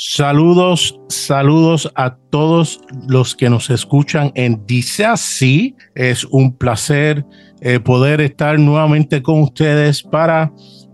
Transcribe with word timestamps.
Saludos, 0.00 0.96
saludos 1.08 1.90
a 1.96 2.14
todos 2.30 2.80
los 3.08 3.34
que 3.34 3.50
nos 3.50 3.68
escuchan 3.68 4.30
en 4.36 4.64
Dice 4.64 5.04
Así. 5.04 5.74
Es 5.96 6.24
un 6.26 6.56
placer 6.56 7.26
eh, 7.60 7.80
poder 7.80 8.20
estar 8.20 8.60
nuevamente 8.60 9.24
con 9.24 9.40
ustedes 9.40 10.04
para 10.04 10.52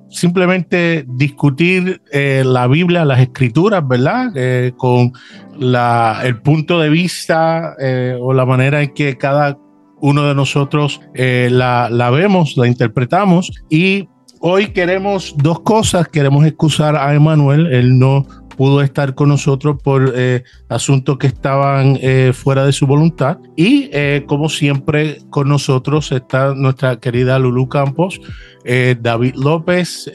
simplemente 0.09 1.05
discutir 1.07 2.01
eh, 2.13 2.45
la 2.47 2.67
Biblia, 2.67 3.05
las 3.05 3.21
escrituras, 3.21 3.87
¿verdad? 3.87 4.33
Eh, 4.37 4.73
con 4.79 5.13
la, 5.59 6.23
el 6.25 6.41
punto 6.41 6.81
de 6.81 6.89
vista 6.89 7.77
o 8.23 8.33
la 8.33 8.47
manera 8.47 8.83
en 8.83 8.95
que 8.95 9.19
cada 9.19 9.59
uno 10.01 10.27
de 10.27 10.35
nosotros 10.35 11.03
la, 11.15 12.11
vemos, 12.11 12.57
la 12.57 12.69
interpretamos 12.69 13.53
y 13.69 14.09
hoy 14.41 14.69
queremos 14.69 15.35
dos 15.37 15.61
cosas. 15.61 16.09
Queremos 16.09 16.47
excusar 16.47 16.97
a 16.97 17.15
Emanuel. 17.15 17.67
Él 17.67 17.99
no 17.99 18.27
pudo 18.57 18.81
estar 18.81 19.15
con 19.15 19.29
nosotros 19.29 19.77
por 19.83 20.13
eh, 20.15 20.45
asuntos 20.69 21.19
que 21.19 21.27
estaban 21.27 21.99
eh, 22.01 22.33
fuera 22.35 22.65
de 22.65 22.73
su 22.73 22.87
voluntad. 22.87 23.39
Y 23.57 23.91
eh, 23.93 24.25
como 24.27 24.49
siempre 24.49 25.19
con 25.31 25.49
nosotros 25.49 26.13
está 26.13 26.55
nuestra 26.55 26.99
querida 27.01 27.39
Lulu 27.39 27.69
Campos, 27.69 28.21
David 28.65 29.35
López, 29.35 30.11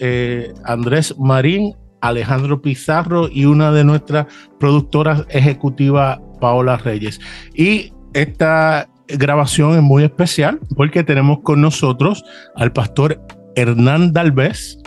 Andrés 0.64 1.16
Marín, 1.20 1.76
Alejandro 2.02 2.62
Pizarro 2.62 3.30
y 3.32 3.46
una 3.46 3.72
de 3.72 3.84
nuestras 3.84 4.26
productoras 4.60 5.26
ejecutivas, 5.30 6.20
Paola 6.42 6.78
Reyes. 6.78 7.20
Y 7.54 7.94
esta 8.14 8.90
grabación 9.08 9.76
es 9.76 9.82
muy 9.82 10.04
especial 10.04 10.60
porque 10.76 11.04
tenemos 11.04 11.40
con 11.42 11.62
nosotros 11.62 12.24
al 12.56 12.72
pastor 12.72 13.22
Hernán 13.56 14.14
Dalvez, 14.14 14.78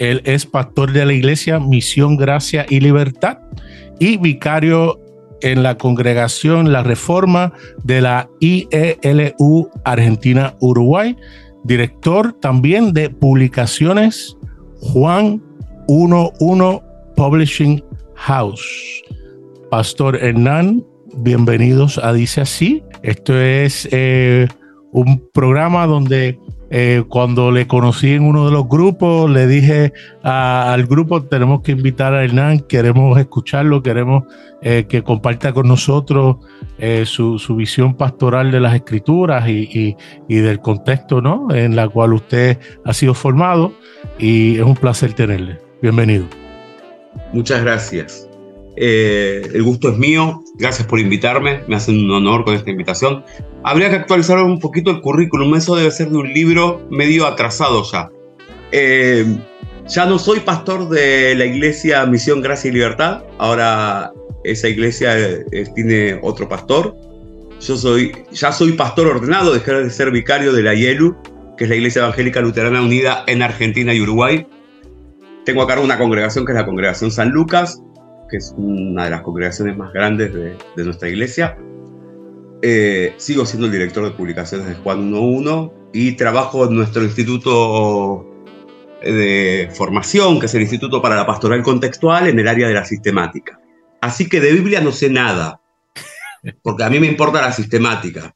él 0.00 0.22
es 0.24 0.46
pastor 0.46 0.92
de 0.92 1.04
la 1.04 1.12
iglesia 1.12 1.60
Misión, 1.60 2.16
Gracia 2.16 2.64
y 2.68 2.80
Libertad 2.80 3.38
y 3.98 4.16
vicario 4.16 4.98
en 5.42 5.62
la 5.62 5.76
congregación 5.76 6.72
La 6.72 6.82
Reforma 6.82 7.52
de 7.84 8.00
la 8.00 8.28
IELU 8.40 9.70
Argentina-Uruguay, 9.84 11.16
director 11.64 12.32
también 12.40 12.94
de 12.94 13.10
publicaciones 13.10 14.36
Juan 14.80 15.42
11 15.86 16.82
Publishing 17.14 17.84
House. 18.14 19.02
Pastor 19.70 20.16
Hernán, 20.16 20.82
bienvenidos 21.18 21.98
a 21.98 22.14
Dice 22.14 22.40
Así. 22.40 22.82
Esto 23.02 23.38
es 23.38 23.86
eh, 23.92 24.48
un 24.92 25.22
programa 25.34 25.86
donde 25.86 26.38
eh, 26.72 27.02
cuando 27.08 27.50
le 27.50 27.66
conocí 27.66 28.12
en 28.12 28.22
uno 28.22 28.46
de 28.46 28.52
los 28.52 28.68
grupos, 28.68 29.28
le 29.28 29.48
dije 29.48 29.92
al 30.22 30.86
grupo, 30.86 31.24
tenemos 31.24 31.62
que 31.62 31.72
invitar 31.72 32.14
a 32.14 32.22
Hernán, 32.22 32.60
queremos 32.60 33.18
escucharlo, 33.18 33.82
queremos 33.82 34.24
eh, 34.62 34.86
que 34.88 35.02
comparta 35.02 35.52
con 35.52 35.66
nosotros 35.66 36.36
eh, 36.78 37.04
su, 37.06 37.38
visión 37.56 37.94
pastoral 37.94 38.52
de 38.52 38.60
las 38.60 38.74
escrituras 38.74 39.48
y, 39.48 39.96
del 40.28 40.60
contexto 40.60 41.20
¿no? 41.20 41.52
en 41.52 41.74
la 41.74 41.88
cual 41.88 42.12
usted 42.12 42.58
ha 42.84 42.94
sido 42.94 43.14
formado 43.14 43.72
y 44.18 44.56
es 44.56 44.62
un 44.62 44.76
placer 44.76 45.12
tenerle. 45.12 45.58
Bienvenido. 45.82 46.26
Muchas 47.32 47.62
gracias. 47.62 48.29
El 48.76 49.62
gusto 49.62 49.90
es 49.90 49.98
mío, 49.98 50.42
gracias 50.58 50.86
por 50.86 51.00
invitarme, 51.00 51.62
me 51.66 51.76
hacen 51.76 52.04
un 52.04 52.10
honor 52.10 52.44
con 52.44 52.54
esta 52.54 52.70
invitación. 52.70 53.24
Habría 53.62 53.90
que 53.90 53.96
actualizar 53.96 54.38
un 54.38 54.58
poquito 54.58 54.90
el 54.90 55.00
currículum, 55.00 55.54
eso 55.54 55.76
debe 55.76 55.90
ser 55.90 56.10
de 56.10 56.16
un 56.16 56.32
libro 56.32 56.86
medio 56.90 57.26
atrasado 57.26 57.82
ya. 57.90 58.10
Eh, 58.72 59.24
ya 59.88 60.06
no 60.06 60.18
soy 60.18 60.40
pastor 60.40 60.88
de 60.88 61.34
la 61.34 61.44
iglesia 61.44 62.06
Misión 62.06 62.40
Gracia 62.40 62.68
y 62.68 62.72
Libertad, 62.72 63.24
ahora 63.38 64.12
esa 64.44 64.68
iglesia 64.68 65.18
eh, 65.18 65.44
tiene 65.74 66.18
otro 66.22 66.48
pastor. 66.48 66.96
Yo 67.60 67.76
soy, 67.76 68.12
ya 68.32 68.52
soy 68.52 68.72
pastor 68.72 69.06
ordenado, 69.08 69.52
dejé 69.52 69.72
de 69.74 69.90
ser 69.90 70.10
vicario 70.10 70.52
de 70.52 70.62
la 70.62 70.74
IELU, 70.74 71.16
que 71.58 71.64
es 71.64 71.70
la 71.70 71.76
Iglesia 71.76 72.00
Evangélica 72.00 72.40
Luterana 72.40 72.80
Unida 72.80 73.24
en 73.26 73.42
Argentina 73.42 73.92
y 73.92 74.00
Uruguay. 74.00 74.46
Tengo 75.44 75.62
a 75.62 75.66
cargo 75.66 75.84
una 75.84 75.98
congregación 75.98 76.46
que 76.46 76.52
es 76.52 76.56
la 76.56 76.64
Congregación 76.64 77.10
San 77.10 77.30
Lucas, 77.30 77.82
que 78.30 78.38
es 78.38 78.54
una 78.56 79.04
de 79.04 79.10
las 79.10 79.22
congregaciones 79.22 79.76
más 79.76 79.92
grandes 79.92 80.32
de, 80.32 80.84
nuestra 80.84 81.08
iglesia. 81.08 81.56
Eh, 82.62 83.14
sigo 83.16 83.46
siendo 83.46 83.66
el 83.66 83.72
director 83.72 84.04
de 84.04 84.10
publicaciones 84.10 84.66
de 84.66 84.74
Juan 84.74 85.12
11 85.12 85.72
y 85.92 86.12
trabajo 86.12 86.66
en 86.66 86.76
nuestro 86.76 87.02
instituto 87.02 88.26
de 89.02 89.70
formación, 89.72 90.38
que 90.38 90.46
es 90.46 90.54
el 90.54 90.62
Instituto 90.62 91.00
para 91.00 91.16
la 91.16 91.26
Pastoral 91.26 91.62
Contextual, 91.62 92.28
en 92.28 92.38
el 92.38 92.46
área 92.46 92.68
de 92.68 92.74
la 92.74 92.84
sistemática. 92.84 93.58
Así 94.00 94.28
que 94.28 94.40
de 94.40 94.52
Biblia 94.52 94.80
no 94.80 94.92
sé 94.92 95.10
nada, 95.10 95.60
porque 96.62 96.84
a 96.84 96.90
mí 96.90 97.00
me 97.00 97.06
importa 97.06 97.40
la 97.40 97.52
sistemática. 97.52 98.34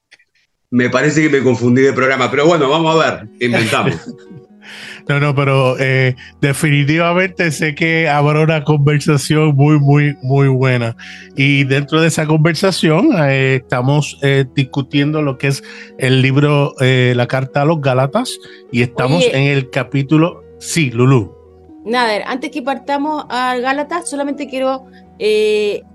Me 0.71 0.91
parece 0.91 1.23
que 1.23 1.29
me 1.29 1.43
confundí 1.43 1.83
de 1.83 1.93
programa, 1.93 2.31
pero 2.31 2.47
bueno, 2.47 2.69
vamos 2.69 2.95
a 2.95 2.99
ver, 2.99 3.29
inventamos. 3.41 3.95
No, 5.09 5.21
no, 5.21 5.35
pero 5.35 5.77
eh, 5.79 6.17
definitivamente 6.41 7.51
sé 7.51 7.75
que 7.75 8.09
habrá 8.09 8.41
una 8.41 8.65
conversación 8.65 9.55
muy, 9.55 9.79
muy, 9.79 10.17
muy 10.23 10.49
buena. 10.49 10.97
Y 11.37 11.65
dentro 11.65 12.01
de 12.01 12.09
esa 12.09 12.27
conversación 12.27 13.11
eh, 13.19 13.57
estamos 13.57 14.19
eh, 14.23 14.47
discutiendo 14.55 15.21
lo 15.21 15.37
que 15.37 15.49
es 15.49 15.63
el 15.99 16.23
libro, 16.23 16.75
la 16.81 17.27
carta 17.27 17.63
a 17.63 17.65
los 17.67 17.81
Gálatas, 17.81 18.39
y 18.73 18.83
estamos 18.83 19.25
en 19.27 19.43
el 19.43 19.69
capítulo. 19.71 20.43
Sí, 20.59 20.91
Lulu. 20.91 21.35
Nada, 21.85 22.23
antes 22.27 22.51
que 22.51 22.63
partamos 22.63 23.27
a 23.29 23.57
Gálatas, 23.59 24.09
solamente 24.09 24.49
quiero 24.49 24.87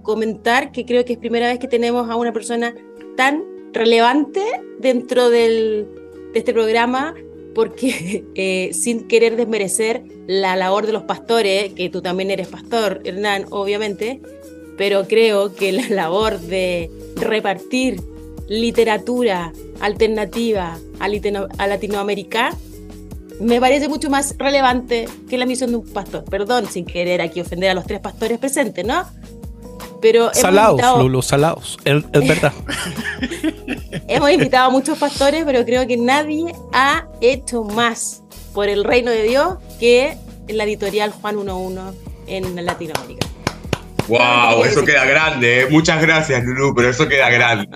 comentar 0.03 0.72
que 0.72 0.86
creo 0.86 1.03
que 1.03 1.14
es 1.14 1.20
primera 1.20 1.47
vez 1.47 1.58
que 1.58 1.68
tenemos 1.68 2.09
a 2.09 2.16
una 2.16 2.31
persona 2.31 2.74
tan 3.18 3.44
relevante 3.74 4.41
dentro 4.80 5.30
del, 5.30 5.88
de 6.34 6.40
este 6.40 6.53
programa 6.53 7.14
porque 7.56 8.24
eh, 8.36 8.72
sin 8.74 9.08
querer 9.08 9.36
desmerecer 9.36 10.04
la 10.28 10.56
labor 10.56 10.86
de 10.86 10.94
los 10.94 11.04
pastores, 11.04 11.74
que 11.74 11.90
tú 11.90 12.02
también 12.02 12.32
eres 12.32 12.48
pastor, 12.48 13.02
Hernán, 13.04 13.46
obviamente, 13.50 14.22
pero 14.78 15.08
creo 15.08 15.54
que 15.54 15.72
la 15.72 15.90
labor 15.90 16.40
de 16.40 16.90
repartir 17.16 18.02
literatura 18.48 19.54
alternativa 19.80 20.80
a, 21.00 21.68
Latinoamérica 21.68 22.56
me 23.40 23.59
parece 23.59 23.88
mucho 23.88 24.09
más 24.09 24.36
relevante 24.38 25.08
que 25.30 25.38
la 25.38 25.46
misión 25.46 25.70
de 25.70 25.78
un 25.78 25.86
pastor. 25.86 26.26
Perdón, 26.26 26.66
sin 26.66 26.86
querer 26.86 27.22
aquí 27.22 27.40
ofender 27.40 27.70
a 27.70 27.74
los 27.74 27.86
tres 27.86 28.02
pastores 28.02 28.38
presentes, 28.38 28.86
¿no? 28.86 29.06
Pero 30.02 30.34
salados, 30.34 30.82
Lulu, 30.98 31.22
salados. 31.22 31.78
Es, 31.84 32.04
verdad. 32.12 32.54
hemos 34.08 34.32
invitado 34.32 34.68
a 34.68 34.70
muchos 34.70 34.98
pastores, 34.98 35.44
pero 35.46 35.66
creo 35.66 35.86
que 35.88 35.98
nadie 35.98 36.54
ha 36.74 37.06
hecho 37.22 37.64
más 37.64 38.24
por 38.54 38.70
el 38.70 38.84
reino 38.84 39.12
de 39.12 39.24
Dios 39.24 39.56
que 39.80 40.18
la 40.48 40.64
editorial 40.64 41.12
Juan 41.12 41.38
11 41.38 41.82
en 42.28 42.66
Latinoamérica. 42.66 43.28
¡Wow! 44.08 44.64
Eso 44.66 44.84
queda 44.84 45.06
grande. 45.06 45.62
¿eh? 45.62 45.68
Muchas 45.70 46.02
gracias, 46.02 46.44
Lulu, 46.44 46.74
pero 46.74 46.90
eso 46.90 47.08
queda 47.08 47.30
grande. 47.30 47.68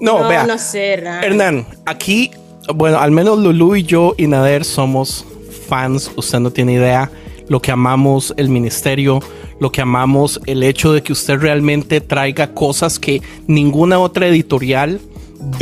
No, 0.00 0.20
no 0.20 0.28
vea. 0.28 0.44
No 0.46 0.58
sé, 0.58 0.92
Hernán. 0.92 1.24
Hernán, 1.24 1.66
aquí, 1.86 2.30
bueno, 2.74 2.98
al 2.98 3.10
menos 3.10 3.38
Lulu 3.38 3.76
y 3.76 3.82
yo 3.84 4.14
y 4.18 4.26
Nader 4.26 4.64
somos 4.64 5.24
fans. 5.68 6.10
Usted 6.16 6.40
no 6.40 6.50
tiene 6.50 6.74
idea 6.74 7.10
lo 7.48 7.60
que 7.60 7.72
amamos 7.72 8.34
el 8.36 8.50
ministerio, 8.50 9.20
lo 9.60 9.72
que 9.72 9.80
amamos 9.80 10.40
el 10.46 10.62
hecho 10.62 10.92
de 10.92 11.02
que 11.02 11.12
usted 11.12 11.38
realmente 11.38 12.00
traiga 12.00 12.54
cosas 12.54 12.98
que 12.98 13.22
ninguna 13.46 13.98
otra 13.98 14.28
editorial 14.28 15.00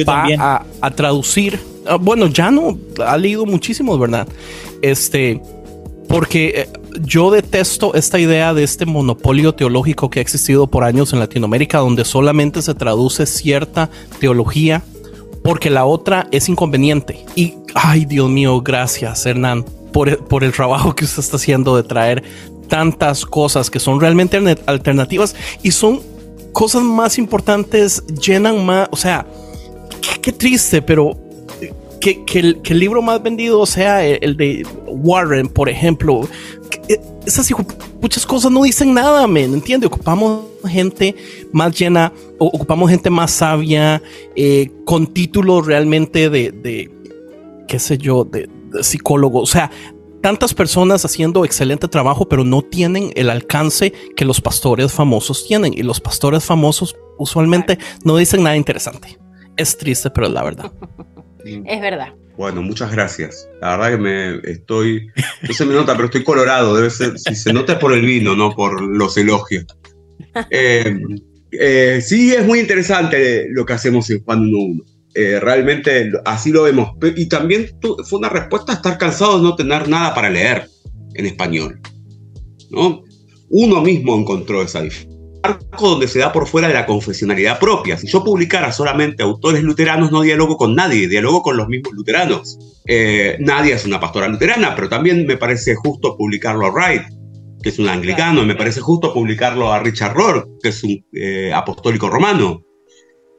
va 0.08 0.64
a, 0.80 0.90
traducir. 0.90 1.60
Ah, 1.86 1.96
bueno, 1.96 2.26
ya 2.26 2.50
no 2.50 2.78
ha 3.04 3.16
leído 3.16 3.46
muchísimos, 3.46 3.98
¿verdad? 3.98 4.26
Este, 4.82 5.40
porque 6.08 6.52
eh, 6.56 6.68
yo 7.02 7.30
detesto 7.30 7.94
esta 7.94 8.18
idea 8.18 8.54
de 8.54 8.64
este 8.64 8.86
monopolio 8.86 9.54
teológico 9.54 10.10
que 10.10 10.18
ha 10.18 10.22
existido 10.22 10.66
por 10.66 10.84
años 10.84 11.12
en 11.12 11.18
Latinoamérica, 11.18 11.78
donde 11.78 12.04
solamente 12.04 12.62
se 12.62 12.74
traduce 12.74 13.26
cierta 13.26 13.90
teología 14.18 14.82
porque 15.42 15.70
la 15.70 15.84
otra 15.84 16.26
es 16.32 16.48
inconveniente. 16.48 17.24
Y, 17.36 17.54
ay, 17.74 18.04
Dios 18.04 18.28
mío, 18.28 18.60
gracias, 18.62 19.24
Hernán, 19.26 19.64
por, 19.92 20.18
por 20.26 20.42
el 20.42 20.52
trabajo 20.52 20.94
que 20.94 21.04
usted 21.04 21.20
está 21.20 21.36
haciendo 21.36 21.76
de 21.76 21.84
traer 21.84 22.24
tantas 22.68 23.24
cosas 23.24 23.70
que 23.70 23.80
son 23.80 24.00
realmente 24.00 24.36
alternativas 24.66 25.34
y 25.62 25.70
son 25.70 26.00
cosas 26.52 26.82
más 26.82 27.18
importantes, 27.18 28.02
llenan 28.06 28.64
más, 28.64 28.88
o 28.90 28.96
sea, 28.96 29.26
qué, 30.22 30.32
triste, 30.32 30.80
pero 30.80 31.16
que, 32.00 32.24
el, 32.34 32.78
libro 32.78 33.02
más 33.02 33.22
vendido 33.22 33.66
sea 33.66 34.04
el, 34.06 34.36
de 34.36 34.66
Warren, 34.86 35.48
por 35.48 35.68
ejemplo. 35.68 36.26
Eh, 36.88 36.98
esas 37.26 37.52
muchas 38.00 38.24
cosas 38.24 38.50
no 38.50 38.62
dicen 38.62 38.94
nada, 38.94 39.26
¿me 39.26 39.42
entiende? 39.44 39.86
Ocupamos 39.86 40.44
gente 40.66 41.14
más 41.52 41.78
llena, 41.78 42.12
ocupamos 42.38 42.90
gente 42.90 43.10
más 43.10 43.32
sabia, 43.32 44.02
eh, 44.34 44.70
con 44.84 45.08
títulos 45.08 45.66
realmente 45.66 46.30
de, 46.30 46.52
de, 46.52 46.90
qué 47.68 47.78
sé 47.78 47.98
yo, 47.98 48.24
de, 48.24 48.48
de 48.72 48.82
psicólogo. 48.82 49.40
O 49.40 49.46
sea, 49.46 49.70
tantas 50.22 50.54
personas 50.54 51.04
haciendo 51.04 51.44
excelente 51.44 51.88
trabajo, 51.88 52.28
pero 52.28 52.44
no 52.44 52.62
tienen 52.62 53.12
el 53.16 53.30
alcance 53.30 53.92
que 54.16 54.24
los 54.24 54.40
pastores 54.40 54.92
famosos 54.92 55.46
tienen. 55.46 55.72
Y 55.74 55.82
los 55.82 56.00
pastores 56.00 56.44
famosos 56.44 56.96
usualmente 57.18 57.78
no 58.04 58.16
dicen 58.16 58.42
nada 58.42 58.56
interesante. 58.56 59.18
Es 59.56 59.76
triste, 59.78 60.10
pero 60.10 60.26
es 60.26 60.32
la 60.32 60.42
verdad. 60.42 60.72
Es 61.64 61.80
verdad. 61.80 62.12
Bueno, 62.36 62.60
muchas 62.60 62.90
gracias. 62.90 63.48
La 63.60 63.76
verdad 63.76 63.90
que 63.92 63.98
me 63.98 64.50
estoy, 64.50 65.08
no 65.42 65.54
se 65.54 65.64
me 65.64 65.74
nota, 65.74 65.94
pero 65.94 66.06
estoy 66.06 66.24
colorado. 66.24 66.74
Debe 66.74 66.90
ser, 66.90 67.18
si 67.18 67.36
se 67.36 67.52
nota 67.52 67.74
es 67.74 67.78
por 67.78 67.92
el 67.92 68.04
vino, 68.04 68.34
no 68.34 68.54
por 68.54 68.80
los 68.82 69.16
elogios. 69.16 69.64
Eh, 70.50 70.98
eh, 71.50 72.00
sí, 72.02 72.34
es 72.34 72.44
muy 72.44 72.58
interesante 72.58 73.46
lo 73.50 73.64
que 73.64 73.72
hacemos 73.72 74.10
en 74.10 74.22
Juan 74.22 74.50
1.1. 74.50 74.95
Eh, 75.16 75.40
realmente 75.40 76.12
así 76.26 76.52
lo 76.52 76.64
vemos. 76.64 76.90
Y 77.16 77.26
también 77.26 77.70
fue 78.04 78.18
una 78.18 78.28
respuesta 78.28 78.72
a 78.72 78.74
estar 78.76 78.98
cansado 78.98 79.38
de 79.38 79.44
no 79.44 79.56
tener 79.56 79.88
nada 79.88 80.14
para 80.14 80.28
leer 80.28 80.68
en 81.14 81.24
español. 81.24 81.80
¿no? 82.70 83.02
Uno 83.48 83.80
mismo 83.80 84.14
encontró 84.14 84.62
esa 84.62 84.82
diferencia. 84.82 85.16
Arco 85.42 85.90
donde 85.90 86.08
se 86.08 86.18
da 86.18 86.32
por 86.32 86.46
fuera 86.46 86.68
de 86.68 86.74
la 86.74 86.84
confesionalidad 86.84 87.58
propia. 87.58 87.96
Si 87.96 88.08
yo 88.08 88.24
publicara 88.24 88.72
solamente 88.72 89.22
autores 89.22 89.62
luteranos, 89.62 90.10
no 90.10 90.22
dialogo 90.22 90.56
con 90.56 90.74
nadie, 90.74 91.08
dialogo 91.08 91.42
con 91.42 91.56
los 91.56 91.68
mismos 91.68 91.94
luteranos. 91.94 92.58
Eh, 92.86 93.36
nadie 93.40 93.72
es 93.72 93.84
una 93.84 94.00
pastora 94.00 94.28
luterana, 94.28 94.74
pero 94.74 94.88
también 94.88 95.24
me 95.24 95.36
parece 95.36 95.76
justo 95.76 96.16
publicarlo 96.16 96.66
a 96.66 96.72
Wright, 96.72 97.02
que 97.62 97.68
es 97.68 97.78
un 97.78 97.88
anglicano, 97.88 98.42
y 98.42 98.46
me 98.46 98.56
parece 98.56 98.80
justo 98.80 99.14
publicarlo 99.14 99.72
a 99.72 99.78
Richard 99.78 100.14
Rohr, 100.14 100.48
que 100.62 100.70
es 100.70 100.82
un 100.82 101.04
eh, 101.12 101.52
apostólico 101.54 102.10
romano. 102.10 102.62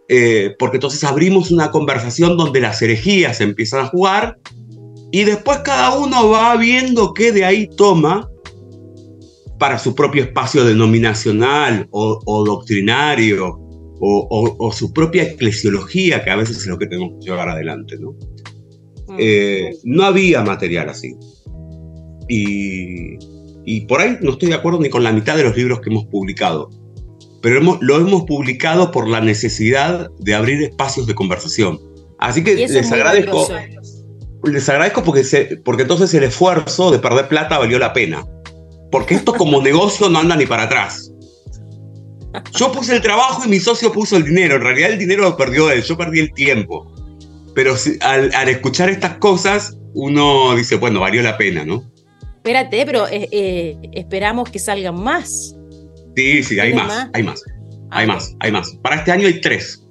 Eh, 0.09 0.55
porque 0.57 0.77
entonces 0.77 1.03
abrimos 1.03 1.51
una 1.51 1.69
conversación 1.69 2.37
donde 2.37 2.61
las 2.61 2.81
herejías 2.81 3.41
empiezan 3.41 3.81
a 3.81 3.87
jugar 3.87 4.39
y 5.11 5.25
después 5.25 5.59
cada 5.59 5.97
uno 5.97 6.29
va 6.29 6.55
viendo 6.55 7.13
qué 7.13 7.33
de 7.33 7.43
ahí 7.43 7.69
toma 7.75 8.29
para 9.59 9.79
su 9.79 9.95
propio 9.95 10.23
espacio 10.23 10.63
denominacional 10.63 11.87
o, 11.91 12.43
doctrinario 12.45 13.59
o, 13.99 14.71
su 14.71 14.93
propia 14.93 15.23
eclesiología, 15.23 16.23
que 16.23 16.29
a 16.29 16.35
veces 16.35 16.57
es 16.57 16.67
lo 16.67 16.77
que 16.77 16.85
tenemos 16.85 17.13
que 17.19 17.31
llevar 17.31 17.49
adelante. 17.49 17.97
¿no? 17.99 18.11
Mm. 19.07 19.15
Eh, 19.17 19.71
no 19.83 20.03
había 20.03 20.43
material 20.43 20.89
así. 20.89 21.15
Y, 22.29 23.17
y 23.65 23.81
por 23.87 24.01
ahí 24.01 24.17
no 24.21 24.31
estoy 24.31 24.49
de 24.49 24.55
acuerdo 24.55 24.79
ni 24.79 24.89
con 24.89 25.03
la 25.03 25.11
mitad 25.11 25.35
de 25.35 25.43
los 25.43 25.57
libros 25.57 25.81
que 25.81 25.89
hemos 25.89 26.05
publicado 26.05 26.69
pero 27.47 27.77
lo 27.79 27.95
hemos 27.95 28.23
publicado 28.25 28.91
por 28.91 29.07
la 29.07 29.21
necesidad 29.21 30.11
de 30.19 30.35
abrir 30.35 30.61
espacios 30.63 31.07
de 31.07 31.15
conversación. 31.15 31.79
Así 32.19 32.43
que 32.43 32.55
les 32.55 32.91
agradezco. 32.91 33.47
Les 34.43 34.67
agradezco 34.67 35.01
porque, 35.01 35.57
porque 35.63 35.83
entonces 35.83 36.13
el 36.13 36.25
esfuerzo 36.25 36.91
de 36.91 36.99
perder 36.99 37.29
plata 37.29 37.57
valió 37.57 37.79
la 37.79 37.93
pena. 37.93 38.27
Porque 38.91 39.15
esto 39.15 39.33
como 39.33 39.61
negocio 39.63 40.09
no 40.09 40.19
anda 40.19 40.35
ni 40.35 40.45
para 40.45 40.63
atrás. 40.63 41.09
Yo 42.53 42.69
puse 42.73 42.97
el 42.97 43.01
trabajo 43.01 43.45
y 43.45 43.47
mi 43.47 43.61
socio 43.61 43.93
puso 43.93 44.17
el 44.17 44.25
dinero. 44.25 44.57
En 44.57 44.63
realidad 44.63 44.91
el 44.91 44.99
dinero 44.99 45.21
lo 45.21 45.37
perdió 45.37 45.71
él, 45.71 45.81
yo 45.83 45.95
perdí 45.95 46.19
el 46.19 46.33
tiempo. 46.33 46.93
Pero 47.55 47.75
al, 48.01 48.49
escuchar 48.49 48.89
estas 48.89 49.19
cosas, 49.19 49.77
uno 49.93 50.53
dice, 50.53 50.75
bueno, 50.75 50.99
valió 50.99 51.21
la 51.21 51.37
pena, 51.37 51.63
¿no? 51.63 51.89
Espérate, 52.35 52.85
pero 52.85 53.07
eh, 53.07 53.29
eh, 53.31 53.77
esperamos 53.93 54.49
que 54.49 54.59
salgan 54.59 55.01
más. 55.01 55.56
Sí, 56.17 56.41
sí, 56.41 56.59
hay 56.59 56.73
más, 56.73 57.09
hay 57.13 57.21
más, 57.21 57.43
hay 57.91 58.05
ah, 58.05 58.07
más, 58.07 58.35
hay 58.39 58.51
más. 58.51 58.71
Para 58.81 58.95
este 58.95 59.11
año 59.11 59.27
hay 59.27 59.39
tres. 59.39 59.85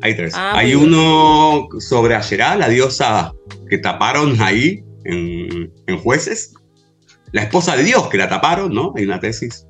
Hay 0.00 0.16
tres. 0.16 0.34
Ah, 0.34 0.58
hay 0.58 0.74
uno 0.74 1.68
sobre 1.78 2.16
Ayerá, 2.16 2.56
la 2.56 2.68
diosa 2.68 3.32
que 3.70 3.78
taparon 3.78 4.42
ahí 4.42 4.82
en, 5.04 5.70
jueces. 6.02 6.54
La 7.30 7.44
esposa 7.44 7.76
de 7.76 7.84
Dios 7.84 8.08
que 8.08 8.18
la 8.18 8.28
taparon, 8.28 8.74
¿no? 8.74 8.94
Hay 8.96 9.04
una 9.04 9.20
tesis 9.20 9.64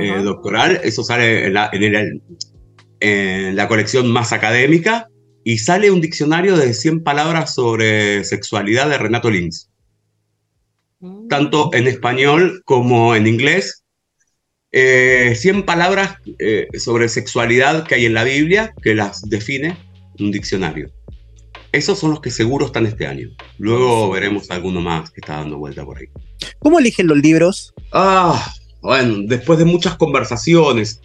eh, 0.00 0.20
doctoral. 0.20 0.80
Eso 0.82 1.04
sale 1.04 1.46
en 1.46 1.54
la, 1.54 1.70
en, 2.98 3.54
la 3.54 3.68
colección 3.68 4.10
más 4.10 4.32
académica. 4.32 5.06
Y 5.44 5.58
sale 5.58 5.92
un 5.92 6.00
diccionario 6.00 6.56
de 6.56 6.74
100 6.74 7.04
palabras 7.04 7.54
sobre 7.54 8.24
sexualidad 8.24 8.88
de 8.88 8.98
Renato 8.98 9.30
Lins. 9.30 9.70
Mm. 10.98 11.28
Tanto 11.28 11.70
en 11.72 11.86
español 11.86 12.62
como 12.64 13.14
en 13.14 13.28
inglés 13.28 13.79
100 14.72 15.56
eh, 15.56 15.62
palabras 15.66 16.16
eh, 16.38 16.68
sobre 16.78 17.08
sexualidad 17.08 17.86
que 17.86 17.96
hay 17.96 18.06
en 18.06 18.14
la 18.14 18.22
Biblia 18.24 18.72
que 18.82 18.94
las 18.94 19.28
define 19.28 19.76
un 20.20 20.30
diccionario. 20.30 20.90
Esos 21.72 21.98
son 21.98 22.10
los 22.10 22.20
que 22.20 22.30
seguro 22.30 22.66
están 22.66 22.86
este 22.86 23.06
año. 23.06 23.30
Luego 23.58 24.10
veremos 24.10 24.50
alguno 24.50 24.80
más 24.80 25.10
que 25.10 25.20
está 25.20 25.36
dando 25.36 25.58
vuelta 25.58 25.84
por 25.84 25.98
ahí. 25.98 26.06
¿Cómo 26.58 26.78
eligen 26.78 27.06
los 27.06 27.18
libros? 27.18 27.74
Ah, 27.92 28.52
bueno, 28.80 29.24
después 29.26 29.58
de 29.58 29.64
muchas 29.64 29.96
conversaciones, 29.96 31.00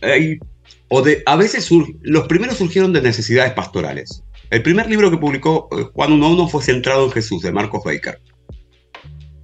o 0.90 1.02
de, 1.02 1.24
a 1.26 1.36
veces 1.36 1.70
los 2.02 2.28
primeros 2.28 2.58
surgieron 2.58 2.94
de 2.94 3.02
necesidades 3.02 3.54
pastorales. 3.54 4.24
El 4.50 4.62
primer 4.62 4.88
libro 4.90 5.10
que 5.10 5.18
publicó 5.18 5.68
eh, 5.72 5.86
Juan 5.94 6.20
1.1 6.20 6.50
fue 6.50 6.64
Centrado 6.64 7.06
en 7.06 7.12
Jesús, 7.12 7.42
de 7.42 7.52
Marcos 7.52 7.84
Baker. 7.84 8.22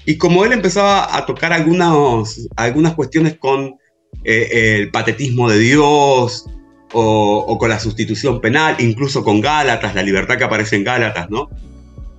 Y 0.05 0.17
como 0.17 0.45
él 0.45 0.53
empezaba 0.53 1.15
a 1.15 1.25
tocar 1.25 1.53
algunas, 1.53 2.47
algunas 2.55 2.93
cuestiones 2.93 3.37
con 3.37 3.75
eh, 4.23 4.77
el 4.79 4.91
patetismo 4.91 5.49
de 5.49 5.59
Dios 5.59 6.45
o, 6.93 7.57
con 7.57 7.69
la 7.69 7.79
sustitución 7.79 8.41
penal, 8.41 8.75
incluso 8.79 9.23
con 9.23 9.41
Gálatas, 9.41 9.95
la 9.95 10.03
libertad 10.03 10.37
que 10.37 10.43
aparece 10.43 10.75
en 10.75 10.83
Gálatas, 10.83 11.29
¿no? 11.29 11.49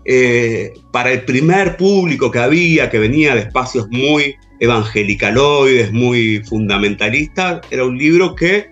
Eh, 0.05 0.73
para 0.91 1.13
el 1.13 1.25
primer 1.25 1.77
público 1.77 2.31
que 2.31 2.41
había, 2.41 2.91
que 2.91 2.99
venía 2.99 3.35
de 3.35 3.43
espacios 3.43 3.87
muy 3.91 4.35
evangelicaloides, 4.59 5.93
muy 5.93 6.43
fundamentalistas, 6.45 7.61
era 7.71 7.85
un 7.85 7.99
libro 7.99 8.35
que 8.35 8.71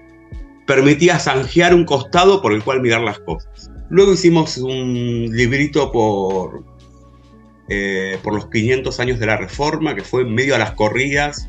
permitía 0.67 1.19
zanjear 1.19 1.75
un 1.75 1.85
costado 1.85 2.43
por 2.43 2.53
el 2.53 2.63
cual 2.63 2.81
mirar 2.81 3.03
las 3.03 3.19
cosas. 3.21 3.71
Luego 3.91 4.15
hicimos 4.15 4.57
un 4.57 5.29
librito 5.33 5.91
por, 5.93 6.65
eh, 7.69 8.19
por 8.23 8.35
los 8.35 8.47
500 8.49 8.99
años 9.01 9.19
de 9.19 9.27
la 9.27 9.37
Reforma, 9.37 9.95
que 9.95 10.03
fue 10.03 10.23
en 10.23 10.35
medio 10.35 10.55
a 10.55 10.59
las 10.59 10.73
corridas, 10.73 11.49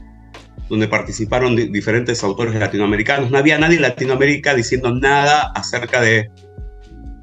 donde 0.72 0.88
participaron 0.88 1.58
diferentes 1.58 2.24
autores 2.24 2.56
latinoamericanos. 2.56 3.30
No 3.30 3.38
había 3.38 3.58
nadie 3.58 3.76
en 3.76 3.82
Latinoamérica 3.82 4.56
diciendo 4.56 4.96
nada 4.96 5.52
acerca 5.54 6.00
de 6.00 6.32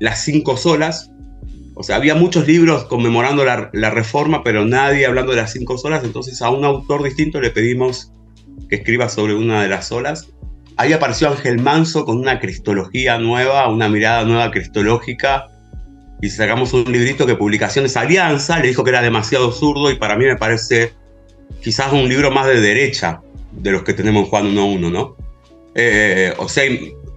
las 0.01 0.23
cinco 0.23 0.59
solas. 0.59 1.11
O 1.75 1.83
sea, 1.83 1.97
había 1.97 2.15
muchos 2.15 2.47
libros 2.47 2.85
conmemorando 2.85 3.47
la, 3.47 3.91
reforma, 3.91 4.45
pero 4.45 4.67
nadie 4.67 5.07
hablando 5.07 5.33
de 5.33 5.39
las 5.39 5.51
cinco 5.55 5.79
solas. 5.79 6.05
Entonces 6.05 6.43
a 6.43 6.51
un 6.51 6.63
autor 6.63 7.03
distinto 7.03 7.41
le 7.41 7.49
pedimos 7.49 8.13
que 8.69 8.77
escriba 8.77 9.09
sobre 9.09 9.35
una 9.35 9.63
de 9.63 9.69
las 9.69 9.87
solas. 9.87 10.29
Ahí 10.77 10.93
apareció 10.93 11.31
Ángel 11.31 11.59
Manso 11.59 12.05
con 12.05 12.19
una 12.19 12.41
cristología 12.41 13.19
nueva, 13.19 13.67
una 13.71 13.89
mirada 13.89 14.27
nueva 14.27 14.51
cristológica. 14.51 15.47
Y 16.21 16.29
sacamos 16.29 16.75
un 16.75 16.85
librito 16.85 17.25
que 17.25 17.35
Publicaciones 17.35 17.97
Alianza 17.97 18.59
le 18.59 18.69
dijo 18.69 18.85
que 18.85 18.91
era 18.91 19.01
demasiado 19.01 19.51
zurdo 19.53 19.91
y 19.91 19.95
para 19.95 20.17
mí 20.17 20.27
me 20.27 20.37
parece 20.37 20.93
quizás 21.63 21.95
un 21.95 22.09
libro 22.11 22.31
más 22.31 22.47
de 22.47 22.61
derecha, 22.61 23.23
de 23.61 23.73
los 23.73 23.83
que 23.83 23.93
tenemos 23.93 24.25
en 24.25 24.31
Juan 24.31 24.55
1.1, 24.55 24.93
¿no? 24.93 25.17
Eh, 25.75 26.33
o 26.39 26.49
sea, 26.49 26.65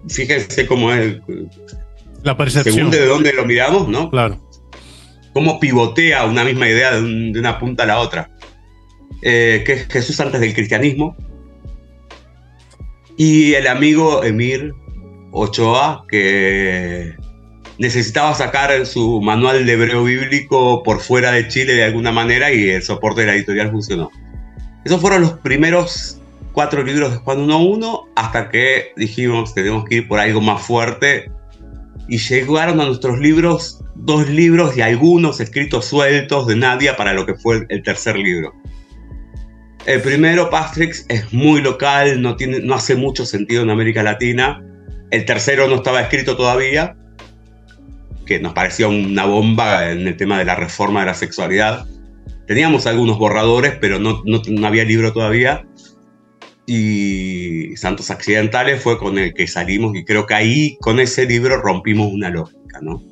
fíjense 0.08 0.66
cómo 0.66 0.92
es. 0.92 1.16
La 2.22 2.36
percepción. 2.36 2.74
Según 2.74 2.90
de 2.90 3.06
dónde 3.06 3.32
lo 3.32 3.44
miramos, 3.44 3.88
¿no? 3.88 4.10
Claro. 4.10 4.40
Cómo 5.32 5.58
pivotea 5.58 6.24
una 6.26 6.44
misma 6.44 6.68
idea 6.68 6.92
de, 6.92 7.38
una 7.38 7.58
punta 7.58 7.84
a 7.84 7.86
la 7.86 7.98
otra. 7.98 8.30
Eh, 9.22 9.62
que 9.64 9.72
es 9.72 9.86
Jesús 9.88 10.20
antes 10.20 10.40
del 10.40 10.54
cristianismo. 10.54 11.16
Y 13.16 13.54
el 13.54 13.66
amigo 13.66 14.24
Emir 14.24 14.72
Ochoa, 15.32 16.04
que 16.08 17.14
necesitaba 17.78 18.34
sacar 18.34 18.86
su 18.86 19.20
manual 19.20 19.66
de 19.66 19.72
hebreo 19.72 20.04
bíblico 20.04 20.82
por 20.82 21.00
fuera 21.00 21.32
de 21.32 21.48
Chile 21.48 21.74
de 21.74 21.84
alguna 21.84 22.12
manera 22.12 22.52
y 22.52 22.70
el 22.70 22.82
soporte 22.82 23.22
de 23.22 23.26
la 23.28 23.34
editorial 23.34 23.70
funcionó. 23.70 24.10
Esos 24.84 25.00
fueron 25.00 25.22
los 25.22 25.32
primeros 25.34 26.21
cuatro 26.52 26.82
libros 26.82 27.12
de 27.12 27.18
Juan 27.18 27.48
1.1 27.48 28.08
hasta 28.16 28.50
que 28.50 28.92
dijimos 28.96 29.54
tenemos 29.54 29.84
que 29.84 29.96
ir 29.96 30.08
por 30.08 30.20
algo 30.20 30.40
más 30.40 30.62
fuerte 30.62 31.30
y 32.08 32.18
llegaron 32.18 32.80
a 32.80 32.86
nuestros 32.86 33.18
libros 33.18 33.82
dos 33.94 34.28
libros 34.28 34.76
y 34.76 34.82
algunos 34.82 35.40
escritos 35.40 35.86
sueltos 35.86 36.46
de 36.46 36.56
Nadia 36.56 36.96
para 36.96 37.12
lo 37.12 37.26
que 37.26 37.34
fue 37.34 37.66
el 37.68 37.82
tercer 37.82 38.16
libro. 38.16 38.52
El 39.86 40.00
primero, 40.00 40.48
Pastrix, 40.48 41.04
es 41.08 41.32
muy 41.32 41.60
local, 41.60 42.22
no, 42.22 42.36
tiene, 42.36 42.60
no 42.60 42.74
hace 42.74 42.94
mucho 42.94 43.26
sentido 43.26 43.62
en 43.62 43.70
América 43.70 44.02
Latina. 44.02 44.62
El 45.10 45.24
tercero 45.24 45.68
no 45.68 45.76
estaba 45.76 46.00
escrito 46.00 46.36
todavía, 46.36 46.96
que 48.26 48.38
nos 48.38 48.52
parecía 48.52 48.88
una 48.88 49.26
bomba 49.26 49.90
en 49.90 50.06
el 50.06 50.16
tema 50.16 50.38
de 50.38 50.44
la 50.44 50.54
reforma 50.54 51.00
de 51.00 51.06
la 51.06 51.14
sexualidad. 51.14 51.86
Teníamos 52.46 52.86
algunos 52.86 53.18
borradores, 53.18 53.74
pero 53.80 53.98
no, 53.98 54.22
no 54.24 54.66
había 54.66 54.84
libro 54.84 55.12
todavía 55.12 55.64
y 56.66 57.76
Santos 57.76 58.10
Accidentales 58.10 58.82
fue 58.82 58.98
con 58.98 59.18
el 59.18 59.34
que 59.34 59.46
salimos 59.46 59.96
y 59.96 60.04
creo 60.04 60.26
que 60.26 60.34
ahí 60.34 60.76
con 60.80 61.00
ese 61.00 61.26
libro 61.26 61.60
rompimos 61.60 62.12
una 62.12 62.30
lógica, 62.30 62.80
¿no? 62.80 63.02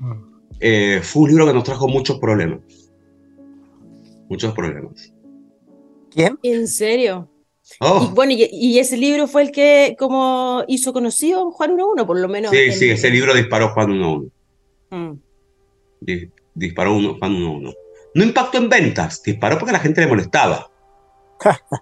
Ah. 0.00 0.20
Eh, 0.60 1.00
fue 1.02 1.22
un 1.22 1.28
libro 1.28 1.46
que 1.46 1.52
nos 1.52 1.64
trajo 1.64 1.88
muchos 1.88 2.18
problemas. 2.18 2.60
muchos 4.28 4.52
problemas. 4.54 5.12
¿Quién? 6.10 6.38
¿En 6.42 6.66
serio? 6.66 7.30
Oh. 7.80 8.08
Y, 8.08 8.14
bueno, 8.14 8.32
y, 8.36 8.78
ese 8.78 8.96
libro 8.96 9.26
fue 9.26 9.42
el 9.42 9.50
que 9.50 9.96
como 9.98 10.64
hizo 10.68 10.92
conocido 10.92 11.50
Juan 11.50 11.76
1.1, 11.76 12.06
por 12.06 12.18
lo 12.18 12.28
menos. 12.28 12.50
Sí, 12.50 12.72
sí, 12.72 12.90
ese 12.90 13.10
libro 13.10 13.34
disparó 13.34 13.70
Juan 13.70 13.90
1.1. 13.90 14.30
Mm. 14.90 15.18
disparó 16.54 16.96
uno, 16.96 17.16
Juan 17.18 17.32
1.1. 17.32 17.74
No 18.14 18.24
impactó 18.24 18.58
en 18.58 18.68
ventas, 18.68 19.22
disparó 19.22 19.58
porque 19.58 19.70
a 19.70 19.74
la 19.74 19.80
gente 19.80 20.00
le 20.00 20.06
molestaba. 20.06 20.70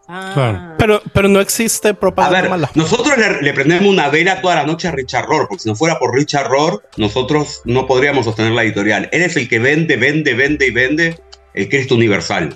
Ah. 0.08 0.74
pero, 0.78 1.00
pero 1.14 1.28
no 1.28 1.40
existe 1.40 1.94
propaganda 1.94 2.54
a 2.54 2.70
Nosotros 2.74 3.14
le, 3.40 3.52
prendemos 3.52 3.86
una 3.86 4.08
vela 4.08 4.40
toda 4.40 4.56
la 4.56 4.64
noche 4.64 4.88
a 4.88 4.92
Richard 4.92 5.26
Rohr, 5.26 5.48
porque 5.48 5.62
si 5.62 5.68
no 5.68 5.74
fuera 5.74 5.98
por 5.98 6.14
Richard 6.14 6.48
Rohr, 6.48 6.82
nosotros 6.96 7.62
no 7.64 7.86
podríamos 7.86 8.26
sostener 8.26 8.52
la 8.52 8.64
editorial. 8.64 9.08
Él 9.12 9.22
es 9.22 9.36
el 9.36 9.48
que 9.48 9.58
vende, 9.58 9.96
vende, 9.96 10.34
vende 10.34 10.66
y 10.66 10.70
vende 10.70 11.20
el 11.54 11.68
Cristo 11.68 11.94
Universal. 11.94 12.54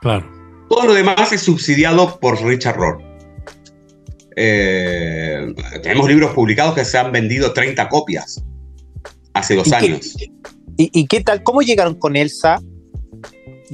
Claro. 0.00 0.28
Todo 0.68 0.86
lo 0.86 0.94
demás 0.94 1.32
es 1.32 1.42
subsidiado 1.42 2.18
por 2.18 2.42
Richard 2.42 2.76
Rohr. 2.76 3.02
Eh, 4.36 5.52
tenemos 5.82 6.08
libros 6.08 6.32
publicados 6.32 6.74
que 6.74 6.84
se 6.84 6.96
han 6.98 7.12
vendido 7.12 7.52
30 7.52 7.88
copias 7.88 8.42
hace 9.34 9.54
dos 9.54 9.72
años. 9.72 10.16
y, 10.76 10.90
¿Y 10.92 11.06
qué 11.06 11.20
tal? 11.20 11.42
¿Cómo 11.42 11.62
llegaron 11.62 11.94
con 11.94 12.16
Elsa? 12.16 12.60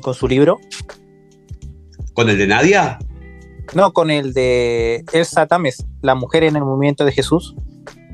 ¿Con 0.00 0.14
su 0.14 0.28
libro? 0.28 0.58
¿Con 2.16 2.30
el 2.30 2.38
de 2.38 2.46
Nadia? 2.46 2.98
No, 3.74 3.92
con 3.92 4.10
el 4.10 4.32
de 4.32 5.04
Elsa 5.12 5.46
Tames, 5.46 5.84
la 6.00 6.14
mujer 6.14 6.44
en 6.44 6.56
el 6.56 6.64
movimiento 6.64 7.04
de 7.04 7.12
Jesús. 7.12 7.54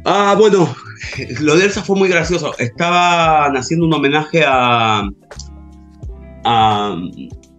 Ah, 0.04 0.34
bueno, 0.36 0.74
lo 1.40 1.56
de 1.56 1.66
Elsa 1.66 1.84
fue 1.84 1.96
muy 1.96 2.08
gracioso. 2.08 2.52
Estaban 2.58 3.56
haciendo 3.56 3.86
un 3.86 3.94
homenaje 3.94 4.42
a, 4.44 5.08
a, 6.44 6.96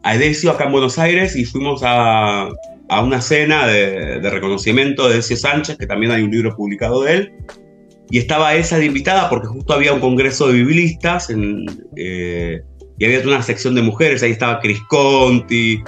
Edesio 0.04 0.52
acá 0.52 0.66
en 0.66 0.74
Buenos 0.74 1.00
Aires 1.00 1.38
y 1.38 1.46
fuimos 1.46 1.82
a, 1.86 2.50
una 3.02 3.22
cena 3.22 3.66
de, 3.66 4.20
reconocimiento 4.30 5.08
de 5.08 5.16
Edesio 5.16 5.38
Sánchez, 5.38 5.78
que 5.78 5.88
también 5.88 6.12
hay 6.12 6.24
un 6.24 6.32
libro 6.32 6.54
publicado 6.58 7.04
de 7.04 7.14
él. 7.14 7.34
Y 8.10 8.18
estaba 8.18 8.54
esa 8.54 8.78
de 8.80 8.86
invitada 8.86 9.30
porque 9.30 9.48
justo 9.48 9.74
había 9.74 9.94
un 9.94 10.02
congreso 10.02 10.48
de 10.48 10.56
biblistas 10.56 11.30
eh, 11.96 12.62
y 13.00 13.06
había 13.06 13.22
una 13.22 13.42
sección 13.42 13.76
de 13.76 13.82
mujeres. 13.82 14.22
Ahí 14.24 14.32
estaba 14.32 14.60
Cris 14.60 14.82
Conti, 14.90 15.82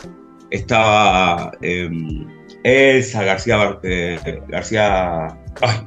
estaba 0.51 1.51
em, 1.61 2.25
Elsa 2.63 3.23
García, 3.23 3.79
eh, 3.83 4.41
García 4.47 5.37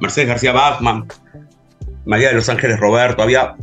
Mercedes 0.01 0.27
García 0.27 0.51
Bachman, 0.51 1.05
María 2.05 2.29
de 2.29 2.35
los 2.35 2.49
Ángeles 2.49 2.79
Roberto, 2.79 3.21
había 3.21 3.55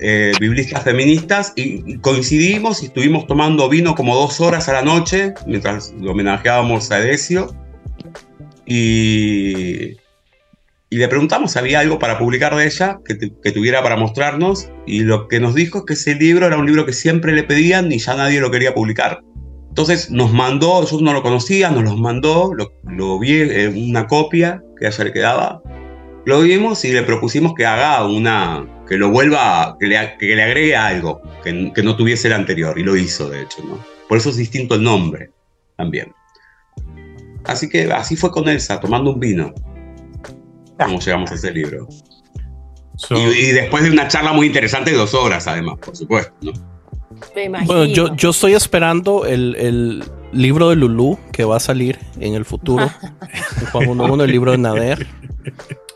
eh, 0.00 0.32
biblistas 0.40 0.82
feministas 0.82 1.52
y 1.56 1.98
coincidimos 1.98 2.82
y 2.82 2.86
estuvimos 2.86 3.26
tomando 3.26 3.68
vino 3.68 3.94
como 3.94 4.14
dos 4.14 4.40
horas 4.40 4.68
a 4.68 4.72
la 4.72 4.82
noche 4.82 5.34
mientras 5.46 5.94
lo 6.00 6.12
homenajeábamos 6.12 6.90
a 6.90 6.98
Edesio 6.98 7.54
y, 8.66 9.96
y 10.90 10.96
le 10.96 11.08
preguntamos 11.08 11.52
si 11.52 11.58
había 11.58 11.80
algo 11.80 11.98
para 11.98 12.18
publicar 12.18 12.54
de 12.56 12.66
ella 12.66 12.98
que, 13.04 13.18
que, 13.18 13.52
tuviera 13.52 13.82
para 13.82 13.96
mostrarnos 13.96 14.70
y 14.86 15.00
lo 15.00 15.28
que 15.28 15.38
nos 15.40 15.54
dijo 15.54 15.78
es 15.78 15.84
que 15.84 15.92
ese 15.94 16.14
libro 16.14 16.46
era 16.46 16.56
un 16.56 16.66
libro 16.66 16.86
que 16.86 16.92
siempre 16.92 17.32
le 17.32 17.44
pedían 17.44 17.92
y 17.92 17.98
ya 17.98 18.14
nadie 18.14 18.40
lo 18.40 18.50
quería 18.50 18.74
publicar. 18.74 19.22
Entonces 19.78 20.10
nos 20.10 20.32
mandó, 20.32 20.84
yo 20.84 21.00
no 21.00 21.12
lo 21.12 21.22
conocía, 21.22 21.70
nos 21.70 21.84
los 21.84 21.96
mandó, 21.96 22.50
lo, 22.52 23.18
vi 23.20 23.42
en 23.42 23.90
una 23.90 24.08
copia 24.08 24.60
que 24.76 24.86
a 24.86 24.88
ella 24.88 25.04
le 25.04 25.12
quedaba, 25.12 25.62
lo 26.26 26.40
vimos 26.40 26.84
y 26.84 26.90
le 26.90 27.04
propusimos 27.04 27.54
que 27.54 27.64
haga 27.64 28.04
una, 28.04 28.66
que 28.88 28.96
lo 28.96 29.10
vuelva, 29.10 29.76
que 29.78 29.86
le, 29.86 30.16
que 30.18 30.34
le 30.34 30.42
agregue 30.42 30.74
algo, 30.74 31.22
que, 31.44 31.70
que, 31.72 31.82
no 31.84 31.94
tuviese 31.94 32.26
el 32.26 32.34
anterior, 32.34 32.76
y 32.76 32.82
lo 32.82 32.96
hizo 32.96 33.30
de 33.30 33.42
hecho, 33.42 33.62
¿no? 33.62 33.78
Por 34.08 34.18
eso 34.18 34.30
es 34.30 34.36
distinto 34.36 34.74
el 34.74 34.82
nombre 34.82 35.30
también. 35.76 36.12
Así 37.44 37.68
que 37.68 37.84
así 37.92 38.16
fue 38.16 38.32
con 38.32 38.48
Elsa, 38.48 38.80
tomando 38.80 39.12
un 39.12 39.20
vino. 39.20 39.54
Como 40.76 40.98
llegamos 40.98 41.30
a 41.30 41.34
ese 41.36 41.52
libro. 41.52 41.86
y, 43.10 43.14
y, 43.14 43.52
después 43.52 43.84
de 43.84 43.92
una 43.92 44.08
charla 44.08 44.32
muy 44.32 44.48
interesante 44.48 44.90
de 44.90 44.96
dos 44.96 45.14
horas, 45.14 45.46
además, 45.46 45.78
por 45.78 45.94
supuesto, 45.94 46.34
¿no? 46.42 46.77
Bueno, 47.66 47.84
yo, 47.86 48.14
yo 48.16 48.30
estoy 48.30 48.54
esperando 48.54 49.26
el, 49.26 49.54
el, 49.56 50.04
libro 50.32 50.68
de 50.68 50.76
Lulu 50.76 51.18
que 51.32 51.44
va 51.44 51.56
a 51.56 51.60
salir 51.60 51.98
en 52.20 52.34
el 52.34 52.44
futuro. 52.44 52.90
Juan 53.72 54.20
el 54.20 54.30
libro 54.30 54.52
de 54.52 54.58
Nader. 54.58 55.06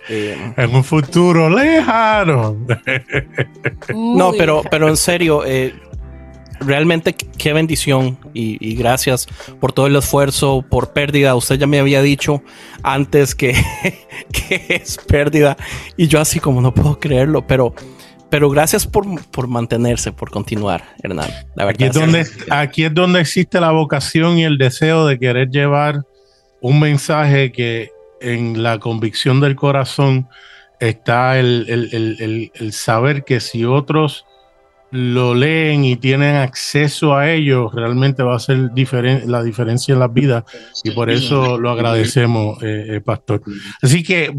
Eh, 0.09 0.55
en 0.57 0.75
un 0.75 0.85
futuro 0.85 1.51
lejano. 1.51 2.57
no, 3.95 4.33
pero, 4.33 4.63
pero 4.71 4.89
en 4.89 4.97
serio, 4.97 5.45
eh, 5.45 5.75
realmente 6.61 7.15
qué 7.15 7.53
bendición 7.53 8.19
y, 8.33 8.75
gracias 8.75 9.27
por 9.61 9.73
todo 9.73 9.87
el 9.87 9.97
esfuerzo, 9.97 10.65
por 10.69 10.93
pérdida. 10.93 11.35
Usted 11.35 11.57
ya 11.57 11.67
me 11.67 11.79
había 11.79 12.03
dicho 12.03 12.43
antes 12.83 13.35
que, 13.35 13.53
que 14.33 14.65
es 14.69 14.99
pérdida 14.99 15.57
y 15.97 16.09
yo 16.09 16.21
así 16.21 16.41
como 16.41 16.61
no 16.61 16.73
puedo 16.73 16.99
creerlo, 16.99 17.47
pero 17.47 17.75
pero 18.33 18.49
gracias 18.49 18.87
por, 18.87 19.05
por, 19.27 19.47
mantenerse, 19.47 20.11
por 20.11 20.31
continuar, 20.31 20.83
Hernán. 21.03 21.29
aquí, 21.59 21.85
es 21.85 21.93
donde, 21.93 22.27
aquí 22.49 22.85
es 22.85 22.95
donde 22.95 23.21
existe 23.21 23.61
la 23.61 23.73
vocación 23.73 24.39
y 24.39 24.45
el 24.45 24.57
deseo 24.57 25.07
de 25.07 25.19
querer 25.19 25.51
llevar 25.51 26.07
un 26.63 26.81
mensaje 26.81 27.53
que 27.53 27.91
en 28.23 28.63
la 28.63 28.79
convicción 28.79 29.39
del 29.43 29.55
corazón 29.55 30.31
está 30.81 31.39
el, 31.39 31.67
el, 31.69 32.51
el, 32.55 32.73
saber 32.73 33.25
que 33.25 33.39
si 33.39 33.67
otros 33.67 34.25
lo 34.91 35.35
leen 35.35 35.85
y 35.85 35.97
tienen 35.97 36.37
acceso 36.37 37.15
a 37.15 37.31
ello, 37.31 37.69
realmente 37.69 38.23
va 38.23 38.37
a 38.37 38.39
ser 38.39 38.71
la 39.27 39.43
diferencia 39.43 39.93
en 39.93 39.99
la 39.99 40.09
vida 40.09 40.47
y 40.83 40.93
por 40.93 41.11
eso 41.11 41.59
lo 41.59 41.69
agradecemos, 41.69 42.63
eh, 42.63 42.97
eh, 42.97 43.01
Pastor. 43.03 43.43
Así 43.83 44.03
que 44.03 44.35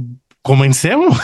Comencemos 0.45 1.17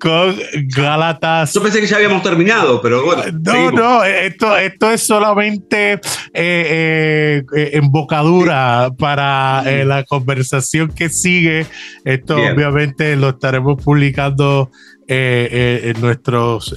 con 0.00 0.36
Gálatas. 0.76 1.54
Yo 1.54 1.62
pensé 1.62 1.80
que 1.80 1.86
ya 1.86 1.94
habíamos 1.94 2.20
terminado, 2.20 2.82
pero 2.82 3.04
bueno. 3.04 3.22
No, 3.44 3.70
no, 3.70 4.02
esto, 4.02 4.56
esto 4.56 4.90
es 4.90 5.06
solamente 5.06 5.92
eh, 5.92 6.00
eh, 6.34 7.42
eh, 7.56 7.70
embocadura 7.74 8.90
para 8.98 9.62
la 9.84 10.02
conversación 10.02 10.88
que 10.88 11.10
sigue. 11.10 11.64
Esto 12.04 12.38
obviamente 12.38 13.14
lo 13.14 13.28
estaremos 13.28 13.80
publicando 13.80 14.72
en 15.06 16.00
nuestros, 16.00 16.74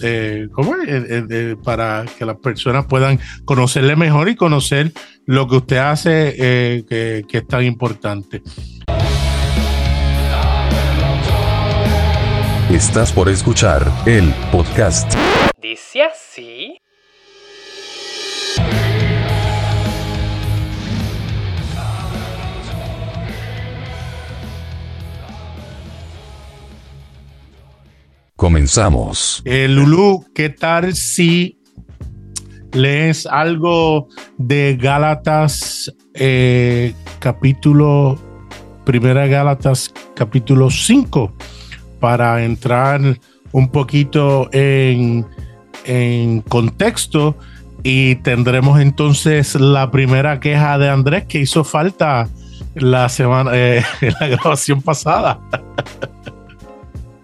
¿cómo 0.52 0.76
es? 0.76 1.56
para 1.64 2.06
que 2.20 2.24
las 2.24 2.38
personas 2.38 2.86
puedan 2.86 3.20
conocerle 3.46 3.96
mejor 3.96 4.30
y 4.30 4.36
conocer 4.36 4.92
lo 5.26 5.48
que 5.48 5.56
usted 5.56 5.78
hace 5.78 6.36
que, 6.88 7.26
que 7.28 7.38
es 7.40 7.48
tan 7.48 7.64
importante. 7.64 8.44
Estás 12.72 13.12
por 13.12 13.30
escuchar 13.30 13.86
el 14.08 14.34
podcast. 14.52 15.14
Dice 15.62 16.02
así. 16.02 16.82
Comenzamos. 28.36 29.44
Eh, 29.46 29.68
Lulu, 29.70 30.26
¿qué 30.34 30.50
tal 30.50 30.96
si 30.96 31.60
lees 32.74 33.28
algo 33.28 34.08
de 34.40 34.76
Gálatas 34.76 35.94
eh, 36.16 36.96
capítulo, 37.20 38.20
primera 38.86 39.28
Gálatas 39.28 39.94
capítulo 40.16 40.72
5? 40.72 41.32
Para 42.00 42.44
entrar 42.44 43.02
un 43.52 43.70
poquito 43.70 44.50
en, 44.52 45.26
contexto 46.50 47.38
y 47.84 48.16
tendremos 48.16 48.80
entonces 48.80 49.56
la 49.56 49.92
primera 49.92 50.40
queja 50.40 50.78
de 50.78 50.90
Andrés 50.90 51.26
que 51.26 51.40
hizo 51.40 51.64
falta 51.64 52.28
la 52.74 53.08
semana 53.08 53.52
eh, 53.54 53.84
en 54.02 54.14
la 54.20 54.28
grabación 54.28 54.82
pasada. 54.82 55.40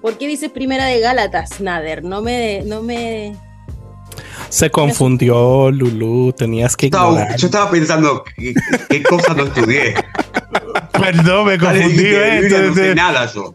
¿Por 0.02 0.18
qué 0.18 0.28
dices 0.28 0.52
primera 0.52 0.86
de 0.86 1.00
Gálatas, 1.00 1.60
Nader? 1.62 2.04
No 2.04 2.22
me, 2.22 2.64
no 2.66 2.82
me. 2.82 3.36
Se 4.50 4.70
confundió, 4.70 5.70
Lulu. 5.70 6.34
Tenías 6.34 6.76
que. 6.76 6.90
Yo 6.90 7.48
estaba 7.48 7.70
pensando 7.70 8.24
qué, 8.36 8.54
qué 8.90 9.04
cosa 9.04 9.34
no 9.34 9.44
estudié. 9.44 9.96
Perdón, 10.92 11.48
me 11.48 11.58
confundí. 11.58 12.06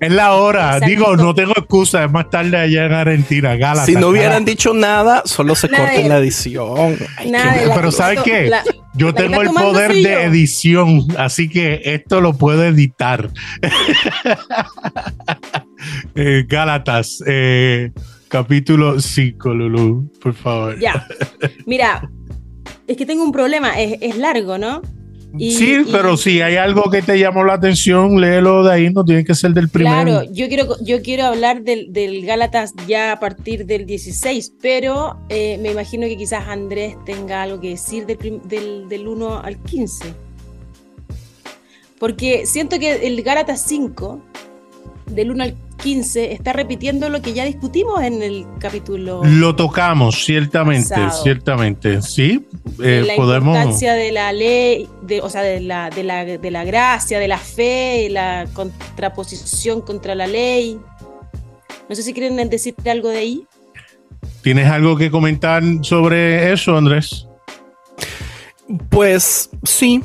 Es 0.01 0.13
la 0.13 0.35
hora. 0.35 0.81
Digo, 0.81 1.17
no 1.17 1.35
tengo 1.35 1.53
excusa. 1.53 2.05
Es 2.05 2.11
más 2.11 2.31
tarde 2.31 2.57
allá 2.57 2.87
en 2.87 2.93
Argentina. 2.93 3.57
si 3.85 3.95
no 3.95 4.09
hubieran 4.09 4.45
dicho 4.45 4.75
nada, 4.75 5.23
solo 5.25 5.55
se 5.55 5.69
corta 5.69 5.95
en 5.95 6.09
la 6.09 6.19
edición. 6.19 6.97
pero 7.75 7.91
¿sabes 7.91 8.21
qué? 8.23 8.51
yo 8.95 9.13
tengo 9.15 9.43
el 9.43 9.51
poder 9.51 9.93
de 9.93 10.25
edición, 10.25 11.07
así 11.19 11.49
que 11.49 11.83
esto 11.85 12.21
lo 12.21 12.35
puedo 12.35 12.65
editar. 12.65 13.31
Eh, 16.17 16.45
Gálatas, 16.49 17.23
eh, 17.27 17.93
capítulo 18.29 18.99
5, 18.99 19.55
Lulu, 19.55 20.11
por 20.21 20.35
favor. 20.35 20.79
Ya. 20.81 21.07
Mira, 21.67 22.09
es 22.89 22.97
que 22.97 23.07
tengo 23.07 23.23
un 23.23 23.31
problema, 23.31 23.79
es, 23.79 23.99
es 24.01 24.17
largo, 24.17 24.59
¿no? 24.59 24.83
Sí, 25.39 25.85
pero 25.91 26.17
si 26.17 26.41
hay 26.41 26.57
algo 26.57 26.91
que 26.91 27.03
te 27.03 27.19
llamó 27.19 27.45
la 27.45 27.55
atención, 27.55 28.21
léelo 28.21 28.65
de 28.65 28.73
ahí, 28.73 28.93
no 28.93 29.05
tiene 29.05 29.25
que 29.25 29.35
ser 29.35 29.53
del 29.53 29.69
primero. 29.69 30.03
Claro, 30.03 30.33
yo 30.33 30.49
quiero, 30.49 30.77
yo 30.83 31.03
quiero 31.03 31.25
hablar 31.25 31.63
del, 31.63 31.93
del 31.93 32.25
Gálatas 32.25 32.75
ya 32.87 33.13
a 33.13 33.21
partir 33.21 33.67
del 33.67 33.87
16, 33.87 34.55
pero 34.61 35.19
eh, 35.29 35.59
me 35.61 35.73
imagino 35.73 36.07
que 36.07 36.17
quizás 36.17 36.47
Andrés 36.49 36.97
tenga 37.05 37.43
algo 37.43 37.61
que 37.61 37.71
decir 37.71 38.07
del, 38.07 38.41
del, 38.45 38.89
del 38.89 39.09
1 39.09 39.41
al 39.41 39.59
15. 39.59 40.15
Porque 41.99 42.45
siento 42.47 42.79
que 42.79 43.07
el 43.07 43.23
Gálatas 43.23 43.65
5, 43.67 44.21
del 45.07 45.31
1 45.31 45.45
al 45.45 45.57
15 45.83 46.33
está 46.33 46.53
repitiendo 46.53 47.09
lo 47.09 47.23
que 47.23 47.33
ya 47.33 47.45
discutimos 47.45 48.03
en 48.03 48.23
el 48.23 48.47
capítulo. 48.59 49.23
Lo 49.25 49.55
tocamos, 49.55 50.25
ciertamente, 50.25 50.95
ciertamente. 51.23 52.03
Sí, 52.03 52.47
eh, 52.83 53.05
la 53.07 53.15
importancia 53.15 53.95
de 53.95 54.13
la 54.13 54.33
ley, 54.33 54.89
de, 55.03 55.21
o 55.21 55.31
sea, 55.31 55.43
de 55.43 55.61
la, 55.61 55.91
de, 55.91 56.03
la, 56.03 56.25
de 56.25 56.51
la 56.51 56.65
gracia, 56.65 57.19
de 57.19 57.29
la 57.29 57.39
fe, 57.39 58.09
la 58.11 58.47
contraposición 58.53 59.81
contra 59.81 60.15
la 60.15 60.27
ley. 60.27 60.79
No 61.89 61.95
sé 61.95 62.03
si 62.03 62.13
quieren 62.13 62.49
decir 62.49 62.75
algo 62.91 63.11
de 63.11 63.19
ahí. 63.19 63.47
¿Tienes 64.43 64.69
algo 64.69 64.97
que 64.97 65.11
comentar 65.11 65.63
sobre 65.83 66.53
eso, 66.53 66.77
Andrés? 66.77 67.27
Pues 68.91 69.51
sí. 69.63 70.03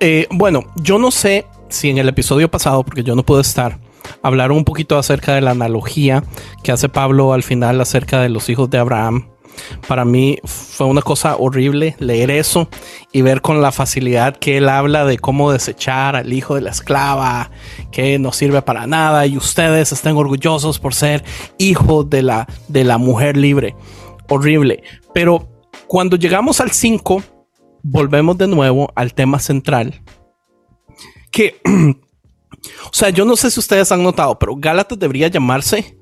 Eh, 0.00 0.26
bueno, 0.30 0.64
yo 0.76 0.98
no 0.98 1.10
sé 1.10 1.46
si 1.68 1.90
en 1.90 1.98
el 1.98 2.08
episodio 2.08 2.50
pasado, 2.50 2.82
porque 2.84 3.02
yo 3.02 3.14
no 3.14 3.22
pude 3.22 3.42
estar, 3.42 3.78
hablaron 4.22 4.58
un 4.58 4.64
poquito 4.64 4.98
acerca 4.98 5.34
de 5.34 5.40
la 5.40 5.52
analogía 5.52 6.24
que 6.62 6.72
hace 6.72 6.88
Pablo 6.88 7.32
al 7.32 7.42
final 7.42 7.80
acerca 7.80 8.20
de 8.20 8.28
los 8.28 8.48
hijos 8.48 8.70
de 8.70 8.78
Abraham. 8.78 9.28
Para 9.86 10.04
mí 10.04 10.38
fue 10.44 10.86
una 10.86 11.02
cosa 11.02 11.36
horrible 11.36 11.96
leer 11.98 12.30
eso 12.30 12.68
y 13.12 13.22
ver 13.22 13.40
con 13.40 13.60
la 13.60 13.72
facilidad 13.72 14.36
que 14.36 14.56
él 14.56 14.68
habla 14.68 15.04
de 15.04 15.18
cómo 15.18 15.52
desechar 15.52 16.16
al 16.16 16.32
hijo 16.32 16.54
de 16.54 16.62
la 16.62 16.70
esclava, 16.70 17.50
que 17.90 18.18
no 18.18 18.32
sirve 18.32 18.62
para 18.62 18.86
nada 18.86 19.26
y 19.26 19.36
ustedes 19.36 19.92
estén 19.92 20.16
orgullosos 20.16 20.78
por 20.78 20.94
ser 20.94 21.24
hijos 21.58 22.08
de 22.08 22.22
la, 22.22 22.46
de 22.68 22.84
la 22.84 22.98
mujer 22.98 23.36
libre. 23.36 23.74
Horrible. 24.28 24.82
Pero 25.12 25.48
cuando 25.86 26.16
llegamos 26.16 26.60
al 26.60 26.70
5, 26.70 27.22
volvemos 27.82 28.38
de 28.38 28.46
nuevo 28.46 28.92
al 28.94 29.14
tema 29.14 29.38
central, 29.38 30.02
que 31.32 31.60
O 32.86 32.92
sea, 32.92 33.10
yo 33.10 33.24
no 33.24 33.36
sé 33.36 33.50
si 33.50 33.60
ustedes 33.60 33.90
han 33.92 34.02
notado, 34.02 34.38
pero 34.38 34.54
Gálatas 34.56 34.98
debería 34.98 35.28
llamarse 35.28 36.00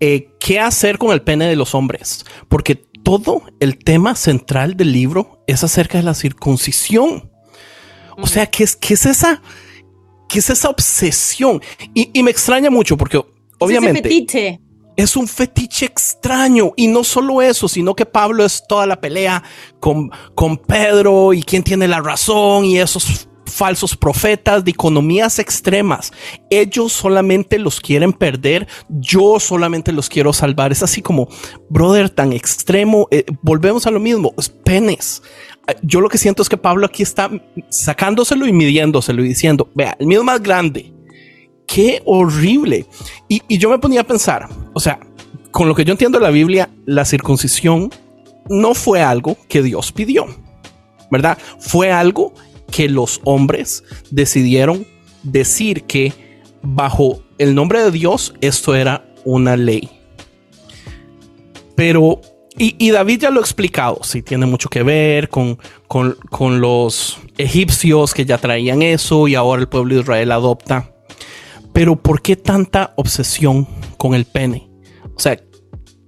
eh, 0.00 0.30
¿Qué 0.40 0.58
hacer 0.58 0.96
con 0.96 1.12
el 1.12 1.20
pene 1.20 1.46
de 1.46 1.56
los 1.56 1.74
hombres? 1.74 2.24
Porque 2.48 2.74
todo 2.74 3.42
el 3.60 3.76
tema 3.78 4.14
central 4.14 4.74
del 4.74 4.92
libro 4.92 5.42
es 5.46 5.62
acerca 5.62 5.98
de 5.98 6.04
la 6.04 6.14
circuncisión. 6.14 7.30
O 8.16 8.26
sea, 8.26 8.46
¿qué 8.46 8.64
es, 8.64 8.76
qué 8.76 8.94
es 8.94 9.04
esa? 9.04 9.42
¿Qué 10.26 10.38
es 10.38 10.48
esa 10.48 10.70
obsesión? 10.70 11.60
Y, 11.92 12.22
me 12.22 12.30
extraña 12.30 12.70
mucho 12.70 12.96
porque 12.96 13.22
obviamente... 13.58 14.02
fetiche. 14.02 14.60
Es 14.96 15.16
un 15.16 15.28
fetiche 15.28 15.86
extraño 15.86 16.72
y 16.76 16.86
no 16.86 17.04
solo 17.04 17.40
eso, 17.40 17.68
sino 17.68 17.94
que 17.94 18.04
Pablo 18.04 18.44
es 18.44 18.64
toda 18.68 18.86
la 18.86 19.00
pelea 19.00 19.42
con, 19.78 20.10
con 20.34 20.58
Pedro 20.58 21.32
y 21.32 21.42
quién 21.42 21.62
tiene 21.62 21.88
la 21.88 22.00
razón 22.00 22.66
y 22.66 22.78
esos 22.78 23.29
falsos 23.50 23.96
profetas 23.96 24.64
de 24.64 24.70
economías 24.70 25.38
extremas. 25.38 26.12
Ellos 26.50 26.92
solamente 26.92 27.58
los 27.58 27.80
quieren 27.80 28.12
perder, 28.12 28.68
yo 28.88 29.40
solamente 29.40 29.92
los 29.92 30.08
quiero 30.08 30.32
salvar. 30.32 30.72
Es 30.72 30.82
así 30.82 31.02
como, 31.02 31.28
brother, 31.68 32.10
tan 32.10 32.32
extremo. 32.32 33.08
Eh, 33.10 33.24
volvemos 33.42 33.86
a 33.86 33.90
lo 33.90 34.00
mismo, 34.00 34.32
es 34.38 34.48
penes. 34.48 35.22
Ah, 35.66 35.74
yo 35.82 36.00
lo 36.00 36.08
que 36.08 36.18
siento 36.18 36.42
es 36.42 36.48
que 36.48 36.56
Pablo 36.56 36.86
aquí 36.86 37.02
está 37.02 37.30
sacándoselo 37.68 38.46
y 38.46 38.52
midiéndoselo 38.52 39.24
y 39.24 39.28
diciendo, 39.28 39.68
vea, 39.74 39.96
el 39.98 40.06
mío 40.06 40.24
más 40.24 40.42
grande. 40.42 40.92
Qué 41.66 42.02
horrible. 42.04 42.86
Y, 43.28 43.42
y 43.46 43.58
yo 43.58 43.70
me 43.70 43.78
ponía 43.78 44.00
a 44.00 44.04
pensar, 44.04 44.48
o 44.74 44.80
sea, 44.80 44.98
con 45.50 45.68
lo 45.68 45.74
que 45.74 45.84
yo 45.84 45.92
entiendo 45.92 46.18
de 46.18 46.24
la 46.24 46.30
Biblia, 46.30 46.70
la 46.86 47.04
circuncisión 47.04 47.90
no 48.48 48.74
fue 48.74 49.02
algo 49.02 49.36
que 49.48 49.62
Dios 49.62 49.92
pidió, 49.92 50.26
¿verdad? 51.10 51.38
Fue 51.58 51.92
algo 51.92 52.34
que 52.70 52.88
los 52.88 53.20
hombres 53.24 53.84
decidieron 54.10 54.86
decir 55.22 55.84
que 55.84 56.12
bajo 56.62 57.22
el 57.38 57.54
nombre 57.54 57.82
de 57.82 57.90
Dios 57.90 58.34
esto 58.40 58.74
era 58.74 59.04
una 59.24 59.56
ley. 59.56 59.88
Pero, 61.74 62.20
y, 62.56 62.90
David 62.90 63.20
ya 63.20 63.30
lo 63.30 63.40
ha 63.40 63.42
explicado, 63.42 64.00
si 64.02 64.22
tiene 64.22 64.44
mucho 64.44 64.68
que 64.68 64.82
ver 64.82 65.30
con, 65.30 65.58
con, 65.88 66.60
los 66.60 67.18
egipcios 67.38 68.12
que 68.12 68.26
ya 68.26 68.36
traían 68.36 68.82
eso 68.82 69.28
y 69.28 69.34
ahora 69.34 69.62
el 69.62 69.68
pueblo 69.68 69.94
de 69.94 70.02
Israel 70.02 70.32
adopta. 70.32 70.92
Pero 71.72 71.96
¿por 71.96 72.20
qué 72.20 72.36
tanta 72.36 72.92
obsesión 72.96 73.66
con 73.96 74.14
el 74.14 74.26
pene? 74.26 74.68
O 75.16 75.18
sea, 75.18 75.40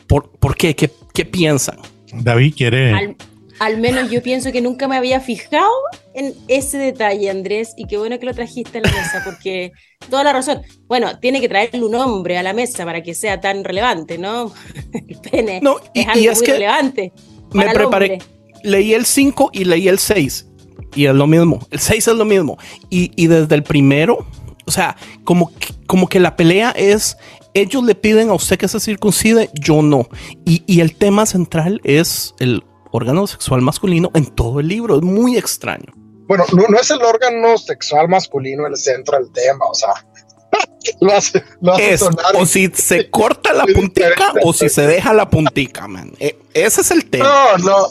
¿por, 0.07 0.31
por 0.33 0.57
qué? 0.57 0.77
qué? 0.77 0.91
¿Qué 1.15 1.25
piensan? 1.25 1.79
David 2.13 2.55
quiere 2.55 2.93
al 2.93 3.17
menos 3.79 4.11
yo 4.11 4.23
pienso 4.23 4.53
que 4.53 4.61
nunca 4.61 4.89
me 4.89 4.97
había 4.97 5.21
fijado 5.21 5.71
en 6.15 6.35
ese 6.49 6.79
detalle, 6.79 7.31
Andrés, 7.31 7.75
y 7.77 7.87
qué 7.87 7.97
bueno 7.97 8.19
que 8.19 8.27
lo 8.27 8.35
trajiste 8.35 8.79
a 8.79 8.81
la 8.83 8.91
mesa, 8.91 9.23
porque 9.25 9.73
toda 10.11 10.25
la 10.25 10.33
razón. 10.33 10.63
Bueno, 10.87 11.19
tiene 11.21 11.41
que 11.41 11.49
traerle 11.49 11.83
un 11.85 11.95
hombre 11.95 12.39
a 12.39 12.43
la 12.43 12.53
mesa 12.53 12.85
para 12.85 13.03
que 13.03 13.15
sea 13.15 13.41
tan 13.41 13.65
relevante, 13.65 14.19
¿no? 14.19 14.53
El 15.09 15.19
pene 15.19 15.61
no, 15.61 15.77
y, 15.95 16.01
es 16.01 16.09
algo 16.09 16.35
muy 16.35 16.47
relevante. 16.47 17.13
Me 17.53 17.69
preparé, 17.73 18.19
leí 18.63 18.95
el 18.95 19.05
5 19.05 19.51
y 19.53 19.65
leí 19.65 19.89
el 19.89 19.99
6, 19.99 20.47
y 20.95 21.07
es 21.07 21.15
lo 21.15 21.27
mismo. 21.27 21.67
El 21.71 21.81
6 21.81 22.09
es 22.09 22.15
lo 22.15 22.25
mismo. 22.25 22.59
Y, 22.89 23.13
y 23.15 23.27
desde 23.27 23.55
el 23.55 23.63
primero, 23.63 24.27
o 24.65 24.71
sea, 24.71 24.97
como, 25.25 25.53
como 25.87 26.09
que 26.09 26.19
la 26.19 26.35
pelea 26.35 26.71
es 26.71 27.17
ellos 27.55 27.85
le 27.85 27.95
piden 27.95 28.31
a 28.31 28.35
usted 28.35 28.59
que 28.59 28.69
se 28.69 28.81
circuncide, 28.81 29.51
yo 29.53 29.83
no. 29.83 30.09
Y, 30.47 30.63
y, 30.67 30.81
el 30.81 30.95
tema 30.95 31.27
central 31.27 31.81
es 31.85 32.35
el 32.39 32.63
órgano 32.93 33.27
sexual 33.27 33.63
masculino 33.63 34.11
en 34.15 34.27
todo 34.27 34.61
el 34.61 34.69
libro. 34.69 34.97
Es 34.97 35.03
muy 35.03 35.37
extraño. 35.37 35.93
Bueno, 36.29 36.45
no, 36.53 36.79
es 36.79 36.91
el 36.91 37.03
órgano 37.03 37.59
sexual 37.59 38.09
masculino 38.09 38.67
el 38.67 38.77
centro 38.77 39.19
del 39.19 39.31
tema, 39.33 39.67
o 39.67 39.75
sea, 39.75 39.93
lo 41.01 41.13
hace, 41.13 41.43
O 42.35 42.47
si 42.47 42.69
se 42.69 43.11
corta 43.11 43.53
la 43.53 43.65
puntica 43.67 44.33
o 44.45 44.53
si 44.53 44.69
se 44.69 44.87
deja 44.87 45.13
la 45.13 45.29
puntica, 45.29 45.89
man. 45.89 46.13
E, 46.21 46.39
ese 46.55 46.83
es 46.83 46.91
el 46.91 47.11
tema. 47.11 47.25
No, 47.25 47.59
no, 47.59 47.89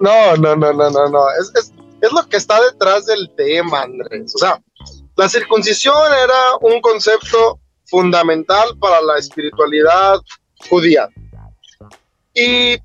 no, 0.00 0.36
no, 0.36 0.56
no, 0.56 0.72
no, 0.72 0.90
no, 0.90 1.08
no. 1.08 1.30
Es, 1.38 1.52
es, 1.54 1.72
es 2.00 2.12
lo 2.12 2.26
que 2.28 2.36
está 2.36 2.60
detrás 2.62 3.06
del 3.06 3.30
tema, 3.36 3.82
Andrés. 3.82 4.34
O 4.34 4.38
sea, 4.38 4.60
la 5.16 5.28
circuncisión 5.28 5.96
era 6.12 6.56
un 6.60 6.80
concepto 6.80 7.60
fundamental 7.86 8.76
para 8.78 9.00
la 9.02 9.18
espiritualidad 9.18 10.18
judía. 10.68 11.08
Y 12.34 12.78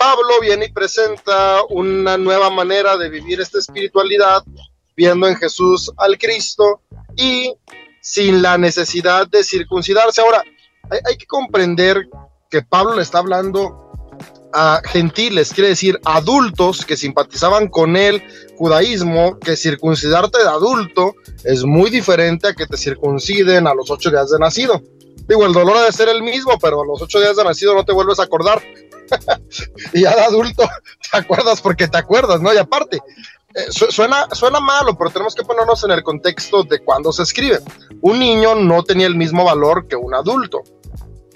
Pablo 0.00 0.40
viene 0.40 0.64
y 0.64 0.72
presenta 0.72 1.62
una 1.68 2.16
nueva 2.16 2.48
manera 2.48 2.96
de 2.96 3.10
vivir 3.10 3.38
esta 3.38 3.58
espiritualidad, 3.58 4.42
viendo 4.96 5.28
en 5.28 5.36
Jesús 5.36 5.92
al 5.98 6.16
Cristo 6.16 6.80
y 7.16 7.52
sin 8.00 8.40
la 8.40 8.56
necesidad 8.56 9.28
de 9.28 9.44
circuncidarse. 9.44 10.22
Ahora, 10.22 10.42
hay, 10.90 11.16
que 11.18 11.26
comprender 11.26 12.08
que 12.48 12.62
Pablo 12.62 12.94
le 12.96 13.02
está 13.02 13.18
hablando 13.18 13.92
a 14.54 14.80
gentiles, 14.86 15.52
quiere 15.52 15.68
decir 15.68 16.00
adultos 16.06 16.86
que 16.86 16.96
simpatizaban 16.96 17.68
con 17.68 17.94
el 17.94 18.22
judaísmo, 18.56 19.38
que 19.38 19.54
circuncidarte 19.54 20.38
de 20.38 20.48
adulto 20.48 21.14
es 21.44 21.62
muy 21.64 21.90
diferente 21.90 22.48
a 22.48 22.54
que 22.54 22.66
te 22.66 22.78
circunciden 22.78 23.66
a 23.66 23.74
los 23.74 23.90
ocho 23.90 24.08
días 24.08 24.30
de 24.30 24.38
nacido. 24.38 24.80
Digo, 25.28 25.44
el 25.44 25.52
dolor 25.52 25.76
debe 25.76 25.92
ser 25.92 26.08
el 26.08 26.22
mismo, 26.22 26.58
pero 26.58 26.80
a 26.80 26.86
los 26.86 27.02
ocho 27.02 27.20
días 27.20 27.36
de 27.36 27.44
nacido 27.44 27.74
no 27.74 27.84
te 27.84 27.92
vuelves 27.92 28.18
a 28.18 28.22
acordar. 28.22 28.62
y 29.92 30.02
ya 30.02 30.14
de 30.14 30.22
adulto 30.22 30.68
te 31.10 31.18
acuerdas 31.18 31.60
porque 31.60 31.88
te 31.88 31.98
acuerdas, 31.98 32.40
¿no? 32.40 32.52
Y 32.52 32.58
aparte, 32.58 33.00
eh, 33.54 33.66
suena, 33.70 34.28
suena 34.32 34.60
malo, 34.60 34.96
pero 34.96 35.10
tenemos 35.10 35.34
que 35.34 35.42
ponernos 35.42 35.82
en 35.84 35.90
el 35.90 36.02
contexto 36.02 36.62
de 36.62 36.78
cuando 36.80 37.12
se 37.12 37.22
escribe. 37.22 37.60
Un 38.00 38.18
niño 38.18 38.54
no 38.54 38.82
tenía 38.84 39.06
el 39.06 39.16
mismo 39.16 39.44
valor 39.44 39.88
que 39.88 39.96
un 39.96 40.14
adulto. 40.14 40.62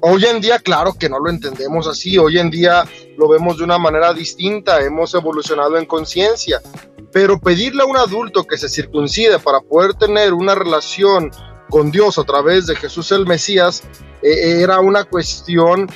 Hoy 0.01 0.25
en 0.27 0.41
día, 0.41 0.59
claro 0.59 0.95
que 0.95 1.09
no 1.09 1.19
lo 1.19 1.31
entendemos 1.31 1.87
así, 1.87 2.19
hoy 2.19 2.39
en 2.39 2.51
día 2.51 2.85
lo 3.17 3.27
vemos 3.27 3.57
de 3.57 3.65
una 3.65 3.79
manera 3.79 4.13
distinta, 4.13 4.81
hemos 4.83 5.15
evolucionado 5.15 5.79
en 5.79 5.87
conciencia, 5.87 6.61
pero 7.11 7.41
pedirle 7.41 7.83
a 7.83 7.87
un 7.87 7.97
adulto 7.97 8.45
que 8.45 8.59
se 8.59 8.69
circuncide 8.69 9.39
para 9.39 9.61
poder 9.61 9.95
tener 9.95 10.35
una 10.35 10.55
relación 10.55 11.31
con 11.71 11.91
Dios 11.91 12.19
a 12.19 12.25
través 12.25 12.67
de 12.67 12.77
Jesús 12.77 13.13
el 13.13 13.27
Mesías 13.27 13.83
eh, 14.23 14.61
era 14.63 14.79
una 14.81 15.05
cuestión 15.05 15.89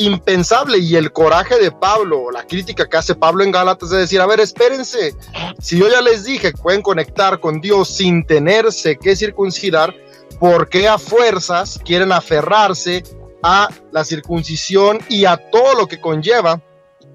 impensable 0.00 0.78
y 0.78 0.96
el 0.96 1.12
coraje 1.12 1.58
de 1.58 1.70
Pablo, 1.70 2.30
la 2.30 2.46
crítica 2.46 2.88
que 2.88 2.96
hace 2.96 3.14
Pablo 3.14 3.44
en 3.44 3.50
Gálatas 3.50 3.90
de 3.90 3.98
decir, 3.98 4.20
a 4.20 4.26
ver, 4.26 4.40
espérense, 4.40 5.14
si 5.60 5.78
yo 5.78 5.88
ya 5.88 6.00
les 6.00 6.24
dije 6.24 6.52
que 6.52 6.58
pueden 6.58 6.82
conectar 6.82 7.38
con 7.40 7.60
Dios 7.60 7.88
sin 7.88 8.24
tenerse 8.26 8.96
que 8.96 9.14
circuncidar, 9.14 9.94
¿por 10.38 10.68
qué 10.68 10.88
a 10.88 10.98
fuerzas 10.98 11.80
quieren 11.84 12.12
aferrarse 12.12 13.02
a 13.42 13.68
la 13.90 14.04
circuncisión 14.04 14.98
y 15.08 15.24
a 15.24 15.36
todo 15.36 15.74
lo 15.74 15.86
que 15.86 16.00
conlleva 16.00 16.60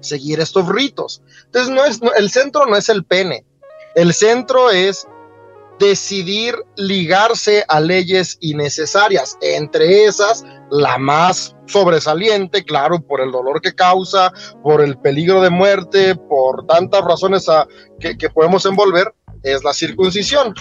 seguir 0.00 0.40
estos 0.40 0.68
ritos. 0.68 1.22
Entonces, 1.46 1.72
no 1.72 1.84
es, 1.84 2.00
el 2.16 2.30
centro 2.30 2.66
no 2.66 2.76
es 2.76 2.88
el 2.88 3.04
pene, 3.04 3.44
el 3.94 4.14
centro 4.14 4.70
es 4.70 5.06
decidir 5.78 6.56
ligarse 6.76 7.64
a 7.68 7.80
leyes 7.80 8.38
innecesarias, 8.40 9.36
entre 9.40 10.04
esas 10.04 10.44
la 10.70 10.98
más 10.98 11.56
sobresaliente, 11.66 12.64
claro, 12.64 13.00
por 13.00 13.20
el 13.20 13.30
dolor 13.30 13.60
que 13.60 13.74
causa, 13.74 14.32
por 14.62 14.80
el 14.80 14.98
peligro 14.98 15.40
de 15.40 15.50
muerte, 15.50 16.14
por 16.14 16.66
tantas 16.66 17.04
razones 17.04 17.46
que, 18.00 18.30
podemos 18.30 18.64
envolver, 18.66 19.14
es 19.42 19.62
la 19.64 19.72
circuncisión. 19.72 20.54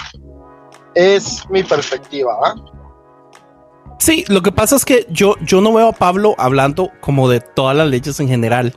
Es 0.93 1.43
mi 1.49 1.63
perspectiva. 1.63 2.33
¿ah? 2.43 2.55
Sí, 3.99 4.23
lo 4.27 4.41
que 4.41 4.51
pasa 4.51 4.75
es 4.75 4.85
que 4.85 5.05
yo, 5.09 5.35
yo 5.41 5.61
no 5.61 5.73
veo 5.73 5.89
a 5.89 5.93
Pablo 5.93 6.35
hablando 6.37 6.91
como 7.01 7.29
de 7.29 7.39
todas 7.39 7.75
las 7.75 7.87
leyes 7.87 8.19
en 8.19 8.27
general. 8.27 8.73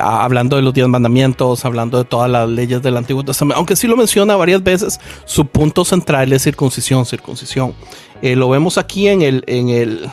hablando 0.00 0.56
de 0.56 0.62
los 0.62 0.72
diez 0.74 0.86
mandamientos, 0.86 1.64
hablando 1.64 1.98
de 1.98 2.04
todas 2.04 2.30
las 2.30 2.48
leyes 2.48 2.80
del 2.82 2.96
Antiguo 2.96 3.24
Testamento, 3.24 3.56
aunque 3.56 3.74
sí 3.74 3.88
lo 3.88 3.96
menciona 3.96 4.36
varias 4.36 4.62
veces, 4.62 5.00
su 5.24 5.46
punto 5.46 5.84
central 5.84 6.32
es 6.32 6.42
circuncisión, 6.42 7.04
circuncisión. 7.04 7.74
Eh, 8.22 8.36
lo 8.36 8.48
vemos 8.48 8.78
aquí 8.78 9.08
en 9.08 9.22
el, 9.22 9.42
en 9.48 9.68
el, 9.70 10.08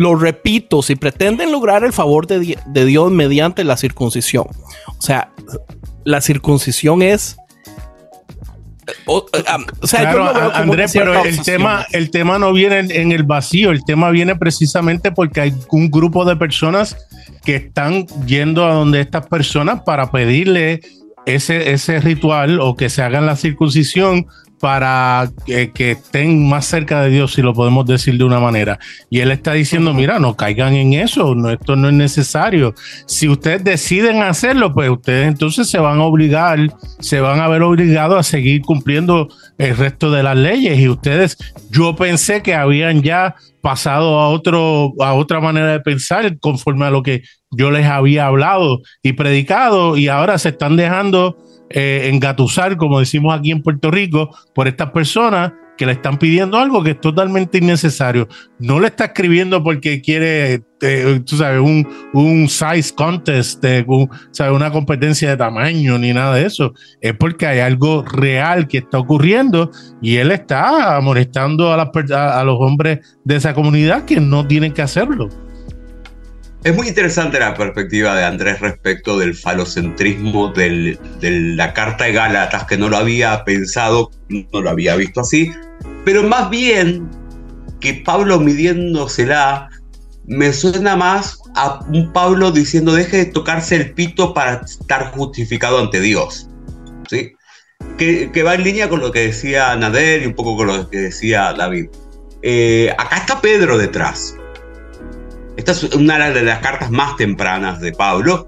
lo 0.00 0.14
repito, 0.14 0.80
si 0.80 0.96
pretenden 0.96 1.52
lograr 1.52 1.84
el 1.84 1.92
favor 1.92 2.26
de, 2.26 2.56
de 2.64 2.84
Dios 2.86 3.12
mediante 3.12 3.64
la 3.64 3.76
circuncisión, 3.76 4.46
o 4.86 5.02
sea, 5.02 5.30
la 6.04 6.22
circuncisión 6.22 7.02
es 7.02 7.36
o, 9.04 9.26
sea, 9.82 10.10
Andrés, 10.54 10.92
pero 10.94 11.22
el 11.22 11.42
tema, 11.42 11.86
el 11.92 12.10
tema 12.10 12.38
no 12.38 12.54
viene 12.54 12.78
en, 12.78 13.12
el 13.12 13.24
vacío, 13.24 13.72
el 13.72 13.84
tema 13.84 14.08
viene 14.08 14.36
precisamente 14.36 15.12
porque 15.12 15.42
hay 15.42 15.54
un 15.70 15.90
grupo 15.90 16.24
de 16.24 16.34
personas 16.34 16.96
que 17.44 17.56
están 17.56 18.06
yendo 18.26 18.64
a 18.66 18.72
donde 18.72 19.02
estas 19.02 19.26
personas 19.26 19.82
para 19.82 20.10
pedirle 20.10 20.80
ese, 21.26 21.72
ese 21.72 22.00
ritual 22.00 22.58
o 22.58 22.74
que 22.74 22.88
se 22.88 23.02
hagan 23.02 23.26
la 23.26 23.36
circuncisión 23.36 24.26
para 24.60 25.30
que, 25.46 25.92
estén 25.92 26.46
más 26.46 26.66
cerca 26.66 27.00
de 27.00 27.08
Dios, 27.08 27.32
si 27.32 27.40
lo 27.40 27.54
podemos 27.54 27.86
decir 27.86 28.18
de 28.18 28.24
una 28.24 28.40
manera. 28.40 28.78
Y 29.08 29.20
él 29.20 29.30
está 29.30 29.54
diciendo, 29.54 29.94
mira, 29.94 30.18
no 30.18 30.36
caigan 30.36 30.74
en 30.74 30.92
eso, 30.92 31.34
esto 31.50 31.76
no 31.76 31.88
es 31.88 31.94
necesario. 31.94 32.74
Si 33.06 33.26
ustedes 33.26 33.64
deciden 33.64 34.22
hacerlo, 34.22 34.74
pues 34.74 34.90
ustedes 34.90 35.28
entonces 35.28 35.68
se 35.68 35.78
van 35.78 35.98
a 35.98 36.04
obligar, 36.04 36.58
se 36.98 37.20
van 37.20 37.40
a 37.40 37.48
ver 37.48 37.62
obligados 37.62 38.18
a 38.18 38.22
seguir 38.22 38.60
cumpliendo 38.60 39.28
el 39.56 39.76
resto 39.76 40.10
de 40.10 40.22
las 40.22 40.36
leyes. 40.36 40.78
Y 40.78 40.88
ustedes, 40.88 41.38
yo 41.70 41.96
pensé 41.96 42.42
que 42.42 42.54
habían 42.54 43.02
ya 43.02 43.36
pasado 43.62 44.20
a 44.20 44.28
otro, 44.28 44.92
a 45.00 45.14
otra 45.14 45.40
manera 45.40 45.72
de 45.72 45.80
pensar 45.80 46.38
conforme 46.38 46.84
a 46.84 46.90
lo 46.90 47.02
que 47.02 47.22
yo 47.50 47.70
les 47.70 47.86
había 47.86 48.26
hablado 48.26 48.80
y 49.02 49.14
predicado, 49.14 49.96
y 49.96 50.08
ahora 50.08 50.36
se 50.36 50.50
están 50.50 50.76
dejando 50.76 51.36
eh, 51.70 52.10
engatusar, 52.12 52.76
como 52.76 52.98
decimos 52.98 53.38
aquí 53.38 53.52
en 53.52 53.62
Puerto 53.62 53.90
Rico, 53.90 54.36
por 54.54 54.68
estas 54.68 54.90
personas 54.90 55.52
que 55.80 55.86
le 55.86 55.92
están 55.92 56.18
pidiendo 56.18 56.58
algo 56.58 56.82
que 56.82 56.90
es 56.90 57.00
totalmente 57.00 57.56
innecesario. 57.56 58.28
No 58.58 58.80
le 58.80 58.88
está 58.88 59.06
escribiendo 59.06 59.64
porque 59.64 60.02
quiere, 60.02 60.62
eh, 60.82 61.22
tú 61.24 61.38
sabes, 61.38 61.58
un, 61.60 61.88
un 62.12 62.50
size 62.50 62.94
contest, 62.94 63.64
eh, 63.64 63.86
una 64.52 64.70
competencia 64.70 65.30
de 65.30 65.38
tamaño 65.38 65.96
ni 65.96 66.12
nada 66.12 66.34
de 66.34 66.44
eso. 66.44 66.74
Es 67.00 67.14
porque 67.14 67.46
hay 67.46 67.60
algo 67.60 68.02
real 68.02 68.68
que 68.68 68.76
está 68.76 68.98
ocurriendo 68.98 69.70
y 70.02 70.16
él 70.16 70.32
está 70.32 71.00
molestando 71.00 71.72
a, 71.72 71.80
a 71.80 72.44
los 72.44 72.56
hombres 72.60 72.98
de 73.24 73.36
esa 73.36 73.54
comunidad 73.54 74.04
que 74.04 74.20
no 74.20 74.46
tienen 74.46 74.74
que 74.74 74.82
hacerlo. 74.82 75.30
Es 76.62 76.76
muy 76.76 76.88
interesante 76.88 77.40
la 77.40 77.54
perspectiva 77.54 78.14
de 78.14 78.24
Andrés 78.24 78.60
respecto 78.60 79.18
del 79.18 79.34
falocentrismo 79.34 80.52
de 80.52 80.98
la 81.20 81.72
Carta 81.72 82.04
de 82.04 82.12
Gálatas, 82.12 82.64
que 82.64 82.76
no 82.76 82.90
lo 82.90 82.98
había 82.98 83.44
pensado, 83.44 84.10
no 84.28 84.60
lo 84.60 84.68
había 84.68 84.94
visto 84.96 85.22
así, 85.22 85.50
pero 86.04 86.22
más 86.22 86.50
bien 86.50 87.08
que 87.80 87.94
Pablo 87.94 88.38
midiéndosela 88.38 89.70
me 90.26 90.52
suena 90.52 90.96
más 90.96 91.38
a 91.56 91.80
un 91.88 92.12
Pablo 92.12 92.52
diciendo 92.52 92.92
deje 92.92 93.16
de 93.16 93.24
tocarse 93.26 93.76
el 93.76 93.92
pito 93.94 94.34
para 94.34 94.60
estar 94.64 95.12
justificado 95.12 95.78
ante 95.78 95.98
Dios. 96.00 96.48
¿sí? 97.08 97.32
Que, 97.96 98.42
va 98.44 98.54
en 98.54 98.64
línea 98.64 98.88
con 98.88 99.00
lo 99.00 99.10
que 99.12 99.20
decía 99.20 99.74
Nader 99.76 100.22
y 100.22 100.26
un 100.26 100.34
poco 100.34 100.56
con 100.56 100.66
lo 100.66 100.90
que 100.90 100.98
decía 100.98 101.54
David. 101.54 101.86
Eh, 102.42 102.94
acá 102.98 103.16
está 103.16 103.40
Pedro 103.40 103.78
detrás. 103.78 104.36
Esta 105.60 105.72
es 105.72 105.82
una 105.94 106.30
de 106.30 106.42
las 106.42 106.60
cartas 106.60 106.90
más 106.90 107.18
tempranas 107.18 107.82
de 107.82 107.92
Pablo, 107.92 108.46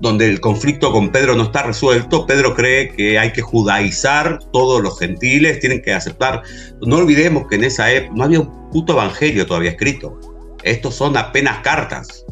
donde 0.00 0.30
el 0.30 0.40
conflicto 0.40 0.92
con 0.92 1.10
Pedro 1.10 1.36
no 1.36 1.42
está 1.42 1.62
resuelto. 1.62 2.26
Pedro 2.26 2.54
cree 2.54 2.88
que 2.88 3.18
hay 3.18 3.34
que 3.34 3.42
judaizar 3.42 4.38
todos 4.50 4.82
los 4.82 4.98
gentiles, 4.98 5.60
tienen 5.60 5.82
que 5.82 5.92
aceptar. 5.92 6.42
No 6.80 6.96
olvidemos 6.96 7.48
que 7.48 7.56
en 7.56 7.64
esa 7.64 7.92
época 7.92 8.14
no 8.16 8.24
había 8.24 8.40
un 8.40 8.70
puto 8.70 8.94
evangelio 8.94 9.44
todavía 9.44 9.72
escrito. 9.72 10.18
Estos 10.62 10.94
son 10.94 11.18
apenas 11.18 11.58
cartas. 11.58 12.24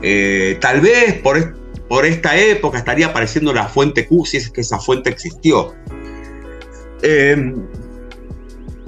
Eh, 0.00 0.58
tal 0.60 0.80
vez 0.80 1.14
por, 1.14 1.58
por 1.88 2.06
esta 2.06 2.38
época 2.38 2.78
estaría 2.78 3.06
apareciendo 3.06 3.52
la 3.52 3.66
fuente 3.66 4.06
Q, 4.06 4.26
si 4.26 4.36
es 4.36 4.48
que 4.48 4.60
esa 4.60 4.78
fuente 4.78 5.10
existió. 5.10 5.74
Eh, 7.02 7.52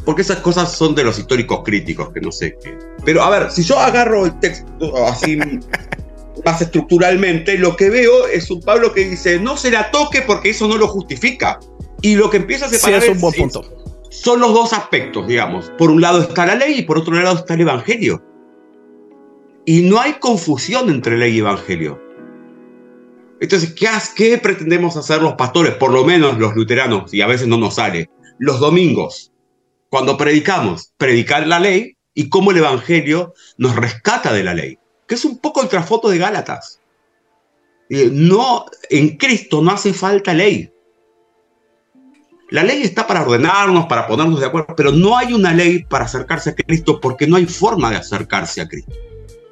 porque 0.08 0.22
esas 0.22 0.38
cosas 0.38 0.72
son 0.72 0.94
de 0.94 1.04
los 1.04 1.18
históricos 1.18 1.60
críticos, 1.62 2.10
que 2.14 2.22
no 2.22 2.32
sé 2.32 2.56
qué. 2.64 2.78
Pero 3.04 3.22
a 3.22 3.28
ver, 3.28 3.50
si 3.50 3.62
yo 3.62 3.78
agarro 3.78 4.24
el 4.24 4.40
texto 4.40 5.04
así 5.04 5.36
más 6.46 6.62
estructuralmente, 6.62 7.58
lo 7.58 7.76
que 7.76 7.90
veo 7.90 8.26
es 8.26 8.50
un 8.50 8.62
Pablo 8.62 8.94
que 8.94 9.06
dice, 9.06 9.38
no 9.38 9.58
se 9.58 9.70
la 9.70 9.90
toque 9.90 10.22
porque 10.22 10.48
eso 10.48 10.66
no 10.66 10.78
lo 10.78 10.88
justifica. 10.88 11.60
Y 12.00 12.14
lo 12.14 12.30
que 12.30 12.38
empieza 12.38 12.64
a 12.64 12.68
separar 12.70 13.02
es 13.04 13.10
un 13.10 13.20
buen 13.20 13.34
punto. 13.34 13.62
son 14.08 14.40
los 14.40 14.54
dos 14.54 14.72
aspectos, 14.72 15.28
digamos. 15.28 15.70
Por 15.76 15.90
un 15.90 16.00
lado 16.00 16.22
está 16.22 16.46
la 16.46 16.54
ley 16.54 16.78
y 16.78 16.82
por 16.84 16.96
otro 16.96 17.12
lado 17.12 17.36
está 17.36 17.52
el 17.52 17.60
evangelio. 17.60 18.24
Y 19.66 19.82
no 19.82 20.00
hay 20.00 20.14
confusión 20.14 20.88
entre 20.88 21.18
ley 21.18 21.36
y 21.36 21.40
evangelio. 21.40 22.00
Entonces, 23.42 23.74
¿qué, 23.74 23.88
¿qué 24.16 24.38
pretendemos 24.38 24.96
hacer 24.96 25.20
los 25.20 25.34
pastores? 25.34 25.74
Por 25.74 25.92
lo 25.92 26.02
menos 26.02 26.38
los 26.38 26.56
luteranos, 26.56 27.12
y 27.12 27.20
a 27.20 27.26
veces 27.26 27.46
no 27.46 27.58
nos 27.58 27.74
sale. 27.74 28.08
Los 28.38 28.58
domingos 28.58 29.27
cuando 29.90 30.16
predicamos, 30.16 30.92
predicar 30.96 31.46
la 31.46 31.60
ley 31.60 31.96
y 32.14 32.28
cómo 32.28 32.50
el 32.50 32.58
Evangelio 32.58 33.34
nos 33.56 33.76
rescata 33.76 34.32
de 34.32 34.44
la 34.44 34.54
ley, 34.54 34.78
que 35.06 35.14
es 35.14 35.24
un 35.24 35.38
poco 35.38 35.62
el 35.62 35.68
trasfoto 35.68 36.08
de 36.08 36.18
Gálatas. 36.18 36.80
No, 37.88 38.66
en 38.90 39.16
Cristo 39.16 39.62
no 39.62 39.70
hace 39.70 39.94
falta 39.94 40.34
ley. 40.34 40.70
La 42.50 42.62
ley 42.62 42.82
está 42.82 43.06
para 43.06 43.22
ordenarnos, 43.22 43.86
para 43.86 44.06
ponernos 44.06 44.40
de 44.40 44.46
acuerdo, 44.46 44.74
pero 44.74 44.90
no 44.90 45.16
hay 45.16 45.32
una 45.32 45.52
ley 45.52 45.84
para 45.84 46.06
acercarse 46.06 46.50
a 46.50 46.54
Cristo 46.54 47.00
porque 47.00 47.26
no 47.26 47.36
hay 47.36 47.46
forma 47.46 47.90
de 47.90 47.96
acercarse 47.96 48.60
a 48.60 48.68
Cristo. 48.68 48.92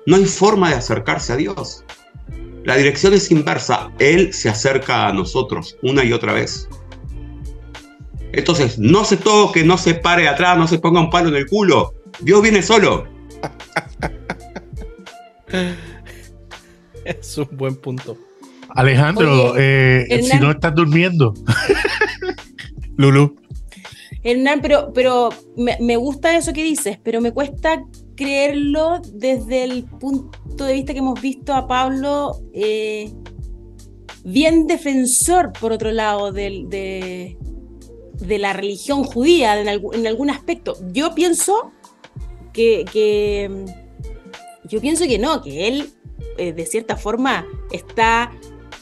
No 0.07 0.17
hay 0.17 0.25
forma 0.25 0.71
de 0.71 0.77
acercarse 0.77 1.33
a 1.33 1.37
Dios. 1.37 1.85
La 2.65 2.77
dirección 2.77 3.13
es 3.13 3.31
inversa. 3.31 3.93
Él 3.99 4.33
se 4.33 4.49
acerca 4.49 5.07
a 5.07 5.13
nosotros 5.13 5.77
una 5.83 6.05
y 6.05 6.13
otra 6.13 6.33
vez. 6.33 6.69
Entonces, 8.37 8.79
no 8.79 9.03
se 9.05 9.17
toque, 9.17 9.65
no 9.65 9.79
se 9.79 9.95
pare 9.95 10.29
atrás, 10.29 10.59
no 10.59 10.69
se 10.69 10.79
ponga 10.79 11.01
un 11.01 11.09
palo 11.09 11.31
en 11.31 11.37
el 11.37 11.47
culo. 11.47 11.95
Dios 12.21 12.43
viene 12.43 12.63
solo. 12.63 13.07
es 17.05 17.39
un 17.39 17.49
buen 17.53 17.77
punto. 17.77 18.19
Alejandro, 18.69 19.55
eh, 19.57 20.21
si 20.23 20.39
no 20.39 20.51
estás 20.51 20.75
durmiendo. 20.75 21.33
Lulu. 22.97 23.37
Hernán, 24.23 24.61
pero, 24.61 24.93
pero 24.93 25.31
me, 25.57 25.97
gusta 25.97 26.37
eso 26.37 26.53
que 26.53 26.63
dices, 26.63 26.99
pero 27.03 27.23
me 27.23 27.33
cuesta 27.33 27.85
creerlo 28.17 29.01
desde 29.15 29.65
el 29.65 29.85
punto 29.85 30.65
de 30.65 30.75
vista 30.75 30.93
que 30.93 30.99
hemos 30.99 31.21
visto 31.23 31.55
a 31.55 31.67
Pablo 31.67 32.39
eh, 32.53 33.11
bien 34.25 34.67
defensor, 34.67 35.53
por 35.59 35.73
otro 35.73 35.91
lado, 35.91 36.33
del, 36.33 36.69
de, 36.69 37.39
de 38.19 38.39
la 38.39 38.53
religión 38.53 39.05
judía 39.05 39.61
en, 39.61 39.69
algún 39.69 40.31
aspecto. 40.31 40.77
Yo 40.93 41.15
pienso 41.15 41.73
que, 42.53 42.85
yo 44.65 44.81
pienso 44.81 45.05
que 45.05 45.19
no, 45.19 45.43
que 45.43 45.69
él 45.69 45.91
eh, 46.39 46.53
de 46.53 46.67
cierta 46.67 46.97
forma 46.97 47.47
está 47.71 48.33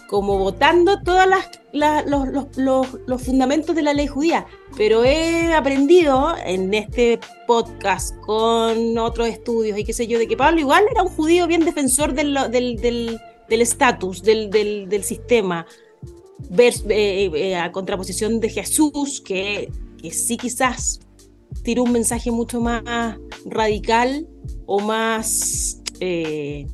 como 0.09 0.39
votando 0.39 1.03
todos 1.03 1.27
los, 1.73 3.23
fundamentos 3.23 3.75
de 3.75 3.83
la 3.83 3.95
ley 3.95 4.07
judía, 4.07 4.47
pero 4.77 5.05
he 5.05 5.53
aprendido 5.53 6.35
en 6.45 6.73
este 6.75 7.19
podcast 7.47 8.17
con 8.21 8.97
otros 8.99 9.29
estudios 9.29 9.79
y 9.79 9.85
qué 9.85 9.93
sé 9.93 10.07
yo, 10.07 10.19
de 10.19 10.29
que 10.29 10.37
Pablo 10.37 10.61
igual 10.61 10.85
era 10.91 11.03
un 11.03 11.09
judío 11.09 11.47
bien 11.47 11.65
defensor 11.65 12.13
del 12.13 13.19
estatus, 13.49 14.23
del, 14.23 14.51
del, 14.51 14.89
del, 14.89 15.05
sistema, 15.05 15.67
ver, 16.51 16.75
eh, 16.89 17.31
eh, 17.35 17.57
a 17.57 17.73
contraposición 17.73 18.41
de 18.41 18.49
Jesús, 18.49 19.23
que, 19.25 19.71
que 20.01 20.11
sí 20.11 20.37
quizás 20.37 21.01
tiró 21.63 21.83
un 21.83 21.93
mensaje 21.93 22.31
mucho 22.31 22.61
más 22.61 22.83
radical 23.47 24.27
o 24.67 24.81
más 24.81 25.81
eh, 26.01 26.67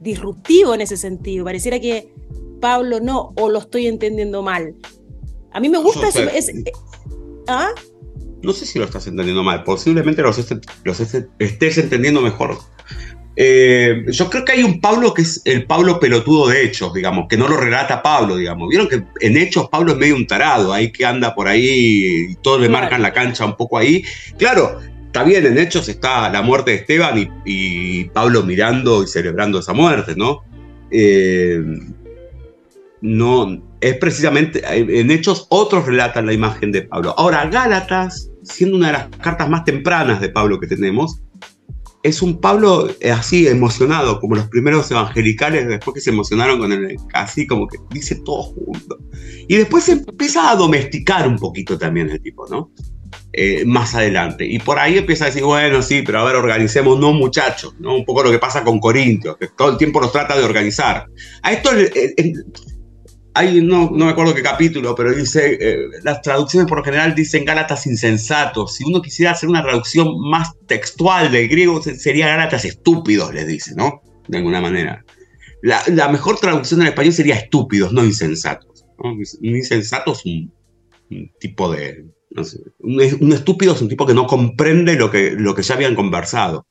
disruptivo 0.00 0.74
en 0.74 0.80
ese 0.80 0.96
sentido. 0.96 1.44
Pareciera 1.44 1.80
que 1.80 2.12
Pablo 2.60 3.00
no, 3.00 3.32
o 3.36 3.48
lo 3.48 3.58
estoy 3.58 3.86
entendiendo 3.86 4.42
mal. 4.42 4.74
A 5.52 5.60
mí 5.60 5.68
me 5.68 5.78
gusta 5.78 6.08
eso. 6.08 6.20
¿ah? 7.48 7.70
No 8.42 8.52
sé 8.52 8.66
si 8.66 8.78
lo 8.78 8.84
estás 8.84 9.06
entendiendo 9.06 9.42
mal, 9.42 9.64
posiblemente 9.64 10.22
los, 10.22 10.38
estés 10.38 11.78
entendiendo 11.78 12.20
mejor. 12.20 12.58
Eh, 13.40 14.04
yo 14.08 14.28
creo 14.28 14.44
que 14.44 14.50
hay 14.50 14.64
un 14.64 14.80
Pablo 14.80 15.14
que 15.14 15.22
es 15.22 15.40
el 15.44 15.64
Pablo 15.64 16.00
pelotudo 16.00 16.48
de 16.48 16.64
Hechos, 16.64 16.92
digamos, 16.92 17.28
que 17.28 17.36
no 17.36 17.46
lo 17.46 17.56
relata 17.56 18.02
Pablo, 18.02 18.36
digamos. 18.36 18.68
Vieron 18.68 18.88
que 18.88 19.04
en 19.20 19.36
Hechos 19.36 19.68
Pablo 19.68 19.92
es 19.92 19.98
medio 19.98 20.16
un 20.16 20.26
tarado, 20.26 20.72
ahí 20.72 20.90
que 20.90 21.06
anda 21.06 21.36
por 21.36 21.46
ahí 21.46 22.30
y 22.30 22.34
todos 22.42 22.60
le 22.60 22.68
marcan 22.68 23.00
la 23.00 23.12
cancha 23.12 23.44
un 23.44 23.56
poco 23.56 23.78
ahí. 23.78 24.02
Claro, 24.38 24.80
está 25.06 25.22
bien, 25.22 25.46
en 25.46 25.56
Hechos 25.56 25.88
está 25.88 26.28
la 26.30 26.42
muerte 26.42 26.72
de 26.72 26.76
Esteban 26.78 27.30
y, 27.44 28.04
Pablo 28.06 28.42
mirando 28.42 29.04
y 29.04 29.06
celebrando 29.06 29.60
esa 29.60 29.72
muerte, 29.72 30.16
¿no? 30.16 30.42
Eh, 30.90 31.62
no, 33.02 33.62
es 33.80 33.94
precisamente, 33.98 34.62
en 34.66 35.12
Hechos 35.12 35.46
otros 35.50 35.86
relatan 35.86 36.26
la 36.26 36.32
imagen 36.32 36.72
de 36.72 36.82
Pablo. 36.82 37.14
Ahora, 37.16 37.46
Gálatas, 37.46 38.32
siendo 38.42 38.76
una 38.76 38.88
de 38.88 38.92
las 38.94 39.06
cartas 39.22 39.48
más 39.48 39.64
tempranas 39.64 40.20
de 40.20 40.28
Pablo 40.28 40.58
que 40.58 40.66
tenemos, 40.66 41.20
es 42.02 42.22
un 42.22 42.40
Pablo 42.40 42.88
eh, 43.00 43.10
así 43.10 43.46
emocionado, 43.46 44.20
como 44.20 44.36
los 44.36 44.48
primeros 44.48 44.90
evangelicales 44.90 45.66
después 45.68 45.94
que 45.94 46.00
se 46.00 46.10
emocionaron 46.10 46.58
con 46.58 46.72
el, 46.72 46.96
así 47.12 47.46
como 47.46 47.66
que 47.66 47.78
dice 47.90 48.16
todo 48.24 48.42
junto. 48.42 48.98
Y 49.48 49.56
después 49.56 49.84
se 49.84 49.92
empieza 49.92 50.50
a 50.50 50.56
domesticar 50.56 51.26
un 51.26 51.36
poquito 51.36 51.78
también 51.78 52.10
el 52.10 52.20
tipo, 52.20 52.46
¿no? 52.48 52.70
Eh, 53.32 53.64
más 53.64 53.94
adelante. 53.94 54.46
Y 54.46 54.58
por 54.58 54.78
ahí 54.78 54.98
empieza 54.98 55.24
a 55.24 55.26
decir, 55.28 55.44
bueno, 55.44 55.82
sí, 55.82 56.02
pero 56.04 56.20
a 56.20 56.24
ver, 56.24 56.36
organicemos, 56.36 56.98
no 56.98 57.12
muchachos, 57.12 57.74
¿no? 57.78 57.94
Un 57.94 58.04
poco 58.04 58.22
lo 58.22 58.30
que 58.30 58.38
pasa 58.38 58.64
con 58.64 58.80
Corintios, 58.80 59.36
que 59.36 59.48
todo 59.48 59.70
el 59.70 59.76
tiempo 59.76 60.00
nos 60.00 60.12
trata 60.12 60.36
de 60.36 60.44
organizar. 60.44 61.06
A 61.42 61.52
esto 61.52 61.70
no, 63.46 63.90
no 63.90 64.04
me 64.06 64.10
acuerdo 64.10 64.34
qué 64.34 64.42
capítulo, 64.42 64.94
pero 64.94 65.14
dice, 65.14 65.58
eh, 65.60 65.88
las 66.02 66.22
traducciones 66.22 66.68
por 66.68 66.78
lo 66.78 66.84
general 66.84 67.14
dicen 67.14 67.44
Gálatas 67.44 67.86
insensatos. 67.86 68.74
Si 68.74 68.84
uno 68.84 69.02
quisiera 69.02 69.32
hacer 69.32 69.48
una 69.48 69.62
traducción 69.62 70.18
más 70.28 70.52
textual 70.66 71.30
del 71.30 71.48
griego, 71.48 71.82
sería 71.82 72.28
Gálatas 72.28 72.64
estúpidos, 72.64 73.32
les 73.32 73.46
dice, 73.46 73.74
¿no? 73.76 74.02
De 74.26 74.38
alguna 74.38 74.60
manera. 74.60 75.04
La, 75.62 76.08
mejor 76.08 76.38
traducción 76.38 76.82
en 76.82 76.88
español 76.88 77.12
sería 77.12 77.34
estúpidos, 77.34 77.92
no 77.92 78.04
insensatos. 78.04 78.84
Un 78.98 79.24
insensato 79.40 80.12
es 80.12 80.24
un, 80.24 80.52
tipo 81.40 81.70
de... 81.72 82.04
No 82.30 82.44
sé, 82.44 82.60
un, 82.80 83.32
estúpido 83.32 83.72
es 83.72 83.80
un 83.80 83.88
tipo 83.88 84.06
que 84.06 84.14
no 84.14 84.26
comprende 84.26 84.96
lo 84.96 85.10
que, 85.10 85.32
lo 85.32 85.54
que 85.54 85.62
ya 85.62 85.74
habían 85.74 85.94
conversado. 85.94 86.66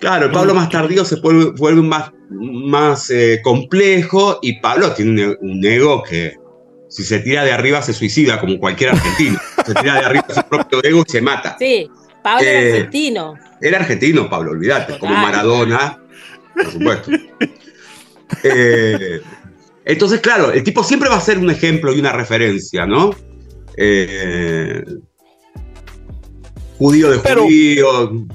Claro, 0.00 0.26
el 0.26 0.32
Pablo 0.32 0.54
más 0.54 0.70
tardío 0.70 1.04
se 1.04 1.16
vuelve, 1.16 1.50
vuelve 1.56 1.82
más, 1.82 2.12
más 2.30 3.10
eh, 3.10 3.40
complejo 3.42 4.38
y 4.42 4.60
Pablo 4.60 4.92
tiene 4.92 5.36
un, 5.40 5.64
ego 5.64 6.02
que 6.02 6.36
si 6.88 7.04
se 7.04 7.20
tira 7.20 7.44
de 7.44 7.52
arriba 7.52 7.82
se 7.82 7.92
suicida, 7.92 8.40
como 8.40 8.58
cualquier 8.58 8.90
argentino. 8.90 9.38
se 9.66 9.74
tira 9.74 9.94
de 9.94 10.04
arriba 10.04 10.26
su 10.28 10.42
propio 10.48 10.80
ego 10.82 11.04
y 11.06 11.10
se 11.10 11.20
mata. 11.20 11.56
Sí, 11.58 11.88
Pablo 12.22 12.46
era 12.46 12.60
eh, 12.60 12.72
argentino. 12.72 13.34
Era 13.60 13.78
argentino, 13.78 14.30
Pablo, 14.30 14.52
olvídate, 14.52 14.98
como 14.98 15.14
Maradona, 15.14 15.98
por 16.54 16.70
supuesto. 16.70 17.10
Eh, 18.44 19.20
entonces, 19.84 20.20
claro, 20.20 20.52
el 20.52 20.62
tipo 20.62 20.84
siempre 20.84 21.08
va 21.08 21.16
a 21.16 21.20
ser 21.20 21.38
un 21.38 21.50
ejemplo 21.50 21.94
y 21.94 21.98
una 22.00 22.12
referencia, 22.12 22.86
¿no? 22.86 23.10
judío 26.78 27.10
de 27.10 27.18
judío, 27.18 28.26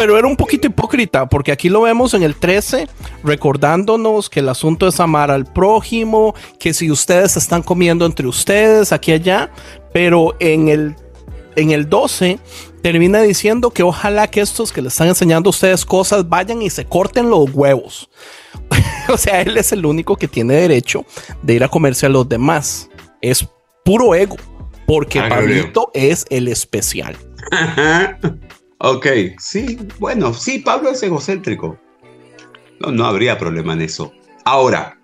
pero 0.00 0.16
era 0.16 0.26
un 0.26 0.34
poquito 0.34 0.66
hipócrita, 0.66 1.28
porque 1.28 1.52
aquí 1.52 1.68
lo 1.68 1.82
vemos 1.82 2.14
en 2.14 2.22
el 2.22 2.34
13, 2.34 2.88
recordándonos 3.22 4.30
que 4.30 4.40
el 4.40 4.48
asunto 4.48 4.88
es 4.88 4.98
amar 4.98 5.30
al 5.30 5.44
prójimo, 5.44 6.34
que 6.58 6.72
si 6.72 6.90
ustedes 6.90 7.36
están 7.36 7.62
comiendo 7.62 8.06
entre 8.06 8.26
ustedes, 8.26 8.92
aquí 8.92 9.12
allá, 9.12 9.52
pero 9.92 10.36
en 10.40 10.68
el, 10.68 10.96
en 11.54 11.72
el 11.72 11.90
12 11.90 12.38
termina 12.82 13.20
diciendo 13.20 13.72
que 13.72 13.82
ojalá 13.82 14.28
que 14.28 14.40
estos 14.40 14.72
que 14.72 14.80
le 14.80 14.88
están 14.88 15.08
enseñando 15.08 15.48
a 15.48 15.50
ustedes 15.50 15.84
cosas 15.84 16.26
vayan 16.26 16.62
y 16.62 16.70
se 16.70 16.86
corten 16.86 17.28
los 17.28 17.50
huevos. 17.52 18.08
o 19.12 19.18
sea, 19.18 19.42
él 19.42 19.58
es 19.58 19.70
el 19.72 19.84
único 19.84 20.16
que 20.16 20.28
tiene 20.28 20.54
derecho 20.54 21.04
de 21.42 21.56
ir 21.56 21.62
a 21.62 21.68
comerse 21.68 22.06
a 22.06 22.08
los 22.08 22.26
demás. 22.26 22.88
Es 23.20 23.46
puro 23.84 24.14
ego, 24.14 24.36
porque 24.86 25.20
Pablito 25.20 25.90
es 25.92 26.24
el 26.30 26.48
especial. 26.48 27.18
Ok, 28.82 29.06
sí, 29.38 29.78
bueno, 29.98 30.32
sí, 30.32 30.60
Pablo 30.60 30.90
es 30.90 31.02
egocéntrico. 31.02 31.78
No, 32.80 32.90
no 32.90 33.04
habría 33.04 33.36
problema 33.36 33.74
en 33.74 33.82
eso. 33.82 34.10
Ahora, 34.46 34.98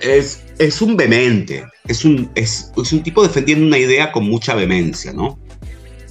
es, 0.00 0.42
es 0.58 0.80
un 0.80 0.96
vehemente, 0.96 1.66
es 1.86 2.06
un, 2.06 2.30
es, 2.34 2.72
un 2.74 3.02
tipo 3.02 3.22
defendiendo 3.22 3.66
una 3.66 3.76
idea 3.76 4.10
con 4.12 4.24
mucha 4.24 4.54
vehemencia, 4.54 5.12
¿no? 5.12 5.38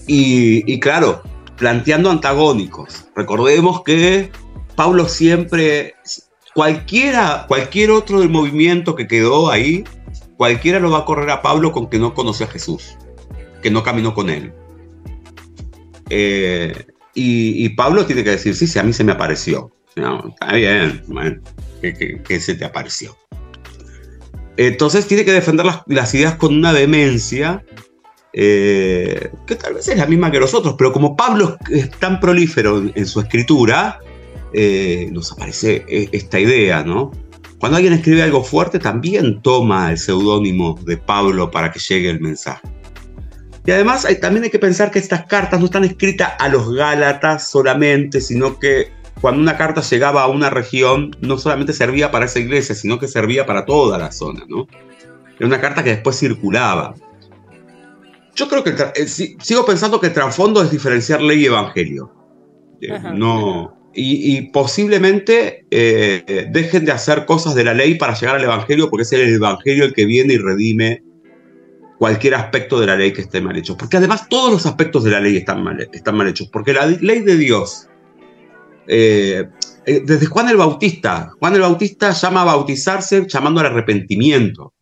Y, 0.05 0.79
claro, 0.79 1.23
planteando 1.58 2.12
antagónicos. 2.12 3.08
Recordemos 3.15 3.84
que 3.84 4.32
Pablo 4.75 5.08
siempre, 5.08 5.95
cualquiera, 6.53 7.45
cualquier 7.47 7.89
otro 7.89 8.19
del 8.19 8.29
movimiento 8.29 8.95
que 8.95 9.08
quedó 9.08 9.49
ahí, 9.49 9.84
cualquiera 10.38 10.79
lo 10.79 10.91
va 10.91 10.99
a 10.99 11.05
correr 11.05 11.32
a 11.32 11.41
Pablo 11.41 11.71
con 11.71 11.89
que 11.89 11.97
no 11.97 12.13
conoce 12.13 12.43
a 12.43 12.47
Jesús, 12.47 12.95
que 13.63 13.71
no 13.71 13.82
caminó 13.82 14.13
con 14.13 14.29
él. 14.29 14.53
Eh, 16.09 16.73
y, 17.13 17.69
Pablo 17.69 18.05
tiene 18.05 18.23
que 18.23 18.31
decir, 18.31 18.55
sí, 18.55 18.65
sí, 18.65 18.79
a 18.79 18.83
mí 18.83 18.93
se 18.93 19.03
me 19.03 19.11
apareció. 19.11 19.71
está 19.95 20.53
bien, 20.53 21.03
que, 21.81 22.39
se 22.39 22.55
te 22.55 22.65
apareció. 22.65 23.17
Entonces 24.55 25.07
tiene 25.07 25.25
que 25.25 25.31
defender 25.31 25.65
las, 25.87 26.13
ideas 26.13 26.35
con 26.35 26.55
una 26.55 26.71
vehemencia 26.71 27.63
eh, 28.33 29.31
que 29.47 29.55
tal 29.55 29.73
vez 29.73 29.87
es 29.87 29.97
la 29.97 30.05
misma 30.05 30.31
que 30.31 30.39
nosotros, 30.39 30.75
pero 30.77 30.93
como 30.93 31.15
Pablo 31.15 31.57
es 31.71 31.89
tan 31.91 32.19
prolífero 32.19 32.83
en, 32.93 33.05
su 33.05 33.19
escritura, 33.19 33.99
eh, 34.53 35.09
nos 35.11 35.31
aparece 35.31 35.85
esta 35.87 36.39
idea, 36.39 36.83
¿no? 36.83 37.11
Cuando 37.59 37.75
alguien 37.75 37.93
escribe 37.93 38.21
algo 38.21 38.43
fuerte, 38.43 38.79
también 38.79 39.41
toma 39.41 39.91
el 39.91 39.97
seudónimo 39.97 40.79
de 40.85 40.95
Pablo 40.95 41.51
para 41.51 41.71
que 41.71 41.79
llegue 41.79 42.09
el 42.09 42.21
mensaje. 42.21 42.65
Y 43.69 43.71
además 43.71 44.08
también 44.19 44.45
hay 44.45 44.49
que 44.49 44.58
pensar 44.58 44.89
que 44.89 44.97
estas 44.97 45.27
cartas 45.27 45.60
no 45.60 45.67
están 45.67 45.84
escritas 45.84 46.34
a 46.39 46.49
los 46.49 46.73
Gálatas 46.73 47.51
solamente, 47.51 48.19
sino 48.19 48.58
que 48.58 48.91
cuando 49.21 49.39
una 49.39 49.58
carta 49.58 49.82
llegaba 49.82 50.23
a 50.23 50.27
una 50.27 50.49
región, 50.49 51.15
no 51.21 51.38
solamente 51.38 51.73
servía 51.73 52.10
para 52.10 52.25
esa 52.25 52.39
iglesia, 52.39 52.73
sino 52.73 52.97
que 52.97 53.08
servía 53.08 53.45
para 53.45 53.65
toda 53.65 53.99
la 53.99 54.12
zona, 54.12 54.43
¿no? 54.47 54.67
Era 55.38 55.45
una 55.45 55.62
carta 55.62 55.84
que 55.84 55.91
después 55.91 56.17
circulaba. 56.17 56.95
Yo 58.34 58.49
creo 58.49 58.63
que 58.63 58.71
eh, 58.71 59.08
sigo 59.08 59.63
pensando 59.67 59.99
que 59.99 60.08
el 60.08 60.13
trasfondo 60.13 60.63
es 60.63 60.71
diferenciar 60.71 61.21
ley 61.21 61.43
y 61.43 61.45
evangelio. 61.45 62.12
Eh, 62.82 62.99
no, 63.13 63.91
y, 63.93 64.49
posiblemente 64.49 65.67
eh, 65.69 66.47
dejen 66.49 66.86
de 66.86 66.91
hacer 66.91 67.27
cosas 67.27 67.53
de 67.53 67.65
la 67.65 67.75
ley 67.75 67.99
para 67.99 68.15
llegar 68.15 68.38
al 68.38 68.43
evangelio, 68.43 68.89
porque 68.89 69.03
es 69.03 69.13
el 69.13 69.32
evangelio 69.32 69.86
el 69.86 69.93
que 69.93 70.05
viene 70.05 70.34
y 70.34 70.38
redime 70.39 71.03
cualquier 71.99 72.33
aspecto 72.33 72.79
de 72.79 72.88
la 72.88 72.95
ley 72.95 73.12
que 73.12 73.21
esté 73.21 73.41
mal 73.41 73.57
hecho. 73.57 73.75
Porque 73.77 73.97
además 73.97 74.27
todos 74.29 74.51
los 74.51 74.65
aspectos 74.65 75.03
de 75.03 75.12
la 75.12 75.19
ley 75.19 75.38
están 75.38 75.62
mal, 75.62 75.88
están 75.91 76.15
mal 76.15 76.27
hechos. 76.29 76.47
Porque 76.47 76.73
la 76.73 76.88
ley 76.88 77.19
de 77.19 77.35
Dios, 77.35 77.88
eh, 78.88 79.47
eh, 79.85 80.01
desde 80.05 80.25
Juan 80.25 80.47
el 80.47 80.55
Bautista, 80.55 81.33
Juan 81.39 81.55
el 81.55 81.62
Bautista 81.62 82.12
llama 82.12 82.41
a 82.41 82.45
bautizarse 82.45 83.27
llamando 83.27 83.59
al 83.59 83.67
arrepentimiento. 83.67 84.73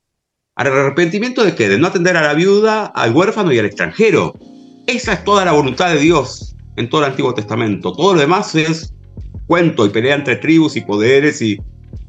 ¿Al 0.56 0.68
arrepentimiento 0.68 1.44
de 1.44 1.56
qué? 1.56 1.70
De 1.70 1.80
no 1.80 1.88
atender 1.88 2.16
a 2.18 2.22
la 2.22 2.36
viuda, 2.36 2.86
al 2.86 3.16
huérfano 3.16 3.52
y 3.52 3.58
al 3.58 3.66
extranjero. 3.66 4.34
Esa 4.86 5.14
es 5.14 5.24
toda 5.24 5.44
la 5.44 5.54
voluntad 5.54 5.92
de 5.92 6.00
Dios 6.00 6.56
en 6.76 6.88
todo 6.88 7.02
el 7.02 7.10
Antiguo 7.10 7.34
Testamento. 7.34 7.94
Todo 7.94 8.14
lo 8.14 8.22
demás 8.22 8.54
es 8.54 8.94
cuento 9.48 9.88
y 9.88 9.90
pelea 9.90 10.16
entre 10.16 10.36
tribus 10.36 10.76
y 10.76 10.82
poderes 10.82 11.42
y 11.42 11.58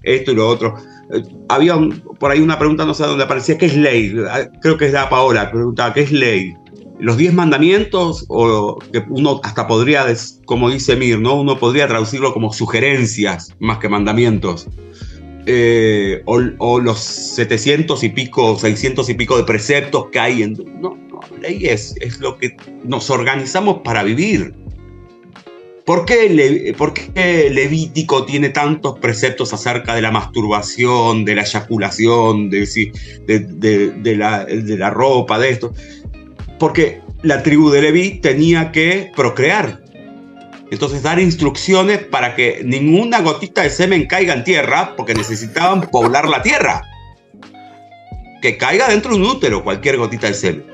esto 0.03 0.33
y 0.33 0.35
lo 0.35 0.49
otro. 0.49 0.77
Eh, 1.13 1.23
había 1.49 1.77
por 2.19 2.31
ahí 2.31 2.41
una 2.41 2.59
pregunta, 2.59 2.85
no 2.85 2.95
sé 2.95 3.05
dónde 3.05 3.25
aparecía, 3.25 3.57
¿qué 3.59 3.67
es 3.67 3.77
ley? 3.77 4.15
Ah, 4.31 4.49
creo 4.61 4.77
que 4.77 4.87
es 4.87 4.93
la 4.93 5.09
Paola, 5.09 5.51
preguntaba, 5.51 5.95
¿qué 5.95 6.03
es 6.03 6.13
ley? 6.13 6.55
Los 6.99 7.17
diez 7.17 7.33
mandamientos, 7.33 8.25
o 8.29 8.79
que 8.93 9.05
uno 9.09 9.41
hasta 9.45 9.69
podría, 9.69 10.07
como 10.45 10.69
dice 10.69 10.97
Mir, 10.97 11.21
¿no? 11.21 11.41
Uno 11.41 11.59
podría 11.59 11.87
traducirlo 11.87 12.33
como 12.33 12.53
sugerencias 12.53 13.55
más 13.61 13.79
que 13.79 13.89
mandamientos. 13.89 14.67
Eh, 15.47 16.23
o, 16.27 16.79
los 16.81 16.99
700 16.99 18.05
y 18.05 18.09
pico, 18.11 18.59
600 18.59 19.09
y 19.09 19.15
pico 19.15 19.37
de 19.39 19.45
preceptos 19.45 20.09
que 20.13 20.19
hay 20.19 20.43
en... 20.43 20.55
No, 20.81 20.99
no 21.09 21.21
ley 21.41 21.67
es, 21.67 21.95
es 22.01 22.21
lo 22.21 22.37
que 22.37 22.57
nos 22.85 23.09
organizamos 23.09 23.79
para 23.79 24.03
vivir. 24.03 24.55
¿Por 25.89 26.05
qué, 26.05 26.29
Levítico 27.51 28.27
tiene 28.27 28.51
tantos 28.51 28.99
preceptos 28.99 29.55
acerca 29.55 29.95
de 29.95 30.03
la 30.03 30.11
masturbación, 30.11 31.25
de 31.25 31.35
la 31.35 31.45
eyaculación, 31.45 32.51
de, 32.51 32.67
de, 33.27 34.17
la, 34.77 34.91
ropa, 34.91 35.39
de 35.39 35.49
esto? 35.49 35.73
Porque 36.59 37.01
la 37.23 37.43
tribu 37.43 37.71
de 37.71 37.81
Leví 37.81 38.21
tenía 38.21 38.71
que 38.71 39.11
procrear. 39.17 39.83
Entonces 40.71 41.03
dar 41.03 41.19
instrucciones 41.19 42.01
para 42.01 42.37
que 42.37 42.61
ninguna 42.67 43.23
gotita 43.23 43.63
de 43.63 43.71
semen 43.71 44.05
caiga 44.05 44.35
en 44.35 44.45
tierra, 44.45 44.95
porque 44.95 45.15
necesitaban 45.15 45.89
poblar 45.91 46.29
la 46.29 46.43
tierra. 46.43 46.83
Que 48.43 48.59
caiga 48.59 48.91
dentro 48.91 49.13
de 49.13 49.23
un 49.23 49.25
útero 49.25 49.65
cualquier 49.65 49.97
gotita 49.97 50.27
de 50.27 50.35
semen. 50.35 50.67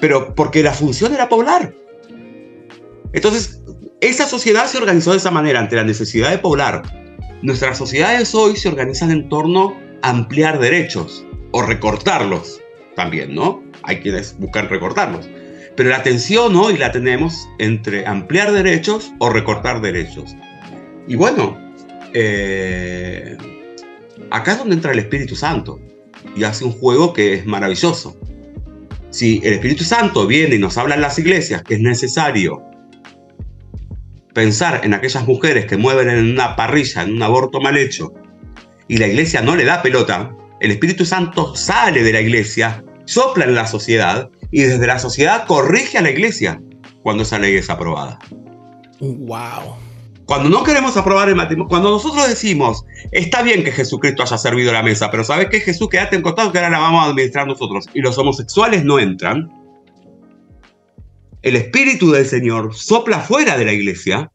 Pero 0.00 0.34
porque 0.34 0.64
la 0.64 0.72
función 0.72 1.14
era 1.14 1.28
poblar. 1.28 1.72
Entonces, 3.12 3.60
esa 4.00 4.26
sociedad 4.26 4.66
se 4.66 4.78
organizó 4.78 5.12
de 5.12 5.18
esa 5.18 5.30
manera, 5.30 5.58
ante 5.58 5.76
la 5.76 5.84
necesidad 5.84 6.30
de 6.30 6.38
poblar. 6.38 6.82
Nuestras 7.42 7.78
sociedades 7.78 8.34
hoy 8.34 8.56
se 8.56 8.68
organizan 8.68 9.10
en 9.10 9.28
torno 9.28 9.76
a 10.02 10.10
ampliar 10.10 10.58
derechos 10.58 11.24
o 11.52 11.62
recortarlos 11.62 12.60
también, 12.94 13.34
¿no? 13.34 13.62
Hay 13.82 14.00
quienes 14.00 14.36
buscan 14.38 14.68
recortarlos. 14.68 15.28
Pero 15.76 15.90
la 15.90 16.02
tensión 16.02 16.56
hoy 16.56 16.76
la 16.76 16.92
tenemos 16.92 17.48
entre 17.58 18.06
ampliar 18.06 18.52
derechos 18.52 19.12
o 19.18 19.30
recortar 19.30 19.80
derechos. 19.80 20.34
Y 21.06 21.16
bueno, 21.16 21.58
eh, 22.12 23.36
acá 24.30 24.52
es 24.52 24.58
donde 24.58 24.74
entra 24.74 24.92
el 24.92 24.98
Espíritu 24.98 25.36
Santo 25.36 25.80
y 26.34 26.44
hace 26.44 26.64
un 26.64 26.72
juego 26.72 27.12
que 27.12 27.34
es 27.34 27.46
maravilloso. 27.46 28.18
Si 29.10 29.40
el 29.44 29.54
Espíritu 29.54 29.84
Santo 29.84 30.26
viene 30.26 30.56
y 30.56 30.58
nos 30.58 30.76
habla 30.76 30.94
en 30.94 31.00
las 31.00 31.18
iglesias 31.18 31.62
que 31.62 31.74
es 31.74 31.80
necesario 31.80 32.62
pensar 34.36 34.82
en 34.84 34.92
aquellas 34.92 35.26
mujeres 35.26 35.64
que 35.64 35.78
mueven 35.78 36.10
en 36.10 36.32
una 36.32 36.56
parrilla, 36.56 37.00
en 37.00 37.14
un 37.14 37.22
aborto 37.22 37.58
mal 37.58 37.78
hecho, 37.78 38.12
y 38.86 38.98
la 38.98 39.06
iglesia 39.06 39.40
no 39.40 39.56
le 39.56 39.64
da 39.64 39.80
pelota, 39.80 40.36
el 40.60 40.72
Espíritu 40.72 41.06
Santo 41.06 41.56
sale 41.56 42.02
de 42.02 42.12
la 42.12 42.20
iglesia, 42.20 42.84
sopla 43.06 43.46
en 43.46 43.54
la 43.54 43.66
sociedad 43.66 44.28
y 44.50 44.60
desde 44.60 44.86
la 44.86 44.98
sociedad 44.98 45.46
corrige 45.46 45.96
a 45.96 46.02
la 46.02 46.10
iglesia 46.10 46.60
cuando 47.02 47.22
esa 47.22 47.38
ley 47.38 47.56
es 47.56 47.70
aprobada. 47.70 48.18
Wow. 49.00 49.76
Cuando 50.26 50.50
no 50.50 50.64
queremos 50.64 50.98
aprobar 50.98 51.30
el 51.30 51.36
matrimonio, 51.36 51.70
cuando 51.70 51.88
nosotros 51.88 52.28
decimos, 52.28 52.84
está 53.12 53.40
bien 53.40 53.64
que 53.64 53.72
Jesucristo 53.72 54.22
haya 54.22 54.36
servido 54.36 54.70
la 54.70 54.82
mesa, 54.82 55.10
pero 55.10 55.24
¿sabes 55.24 55.48
qué? 55.50 55.60
Jesús, 55.60 55.88
quédate 55.88 56.14
en 56.14 56.20
costado 56.20 56.52
que 56.52 56.58
ahora 56.58 56.68
la 56.68 56.80
vamos 56.80 57.06
a 57.06 57.08
administrar 57.08 57.46
nosotros. 57.46 57.86
Y 57.94 58.02
los 58.02 58.18
homosexuales 58.18 58.84
no 58.84 58.98
entran. 58.98 59.50
El 61.46 61.54
Espíritu 61.54 62.10
del 62.10 62.26
Señor 62.26 62.74
sopla 62.74 63.20
fuera 63.20 63.56
de 63.56 63.64
la 63.64 63.72
iglesia, 63.72 64.32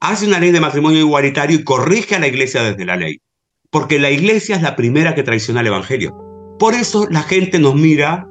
hace 0.00 0.26
una 0.26 0.40
ley 0.40 0.50
de 0.50 0.58
matrimonio 0.58 0.98
igualitario 0.98 1.56
y 1.56 1.62
corrige 1.62 2.16
a 2.16 2.18
la 2.18 2.26
iglesia 2.26 2.64
desde 2.64 2.84
la 2.84 2.96
ley. 2.96 3.20
Porque 3.70 4.00
la 4.00 4.10
iglesia 4.10 4.56
es 4.56 4.62
la 4.62 4.74
primera 4.74 5.14
que 5.14 5.22
traiciona 5.22 5.60
el 5.60 5.68
Evangelio. 5.68 6.16
Por 6.58 6.74
eso 6.74 7.06
la 7.12 7.22
gente 7.22 7.60
nos 7.60 7.76
mira 7.76 8.26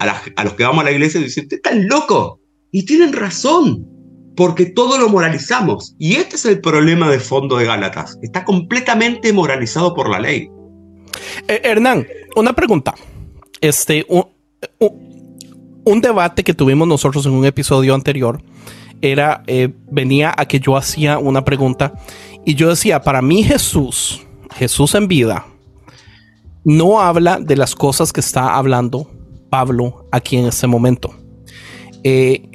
a, 0.00 0.42
los 0.42 0.54
que 0.54 0.64
vamos 0.64 0.82
a 0.82 0.86
la 0.86 0.90
iglesia 0.90 1.20
y 1.20 1.24
dicen, 1.24 1.44
usted 1.44 1.58
está 1.58 1.72
loco. 1.76 2.40
Y 2.72 2.84
tienen 2.86 3.12
razón, 3.12 3.86
porque 4.34 4.66
todo 4.66 4.98
lo 4.98 5.08
moralizamos. 5.08 5.94
Y 5.96 6.16
este 6.16 6.34
es 6.34 6.44
el 6.44 6.60
problema 6.60 7.08
de 7.08 7.20
fondo 7.20 7.58
de 7.58 7.66
Gálatas. 7.66 8.18
Está 8.20 8.44
completamente 8.44 9.32
moralizado 9.32 9.94
por 9.94 10.08
la 10.08 10.18
ley. 10.18 10.48
Eh, 11.46 11.60
Hernán, 11.62 12.04
una 12.34 12.52
pregunta. 12.52 12.96
Este, 13.60 14.04
un, 14.08 14.24
debate 15.98 16.44
que 16.44 16.54
tuvimos 16.54 16.86
nosotros 16.86 17.26
en 17.26 17.32
un 17.32 17.44
episodio 17.44 17.94
anterior 17.94 18.42
era, 19.02 19.42
eh, 19.46 19.70
venía 19.90 20.32
a 20.36 20.46
que 20.46 20.60
yo 20.60 20.76
hacía 20.76 21.18
una 21.18 21.44
pregunta 21.44 21.94
y 22.44 22.54
yo 22.54 22.68
decía, 22.68 23.02
para 23.02 23.22
mí 23.22 23.42
Jesús, 23.42 24.24
Jesús 24.54 24.94
en 24.94 25.08
vida, 25.08 25.46
no 26.64 27.00
habla 27.00 27.38
de 27.40 27.56
las 27.56 27.74
cosas 27.74 28.12
que 28.12 28.20
está 28.20 28.54
hablando 28.56 29.10
Pablo 29.48 30.06
aquí 30.12 30.36
en 30.36 30.46
este 30.46 30.66
momento. 30.66 31.14
Eh, 32.04 32.48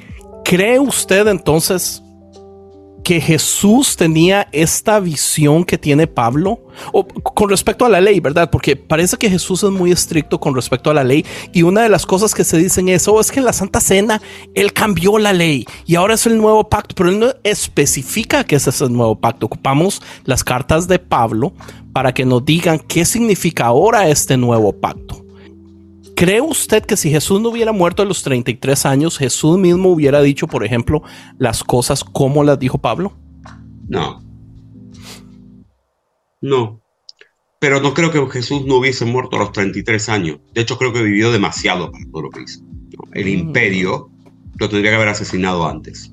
¿Cree 0.44 0.78
usted 0.78 1.26
entonces 1.28 2.02
que 3.06 3.20
Jesús 3.20 3.94
tenía 3.94 4.48
esta 4.50 4.98
visión 4.98 5.64
que 5.64 5.78
tiene 5.78 6.08
Pablo 6.08 6.58
o, 6.92 7.06
con 7.06 7.48
respecto 7.48 7.84
a 7.86 7.88
la 7.88 8.00
ley, 8.00 8.18
verdad? 8.18 8.50
Porque 8.50 8.74
parece 8.74 9.16
que 9.16 9.30
Jesús 9.30 9.62
es 9.62 9.70
muy 9.70 9.92
estricto 9.92 10.40
con 10.40 10.56
respecto 10.56 10.90
a 10.90 10.94
la 10.94 11.04
ley 11.04 11.24
y 11.52 11.62
una 11.62 11.82
de 11.82 11.88
las 11.88 12.04
cosas 12.04 12.34
que 12.34 12.42
se 12.42 12.58
dicen 12.58 12.88
es, 12.88 13.06
oh, 13.06 13.20
es 13.20 13.30
que 13.30 13.38
en 13.38 13.44
la 13.44 13.52
Santa 13.52 13.80
Cena 13.80 14.20
Él 14.56 14.72
cambió 14.72 15.18
la 15.18 15.32
ley 15.32 15.66
y 15.86 15.94
ahora 15.94 16.14
es 16.14 16.26
el 16.26 16.36
nuevo 16.36 16.68
pacto, 16.68 16.96
pero 16.96 17.10
Él 17.10 17.20
no 17.20 17.28
especifica 17.44 18.42
que 18.42 18.56
ese 18.56 18.70
es 18.70 18.80
el 18.80 18.92
nuevo 18.92 19.14
pacto. 19.14 19.46
Ocupamos 19.46 20.02
las 20.24 20.42
cartas 20.42 20.88
de 20.88 20.98
Pablo 20.98 21.52
para 21.92 22.12
que 22.12 22.24
nos 22.24 22.44
digan 22.44 22.80
qué 22.80 23.04
significa 23.04 23.66
ahora 23.66 24.08
este 24.08 24.36
nuevo 24.36 24.72
pacto. 24.72 25.25
¿Cree 26.16 26.40
usted 26.40 26.82
que 26.82 26.96
si 26.96 27.10
Jesús 27.10 27.42
no 27.42 27.50
hubiera 27.50 27.72
muerto 27.72 28.00
a 28.00 28.06
los 28.06 28.22
33 28.22 28.86
años, 28.86 29.18
Jesús 29.18 29.58
mismo 29.58 29.90
hubiera 29.90 30.22
dicho, 30.22 30.46
por 30.46 30.64
ejemplo, 30.64 31.02
las 31.38 31.62
cosas 31.62 32.02
como 32.02 32.42
las 32.42 32.58
dijo 32.58 32.78
Pablo? 32.78 33.12
No. 33.86 34.24
No. 36.40 36.80
Pero 37.58 37.82
no 37.82 37.92
creo 37.92 38.10
que 38.10 38.30
Jesús 38.30 38.64
no 38.64 38.76
hubiese 38.76 39.04
muerto 39.04 39.36
a 39.36 39.40
los 39.40 39.52
33 39.52 40.08
años. 40.08 40.38
De 40.54 40.62
hecho, 40.62 40.78
creo 40.78 40.94
que 40.94 41.02
vivió 41.02 41.30
demasiado 41.30 41.92
para 41.92 42.04
todo 42.10 42.22
lo 42.22 42.30
que 42.30 42.44
hizo. 42.44 42.60
El 43.12 43.26
mm. 43.26 43.28
imperio 43.28 44.10
lo 44.58 44.70
tendría 44.70 44.92
que 44.92 44.96
haber 44.96 45.08
asesinado 45.08 45.68
antes. 45.68 46.10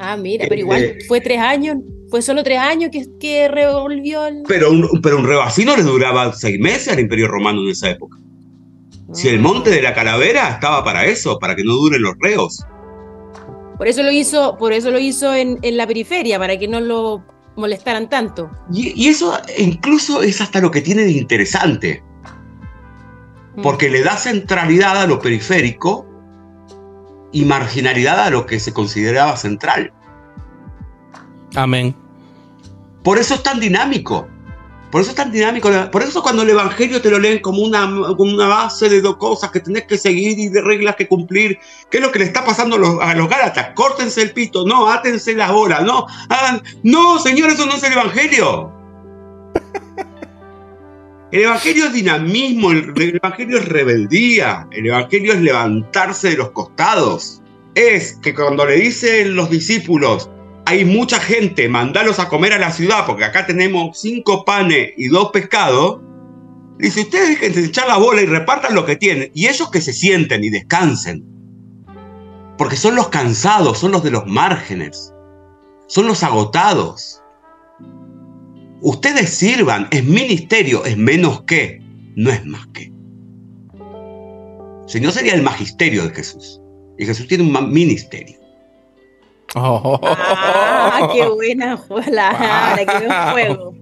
Ah, 0.00 0.18
mira, 0.18 0.44
pero 0.50 0.60
igual 0.60 0.82
eh, 0.82 0.98
fue 1.08 1.22
tres 1.22 1.38
años, 1.38 1.78
fue 2.10 2.20
solo 2.20 2.42
tres 2.42 2.58
años 2.58 2.90
que, 2.92 3.06
que 3.18 3.48
revolvió 3.48 4.26
el... 4.26 4.42
Pero 4.46 4.70
un, 4.70 5.00
pero 5.02 5.16
un 5.16 5.26
rebacino 5.26 5.74
le 5.78 5.82
duraba 5.82 6.30
seis 6.34 6.60
meses 6.60 6.88
al 6.88 7.00
imperio 7.00 7.26
romano 7.26 7.62
en 7.62 7.70
esa 7.70 7.88
época. 7.88 8.18
Si 9.12 9.28
el 9.28 9.40
monte 9.40 9.70
de 9.70 9.82
la 9.82 9.92
calavera 9.92 10.50
estaba 10.50 10.84
para 10.84 11.04
eso, 11.04 11.38
para 11.38 11.56
que 11.56 11.64
no 11.64 11.74
duren 11.74 12.02
los 12.02 12.14
reos. 12.20 12.64
Por 13.76 13.88
eso 13.88 14.02
lo 14.02 14.10
hizo, 14.12 14.56
por 14.56 14.72
eso 14.72 14.90
lo 14.90 14.98
hizo 14.98 15.34
en, 15.34 15.58
la 15.62 15.86
periferia, 15.86 16.38
para 16.38 16.58
que 16.58 16.68
no 16.68 16.80
lo 16.80 17.24
molestaran 17.56 18.08
tanto. 18.08 18.50
Y, 18.72 19.08
eso 19.08 19.36
incluso 19.58 20.22
es 20.22 20.40
hasta 20.40 20.60
lo 20.60 20.70
que 20.70 20.80
tiene 20.80 21.02
de 21.02 21.12
interesante. 21.12 22.02
Mm. 23.56 23.62
Porque 23.62 23.90
le 23.90 24.02
da 24.02 24.16
centralidad 24.16 25.00
a 25.00 25.06
lo 25.06 25.18
periférico 25.18 26.06
y 27.32 27.44
marginalidad 27.44 28.20
a 28.20 28.30
lo 28.30 28.46
que 28.46 28.60
se 28.60 28.72
consideraba 28.72 29.36
central. 29.36 29.92
Amén. 31.56 31.96
Por 33.02 33.18
eso 33.18 33.34
es 33.34 33.42
tan 33.42 33.60
dinámico. 33.60 34.28
Por 34.90 35.02
eso 35.02 35.10
es 35.10 35.16
tan 35.16 35.30
dinámico. 35.30 35.70
Por 35.92 36.02
eso 36.02 36.22
cuando 36.22 36.42
el 36.42 36.50
Evangelio 36.50 37.00
te 37.00 37.10
lo 37.10 37.18
leen 37.18 37.40
como 37.40 37.62
una, 37.62 37.86
base 38.48 38.88
de 38.88 39.00
dos 39.00 39.16
cosas 39.16 39.50
que 39.50 39.60
tenés 39.60 39.84
que 39.84 39.96
seguir 39.96 40.38
y 40.38 40.48
de 40.48 40.60
reglas 40.60 40.96
que 40.96 41.06
cumplir. 41.06 41.58
¿Qué 41.90 41.98
es 41.98 42.02
lo 42.02 42.10
que 42.10 42.18
le 42.18 42.24
está 42.24 42.44
pasando 42.44 42.76
a 42.76 42.78
los, 42.78 43.00
a 43.00 43.14
los 43.14 43.28
Gálatas? 43.28 43.70
Córtense 43.74 44.22
el 44.22 44.32
pito, 44.32 44.66
no, 44.66 44.90
átense 44.90 45.34
las 45.34 45.52
bolas, 45.52 45.84
no, 45.84 46.06
hagan... 46.28 46.62
No, 46.82 47.18
señor, 47.18 47.50
eso 47.50 47.66
no 47.66 47.74
es 47.74 47.82
el 47.82 47.92
Evangelio. 47.92 48.72
El 51.32 51.42
Evangelio 51.42 51.86
es 51.86 51.92
dinamismo, 51.92 52.72
el 52.72 53.20
Evangelio 53.22 53.58
es 53.58 53.68
rebeldía, 53.68 54.66
el 54.72 54.88
Evangelio 54.88 55.32
es 55.32 55.40
levantarse 55.40 56.30
de 56.30 56.36
los 56.38 56.50
costados. 56.50 57.40
Es 57.76 58.14
que 58.20 58.34
cuando 58.34 58.66
le 58.66 58.74
dicen 58.74 59.36
los 59.36 59.48
discípulos, 59.48 60.28
hay 60.66 60.84
mucha 60.84 61.18
gente, 61.18 61.68
mandalos 61.68 62.18
a 62.18 62.28
comer 62.28 62.52
a 62.52 62.58
la 62.58 62.70
ciudad, 62.70 63.06
porque 63.06 63.24
acá 63.24 63.46
tenemos 63.46 63.98
cinco 64.00 64.44
panes 64.44 64.92
y 64.96 65.08
dos 65.08 65.30
pescados. 65.30 66.00
Dice, 66.78 67.02
ustedes 67.02 67.40
dejen 67.40 67.52
de 67.52 67.64
echar 67.66 67.88
la 67.88 67.98
bola 67.98 68.22
y 68.22 68.26
repartan 68.26 68.74
lo 68.74 68.86
que 68.86 68.96
tienen. 68.96 69.30
Y 69.34 69.48
ellos 69.48 69.70
que 69.70 69.80
se 69.80 69.92
sienten 69.92 70.44
y 70.44 70.50
descansen. 70.50 71.24
Porque 72.56 72.76
son 72.76 72.94
los 72.94 73.08
cansados, 73.08 73.78
son 73.78 73.92
los 73.92 74.02
de 74.02 74.10
los 74.10 74.26
márgenes. 74.26 75.12
Son 75.88 76.06
los 76.06 76.22
agotados. 76.22 77.22
Ustedes 78.80 79.30
sirvan, 79.30 79.88
es 79.90 80.04
ministerio, 80.04 80.84
es 80.86 80.96
menos 80.96 81.42
que, 81.42 81.82
no 82.16 82.30
es 82.30 82.44
más 82.46 82.66
que. 82.68 82.90
Si 84.86 85.00
no 85.00 85.10
sería 85.10 85.34
el 85.34 85.42
magisterio 85.42 86.04
de 86.04 86.14
Jesús. 86.14 86.60
Y 86.98 87.04
Jesús 87.04 87.28
tiene 87.28 87.44
un 87.44 87.72
ministerio. 87.72 88.39
Ah, 89.54 91.10
qué 91.12 91.28
buena 91.28 91.76
qué 92.86 93.08
juego. 93.32 93.74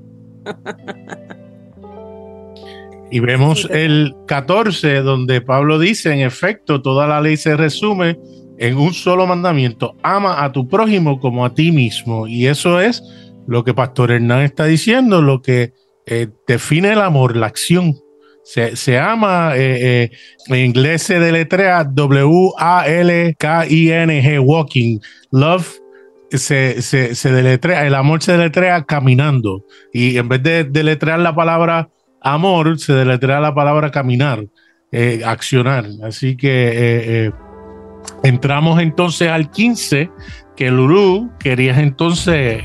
Y 3.11 3.21
vemos 3.21 3.67
el 3.71 4.15
14, 4.27 5.01
donde 5.01 5.41
Pablo 5.41 5.79
dice, 5.79 6.13
en 6.13 6.21
efecto, 6.21 6.83
toda 6.83 7.07
la 7.07 7.21
ley 7.21 7.37
se 7.37 7.57
resume 7.57 8.19
en 8.59 8.77
un 8.77 8.93
solo 8.93 9.27
mandamiento, 9.27 9.97
ama 10.03 10.45
a 10.45 10.53
tu 10.53 10.69
prójimo 10.69 11.19
como 11.21 11.45
a 11.45 11.55
ti 11.55 11.73
mismo. 11.73 12.27
Y 12.27 12.47
eso 12.47 12.81
es 12.81 13.03
lo 13.47 13.65
que 13.65 13.73
Pastor 13.73 14.11
Hernán 14.11 14.43
está 14.43 14.67
diciendo, 14.67 15.23
lo 15.23 15.41
que 15.41 15.73
eh, 16.07 16.29
define 16.47 16.93
el 16.93 17.01
amor, 17.01 17.37
la 17.37 17.47
acción. 17.47 17.95
Se, 18.75 18.99
ama, 18.99 19.57
eh, 19.57 19.79
eh, 19.81 20.11
en 20.47 20.57
inglés 20.57 21.03
se 21.03 21.21
deletrea 21.21 21.85
W-A-L-K-I-N-G, 21.85 22.49
walking. 24.41 24.99
Love 25.31 25.71
se, 26.31 26.81
se, 26.83 27.33
deletrea, 27.33 27.87
el 27.87 27.95
amor 27.95 28.23
se 28.23 28.33
deletrea 28.33 28.83
caminando. 28.85 29.65
Y 29.93 30.17
en 30.17 30.29
vez 30.29 30.43
de 30.43 30.65
deletrear 30.65 31.19
la 31.19 31.35
palabra 31.35 31.91
amor, 32.23 32.79
se 32.79 32.95
deletrea 32.95 33.41
la 33.41 33.55
palabra 33.55 33.91
caminar, 33.91 34.45
eh, 34.93 35.21
accionar. 35.25 35.85
Así 36.03 36.37
que 36.37 37.31
Entramos 38.23 38.81
entonces 38.81 39.29
al 39.29 39.51
15, 39.51 40.11
que 40.57 40.71
Lulú 40.71 41.31
querías 41.39 41.79
entonces 41.79 42.63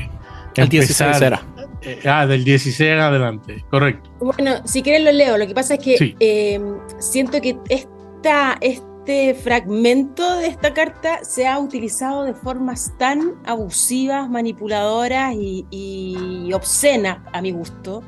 el 0.56 0.68
16 0.68 1.20
era. 1.20 1.42
Eh, 1.84 2.00
ah, 2.06 2.26
del 2.26 2.44
16 2.44 2.80
en 2.80 2.98
adelante, 2.98 3.64
correcto. 3.70 4.10
Bueno, 4.20 4.66
si 4.66 4.82
quieres 4.82 5.02
lo 5.02 5.12
leo. 5.12 5.36
Lo 5.36 5.46
que 5.46 5.54
pasa 5.54 5.74
es 5.74 5.80
que 5.80 6.16
eh, 6.18 6.60
siento 6.98 7.40
que 7.40 7.58
esta, 7.68 8.56
este 8.60 9.34
fragmento 9.34 10.38
de 10.38 10.46
esta 10.46 10.72
carta 10.72 11.22
se 11.24 11.46
ha 11.46 11.58
utilizado 11.58 12.24
de 12.24 12.32
formas 12.34 12.96
tan 12.98 13.34
abusivas, 13.44 14.30
manipuladoras 14.30 15.34
y, 15.36 16.50
obscenas 16.54 17.18
a 17.32 17.42
mi 17.42 17.50
gusto, 17.50 18.02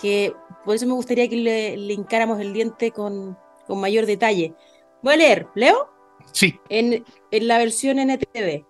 que 0.00 0.34
por 0.64 0.74
eso 0.76 0.86
me 0.86 0.92
gustaría 0.92 1.28
que 1.28 1.36
le, 1.36 1.76
le 1.76 1.94
hincáramos 1.94 2.40
el 2.40 2.52
diente 2.52 2.90
con, 2.90 3.38
con 3.66 3.80
mayor 3.80 4.04
detalle. 4.06 4.54
Voy 5.02 5.14
a 5.14 5.16
leer, 5.16 5.48
¿leo? 5.54 5.88
Sí. 6.32 6.58
En, 6.68 7.04
en 7.30 7.48
la 7.48 7.58
versión 7.58 7.98
NTV. 7.98 8.64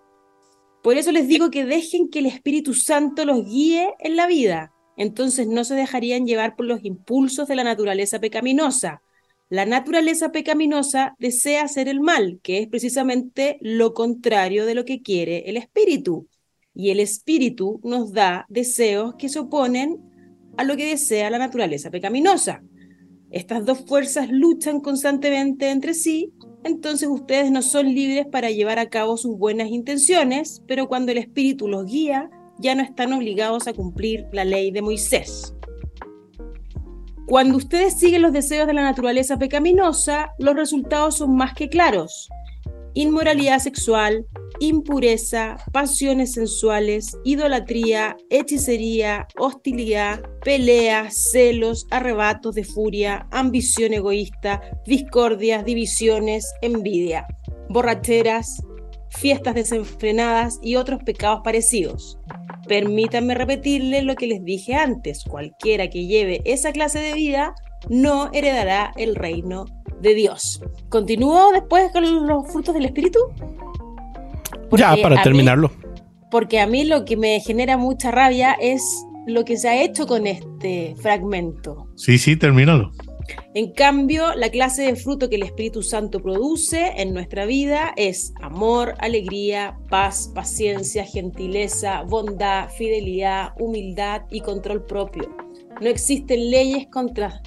Por 0.83 0.97
eso 0.97 1.13
les 1.13 1.29
digo 1.29 1.49
que 1.49 1.65
dejen 1.65 2.09
que 2.09 2.19
el 2.19 2.25
Espíritu 2.25 2.73
Santo 2.73 3.23
los 3.23 3.45
guíe 3.45 3.93
en 3.99 4.17
la 4.17 4.27
vida. 4.27 4.73
Entonces 4.97 5.47
no 5.47 5.63
se 5.63 5.75
dejarían 5.75 6.27
llevar 6.27 6.57
por 6.57 6.65
los 6.65 6.83
impulsos 6.83 7.47
de 7.47 7.55
la 7.55 7.63
naturaleza 7.63 8.19
pecaminosa. 8.19 9.01
La 9.49 9.65
naturaleza 9.65 10.33
pecaminosa 10.33 11.15
desea 11.19 11.63
hacer 11.63 11.87
el 11.87 12.01
mal, 12.01 12.41
que 12.43 12.59
es 12.59 12.67
precisamente 12.67 13.57
lo 13.61 13.93
contrario 13.93 14.65
de 14.65 14.75
lo 14.75 14.83
que 14.83 15.01
quiere 15.01 15.49
el 15.49 15.55
Espíritu. 15.55 16.27
Y 16.75 16.89
el 16.89 16.99
Espíritu 16.99 17.79
nos 17.83 18.11
da 18.11 18.45
deseos 18.49 19.15
que 19.15 19.29
se 19.29 19.39
oponen 19.39 20.01
a 20.57 20.65
lo 20.65 20.75
que 20.75 20.89
desea 20.89 21.29
la 21.29 21.37
naturaleza 21.37 21.91
pecaminosa. 21.91 22.61
Estas 23.31 23.65
dos 23.65 23.85
fuerzas 23.85 24.29
luchan 24.29 24.81
constantemente 24.81 25.69
entre 25.69 25.93
sí 25.93 26.33
entonces 26.63 27.07
ustedes 27.09 27.51
no 27.51 27.61
son 27.61 27.93
libres 27.93 28.25
para 28.25 28.51
llevar 28.51 28.79
a 28.79 28.89
cabo 28.89 29.17
sus 29.17 29.37
buenas 29.37 29.69
intenciones, 29.69 30.61
pero 30.67 30.87
cuando 30.87 31.11
el 31.11 31.17
Espíritu 31.17 31.67
los 31.67 31.85
guía, 31.85 32.29
ya 32.59 32.75
no 32.75 32.83
están 32.83 33.13
obligados 33.13 33.67
a 33.67 33.73
cumplir 33.73 34.25
la 34.31 34.45
ley 34.45 34.71
de 34.71 34.81
Moisés. 34.81 35.53
Cuando 37.27 37.57
ustedes 37.57 37.93
siguen 37.95 38.21
los 38.21 38.33
deseos 38.33 38.67
de 38.67 38.73
la 38.73 38.83
naturaleza 38.83 39.37
pecaminosa, 39.37 40.31
los 40.39 40.55
resultados 40.55 41.17
son 41.17 41.35
más 41.35 41.53
que 41.53 41.69
claros 41.69 42.29
inmoralidad 42.93 43.59
sexual, 43.59 44.25
impureza, 44.67 45.57
pasiones 45.71 46.33
sensuales, 46.33 47.17
idolatría, 47.23 48.15
hechicería, 48.29 49.27
hostilidad, 49.37 50.21
peleas, 50.43 51.31
celos, 51.31 51.87
arrebatos 51.91 52.55
de 52.55 52.63
furia, 52.63 53.27
ambición 53.31 53.93
egoísta, 53.93 54.61
discordias, 54.85 55.65
divisiones, 55.65 56.45
envidia, 56.61 57.25
borracheras, 57.69 58.61
fiestas 59.09 59.55
desenfrenadas 59.55 60.59
y 60.61 60.75
otros 60.75 61.03
pecados 61.03 61.41
parecidos. 61.43 62.17
Permítanme 62.67 63.35
repetirles 63.35 64.03
lo 64.03 64.15
que 64.15 64.27
les 64.27 64.43
dije 64.43 64.75
antes, 64.75 65.23
cualquiera 65.23 65.89
que 65.89 66.07
lleve 66.07 66.41
esa 66.45 66.71
clase 66.71 66.99
de 66.99 67.13
vida 67.13 67.53
no 67.89 68.29
heredará 68.33 68.93
el 68.95 69.15
reino 69.15 69.65
de 69.99 70.13
Dios. 70.13 70.61
¿Continúo 70.89 71.51
después 71.51 71.91
con 71.91 72.27
los 72.27 72.51
frutos 72.51 72.73
del 72.73 72.85
Espíritu? 72.85 73.19
Ya, 74.77 74.95
para 75.01 75.21
terminarlo. 75.21 75.71
porque 76.31 76.59
a 76.59 76.67
mí 76.67 76.83
lo 76.83 77.05
que 77.05 77.15
me 77.15 77.39
genera 77.39 77.77
mucha 77.77 78.11
rabia 78.11 78.53
es 78.59 78.81
lo 79.27 79.45
que 79.45 79.57
se 79.57 79.69
ha 79.69 79.81
hecho 79.81 80.07
con 80.07 80.27
este 80.27 80.95
fragmento. 81.01 81.87
Sí, 81.95 82.17
sí, 82.17 82.35
termínalo. 82.35 82.91
En 83.53 83.71
cambio, 83.71 84.33
la 84.35 84.49
clase 84.49 84.83
de 84.83 84.95
fruto 84.95 85.29
que 85.29 85.35
el 85.35 85.43
Espíritu 85.43 85.81
Santo 85.81 86.19
produce 86.21 86.91
en 86.97 87.13
nuestra 87.13 87.45
vida 87.45 87.93
es 87.95 88.33
amor, 88.41 88.95
alegría, 88.99 89.77
paz, 89.89 90.31
paciencia, 90.33 91.05
gentileza, 91.05 92.01
bondad, 92.01 92.69
fidelidad, 92.69 93.51
humildad 93.59 94.23
y 94.29 94.41
control 94.41 94.85
propio. 94.85 95.33
No 95.79 95.87
existen 95.87 96.49
leyes 96.49 96.87
contra 96.87 97.41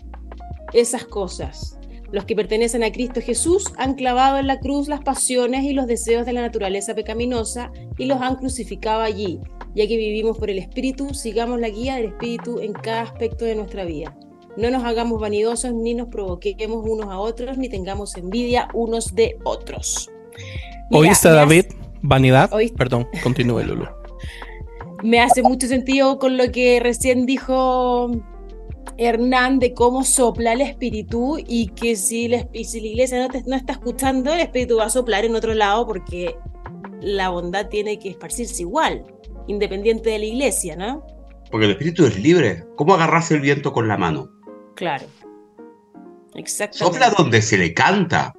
esas 0.73 1.05
cosas. 1.05 1.76
Los 2.13 2.25
que 2.25 2.37
pertenecen 2.37 2.85
a 2.85 2.93
Cristo 2.93 3.21
Jesús 3.21 3.73
han 3.77 3.95
clavado 3.95 4.39
en 4.39 4.47
la 4.47 4.61
cruz 4.61 4.89
las 4.89 5.01
pasiones 5.01 5.65
y 5.65 5.73
los 5.73 5.87
deseos 5.87 6.25
de 6.25 6.33
la 6.33 6.43
naturaleza 6.43 6.95
pecaminosa 6.95 7.73
y 7.99 8.05
los 8.07 8.21
han 8.21 8.37
crucificado 8.37 9.03
allí. 9.03 9.41
Ya 9.75 9.87
que 9.87 9.97
vivimos 9.97 10.39
por 10.39 10.51
el 10.51 10.59
Espíritu, 10.59 11.13
sigamos 11.15 11.61
la 11.61 11.69
guía 11.69 11.97
del 11.97 12.07
Espíritu 12.07 12.61
en 12.61 12.73
cada 12.73 13.03
aspecto 13.03 13.45
de 13.45 13.57
nuestra 13.57 13.85
vida. 13.85 14.17
No 14.57 14.71
nos 14.71 14.85
hagamos 14.85 15.21
vanidosos, 15.21 15.75
ni 15.75 15.93
nos 15.95 16.09
provoquemos 16.09 16.89
unos 16.89 17.09
a 17.09 17.19
otros, 17.19 17.59
ni 17.59 17.69
tengamos 17.69 18.17
envidia 18.17 18.69
unos 18.73 19.15
de 19.15 19.37
otros. 19.45 20.11
¿Oíste, 20.91 21.29
David? 21.29 21.67
¿Vanidad? 22.01 22.51
Perdón, 22.77 23.07
continúe, 23.23 23.63
Lulu. 23.67 23.87
Me 25.03 25.21
hace 25.21 25.43
mucho 25.43 25.67
sentido 25.67 26.19
con 26.19 26.39
lo 26.39 26.51
que 26.51 26.81
recién 26.81 27.27
dijo 27.27 28.11
Hernán 28.99 29.59
de 29.59 29.75
cómo 29.75 30.05
sopla 30.05 30.53
el 30.53 30.61
espíritu 30.61 31.39
y 31.39 31.69
que 31.69 31.97
si, 31.97 32.29
la, 32.29 32.47
iglesia 32.53 33.27
no, 33.27 33.41
no 33.47 33.57
está 33.57 33.75
escuchando, 33.75 34.33
el 34.33 34.41
espíritu 34.41 34.77
va 34.77 34.85
a 34.85 34.91
soplar 34.91 35.25
en 35.25 35.35
otro 35.35 35.55
lado 35.55 35.87
porque 35.87 36.37
la 37.01 37.29
bondad 37.29 37.69
tiene 37.69 37.99
que 37.99 38.11
esparcirse 38.11 38.63
igual, 38.63 39.05
independiente 39.47 40.11
de 40.11 40.19
la 40.19 40.25
iglesia, 40.25 40.77
¿no? 40.77 41.05
Porque 41.51 41.67
el 41.67 41.73
espíritu 41.73 42.07
es 42.07 42.19
libre. 42.19 42.65
¿Cómo 42.77 42.95
agarras 42.95 43.31
el 43.31 43.41
viento 43.41 43.73
con 43.73 43.89
la 43.89 43.97
mano? 43.97 44.29
Claro. 44.75 45.07
Exactamente. 46.35 46.79
Sopla 46.79 47.11
donde 47.17 47.41
se 47.41 47.57
le 47.57 47.73
canta. 47.73 48.35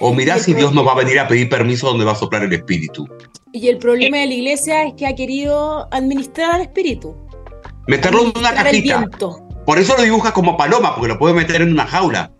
O 0.00 0.14
mirá 0.14 0.38
si 0.38 0.54
Dios 0.54 0.72
nos 0.74 0.86
va 0.86 0.92
a 0.92 0.96
venir 0.96 1.18
a 1.18 1.28
pedir 1.28 1.48
permiso 1.48 1.88
donde 1.88 2.04
va 2.04 2.12
a 2.12 2.16
soplar 2.16 2.44
el 2.44 2.52
espíritu. 2.52 3.06
Y 3.52 3.68
el 3.68 3.78
problema 3.78 4.18
de 4.18 4.26
la 4.26 4.34
iglesia 4.34 4.84
es 4.84 4.94
que 4.94 5.06
ha 5.06 5.14
querido 5.14 5.88
administrar 5.92 6.52
al 6.52 6.62
espíritu. 6.62 7.14
Meterlo 7.86 8.24
en 8.24 8.32
una 8.36 8.54
cajita. 8.54 9.08
Por 9.66 9.78
eso 9.78 9.96
lo 9.96 10.02
dibujas 10.02 10.32
como 10.32 10.56
paloma, 10.56 10.94
porque 10.94 11.08
lo 11.08 11.18
puedes 11.18 11.36
meter 11.36 11.62
en 11.62 11.72
una 11.72 11.86
jaula. 11.86 12.32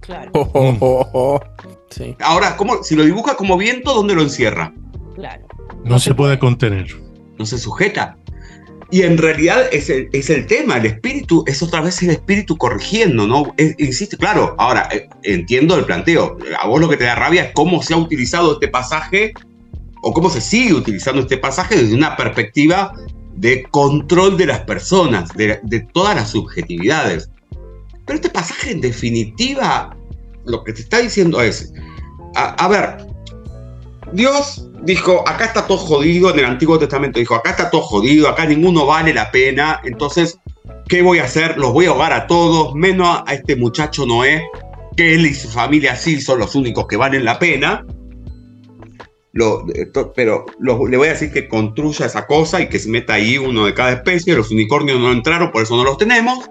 Claro. 0.00 0.32
sí. 1.90 2.16
Ahora, 2.20 2.56
¿cómo, 2.56 2.82
si 2.82 2.94
lo 2.94 3.04
dibujas 3.04 3.36
como 3.36 3.56
viento, 3.56 3.94
¿dónde 3.94 4.14
lo 4.14 4.22
encierra? 4.22 4.72
Claro. 5.14 5.46
No, 5.84 5.98
se, 5.98 6.14
puede 6.14 6.38
contener. 6.38 6.86
No 7.38 7.46
se 7.46 7.58
sujeta. 7.58 8.16
Y 8.90 9.02
en 9.02 9.18
realidad 9.18 9.66
es 9.72 9.90
el, 9.90 10.08
es 10.12 10.30
el, 10.30 10.46
tema, 10.46 10.76
el 10.76 10.86
espíritu 10.86 11.42
es 11.46 11.62
otra 11.62 11.80
vez 11.80 12.02
el 12.02 12.10
espíritu 12.10 12.56
corrigiendo, 12.56 13.26
¿no? 13.26 13.54
insiste, 13.78 14.16
claro, 14.16 14.54
ahora 14.58 14.88
eh, 14.92 15.08
entiendo 15.22 15.76
el 15.76 15.84
planteo. 15.84 16.36
A 16.60 16.68
vos 16.68 16.80
lo 16.80 16.88
que 16.88 16.96
te 16.96 17.04
da 17.04 17.14
rabia 17.14 17.44
es 17.44 17.52
cómo 17.54 17.82
se 17.82 17.94
ha 17.94 17.96
utilizado 17.96 18.52
este 18.52 18.68
pasaje 18.68 19.32
o 20.02 20.12
cómo 20.12 20.30
se 20.30 20.40
sigue 20.40 20.74
utilizando 20.74 21.22
este 21.22 21.38
pasaje 21.38 21.76
desde 21.76 21.94
una 21.94 22.16
perspectiva 22.16 22.94
de 23.36 23.64
control 23.70 24.36
de 24.36 24.46
las 24.46 24.60
personas, 24.60 25.30
de, 25.34 25.88
todas 25.92 26.14
las 26.14 26.30
subjetividades. 26.30 27.30
Pero 28.06 28.16
este 28.16 28.30
pasaje 28.30 28.72
en 28.72 28.80
definitiva 28.80 29.96
lo 30.44 30.62
que 30.62 30.72
te 30.72 30.82
está 30.82 30.98
diciendo 30.98 31.40
es, 31.40 31.72
a, 32.34 32.68
ver, 32.68 32.98
Dios 34.12 34.68
dijo, 34.82 35.26
acá 35.26 35.46
está 35.46 35.66
todo 35.66 35.78
jodido, 35.78 36.30
en 36.30 36.40
el 36.40 36.44
Antiguo 36.44 36.78
Testamento 36.78 37.18
dijo, 37.18 37.34
acá 37.34 37.50
está 37.50 37.70
todo 37.70 37.82
jodido, 37.82 38.28
acá 38.28 38.44
ninguno 38.44 38.84
vale 38.84 39.14
la 39.14 39.30
pena, 39.30 39.80
entonces, 39.84 40.38
¿qué 40.88 41.00
voy 41.00 41.18
a 41.18 41.24
hacer? 41.24 41.56
Los 41.56 41.72
voy 41.72 41.86
a 41.86 41.90
ahogar 41.90 42.12
a 42.12 42.26
todos, 42.26 42.74
menos 42.74 43.22
a 43.26 43.34
este 43.34 43.56
muchacho 43.56 44.04
Noé, 44.04 44.42
que 44.96 45.14
él 45.14 45.26
y 45.26 45.34
su 45.34 45.48
familia 45.48 45.96
sí 45.96 46.20
son 46.20 46.40
los 46.40 46.54
únicos 46.54 46.86
que 46.86 46.96
valen 46.96 47.24
la 47.24 47.38
pena 47.38 47.84
pero 50.14 50.46
le 50.60 50.96
voy 50.96 51.08
a 51.08 51.12
decir 51.12 51.32
que 51.32 51.48
construya 51.48 52.06
esa 52.06 52.26
cosa 52.26 52.60
y 52.60 52.68
que 52.68 52.78
se 52.78 52.88
meta 52.88 53.14
ahí 53.14 53.36
uno 53.36 53.66
de 53.66 53.74
cada 53.74 53.92
especie. 53.92 54.34
Los 54.34 54.50
unicornios 54.50 55.00
no 55.00 55.10
entraron, 55.10 55.50
por 55.50 55.62
eso 55.62 55.76
no 55.76 55.84
los 55.84 55.98
tenemos. 55.98 56.48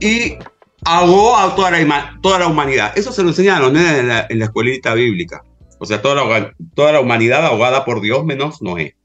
Y 0.00 0.36
ahogó 0.84 1.36
a 1.36 1.54
toda 1.54 1.70
la, 1.70 2.18
toda 2.22 2.40
la 2.40 2.46
humanidad. 2.48 2.92
Eso 2.96 3.12
se 3.12 3.22
lo 3.22 3.28
enseñan 3.28 3.56
a 3.56 3.60
los 3.60 3.72
nenes 3.72 4.26
en 4.28 4.38
la, 4.38 4.44
escuelita 4.44 4.94
bíblica. 4.94 5.42
O 5.78 5.86
sea, 5.86 6.02
toda 6.02 6.14
la, 6.14 6.54
toda 6.74 6.92
la 6.92 7.00
humanidad 7.00 7.44
ahogada 7.44 7.84
por 7.84 8.00
Dios 8.00 8.24
menos 8.24 8.62
Noé. 8.62 8.96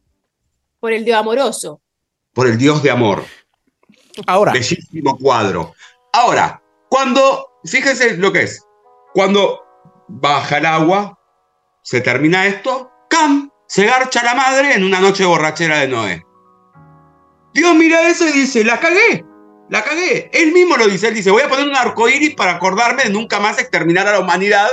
Por 0.79 0.93
el 0.93 1.05
Dios 1.05 1.19
amoroso. 1.19 1.81
Por 2.33 2.47
el 2.47 2.57
Dios 2.57 2.81
de 2.81 2.89
amor. 2.89 3.23
Ahora. 4.25 4.53
Bellísimo 4.53 5.17
cuadro. 5.17 5.73
Ahora, 6.13 6.61
cuando, 6.89 7.47
fíjense 7.63 8.17
lo 8.17 8.31
que 8.31 8.43
es, 8.43 8.65
cuando 9.13 9.61
baja 10.07 10.57
el 10.57 10.65
agua, 10.65 11.17
se 11.81 12.01
termina 12.01 12.45
esto, 12.45 12.91
¡cam! 13.09 13.49
Se 13.67 13.85
garcha 13.85 14.23
la 14.23 14.35
madre 14.35 14.75
en 14.75 14.83
una 14.83 14.99
noche 14.99 15.25
borrachera 15.25 15.79
de 15.79 15.87
Noé. 15.87 16.25
Dios 17.53 17.75
mira 17.75 18.07
eso 18.07 18.27
y 18.27 18.31
dice, 18.31 18.63
la 18.63 18.79
cagué, 18.79 19.25
la 19.69 19.83
cagué. 19.83 20.29
Él 20.33 20.51
mismo 20.51 20.77
lo 20.77 20.87
dice, 20.87 21.07
él 21.07 21.15
dice, 21.15 21.31
voy 21.31 21.41
a 21.41 21.49
poner 21.49 21.67
un 21.67 21.75
arco 21.75 22.07
iris 22.07 22.35
para 22.35 22.53
acordarme 22.53 23.03
de 23.03 23.09
nunca 23.09 23.39
más 23.39 23.59
exterminar 23.59 24.07
a 24.07 24.13
la 24.13 24.19
humanidad 24.19 24.67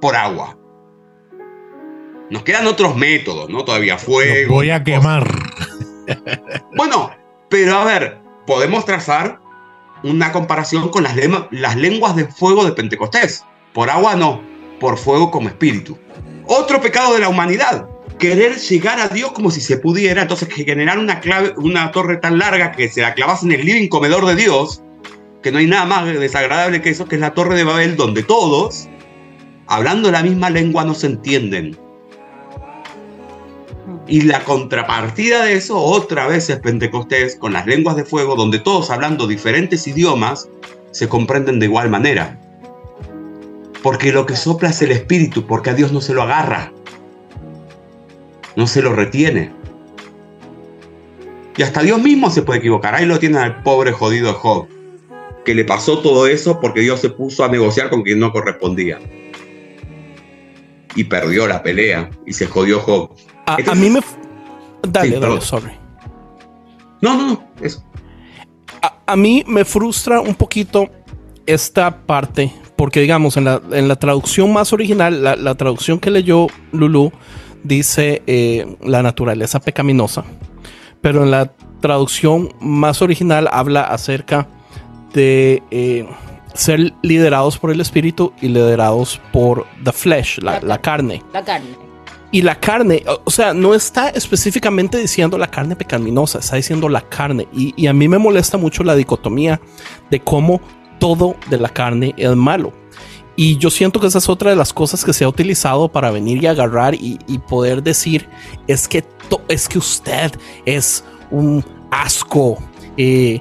por 0.00 0.16
agua. 0.16 0.56
Nos 2.30 2.42
quedan 2.42 2.66
otros 2.66 2.96
métodos, 2.96 3.48
¿no? 3.48 3.64
Todavía 3.64 3.98
fuego. 3.98 4.54
voy 4.54 4.70
a 4.70 4.82
quemar. 4.82 5.26
Bueno, 6.76 7.10
pero 7.50 7.76
a 7.76 7.84
ver, 7.84 8.18
podemos 8.46 8.84
trazar 8.84 9.40
una 10.02 10.32
comparación 10.32 10.88
con 10.88 11.02
las, 11.02 11.14
las 11.50 11.76
lenguas 11.76 12.16
de 12.16 12.26
fuego 12.26 12.64
de 12.64 12.72
Pentecostés. 12.72 13.44
Por 13.74 13.90
agua 13.90 14.14
no, 14.16 14.42
por 14.80 14.98
fuego 14.98 15.30
como 15.30 15.48
espíritu. 15.48 15.98
Otro 16.46 16.80
pecado 16.80 17.14
de 17.14 17.20
la 17.20 17.28
humanidad, 17.28 17.88
querer 18.18 18.56
llegar 18.56 19.00
a 19.00 19.08
Dios 19.08 19.32
como 19.32 19.50
si 19.50 19.60
se 19.60 19.78
pudiera, 19.78 20.22
entonces 20.22 20.48
generar 20.48 20.98
una, 20.98 21.20
clave, 21.20 21.54
una 21.56 21.90
torre 21.92 22.16
tan 22.16 22.38
larga 22.38 22.72
que 22.72 22.88
se 22.88 23.02
la 23.02 23.14
clavas 23.14 23.42
en 23.42 23.52
el 23.52 23.64
living 23.64 23.88
comedor 23.88 24.26
de 24.26 24.34
Dios, 24.34 24.82
que 25.42 25.52
no 25.52 25.58
hay 25.58 25.66
nada 25.66 25.86
más 25.86 26.06
desagradable 26.06 26.82
que 26.82 26.90
eso, 26.90 27.06
que 27.06 27.14
es 27.14 27.20
la 27.20 27.34
torre 27.34 27.56
de 27.56 27.64
Babel, 27.64 27.96
donde 27.96 28.22
todos, 28.22 28.88
hablando 29.66 30.10
la 30.10 30.22
misma 30.22 30.50
lengua, 30.50 30.84
no 30.84 30.94
se 30.94 31.06
entienden. 31.06 31.78
Y 34.06 34.22
la 34.22 34.42
contrapartida 34.44 35.44
de 35.44 35.54
eso, 35.54 35.78
otra 35.78 36.26
vez 36.26 36.48
es 36.50 36.58
Pentecostés, 36.60 37.36
con 37.36 37.52
las 37.52 37.66
lenguas 37.66 37.94
de 37.96 38.04
fuego, 38.04 38.36
donde 38.36 38.58
todos 38.58 38.90
hablando 38.90 39.26
diferentes 39.26 39.86
idiomas, 39.86 40.48
se 40.90 41.08
comprenden 41.08 41.60
de 41.60 41.66
igual 41.66 41.90
manera. 41.90 42.40
Porque 43.82 44.12
lo 44.12 44.26
que 44.26 44.36
sopla 44.36 44.70
es 44.70 44.82
el 44.82 44.90
espíritu, 44.90 45.46
porque 45.46 45.70
a 45.70 45.74
Dios 45.74 45.92
no 45.92 46.00
se 46.00 46.14
lo 46.14 46.22
agarra 46.22 46.72
no 48.58 48.66
se 48.66 48.82
lo 48.82 48.92
retiene. 48.92 49.52
Y 51.56 51.62
hasta 51.62 51.80
Dios 51.80 52.02
mismo 52.02 52.28
se 52.28 52.42
puede 52.42 52.58
equivocar. 52.58 52.92
Ahí 52.92 53.06
lo 53.06 53.20
tiene 53.20 53.38
al 53.38 53.62
pobre 53.62 53.92
jodido 53.92 54.34
Job, 54.34 54.66
que 55.44 55.54
le 55.54 55.64
pasó 55.64 56.00
todo 56.00 56.26
eso 56.26 56.58
porque 56.60 56.80
Dios 56.80 57.00
se 57.00 57.08
puso 57.08 57.44
a 57.44 57.48
negociar 57.48 57.88
con 57.88 58.02
quien 58.02 58.18
no 58.18 58.32
correspondía. 58.32 58.98
Y 60.96 61.04
perdió 61.04 61.46
la 61.46 61.62
pelea 61.62 62.10
y 62.26 62.32
se 62.32 62.48
jodió 62.48 62.80
Job. 62.80 63.14
A, 63.46 63.74
mí 63.76 63.90
me... 63.90 64.00
Dale, 64.88 65.20
dale, 65.20 65.40
sorry. 65.40 65.70
No, 67.00 67.16
no, 67.16 67.26
no, 67.28 67.50
eso. 67.62 67.84
A, 69.06 69.14
mí 69.14 69.44
me 69.46 69.64
frustra 69.64 70.20
un 70.20 70.34
poquito 70.34 70.90
esta 71.46 71.96
parte, 71.96 72.52
porque 72.78 73.00
digamos, 73.00 73.36
en 73.36 73.44
la, 73.44 73.60
en 73.72 73.88
la 73.88 73.96
traducción 73.96 74.52
más 74.52 74.72
original, 74.72 75.24
la, 75.24 75.34
la 75.34 75.56
traducción 75.56 75.98
que 75.98 76.12
leyó 76.12 76.46
Lulu, 76.70 77.10
dice 77.64 78.22
eh, 78.28 78.76
la 78.80 79.02
naturaleza 79.02 79.58
pecaminosa, 79.58 80.22
pero 81.00 81.24
en 81.24 81.32
la 81.32 81.50
traducción 81.80 82.54
más 82.60 83.02
original 83.02 83.48
habla 83.50 83.82
acerca 83.82 84.46
de 85.12 85.60
eh, 85.72 86.06
ser 86.54 86.94
liderados 87.02 87.58
por 87.58 87.72
el 87.72 87.80
espíritu 87.80 88.32
y 88.40 88.46
liderados 88.46 89.20
por 89.32 89.66
the 89.82 89.90
flesh, 89.90 90.38
la, 90.38 90.78
carne. 90.78 91.20
La 91.32 91.44
carne. 91.44 91.70
Y 92.30 92.42
la 92.42 92.54
carne, 92.60 93.02
o 93.24 93.30
sea, 93.30 93.54
no 93.54 93.74
está 93.74 94.10
específicamente 94.10 94.98
diciendo 94.98 95.36
la 95.36 95.50
carne 95.50 95.74
pecaminosa, 95.74 96.38
está 96.38 96.54
diciendo 96.54 96.88
la 96.88 97.00
carne. 97.00 97.48
Y, 97.52 97.74
y 97.76 97.88
a 97.88 97.92
mí 97.92 98.06
me 98.06 98.18
molesta 98.18 98.56
mucho 98.56 98.84
la 98.84 98.94
dicotomía 98.94 99.60
de 100.10 100.20
cómo 100.20 100.60
todo 100.98 101.36
de 101.48 101.58
la 101.58 101.68
carne 101.68 102.14
es 102.16 102.34
malo. 102.34 102.72
Y 103.36 103.56
yo 103.56 103.70
siento 103.70 104.00
que 104.00 104.08
esa 104.08 104.18
es 104.18 104.28
otra 104.28 104.50
de 104.50 104.56
las 104.56 104.72
cosas 104.72 105.04
que 105.04 105.12
se 105.12 105.24
ha 105.24 105.28
utilizado 105.28 105.88
para 105.88 106.10
venir 106.10 106.42
y 106.42 106.46
agarrar 106.48 106.94
y, 106.94 107.18
poder 107.48 107.84
decir, 107.84 108.28
es 108.66 108.88
que, 108.88 109.04
es 109.46 109.68
que 109.68 109.78
usted 109.78 110.32
es 110.66 111.04
un 111.30 111.64
asco, 111.90 112.58
eh, 112.96 113.40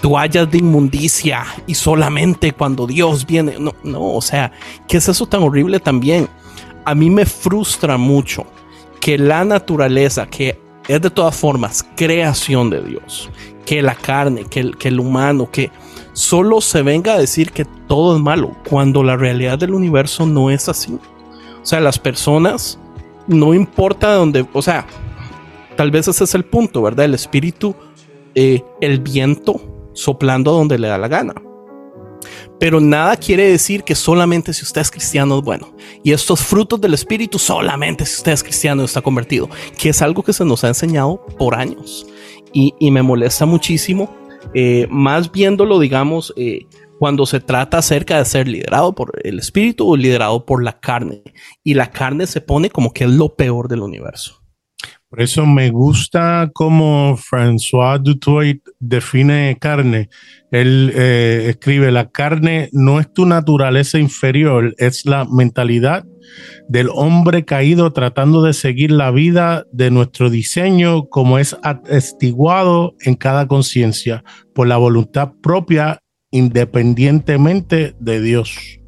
toallas 0.00 0.50
de 0.50 0.58
inmundicia 0.58 1.44
y 1.66 1.74
solamente 1.74 2.52
cuando 2.52 2.86
Dios 2.86 3.26
viene. 3.26 3.56
No, 3.58 3.74
no, 3.84 4.14
o 4.14 4.22
sea, 4.22 4.50
¿qué 4.88 4.96
es 4.96 5.08
eso 5.10 5.26
tan 5.26 5.42
horrible 5.42 5.78
también? 5.78 6.26
A 6.86 6.94
mí 6.94 7.10
me 7.10 7.26
frustra 7.26 7.98
mucho 7.98 8.46
que 8.98 9.18
la 9.18 9.44
naturaleza, 9.44 10.26
que 10.26 10.58
es 10.88 11.02
de 11.02 11.10
todas 11.10 11.36
formas 11.36 11.86
creación 11.96 12.70
de 12.70 12.82
Dios, 12.82 13.28
que 13.66 13.82
la 13.82 13.94
carne, 13.94 14.44
que 14.44 14.60
el, 14.60 14.76
que 14.78 14.88
el 14.88 15.00
humano, 15.00 15.50
que 15.50 15.70
solo 16.14 16.60
se 16.62 16.82
venga 16.82 17.12
a 17.14 17.18
decir 17.18 17.52
que 17.52 17.66
todo 17.86 18.16
es 18.16 18.22
malo, 18.22 18.56
cuando 18.68 19.02
la 19.02 19.16
realidad 19.16 19.58
del 19.58 19.74
universo 19.74 20.24
no 20.24 20.50
es 20.50 20.68
así. 20.68 20.98
O 21.62 21.66
sea, 21.66 21.80
las 21.80 21.98
personas, 21.98 22.78
no 23.26 23.52
importa 23.52 24.14
dónde, 24.14 24.46
o 24.52 24.62
sea, 24.62 24.86
tal 25.76 25.90
vez 25.90 26.08
ese 26.08 26.24
es 26.24 26.34
el 26.34 26.44
punto, 26.44 26.80
¿verdad? 26.80 27.04
El 27.04 27.14
espíritu, 27.14 27.74
eh, 28.34 28.62
el 28.80 29.00
viento 29.00 29.60
soplando 29.92 30.52
donde 30.52 30.78
le 30.78 30.88
da 30.88 30.98
la 30.98 31.08
gana. 31.08 31.34
Pero 32.58 32.80
nada 32.80 33.16
quiere 33.16 33.50
decir 33.50 33.82
que 33.82 33.94
solamente 33.94 34.52
si 34.52 34.62
usted 34.62 34.80
es 34.80 34.90
cristiano 34.90 35.38
es 35.38 35.44
bueno. 35.44 35.74
Y 36.02 36.12
estos 36.12 36.40
frutos 36.40 36.80
del 36.80 36.94
espíritu 36.94 37.38
solamente 37.38 38.06
si 38.06 38.16
usted 38.16 38.32
es 38.32 38.42
cristiano 38.42 38.84
está 38.84 39.02
convertido. 39.02 39.50
Que 39.76 39.90
es 39.90 40.00
algo 40.00 40.22
que 40.22 40.32
se 40.32 40.44
nos 40.44 40.64
ha 40.64 40.68
enseñado 40.68 41.20
por 41.36 41.54
años. 41.54 42.06
Y, 42.52 42.72
y 42.78 42.90
me 42.90 43.02
molesta 43.02 43.44
muchísimo 43.44 44.08
eh, 44.52 44.86
más 44.90 45.30
viéndolo, 45.32 45.78
digamos, 45.78 46.32
eh, 46.36 46.66
cuando 46.98 47.26
se 47.26 47.40
trata 47.40 47.78
acerca 47.78 48.18
de 48.18 48.24
ser 48.24 48.48
liderado 48.48 48.94
por 48.94 49.12
el 49.24 49.38
espíritu 49.38 49.88
o 49.88 49.96
liderado 49.96 50.44
por 50.44 50.62
la 50.62 50.78
carne. 50.80 51.22
Y 51.62 51.74
la 51.74 51.90
carne 51.90 52.26
se 52.26 52.40
pone 52.40 52.70
como 52.70 52.92
que 52.92 53.04
es 53.04 53.10
lo 53.10 53.34
peor 53.34 53.68
del 53.68 53.80
universo. 53.80 54.44
Por 55.08 55.22
eso 55.22 55.46
me 55.46 55.70
gusta 55.70 56.50
cómo 56.52 57.16
François 57.16 58.02
Dutoit 58.02 58.60
define 58.80 59.56
carne. 59.60 60.08
Él 60.50 60.92
eh, 60.94 61.46
escribe, 61.50 61.92
la 61.92 62.10
carne 62.10 62.68
no 62.72 62.98
es 62.98 63.12
tu 63.12 63.24
naturaleza 63.24 63.98
inferior, 63.98 64.74
es 64.76 65.06
la 65.06 65.24
mentalidad 65.24 66.04
del 66.68 66.88
hombre 66.92 67.44
caído 67.44 67.92
tratando 67.92 68.42
de 68.42 68.52
seguir 68.52 68.90
la 68.90 69.10
vida 69.10 69.64
de 69.72 69.90
nuestro 69.90 70.30
diseño 70.30 71.08
como 71.08 71.38
es 71.38 71.56
atestiguado 71.62 72.94
en 73.00 73.14
cada 73.14 73.46
conciencia 73.46 74.24
por 74.54 74.66
la 74.66 74.76
voluntad 74.76 75.32
propia 75.42 76.00
independientemente 76.30 77.94
de 78.00 78.20
Dios. 78.20 78.80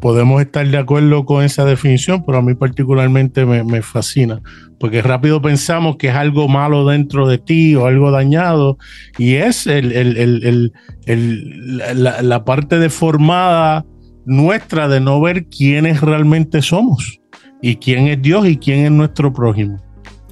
Podemos 0.00 0.42
estar 0.42 0.66
de 0.66 0.76
acuerdo 0.76 1.24
con 1.24 1.44
esa 1.44 1.64
definición, 1.64 2.24
pero 2.26 2.38
a 2.38 2.42
mí 2.42 2.54
particularmente 2.54 3.46
me, 3.46 3.82
fascina, 3.82 4.42
porque 4.80 5.00
rápido 5.00 5.40
pensamos 5.40 5.96
que 5.96 6.08
es 6.08 6.14
algo 6.16 6.48
malo 6.48 6.84
dentro 6.84 7.28
de 7.28 7.38
ti 7.38 7.76
o 7.76 7.86
algo 7.86 8.10
dañado, 8.10 8.78
y 9.16 9.34
es 9.34 9.68
el, 9.68 10.72
la, 11.06 12.20
la 12.20 12.44
parte 12.44 12.80
deformada 12.80 13.86
nuestra 14.24 14.88
de 14.88 15.00
no 15.00 15.20
ver 15.20 15.46
quiénes 15.46 16.00
realmente 16.00 16.62
somos 16.62 17.20
y 17.60 17.76
quién 17.76 18.08
es 18.08 18.20
Dios 18.20 18.46
y 18.46 18.56
quién 18.56 18.84
es 18.84 18.90
nuestro 18.90 19.32
prójimo. 19.32 19.80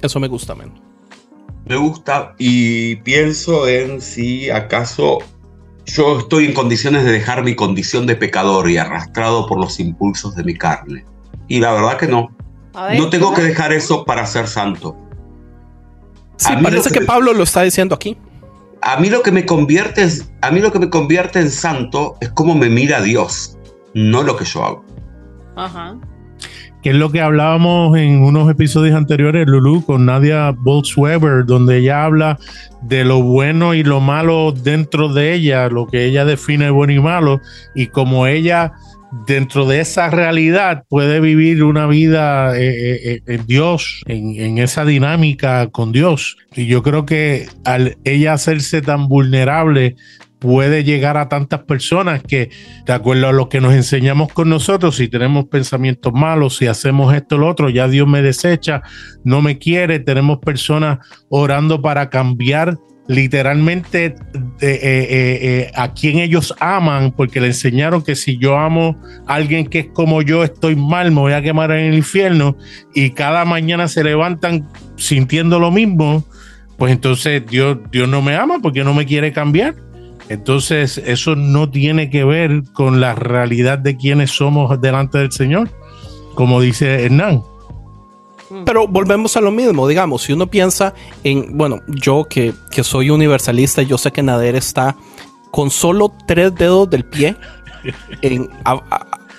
Eso 0.01 0.19
me 0.19 0.27
gusta, 0.27 0.55
men. 0.55 0.73
Me 1.65 1.75
gusta 1.77 2.33
y 2.37 2.97
pienso 2.97 3.67
en 3.67 4.01
si 4.01 4.49
acaso 4.49 5.19
yo 5.85 6.19
estoy 6.19 6.45
en 6.45 6.53
condiciones 6.53 7.03
de 7.05 7.11
dejar 7.11 7.43
mi 7.43 7.55
condición 7.55 8.05
de 8.05 8.15
pecador 8.15 8.69
y 8.69 8.77
arrastrado 8.77 9.45
por 9.47 9.59
los 9.59 9.79
impulsos 9.79 10.35
de 10.35 10.43
mi 10.43 10.55
carne. 10.55 11.05
Y 11.47 11.59
la 11.59 11.73
verdad 11.73 11.97
que 11.97 12.07
no. 12.07 12.35
no 12.73 13.09
tengo 13.09 13.33
que 13.33 13.41
dejar 13.41 13.73
eso 13.73 14.05
para 14.05 14.25
ser 14.25 14.47
santo. 14.47 14.97
Sí, 16.37 16.53
parece 16.63 16.89
que, 16.89 16.99
que, 16.99 17.05
Pablo 17.05 17.33
lo 17.33 17.43
está 17.43 17.61
diciendo 17.61 17.93
aquí. 17.93 18.17
A 18.81 18.99
mí 18.99 19.09
lo 19.09 19.21
que 19.21 19.31
me 19.31 19.45
convierte, 19.45 20.07
a 20.41 20.49
mí 20.49 20.59
lo 20.59 20.71
que 20.71 20.79
me 20.79 20.89
convierte 20.89 21.39
en 21.39 21.51
santo 21.51 22.17
es 22.19 22.29
cómo 22.29 22.55
me 22.55 22.67
mira 22.67 23.01
Dios 23.01 23.59
no 23.93 24.23
lo 24.23 24.35
que 24.35 24.45
yo 24.45 24.63
hago. 24.63 24.85
Ajá. 25.55 25.97
Que 26.81 26.89
es 26.89 26.95
lo 26.95 27.11
que 27.11 27.21
hablábamos 27.21 27.95
en 27.97 28.23
unos 28.23 28.49
episodios 28.49 28.95
anteriores, 28.95 29.45
Lulu, 29.45 29.85
con 29.85 30.05
Nadia 30.07 30.51
Boltzweber, 30.51 31.45
donde 31.45 31.77
ella 31.77 32.05
habla 32.05 32.39
de 32.81 33.05
lo 33.05 33.21
bueno 33.21 33.75
y 33.75 33.83
lo 33.83 33.99
malo 33.99 34.51
dentro 34.51 35.13
de 35.13 35.33
ella, 35.33 35.69
lo 35.69 35.85
que 35.85 36.05
ella 36.05 36.25
define 36.25 36.71
bueno 36.71 36.93
y 36.93 36.99
malo, 36.99 37.39
y 37.75 37.87
como 37.87 38.25
ella 38.25 38.73
dentro 39.27 39.65
de 39.65 39.81
esa 39.81 40.09
realidad 40.09 40.85
puede 40.87 41.19
vivir 41.19 41.63
una 41.63 41.85
vida 41.85 42.57
eh, 42.57 42.69
eh, 42.69 42.99
eh, 43.03 43.21
en 43.27 43.45
Dios, 43.45 44.01
en, 44.07 44.39
en, 44.39 44.57
esa 44.57 44.85
dinámica 44.85 45.67
con 45.67 45.91
Dios. 45.91 46.37
Y 46.55 46.65
yo 46.65 46.81
creo 46.81 47.05
que 47.05 47.47
al 47.65 47.97
ella 48.05 48.33
hacerse 48.33 48.81
tan 48.81 49.07
vulnerable 49.07 49.95
puede 50.41 50.83
llegar 50.83 51.17
a 51.17 51.29
tantas 51.29 51.61
personas 51.65 52.23
que, 52.23 52.49
de 52.87 52.93
acuerdo 52.93 53.27
a 53.27 53.31
lo 53.31 53.47
que 53.47 53.61
nos 53.61 53.75
enseñamos 53.75 54.33
con 54.33 54.49
nosotros, 54.49 54.95
si 54.95 55.07
tenemos 55.07 55.45
pensamientos 55.45 56.11
malos, 56.13 56.57
si 56.57 56.65
hacemos 56.65 57.13
esto 57.13 57.35
o 57.35 57.37
lo 57.37 57.47
otro, 57.47 57.69
ya 57.69 57.87
Dios 57.87 58.07
me 58.07 58.23
desecha, 58.23 58.81
no 59.23 59.43
me 59.43 59.59
quiere, 59.59 59.99
tenemos 59.99 60.39
personas 60.39 60.97
orando 61.29 61.79
para 61.79 62.09
cambiar 62.09 62.79
literalmente 63.07 64.05
eh, 64.05 64.13
eh, 64.61 64.79
eh, 64.81 65.71
a 65.75 65.93
quien 65.93 66.17
ellos 66.17 66.55
aman, 66.59 67.11
porque 67.11 67.39
le 67.39 67.47
enseñaron 67.47 68.01
que 68.01 68.15
si 68.15 68.39
yo 68.39 68.57
amo 68.57 68.99
a 69.27 69.35
alguien 69.35 69.67
que 69.67 69.79
es 69.79 69.87
como 69.93 70.23
yo, 70.23 70.43
estoy 70.43 70.75
mal, 70.75 71.11
me 71.11 71.19
voy 71.19 71.33
a 71.33 71.43
quemar 71.43 71.69
en 71.69 71.85
el 71.85 71.93
infierno, 71.93 72.57
y 72.95 73.11
cada 73.11 73.45
mañana 73.45 73.87
se 73.87 74.03
levantan 74.03 74.67
sintiendo 74.97 75.59
lo 75.59 75.69
mismo, 75.69 76.25
pues 76.77 76.93
entonces 76.93 77.45
Dios, 77.45 77.77
Dios 77.91 78.09
no 78.09 78.23
me 78.23 78.35
ama 78.35 78.57
porque 78.59 78.83
no 78.83 78.95
me 78.95 79.05
quiere 79.05 79.31
cambiar. 79.31 79.90
Entonces, 80.31 80.97
eso 80.97 81.35
no 81.35 81.69
tiene 81.69 82.09
que 82.09 82.23
ver 82.23 82.63
con 82.71 83.01
la 83.01 83.15
realidad 83.15 83.77
de 83.77 83.97
quienes 83.97 84.31
somos 84.31 84.79
delante 84.79 85.17
del 85.17 85.33
Señor, 85.33 85.69
como 86.35 86.61
dice 86.61 87.03
Hernán. 87.03 87.43
Mm. 88.49 88.63
Pero 88.63 88.87
volvemos 88.87 89.35
a 89.35 89.41
lo 89.41 89.51
mismo, 89.51 89.89
digamos, 89.89 90.21
si 90.21 90.31
uno 90.31 90.47
piensa 90.47 90.93
en, 91.25 91.57
bueno, 91.57 91.81
yo 91.87 92.27
que, 92.29 92.53
soy 92.81 93.09
universalista, 93.09 93.81
yo 93.81 93.97
sé 93.97 94.11
que 94.11 94.23
Nader 94.23 94.55
está 94.55 94.95
con 95.51 95.69
solo 95.69 96.13
tres 96.25 96.55
dedos 96.55 96.89
del 96.89 97.03
pie 97.03 97.35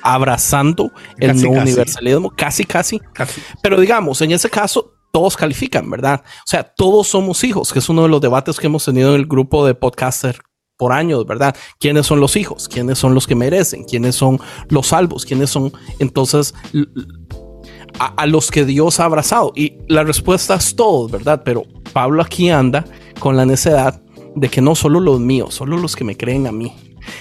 abrazando 0.03 0.93
el 1.17 1.41
no 1.41 1.53
universalismo, 1.53 2.29
casi, 2.37 2.67
casi, 2.67 3.01
Pero 3.63 3.81
digamos, 3.81 4.21
en 4.21 4.33
ese 4.33 4.51
caso, 4.51 4.93
todos 5.11 5.39
califican, 5.39 5.89
¿verdad? 5.89 6.23
O 6.23 6.47
sea, 6.47 6.65
todos 6.65 7.09
somos 7.09 7.45
hijos, 7.45 7.73
que 7.73 7.79
es 7.79 7.89
uno 7.89 8.03
de 8.03 8.11
los 8.11 8.21
debates 8.21 8.61
que 8.61 8.67
hemos 8.67 8.85
tenido 8.85 9.15
en 9.15 9.21
el 9.21 9.27
grupo 9.27 9.65
de 9.65 9.75
podcaster 9.75 10.39
por 10.77 10.93
años, 10.93 11.27
¿verdad? 11.27 11.57
¿Quiénes 11.79 12.07
son 12.07 12.21
los 12.21 12.37
hijos? 12.37 12.69
¿Quiénes 12.69 12.99
son 12.99 13.15
los 13.15 13.27
que 13.27 13.35
merecen? 13.35 13.85
¿Quiénes 13.85 14.15
son 14.15 14.41
los 14.69 14.89
salvos? 14.89 15.25
¿Quiénes 15.25 15.51
son 15.51 15.73
entonces 15.99 16.55
a, 17.99 18.27
los 18.27 18.51
que 18.51 18.65
Dios 18.65 18.99
ha 19.01 19.05
abrazado? 19.05 19.53
Y 19.55 19.75
la 19.89 20.03
respuesta 20.03 20.55
es 20.55 20.75
todos, 20.75 21.11
¿verdad? 21.11 21.43
Pero 21.45 21.65
Pablo 21.93 22.23
aquí 22.23 22.51
anda 22.51 22.85
con 23.19 23.37
la 23.37 23.47
necedad 23.47 24.03
de 24.35 24.49
que 24.49 24.61
no 24.61 24.75
solo 24.75 24.99
los 24.99 25.21
míos, 25.21 25.55
solo 25.55 25.77
los 25.77 25.95
que 25.95 26.05
me 26.05 26.17
creen 26.17 26.47
a 26.47 26.53
mí. 26.53 26.73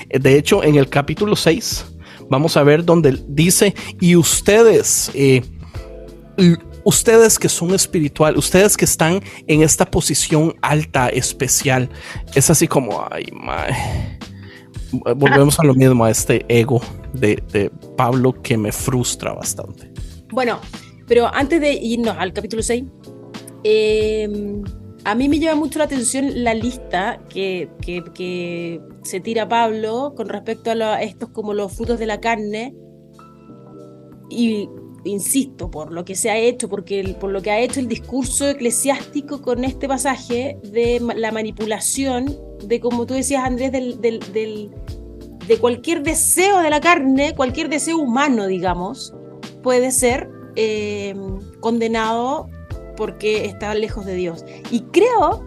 De 0.09 0.37
hecho, 0.37 0.63
en 0.63 0.75
el 0.75 0.89
capítulo 0.89 1.35
6 1.35 1.85
vamos 2.29 2.55
a 2.55 2.63
ver 2.63 2.85
donde 2.85 3.21
dice, 3.27 3.75
y 3.99 4.15
ustedes, 4.15 5.11
eh, 5.13 5.43
ustedes 6.83 7.39
que 7.39 7.49
son 7.49 7.73
espiritual, 7.73 8.37
ustedes 8.37 8.77
que 8.77 8.85
están 8.85 9.21
en 9.47 9.61
esta 9.61 9.85
posición 9.85 10.55
alta, 10.61 11.09
especial, 11.09 11.89
es 12.35 12.49
así 12.49 12.67
como, 12.67 13.05
ay, 13.11 13.25
mae. 13.33 14.19
Volvemos 14.91 15.57
a 15.59 15.63
lo 15.63 15.73
mismo, 15.73 16.03
a 16.03 16.11
este 16.11 16.45
ego 16.49 16.81
de, 17.13 17.71
Pablo 17.95 18.41
que 18.41 18.57
me 18.57 18.71
frustra 18.71 19.33
bastante. 19.33 19.91
Bueno, 20.31 20.59
pero 21.07 21.33
antes 21.33 21.61
de 21.61 21.73
irnos 21.73 22.15
al 22.17 22.33
capítulo 22.33 22.61
6, 22.61 22.83
eh, 23.63 24.61
a 25.03 25.15
mí 25.15 25.29
me 25.29 25.39
llama 25.39 25.59
mucho 25.59 25.79
la 25.79 25.85
atención 25.85 26.43
la 26.43 26.53
lista 26.53 27.19
que, 27.29 27.69
se 29.03 29.19
tira 29.19 29.47
Pablo 29.47 30.13
con 30.15 30.29
respecto 30.29 30.71
a, 30.71 31.01
estos 31.01 31.29
como 31.29 31.53
los 31.53 31.73
frutos 31.73 31.99
de 31.99 32.05
la 32.05 32.19
carne. 32.19 32.75
Y 34.29 34.69
insisto, 35.03 35.71
por 35.71 35.91
lo 35.91 36.05
que 36.05 36.15
se 36.15 36.29
ha 36.29 36.37
hecho, 36.37 36.69
porque 36.69 37.15
por 37.19 37.31
lo 37.31 37.41
que 37.41 37.51
ha 37.51 37.59
hecho 37.59 37.79
el 37.79 37.87
discurso 37.87 38.47
eclesiástico 38.47 39.41
con 39.41 39.63
este 39.63 39.87
pasaje 39.87 40.59
de 40.63 41.01
la 41.15 41.31
manipulación, 41.31 42.37
de 42.63 42.79
como 42.79 43.05
tú 43.05 43.13
decías, 43.13 43.43
Andrés, 43.43 43.71
del, 43.71 43.99
de 45.47 45.57
cualquier 45.57 46.03
deseo 46.03 46.61
de 46.61 46.69
la 46.69 46.79
carne, 46.79 47.33
cualquier 47.35 47.69
deseo 47.69 47.97
humano, 47.97 48.47
digamos, 48.47 49.13
puede 49.63 49.91
ser 49.91 50.29
eh, 50.55 51.15
condenado 51.59 52.49
porque 52.95 53.45
está 53.45 53.73
lejos 53.73 54.05
de 54.05 54.15
Dios. 54.15 54.45
Y 54.69 54.81
creo 54.91 55.45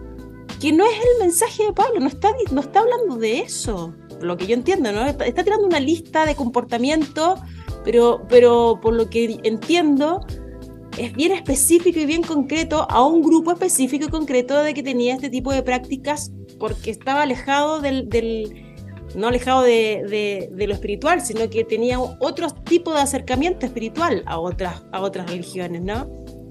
que 0.59 0.71
no 0.71 0.85
es 0.85 0.93
el 0.93 1.25
mensaje 1.25 1.63
de 1.63 1.73
Pablo, 1.73 1.99
no 1.99 2.07
está, 2.07 2.33
no 2.51 2.61
está 2.61 2.79
hablando 2.79 3.17
de 3.17 3.39
eso, 3.39 3.93
lo 4.21 4.37
que 4.37 4.47
yo 4.47 4.53
entiendo, 4.53 4.91
¿no? 4.91 5.05
Está, 5.05 5.43
tirando 5.43 5.65
una 5.65 5.79
lista 5.79 6.25
de 6.25 6.35
comportamiento, 6.35 7.35
pero, 7.85 8.25
pero 8.27 8.79
por 8.81 8.93
lo 8.93 9.09
que 9.09 9.39
entiendo, 9.43 10.25
es 10.97 11.13
bien 11.13 11.31
específico 11.31 11.99
y 11.99 12.05
bien 12.05 12.23
concreto 12.23 12.85
a 12.89 13.05
un 13.05 13.21
grupo 13.21 13.51
específico 13.51 14.05
y 14.07 14.09
concreto 14.09 14.61
de 14.61 14.73
que 14.73 14.83
tenía 14.83 15.13
este 15.13 15.29
tipo 15.29 15.53
de 15.53 15.63
prácticas 15.63 16.31
porque 16.59 16.91
estaba 16.91 17.21
alejado 17.21 17.79
del, 17.79 18.09
no 19.15 19.27
alejado 19.27 19.61
de, 19.61 20.49
lo 20.51 20.73
espiritual, 20.73 21.21
sino 21.21 21.49
que 21.49 21.63
tenía 21.63 21.99
otro 21.99 22.49
tipo 22.49 22.93
de 22.93 22.99
acercamiento 22.99 23.65
espiritual 23.65 24.23
a 24.25 24.39
otras, 24.39 24.83
a 24.91 25.01
otras 25.01 25.29
religiones, 25.29 25.81
¿no? 25.81 26.09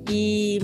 y 0.09 0.59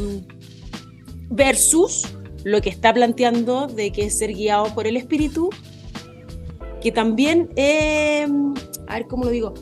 versus 1.30 2.06
lo 2.44 2.60
que 2.60 2.70
está 2.70 2.92
planteando 2.92 3.66
de 3.66 3.92
que 3.92 4.06
es 4.06 4.18
ser 4.18 4.32
guiado 4.32 4.74
por 4.74 4.86
el 4.86 4.96
espíritu, 4.96 5.50
que 6.80 6.90
también, 6.90 7.50
eh, 7.56 8.26
a 8.86 8.94
ver 8.94 9.06
cómo 9.06 9.24
lo 9.24 9.30
digo, 9.30 9.54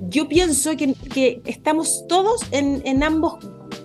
yo 0.00 0.28
pienso 0.28 0.76
que, 0.76 0.94
que 0.94 1.40
estamos 1.44 2.04
todos 2.08 2.42
en, 2.50 2.82
en 2.84 3.02
ambos 3.02 3.34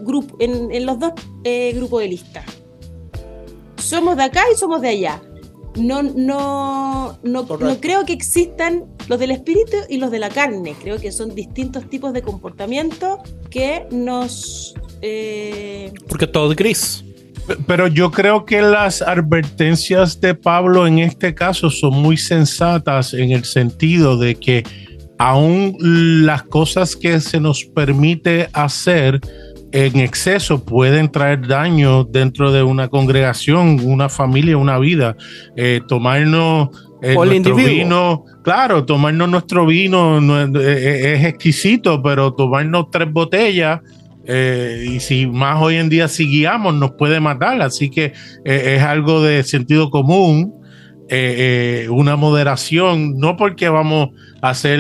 grupos, 0.01 0.35
en, 0.39 0.71
en, 0.71 0.85
los 0.85 0.99
dos 0.99 1.13
eh, 1.43 1.73
grupos 1.75 2.01
de 2.01 2.07
lista. 2.07 2.43
Somos 3.77 4.17
de 4.17 4.23
acá 4.23 4.43
y 4.53 4.57
somos 4.57 4.81
de 4.81 4.89
allá. 4.89 5.21
No, 5.75 6.01
no, 6.03 7.17
no, 7.23 7.43
no, 7.43 7.79
creo 7.79 8.03
que 8.05 8.11
existan 8.11 8.85
los 9.07 9.19
del 9.19 9.31
espíritu 9.31 9.77
y 9.87 9.97
los 9.97 10.11
de 10.11 10.19
la 10.19 10.29
carne. 10.29 10.75
Creo 10.81 10.99
que 10.99 11.11
son 11.11 11.33
distintos 11.35 11.89
tipos 11.89 12.11
de 12.11 12.21
comportamiento 12.21 13.21
que 13.49 13.87
nos 13.91 14.75
eh, 15.01 15.91
Porque 16.07 16.27
todo 16.27 16.51
es 16.51 16.57
gris. 16.57 17.03
Pero 17.65 17.87
yo 17.87 18.11
creo 18.11 18.45
que 18.45 18.61
las 18.61 19.01
advertencias 19.01 20.21
de 20.21 20.35
Pablo 20.35 20.85
en 20.85 20.99
este 20.99 21.33
caso 21.33 21.69
son 21.69 21.93
muy 21.95 22.17
sensatas 22.17 23.13
en 23.13 23.31
el 23.31 23.43
sentido 23.43 24.17
de 24.17 24.35
que 24.35 24.63
aún 25.19 25.75
las 26.25 26.43
cosas 26.43 26.95
que 26.95 27.19
se 27.19 27.39
nos 27.39 27.63
permite 27.63 28.49
hacer 28.53 29.19
en 29.71 29.99
exceso 29.99 30.65
pueden 30.65 31.11
traer 31.11 31.47
daño 31.47 32.03
dentro 32.03 32.51
de 32.51 32.63
una 32.63 32.87
congregación, 32.87 33.79
una 33.83 34.09
familia, 34.09 34.57
una 34.57 34.79
vida. 34.79 35.15
Eh, 35.55 35.81
tomarnos 35.87 36.69
eh, 37.03 37.13
nuestro 37.13 37.55
vino, 37.55 38.25
claro, 38.43 38.85
tomarnos 38.85 39.29
nuestro 39.29 39.67
vino 39.67 40.19
es 40.59 41.23
exquisito, 41.23 42.01
pero 42.01 42.33
tomarnos 42.33 42.89
tres 42.89 43.11
botellas 43.11 43.81
eh, 44.31 44.85
y 44.87 44.99
si 44.99 45.25
más 45.25 45.59
hoy 45.59 45.77
en 45.77 45.89
día 45.89 46.07
si 46.07 46.27
guiamos 46.27 46.75
nos 46.75 46.91
puede 46.91 47.19
matar, 47.19 47.59
así 47.63 47.89
que 47.89 48.13
eh, 48.45 48.75
es 48.77 48.83
algo 48.83 49.23
de 49.23 49.41
sentido 49.41 49.89
común, 49.89 50.53
eh, 51.09 51.87
una 51.89 52.15
moderación, 52.15 53.17
no 53.17 53.37
porque 53.37 53.69
vamos 53.69 54.09
a 54.41 54.53
ser 54.53 54.79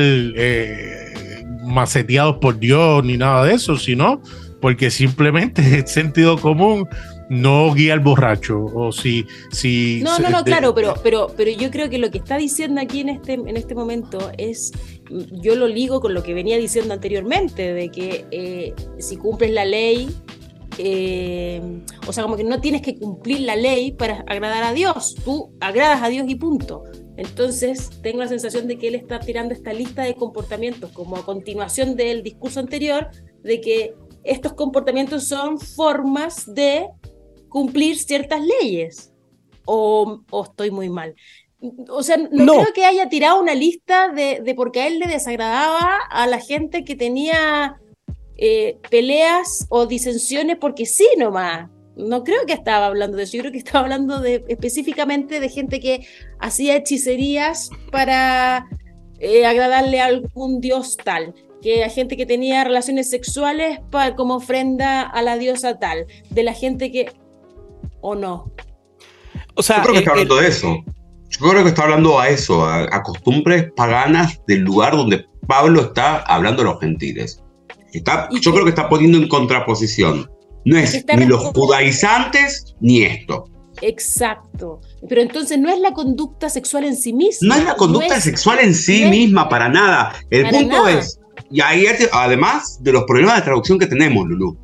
maceteados 1.63 2.37
por 2.37 2.59
Dios 2.59 3.03
ni 3.03 3.17
nada 3.17 3.45
de 3.45 3.53
eso, 3.53 3.77
sino 3.77 4.21
porque 4.61 4.91
simplemente 4.91 5.61
es 5.79 5.91
sentido 5.91 6.37
común 6.37 6.87
no 7.29 7.71
guía 7.75 7.93
al 7.93 7.99
borracho 7.99 8.65
o 8.73 8.91
si 8.91 9.25
si 9.51 10.01
no 10.03 10.17
no 10.17 10.29
no 10.31 10.43
claro 10.43 10.73
pero 10.73 10.95
pero 11.03 11.31
pero 11.37 11.51
yo 11.51 11.69
creo 11.69 11.87
que 11.87 11.99
lo 11.99 12.09
que 12.09 12.17
está 12.17 12.37
diciendo 12.37 12.81
aquí 12.81 13.01
en 13.01 13.09
este 13.09 13.33
en 13.33 13.55
este 13.55 13.75
momento 13.75 14.31
es 14.37 14.71
yo 15.09 15.55
lo 15.55 15.67
ligo 15.67 16.01
con 16.01 16.15
lo 16.15 16.23
que 16.23 16.33
venía 16.33 16.57
diciendo 16.57 16.93
anteriormente 16.93 17.73
de 17.73 17.89
que 17.89 18.25
eh, 18.31 18.73
si 18.97 19.17
cumples 19.17 19.51
la 19.51 19.63
ley 19.63 20.09
eh, 20.81 21.61
o 22.07 22.13
sea 22.13 22.23
como 22.23 22.37
que 22.37 22.43
no 22.43 22.61
tienes 22.61 22.81
que 22.81 22.97
cumplir 22.97 23.41
la 23.41 23.55
ley 23.55 23.91
para 23.91 24.23
agradar 24.27 24.63
a 24.63 24.73
Dios 24.73 25.15
tú 25.25 25.53
agradas 25.59 26.01
a 26.01 26.07
Dios 26.07 26.25
y 26.29 26.35
punto 26.35 26.83
entonces 27.17 27.89
tengo 28.01 28.19
la 28.19 28.29
sensación 28.29 28.67
de 28.67 28.77
que 28.77 28.87
él 28.87 28.95
está 28.95 29.19
tirando 29.19 29.53
esta 29.53 29.73
lista 29.73 30.03
de 30.03 30.15
comportamientos 30.15 30.91
como 30.91 31.17
a 31.17 31.25
continuación 31.25 31.97
del 31.97 32.23
discurso 32.23 32.61
anterior 32.61 33.09
de 33.43 33.59
que 33.59 33.93
estos 34.23 34.53
comportamientos 34.53 35.27
son 35.27 35.59
formas 35.59 36.53
de 36.53 36.87
cumplir 37.49 37.97
ciertas 37.97 38.41
leyes. 38.41 39.13
O, 39.65 40.21
estoy 40.43 40.71
muy 40.71 40.89
mal. 40.89 41.15
O 41.89 42.03
sea, 42.03 42.17
no, 42.17 42.53
creo 42.53 42.73
que 42.73 42.85
haya 42.85 43.09
tirado 43.09 43.39
una 43.39 43.53
lista 43.53 44.09
de, 44.09 44.41
de, 44.41 44.55
porque 44.55 44.81
a 44.81 44.87
él 44.87 44.99
le 44.99 45.07
desagradaba 45.07 45.97
a 46.09 46.25
la 46.25 46.39
gente 46.39 46.85
que 46.85 46.95
tenía 46.95 47.79
eh, 48.41 48.77
peleas 48.89 49.67
o 49.69 49.85
disensiones 49.85 50.57
porque 50.59 50.85
sí 50.85 51.07
nomás. 51.17 51.69
No 51.95 52.23
creo 52.23 52.45
que 52.45 52.53
estaba 52.53 52.85
hablando 52.85 53.17
de 53.17 53.23
eso, 53.23 53.35
yo 53.35 53.41
creo 53.41 53.51
que 53.51 53.57
estaba 53.57 53.81
hablando 53.81 54.21
de, 54.21 54.45
específicamente 54.47 55.41
de 55.41 55.49
gente 55.49 55.81
que 55.81 56.07
hacía 56.39 56.77
hechicerías 56.77 57.69
para 57.91 58.65
eh, 59.19 59.45
agradarle 59.45 59.99
a 59.99 60.05
algún 60.05 60.61
dios 60.61 60.95
tal 60.95 61.33
que 61.61 61.83
hay 61.83 61.89
gente 61.89 62.15
que 62.15 62.25
tenía 62.25 62.63
relaciones 62.63 63.09
sexuales 63.09 63.79
para, 63.91 64.15
como 64.15 64.35
ofrenda 64.35 65.01
a 65.01 65.21
la 65.21 65.37
diosa 65.37 65.77
tal, 65.77 66.05
de 66.29 66.43
la 66.43 66.53
gente 66.53 66.89
que 66.89 67.11
o 67.99 68.15
no. 68.15 68.49
O 69.55 69.61
sea, 69.61 69.77
yo 69.77 69.83
creo 69.83 69.93
que 69.93 69.99
está 69.99 70.11
hablando 70.11 70.35
de 70.37 70.47
eso. 70.47 70.77
Yo 71.29 71.49
creo 71.49 71.63
que 71.63 71.69
está 71.69 71.83
hablando 71.83 72.19
a 72.19 72.29
eso, 72.29 72.65
a, 72.65 73.03
costumbres 73.03 73.71
paganas 73.75 74.41
del 74.47 74.61
lugar 74.61 74.95
donde 74.95 75.25
Pablo 75.47 75.81
está 75.81 76.17
hablando 76.19 76.61
a 76.61 76.65
los 76.65 76.79
gentiles. 76.79 77.43
Está, 77.93 78.29
yo 78.39 78.51
creo 78.51 78.63
que 78.63 78.69
está 78.69 78.89
poniendo 78.89 79.17
en 79.17 79.27
contraposición. 79.27 80.29
No 80.65 80.77
es 80.77 81.05
ni 81.17 81.25
los 81.25 81.43
judaizantes 81.45 82.75
ni 82.79 83.03
esto. 83.03 83.45
Exacto. 83.81 84.81
Pero 85.07 85.21
entonces 85.21 85.57
no 85.57 85.69
es 85.69 85.79
la 85.79 85.93
conducta 85.93 86.49
sexual 86.49 86.83
en 86.83 86.95
sí 86.95 87.13
misma. 87.13 87.55
No 87.55 87.61
es 87.61 87.67
la 87.67 87.75
conducta 87.75 88.19
sexual 88.19 88.59
en 88.59 88.73
sí 88.73 89.05
misma, 89.05 89.47
para 89.47 89.69
nada. 89.69 90.13
El 90.29 90.49
punto 90.49 90.87
es, 90.87 91.19
y 91.49 91.61
ahí 91.61 91.85
además 92.11 92.79
de 92.81 92.91
los 92.91 93.03
problemas 93.05 93.37
de 93.37 93.41
traducción 93.43 93.79
que 93.79 93.87
tenemos, 93.87 94.27
Lulu, 94.27 94.57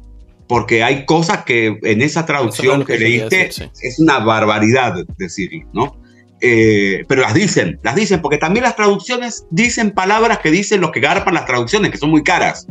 porque 0.48 0.84
hay 0.84 1.06
cosas 1.06 1.44
que 1.44 1.78
en 1.82 2.02
esa 2.02 2.26
traducción 2.26 2.86
que, 2.86 2.98
leíste 2.98 3.50
es 3.82 4.00
una 4.00 4.20
barbaridad 4.20 4.96
decir, 5.18 5.50
¿no? 5.74 5.98
Eh, 6.42 7.04
pero 7.08 7.22
las 7.22 7.34
dicen, 7.34 7.80
las 7.82 7.96
dicen, 7.96 8.22
porque 8.22 8.38
también 8.38 8.64
las 8.64 8.76
traducciones 8.76 9.46
dicen 9.50 9.92
palabras 9.92 10.40
que 10.40 10.52
dicen 10.52 10.82
los 10.82 10.92
que 10.92 11.00
garpan 11.00 11.34
las 11.34 11.46
traducciones, 11.46 11.92
que 11.92 11.98
son 11.98 12.12
muy 12.12 12.24
caras. 12.24 12.68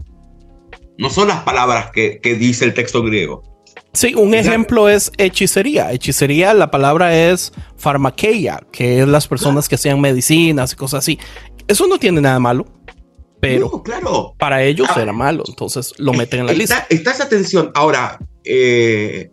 No 0.99 1.11
son 1.11 1.29
las 1.29 1.43
palabras 1.43 1.91
que, 1.91 2.21
que 2.21 2.35
dice 2.35 2.65
el 2.65 2.75
texto 2.75 3.03
griego. 3.03 3.43
Sí, 3.93 4.15
un 4.15 4.35
ejemplo 4.35 4.89
es 4.89 5.13
hechicería. 5.19 5.93
Hechicería, 5.93 6.53
la 6.55 6.71
palabra 6.71 7.17
es 7.17 7.53
farmaqueia, 7.77 8.61
que 8.73 9.01
es 9.01 9.09
las 9.09 9.29
personas 9.29 9.69
que 9.69 9.77
hacían 9.77 10.01
medicinas 10.01 10.73
y 10.73 10.77
cosas 10.77 10.99
así. 10.99 11.19
Eso 11.69 11.87
no 11.87 11.99
tiene 11.99 12.21
nada 12.21 12.39
malo 12.41 12.67
pero 13.45 13.83
claro. 13.83 14.35
para 14.39 14.63
ellos 14.63 14.89
ah, 14.95 15.03
era 15.03 15.13
malo, 15.13 15.45
entonces 15.47 15.93
lo 15.99 16.15
meten 16.15 16.41
en 16.41 16.47
la 16.47 16.53
lista. 16.55 16.87
Está 16.89 17.11
esa 17.11 17.29
tensión. 17.29 17.71
Ahora, 17.75 18.19
eh, 18.43 19.31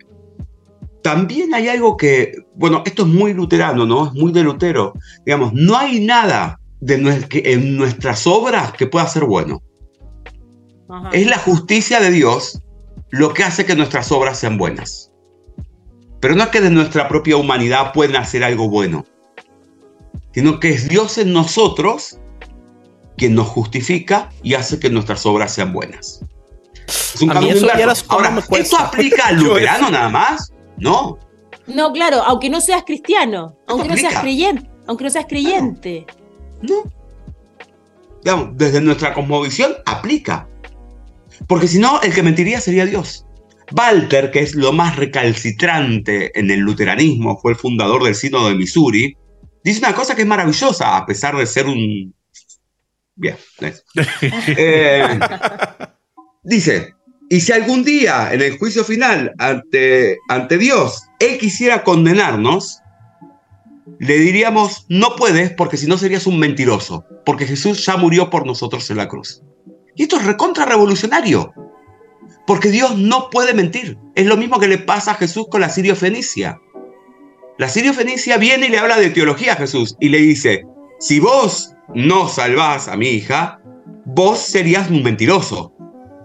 también 1.01 1.53
hay 1.53 1.70
algo 1.70 1.95
que, 1.95 2.34
bueno, 2.55 2.84
esto 2.86 3.03
es 3.03 3.07
muy 3.07 3.34
luterano, 3.34 3.86
¿no? 3.86 4.07
Es 4.07 4.14
muy 4.14 4.34
de 4.34 4.43
Lutero. 4.43 4.93
Digamos, 5.26 5.53
no 5.53 5.78
hay 5.78 6.01
nada 6.01 6.59
de 6.82 6.95
en 7.32 7.78
nuestras 7.78 8.28
obras 8.28 8.74
que 8.74 8.88
pueda 8.88 9.07
ser 9.07 9.24
bueno. 9.24 9.62
Es 11.14 11.28
la 11.28 11.38
justicia 11.38 12.00
de 12.00 12.12
Dios 12.12 12.62
lo 13.10 13.34
que 13.34 13.44
hace 13.44 13.66
que 13.66 13.76
nuestras 13.76 14.12
obras 14.12 14.39
sean 14.39 14.58
buenas. 14.58 15.12
Pero 16.20 16.36
no 16.36 16.44
es 16.44 16.50
que 16.50 16.62
de 16.62 16.70
nuestra 16.70 17.08
propia 17.08 17.38
humanidad 17.38 17.94
puedan 17.94 18.16
hacer 18.16 18.44
algo 18.44 18.70
bueno, 18.70 19.06
sino 20.34 20.60
que 20.60 20.70
es 20.70 20.88
Dios 20.88 21.18
en 21.18 21.34
nosotros 21.34 22.20
quien 23.18 23.36
nos 23.36 23.48
justifica 23.48 24.30
y 24.42 24.54
hace 24.54 24.80
que 24.80 24.89
nuestras 24.89 25.26
obras 25.26 25.54
sean 25.54 25.74
buenas. 25.74 26.22
Es 26.88 27.22
un 27.22 27.30
cambio 27.30 27.56
Ahora, 28.08 28.44
¿esto 28.58 28.78
aplica 28.78 29.28
al 29.28 29.36
luterano 29.44 29.89
nada 29.89 30.10
más? 30.10 30.54
No. 30.78 31.20
No, 31.68 31.92
claro, 31.92 32.24
aunque 32.26 32.50
no 32.50 32.62
seas 32.62 32.84
cristiano, 32.84 33.56
aunque 33.68 33.88
no, 33.88 33.98
seas 33.98 34.20
creyente, 34.20 34.70
aunque 34.88 35.04
no 35.04 35.10
seas 35.10 35.26
creyente. 35.28 36.06
No. 36.62 36.84
Digamos, 38.24 38.50
desde 38.54 38.82
nuestra 38.82 39.14
cosmovisión 39.14 39.74
aplica. 39.86 40.48
Porque 41.48 41.68
si 41.68 41.80
no, 41.80 42.02
el 42.02 42.14
que 42.14 42.24
mentiría 42.24 42.60
sería 42.62 42.86
Dios. 42.86 43.26
Walter, 43.72 44.32
que 44.32 44.39
es 44.39 44.56
lo 44.56 44.74
más 44.74 44.96
recalcitrante 44.96 46.38
en 46.38 46.52
el 46.52 46.60
luteranismo, 46.60 47.39
fue 47.39 47.54
el 47.54 47.58
fundador 47.58 48.04
del 48.04 48.16
Sínodo 48.16 48.50
de 48.50 48.56
Missouri, 48.56 49.16
dice 49.64 49.80
una 49.80 49.96
cosa 49.96 50.16
que 50.16 50.24
es 50.24 50.28
maravillosa, 50.28 50.98
a 50.98 51.06
pesar 51.06 51.36
de 51.38 51.46
ser 51.46 51.68
un... 51.68 52.14
Bien. 53.16 53.38
Eh, 54.58 55.20
dice, 56.44 56.94
y 57.30 57.39
si 57.39 57.52
algún 57.52 57.84
día 57.84 58.34
en 58.34 58.42
el 58.42 58.58
juicio 58.58 58.84
final 58.84 59.34
ante, 59.38 60.18
ante 60.28 60.58
Dios 60.58 61.04
Él 61.20 61.38
quisiera 61.38 61.84
condenarnos, 61.84 62.80
le 64.00 64.18
diríamos, 64.18 64.86
no 64.89 65.16
puedes 65.16 65.52
porque 65.52 65.78
si 65.78 65.88
no 65.88 65.98
serías 65.98 66.28
un 66.28 66.39
mentiroso, 66.39 67.06
porque 67.26 67.46
Jesús 67.46 67.86
ya 67.86 67.98
murió 67.98 68.30
por 68.30 68.46
nosotros 68.46 68.89
en 68.89 68.98
la 68.98 69.08
cruz. 69.08 69.42
Y 69.96 70.04
esto 70.04 70.18
es 70.18 70.26
recontra 70.26 70.66
revolucionario, 70.66 71.54
porque 72.48 72.70
Dios 72.70 72.98
no 72.98 73.30
puede 73.30 73.54
mentir. 73.54 73.98
Es 74.16 74.26
lo 74.26 74.38
mismo 74.38 74.60
que 74.60 74.68
le 74.68 74.78
pasa 74.78 75.12
a 75.12 75.16
Jesús 75.16 75.48
con 75.50 75.62
la 75.62 75.70
Sirio 75.70 75.96
Fenicia. 75.96 76.60
La 77.58 77.70
Sirio 77.70 77.94
Fenicia 77.94 78.38
viene 78.38 78.68
y 78.68 78.70
le 78.70 78.80
habla 78.80 78.98
de 78.98 79.10
teología 79.10 79.54
a 79.54 79.58
Jesús 79.58 79.96
y 80.00 80.10
le 80.10 80.18
dice, 80.20 80.66
si 81.00 81.20
vos 81.20 81.74
no 81.94 82.28
salvás 82.28 82.88
a 82.88 82.96
mi 82.96 83.10
hija, 83.10 83.60
vos 84.06 84.39
serías 84.39 84.89
un 84.89 85.04
mentiroso 85.04 85.74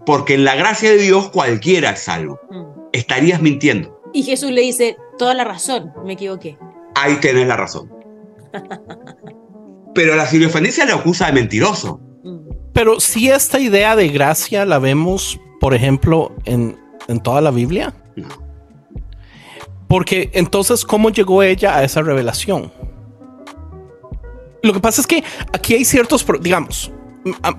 porque 0.06 0.34
en 0.34 0.44
la 0.44 0.54
gracia 0.54 0.90
de 0.90 0.98
Dios 0.98 1.28
cualquiera 1.30 1.90
es 1.90 2.00
salvo. 2.00 2.40
Mm. 2.48 2.64
Estarías 2.92 3.42
mintiendo. 3.42 4.00
Y 4.14 4.22
Jesús 4.22 4.52
le 4.52 4.62
dice, 4.62 4.96
toda 5.18 5.34
la 5.34 5.44
razón, 5.44 5.92
me 6.06 6.14
equivoqué. 6.14 6.56
Ahí 6.94 7.16
tenés 7.16 7.46
la 7.46 7.56
razón. 7.56 7.92
Pero 9.94 10.14
la 10.14 10.24
Fenicia 10.24 10.86
le 10.86 10.92
acusa 10.92 11.26
de 11.26 11.32
mentiroso. 11.32 12.00
Pero 12.76 13.00
si 13.00 13.30
esta 13.30 13.58
idea 13.58 13.96
de 13.96 14.08
gracia 14.08 14.66
la 14.66 14.78
vemos, 14.78 15.40
por 15.60 15.72
ejemplo, 15.72 16.34
en, 16.44 16.78
en 17.08 17.20
toda 17.20 17.40
la 17.40 17.50
Biblia. 17.50 17.94
No. 18.16 18.28
Porque 19.88 20.28
entonces, 20.34 20.84
¿cómo 20.84 21.08
llegó 21.08 21.42
ella 21.42 21.74
a 21.74 21.84
esa 21.84 22.02
revelación? 22.02 22.70
Lo 24.62 24.74
que 24.74 24.80
pasa 24.80 25.00
es 25.00 25.06
que 25.06 25.24
aquí 25.54 25.72
hay 25.72 25.86
ciertos, 25.86 26.26
digamos, 26.42 26.92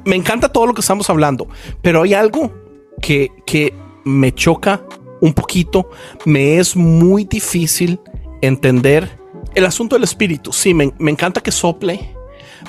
me 0.06 0.16
encanta 0.16 0.50
todo 0.50 0.68
lo 0.68 0.76
que 0.76 0.82
estamos 0.82 1.10
hablando, 1.10 1.48
pero 1.82 2.04
hay 2.04 2.14
algo 2.14 2.54
que, 3.02 3.32
que 3.48 3.74
me 4.06 4.32
choca 4.32 4.84
un 5.20 5.34
poquito. 5.34 5.90
Me 6.26 6.60
es 6.60 6.76
muy 6.76 7.26
difícil 7.26 8.00
entender 8.44 9.18
el 9.56 9.66
asunto 9.66 9.96
del 9.96 10.04
espíritu. 10.04 10.54
Sí, 10.54 10.76
me, 10.76 10.94
me 11.00 11.10
encanta 11.10 11.42
que 11.42 11.52
sople, 11.52 12.16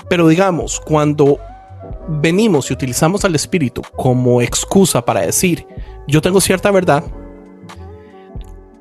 pero 0.08 0.26
digamos, 0.28 0.80
cuando 0.80 1.38
venimos 2.08 2.70
y 2.70 2.74
utilizamos 2.74 3.24
al 3.24 3.34
espíritu 3.34 3.82
como 3.96 4.40
excusa 4.40 5.04
para 5.04 5.20
decir 5.20 5.66
yo 6.08 6.22
tengo 6.22 6.40
cierta 6.40 6.70
verdad, 6.70 7.04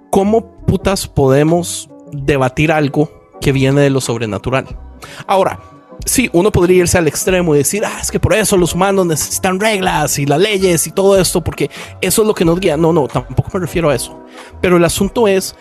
¿cómo 0.09 0.49
putas 0.65 1.07
podemos 1.07 1.89
debatir 2.13 2.71
algo 2.71 3.11
que 3.41 3.51
viene 3.51 3.81
de 3.81 3.89
lo 3.89 3.99
sobrenatural? 3.99 4.65
Ahora, 5.27 5.59
sí, 6.05 6.29
uno 6.31 6.53
podría 6.53 6.77
irse 6.77 6.97
al 6.97 7.07
extremo 7.07 7.53
y 7.53 7.59
decir, 7.59 7.83
ah, 7.85 7.99
es 8.01 8.11
que 8.11 8.19
por 8.19 8.33
eso 8.33 8.55
los 8.55 8.73
humanos 8.73 9.05
necesitan 9.05 9.59
reglas 9.59 10.17
y 10.19 10.25
las 10.25 10.39
leyes 10.39 10.87
y 10.87 10.91
todo 10.91 11.19
esto, 11.19 11.43
porque 11.43 11.69
eso 11.99 12.21
es 12.21 12.27
lo 12.27 12.33
que 12.33 12.45
nos 12.45 12.61
guía. 12.61 12.77
No, 12.77 12.93
no, 12.93 13.09
tampoco 13.09 13.49
me 13.53 13.59
refiero 13.59 13.89
a 13.89 13.95
eso. 13.95 14.17
Pero 14.61 14.77
el 14.77 14.85
asunto 14.85 15.27
es, 15.27 15.53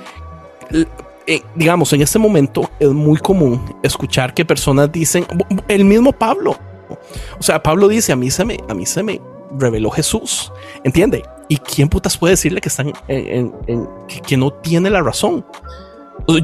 eh, 1.27 1.43
digamos, 1.57 1.93
en 1.93 2.03
este 2.03 2.21
momento 2.21 2.71
es 2.79 2.91
muy 2.91 3.19
común 3.19 3.77
escuchar 3.83 4.33
que 4.35 4.45
personas 4.45 4.93
dicen, 4.93 5.27
el 5.67 5.85
mismo 5.85 6.13
Pablo, 6.13 6.57
o 7.39 7.43
sea, 7.43 7.63
Pablo 7.63 7.89
dice, 7.89 8.13
a 8.13 8.17
mí 8.17 8.31
se 8.31 8.45
me, 8.45 8.59
a 8.69 8.75
mí 8.75 8.87
se 8.87 9.03
me 9.03 9.21
reveló 9.59 9.91
Jesús, 9.91 10.53
¿entiende? 10.85 11.23
¿Y 11.49 11.59
quién 11.59 11.89
putas 11.89 12.17
puede 12.17 12.33
decirle 12.33 12.61
que 12.61 12.69
están 12.69 12.93
en, 13.09 13.53
que 14.27 14.37
no 14.37 14.53
tiene 14.53 14.91
la 14.91 15.03
razón? 15.03 15.45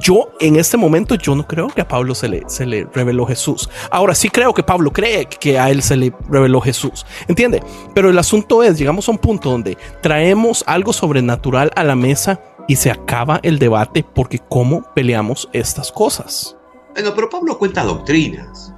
Yo 0.00 0.28
en 0.38 0.56
este 0.56 0.76
momento 0.76 1.16
yo 1.16 1.34
no 1.34 1.46
creo 1.46 1.66
que 1.68 1.80
a 1.80 1.88
Pablo 1.88 2.14
se 2.14 2.28
le, 2.28 2.42
se 2.46 2.66
le 2.66 2.86
reveló 2.92 3.26
Jesús. 3.26 3.68
Ahora 3.90 4.14
sí 4.14 4.28
creo 4.28 4.54
que 4.54 4.62
Pablo 4.62 4.92
cree 4.92 5.26
que 5.26 5.58
a 5.58 5.70
él 5.70 5.82
se 5.82 5.96
le 5.96 6.12
reveló 6.28 6.60
Jesús. 6.60 7.04
¿Entiende? 7.26 7.62
Pero 7.94 8.10
el 8.10 8.18
asunto 8.18 8.62
es, 8.62 8.78
llegamos 8.78 9.08
a 9.08 9.12
un 9.12 9.18
punto 9.18 9.50
donde 9.50 9.76
traemos 10.00 10.62
algo 10.66 10.92
sobrenatural 10.92 11.72
a 11.74 11.82
la 11.82 11.96
mesa 11.96 12.40
y 12.68 12.76
se 12.76 12.90
acaba 12.90 13.40
el 13.42 13.58
debate 13.58 14.04
porque 14.04 14.38
cómo 14.38 14.82
peleamos 14.94 15.48
estas 15.52 15.90
cosas. 15.90 16.56
Bueno, 16.94 17.12
pero 17.14 17.28
Pablo 17.28 17.58
cuenta 17.58 17.82
doctrinas. 17.82 18.71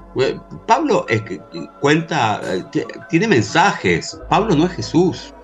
Pablo 0.67 1.07
es 1.09 1.23
que 1.23 1.41
cuenta, 1.81 2.41
eh, 2.45 2.65
tiene 3.11 3.29
mensajes. 3.29 4.19
Pablo 4.29 4.55
no 4.55 4.67
es 4.67 4.73
Jesús. 4.73 5.35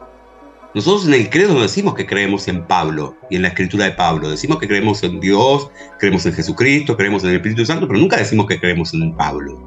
Nosotros 0.72 1.06
en 1.08 1.14
el 1.14 1.30
credo 1.30 1.54
no 1.54 1.62
decimos 1.62 1.94
que 1.94 2.06
creemos 2.06 2.46
en 2.46 2.64
Pablo 2.64 3.16
y 3.28 3.36
en 3.36 3.42
la 3.42 3.48
escritura 3.48 3.86
de 3.86 3.92
Pablo. 3.92 4.30
Decimos 4.30 4.58
que 4.58 4.68
creemos 4.68 5.02
en 5.02 5.18
Dios, 5.18 5.68
creemos 5.98 6.24
en 6.26 6.32
Jesucristo, 6.32 6.96
creemos 6.96 7.24
en 7.24 7.30
el 7.30 7.36
Espíritu 7.36 7.66
Santo, 7.66 7.88
pero 7.88 7.98
nunca 7.98 8.16
decimos 8.16 8.46
que 8.46 8.60
creemos 8.60 8.94
en 8.94 9.12
Pablo. 9.16 9.60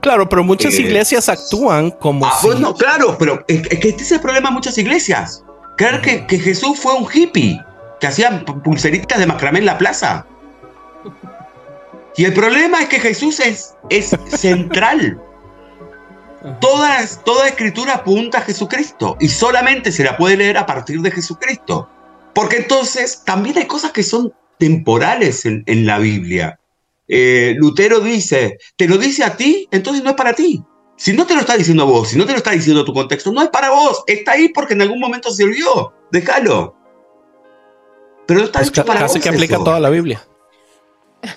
Claro, 0.00 0.28
pero 0.28 0.44
muchas 0.44 0.74
eh, 0.74 0.82
iglesias 0.82 1.28
actúan 1.28 1.90
como 1.90 2.24
ah, 2.24 2.38
Bueno, 2.44 2.72
claro, 2.74 3.16
pero 3.18 3.44
es, 3.48 3.66
que 3.66 3.88
este 3.88 4.04
es 4.04 4.12
el 4.12 4.20
problema 4.20 4.50
de 4.50 4.54
muchas 4.54 4.78
iglesias. 4.78 5.42
Creer 5.76 6.00
que, 6.00 6.26
que 6.26 6.38
Jesús 6.38 6.78
fue 6.78 6.94
un 6.94 7.08
hippie 7.12 7.60
que 8.00 8.06
hacía 8.06 8.44
pulseritas 8.62 9.18
de 9.18 9.26
macramé 9.26 9.58
en 9.58 9.66
la 9.66 9.76
plaza. 9.76 10.24
Y 12.16 12.24
el 12.24 12.32
problema 12.32 12.82
es 12.82 12.88
que 12.88 12.98
Jesús 12.98 13.40
es, 13.40 13.74
es 13.90 14.16
central. 14.38 15.20
Toda, 16.60 17.04
toda 17.24 17.48
escritura 17.48 17.94
apunta 17.94 18.38
a 18.38 18.42
Jesucristo 18.42 19.16
y 19.20 19.28
solamente 19.28 19.90
se 19.90 20.04
la 20.04 20.16
puede 20.16 20.36
leer 20.36 20.56
a 20.56 20.66
partir 20.66 21.00
de 21.00 21.10
Jesucristo. 21.10 21.88
Porque 22.34 22.58
entonces 22.58 23.22
también 23.24 23.58
hay 23.58 23.66
cosas 23.66 23.92
que 23.92 24.02
son 24.02 24.32
temporales 24.58 25.44
en, 25.44 25.86
la 25.86 25.98
Biblia. 25.98 26.58
Eh, 27.08 27.54
Lutero 27.58 28.00
dice, 28.00 28.58
te 28.76 28.88
lo 28.88 28.98
dice 28.98 29.24
a 29.24 29.36
ti, 29.36 29.68
entonces 29.70 30.02
no 30.02 30.10
es 30.10 30.16
para 30.16 30.34
ti. 30.34 30.62
Si 30.96 31.12
no 31.12 31.26
te 31.26 31.34
lo 31.34 31.40
está 31.40 31.56
diciendo 31.56 31.82
a 31.82 31.86
vos, 31.86 32.08
si 32.08 32.16
no 32.16 32.24
te 32.24 32.32
lo 32.32 32.38
está 32.38 32.52
diciendo 32.52 32.84
tu 32.84 32.94
contexto, 32.94 33.32
no 33.32 33.42
es 33.42 33.48
para 33.48 33.70
vos. 33.70 34.02
Está 34.06 34.32
ahí 34.32 34.48
porque 34.48 34.74
en 34.74 34.82
algún 34.82 35.00
momento 35.00 35.30
sirvió. 35.30 35.92
Déjalo. 36.10 36.74
Pero 38.26 38.40
no 38.40 38.46
está 38.46 38.62
dicho 38.62 38.84
para 38.84 39.06
vos. 39.06 39.18
que 39.18 39.28
aplica 39.28 39.58
toda 39.58 39.78
la 39.78 39.90
Biblia. 39.90 40.26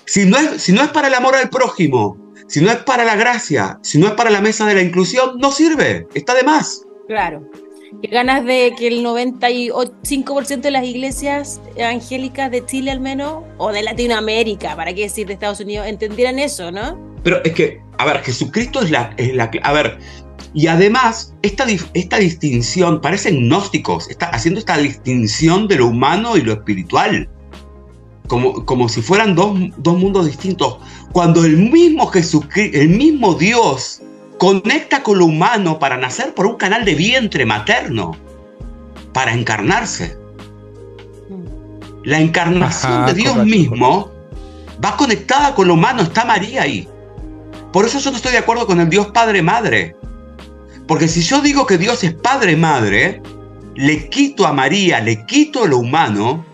Si 0.04 0.26
no, 0.26 0.38
es, 0.38 0.62
si 0.62 0.72
no 0.72 0.82
es 0.82 0.88
para 0.88 1.08
el 1.08 1.14
amor 1.14 1.34
al 1.34 1.50
prójimo, 1.50 2.16
si 2.46 2.60
no 2.60 2.70
es 2.70 2.78
para 2.78 3.04
la 3.04 3.16
gracia, 3.16 3.78
si 3.82 3.98
no 3.98 4.08
es 4.08 4.12
para 4.14 4.30
la 4.30 4.40
mesa 4.40 4.66
de 4.66 4.74
la 4.74 4.82
inclusión, 4.82 5.38
no 5.38 5.52
sirve, 5.52 6.06
está 6.14 6.34
de 6.34 6.42
más. 6.42 6.82
Claro. 7.06 7.48
Qué 8.02 8.08
ganas 8.08 8.44
de 8.44 8.72
que 8.78 8.86
el 8.88 9.04
95% 9.04 10.60
de 10.60 10.70
las 10.70 10.84
iglesias 10.84 11.60
evangélicas 11.76 12.50
de 12.50 12.64
Chile 12.64 12.90
al 12.90 13.00
menos, 13.00 13.44
o 13.58 13.72
de 13.72 13.82
Latinoamérica, 13.82 14.76
para 14.76 14.94
qué 14.94 15.02
decir 15.02 15.26
de 15.26 15.34
Estados 15.34 15.60
Unidos, 15.60 15.86
entendieran 15.86 16.38
eso, 16.38 16.70
¿no? 16.70 16.98
Pero 17.22 17.42
es 17.44 17.52
que, 17.52 17.80
a 17.98 18.04
ver, 18.04 18.22
Jesucristo 18.22 18.80
es 18.82 18.90
la... 18.90 19.14
Es 19.16 19.34
la 19.34 19.50
a 19.62 19.72
ver, 19.72 19.98
y 20.52 20.66
además, 20.66 21.34
esta, 21.42 21.66
esta 21.94 22.18
distinción, 22.18 23.00
parecen 23.00 23.48
gnósticos, 23.48 24.10
está 24.10 24.26
haciendo 24.30 24.58
esta 24.58 24.76
distinción 24.78 25.68
de 25.68 25.76
lo 25.76 25.86
humano 25.86 26.36
y 26.36 26.40
lo 26.40 26.52
espiritual 26.52 27.28
como, 28.30 28.88
si 28.88 29.02
fueran 29.02 29.34
dos, 29.34 29.58
mundos 29.98 30.26
distintos. 30.26 30.78
Cuando 31.12 31.44
el 31.44 31.56
mismo 31.56 32.06
Jesucristo, 32.06 32.78
el 32.78 32.90
mismo 32.90 33.34
Dios 33.34 34.00
conecta 34.38 35.02
con 35.02 35.18
lo 35.18 35.26
humano 35.26 35.80
para 35.80 35.96
nacer 35.96 36.32
por 36.32 36.46
un 36.46 36.56
canal 36.56 36.84
de 36.84 36.94
vientre 36.94 37.44
materno, 37.44 38.16
para 39.12 39.34
encarnarse. 39.34 40.16
La 42.04 42.20
encarnación 42.20 43.06
de 43.06 43.14
Dios 43.14 43.44
mismo 43.44 44.10
va 44.82 44.96
conectada 44.96 45.54
con 45.54 45.66
lo 45.68 45.74
humano, 45.74 46.02
está 46.02 46.24
María 46.24 46.62
ahí. 46.62 46.88
Por 47.72 47.84
eso 47.84 47.98
yo 47.98 48.10
no 48.10 48.16
estoy 48.16 48.32
de 48.32 48.38
acuerdo 48.38 48.66
con 48.66 48.80
el 48.80 48.88
Dios 48.88 49.08
Padre 49.08 49.42
Madre. 49.42 49.96
Porque 50.86 51.08
si 51.08 51.22
yo 51.22 51.40
digo 51.40 51.66
que 51.66 51.78
Dios 51.78 52.02
es 52.04 52.14
padre 52.14 52.52
y 52.52 52.56
madre, 52.56 53.22
le 53.76 54.08
quito 54.08 54.46
a 54.46 54.52
María, 54.52 55.00
le 55.00 55.24
quito 55.26 55.66
lo 55.66 55.78
humano, 55.78 56.44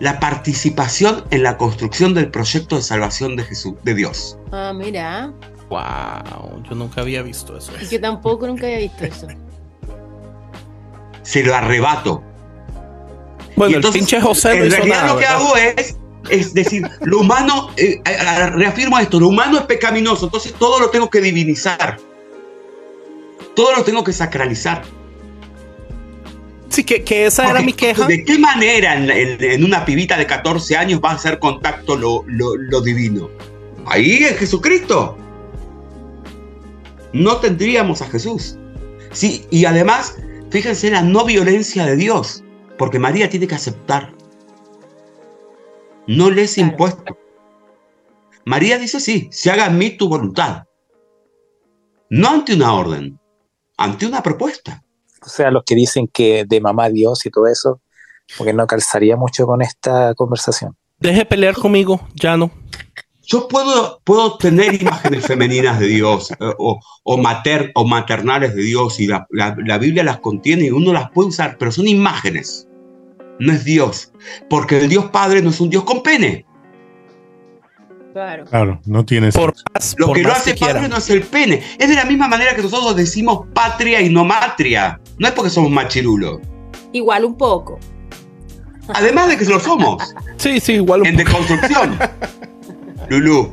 la 0.00 0.20
participación 0.20 1.24
en 1.30 1.42
la 1.42 1.56
construcción 1.56 2.14
del 2.14 2.30
proyecto 2.30 2.76
de 2.76 2.82
salvación 2.82 3.36
de 3.36 3.44
Jesús, 3.44 3.74
de 3.82 3.94
Dios. 3.94 4.38
Ah, 4.52 4.72
mira. 4.74 5.32
Wow, 5.68 6.62
yo 6.62 6.74
nunca 6.74 7.02
había 7.02 7.22
visto 7.22 7.56
eso. 7.56 7.72
Y 7.80 7.86
yo 7.86 8.00
tampoco 8.00 8.46
nunca 8.46 8.66
había 8.66 8.78
visto 8.78 9.04
eso. 9.04 9.28
Se 11.22 11.42
lo 11.42 11.54
arrebato. 11.54 12.22
Bueno, 13.54 13.78
el 13.78 13.92
pinche 13.92 14.20
José 14.20 14.56
En 14.56 14.70
realidad 14.70 15.08
lo 15.08 15.18
que 15.18 15.26
hago 15.26 15.56
es, 15.56 15.96
es 16.30 16.54
decir, 16.54 16.88
lo 17.00 17.20
humano, 17.20 17.70
eh, 17.76 18.00
reafirmo 18.52 18.98
esto, 18.98 19.18
lo 19.18 19.28
humano 19.28 19.58
es 19.58 19.64
pecaminoso, 19.64 20.26
entonces 20.26 20.54
todo 20.54 20.78
lo 20.80 20.90
tengo 20.90 21.10
que 21.10 21.20
divinizar. 21.20 21.98
Todo 23.54 23.74
lo 23.76 23.84
tengo 23.84 24.04
que 24.04 24.12
sacralizar. 24.12 24.82
Sí, 26.68 26.84
que, 26.84 27.02
que 27.02 27.26
esa 27.26 27.50
era 27.50 27.60
mi 27.60 27.72
queja. 27.72 28.06
¿De 28.06 28.24
qué 28.24 28.38
manera 28.38 28.94
en, 28.94 29.64
una 29.64 29.84
pibita 29.84 30.16
de 30.16 30.26
14 30.26 30.76
años 30.76 31.00
va 31.02 31.12
a 31.12 31.14
hacer 31.14 31.38
contacto 31.38 31.96
lo, 31.96 32.24
lo 32.26 32.80
divino? 32.80 33.30
Ahí 33.86 34.24
en 34.24 34.34
Jesucristo. 34.36 35.16
No 37.12 37.38
tendríamos 37.38 38.02
a 38.02 38.10
Jesús. 38.10 38.58
Sí, 39.12 39.46
y 39.50 39.64
además, 39.64 40.16
fíjense 40.50 40.90
la 40.90 41.02
no 41.02 41.24
violencia 41.24 41.86
de 41.86 41.96
Dios, 41.96 42.44
porque 42.76 42.98
María 42.98 43.30
tiene 43.30 43.46
que 43.46 43.54
aceptar. 43.54 44.12
No 46.06 46.30
le 46.30 46.42
es 46.42 46.58
impuesto. 46.58 47.18
María 48.44 48.78
dice 48.78 49.00
sí, 49.00 49.28
se 49.30 49.50
haga 49.50 49.66
en 49.66 49.78
mí 49.78 49.90
tu 49.90 50.08
voluntad. 50.08 50.64
No 52.10 52.30
ante 52.30 52.54
una 52.54 52.72
orden, 52.72 53.20
ante 53.76 54.06
una 54.06 54.22
propuesta. 54.22 54.82
O 55.24 55.28
sea, 55.28 55.50
los 55.50 55.64
que 55.64 55.74
dicen 55.74 56.08
que 56.08 56.44
de 56.46 56.60
mamá 56.60 56.88
Dios 56.88 57.24
y 57.26 57.30
todo 57.30 57.46
eso, 57.46 57.80
porque 58.36 58.52
no 58.52 58.66
calzaría 58.66 59.16
mucho 59.16 59.46
con 59.46 59.62
esta 59.62 60.14
conversación. 60.14 60.76
Deje 60.98 61.24
pelear 61.24 61.54
conmigo, 61.54 62.00
ya 62.14 62.36
no. 62.36 62.50
Yo 63.22 63.46
puedo, 63.46 64.00
puedo 64.04 64.38
tener 64.38 64.80
imágenes 64.80 65.26
femeninas 65.26 65.78
de 65.78 65.86
Dios 65.86 66.30
eh, 66.30 66.54
o, 66.58 67.16
mater, 67.18 67.72
o 67.74 67.86
maternales 67.86 68.54
de 68.54 68.62
Dios 68.62 68.98
y 69.00 69.06
la, 69.06 69.26
la, 69.30 69.78
Biblia 69.78 70.02
las 70.02 70.20
contiene 70.20 70.64
y 70.64 70.70
uno 70.70 70.94
las 70.94 71.10
puede 71.10 71.28
usar, 71.28 71.58
pero 71.58 71.70
son 71.70 71.86
imágenes, 71.88 72.66
no 73.38 73.52
es 73.52 73.64
Dios, 73.64 74.12
porque 74.48 74.78
el 74.78 74.88
Dios 74.88 75.10
Padre 75.10 75.42
no 75.42 75.50
es 75.50 75.60
un 75.60 75.68
Dios 75.68 75.84
con 75.84 76.02
pene. 76.02 76.46
Claro. 78.14 78.44
Claro, 78.46 78.80
no 78.86 79.04
tiene 79.04 79.30
por 79.30 79.54
Lo 79.98 80.12
que 80.12 80.22
lo 80.22 80.32
hace 80.32 80.56
padre 80.56 80.88
no 80.88 80.96
es 80.96 81.08
el 81.10 81.22
pene. 81.22 81.62
Es 81.78 81.88
de 81.88 81.94
la 81.94 82.04
misma 82.04 82.26
manera 82.26 82.56
que 82.56 82.62
nosotros 82.62 82.96
decimos 82.96 83.46
patria 83.52 84.00
y 84.00 84.08
no 84.08 84.24
matria. 84.24 84.98
No 85.18 85.28
es 85.28 85.34
porque 85.34 85.50
somos 85.50 85.70
machirulos. 85.70 86.40
Igual 86.92 87.24
un 87.24 87.36
poco. 87.36 87.78
Además 88.88 89.28
de 89.28 89.36
que 89.36 89.44
lo 89.44 89.60
somos. 89.60 90.02
sí, 90.36 90.60
sí, 90.60 90.74
igual 90.74 91.02
un 91.02 91.06
en 91.08 91.16
poco. 91.16 91.22
En 91.22 91.46
deconstrucción. 91.46 91.98
Lulu. 93.08 93.52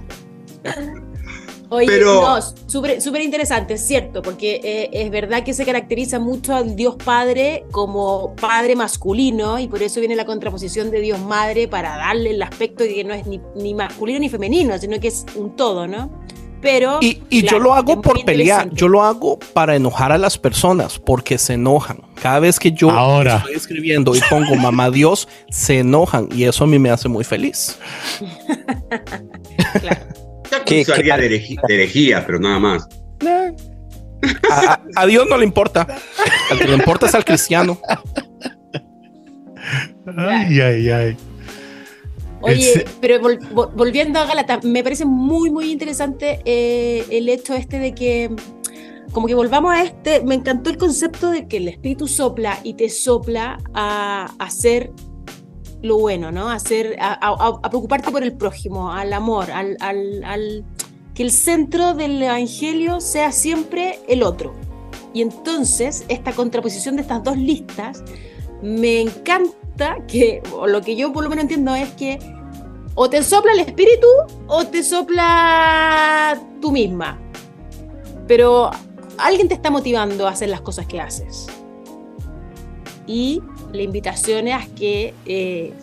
Oye, 1.69 1.87
Pero... 1.87 2.41
súper 2.67 3.21
interesante, 3.21 3.73
es 3.73 3.85
cierto, 3.85 4.21
porque 4.21 4.61
eh, 4.63 4.89
es 4.93 5.09
verdad 5.09 5.43
que 5.43 5.53
se 5.53 5.65
caracteriza 5.65 6.19
mucho 6.19 6.55
al 6.55 6.75
Dios 6.75 6.95
Padre 7.03 7.65
como 7.71 8.35
padre 8.35 8.75
masculino 8.75 9.59
y 9.59 9.67
por 9.67 9.81
eso 9.81 9.99
viene 9.99 10.15
la 10.15 10.25
contraposición 10.25 10.91
de 10.91 11.01
Dios 11.01 11.19
Madre 11.19 11.67
para 11.67 11.97
darle 11.97 12.31
el 12.31 12.41
aspecto 12.43 12.83
de 12.83 12.93
que 12.93 13.03
no 13.03 13.13
es 13.13 13.25
ni, 13.25 13.73
masculino 13.73 14.19
ni 14.19 14.29
femenino, 14.29 14.77
sino 14.77 14.99
que 14.99 15.07
es 15.07 15.25
un 15.35 15.55
todo, 15.55 15.87
¿no? 15.87 16.24
Pero, 16.65 16.97
y, 16.99 17.21
yo 17.45 17.59
lo 17.59 17.75
hago 17.75 18.01
por 18.01 18.25
pelear, 18.25 18.71
yo 18.73 18.87
lo 18.87 19.03
hago 19.03 19.37
para 19.53 19.75
enojar 19.75 20.11
a 20.11 20.17
las 20.17 20.39
personas, 20.39 20.97
porque 20.97 21.37
se 21.37 21.53
enojan. 21.53 21.99
Cada 22.19 22.39
vez 22.39 22.57
que 22.57 22.71
yo 22.71 22.89
estoy 23.21 23.53
escribiendo 23.53 24.15
y 24.15 24.19
pongo 24.31 24.55
mamá 24.61 24.89
Dios, 24.89 25.27
se 25.51 25.77
enojan 25.77 26.27
y 26.31 26.45
eso 26.45 26.63
a 26.63 26.67
mí 26.67 26.79
me 26.79 26.89
hace 26.89 27.07
muy 27.07 27.23
feliz. 27.23 27.77
claro. 29.79 30.07
¿Qué, 30.65 30.83
de, 30.83 31.57
herejía, 31.69 32.25
pero 32.25 32.39
nada 32.39 32.57
más. 32.57 32.89
A, 34.95 35.05
Dios 35.05 35.27
no 35.29 35.37
le 35.37 35.45
importa. 35.45 35.85
Al 36.49 36.57
que 36.57 36.67
le 36.67 36.77
importa 36.77 37.05
es 37.05 37.13
al 37.13 37.25
cristiano. 37.25 37.77
Ay, 40.17 40.61
ay, 40.61 40.89
ay. 40.89 41.17
Oye, 42.45 42.85
pero 43.01 43.19
volviendo 43.75 44.19
a 44.19 44.25
Galata, 44.25 44.59
me 44.63 44.83
parece 44.83 45.05
muy, 45.05 45.49
muy 45.49 45.71
interesante 45.71 46.41
eh, 46.45 47.05
el 47.09 47.27
hecho 47.29 47.53
este 47.53 47.79
de 47.79 47.93
que, 47.93 48.29
como 49.11 49.27
que 49.27 49.35
volvamos 49.35 49.73
a 49.73 49.83
este, 49.83 50.21
me 50.21 50.35
encantó 50.35 50.69
el 50.69 50.77
concepto 50.77 51.31
de 51.31 51.47
que 51.47 51.57
el 51.57 51.67
espíritu 51.67 52.07
sopla 52.07 52.59
y 52.63 52.75
te 52.75 52.89
sopla 52.89 53.57
a 53.73 54.31
hacer 54.39 54.91
lo 55.81 55.97
bueno, 55.97 56.31
¿no? 56.31 56.49
A, 56.49 56.55
hacer, 56.55 56.95
a, 56.99 57.69
preocuparte 57.69 58.11
por 58.11 58.23
el 58.23 58.33
prójimo, 58.33 58.91
al 58.91 59.13
amor, 59.13 59.51
al, 59.51 59.77
al, 59.79 60.65
que 61.13 61.23
el 61.23 61.31
centro 61.31 61.93
del 61.93 62.21
evangelio 62.21 62.99
sea 62.99 63.31
siempre 63.31 63.99
el 64.07 64.23
otro. 64.23 64.53
Y 65.13 65.21
entonces, 65.21 66.03
esta 66.09 66.33
contraposición 66.33 66.95
de 66.95 67.03
estas 67.03 67.23
dos 67.23 67.37
listas, 67.37 68.03
me 68.61 69.01
encanta 69.01 69.97
que, 70.07 70.41
o 70.53 70.67
lo 70.67 70.81
que 70.81 70.95
yo 70.95 71.13
por 71.13 71.23
lo 71.23 71.29
menos 71.29 71.43
entiendo 71.43 71.75
es 71.75 71.89
que 71.89 72.19
o 72.95 73.09
te 73.09 73.21
sopla 73.21 73.51
el 73.51 73.59
espíritu 73.59 74.07
o 74.47 74.65
te 74.65 74.81
sopla 74.81 76.41
tú 76.61 76.71
misma. 76.71 77.19
Pero 78.27 78.71
alguien 79.17 79.47
te 79.47 79.53
está 79.53 79.69
motivando 79.69 80.27
a 80.27 80.31
hacer 80.31 80.49
las 80.49 80.61
cosas 80.61 80.87
que 80.87 80.99
haces. 80.99 81.47
Y 83.05 83.41
la 83.71 83.83
invitación 83.83 84.47
es 84.47 84.67
que, 84.69 85.13
eh, 85.25 85.73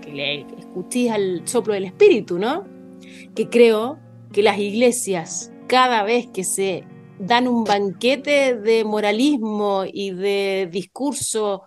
que 0.00 0.12
le 0.12 0.46
escuches 0.58 1.10
al 1.10 1.46
soplo 1.46 1.74
del 1.74 1.84
espíritu, 1.84 2.38
¿no? 2.38 2.64
Que 3.34 3.48
creo 3.48 3.98
que 4.32 4.42
las 4.42 4.58
iglesias, 4.58 5.52
cada 5.66 6.04
vez 6.04 6.28
que 6.28 6.44
se 6.44 6.84
dan 7.18 7.48
un 7.48 7.64
banquete 7.64 8.56
de 8.56 8.84
moralismo 8.84 9.84
y 9.84 10.12
de 10.12 10.68
discurso 10.70 11.64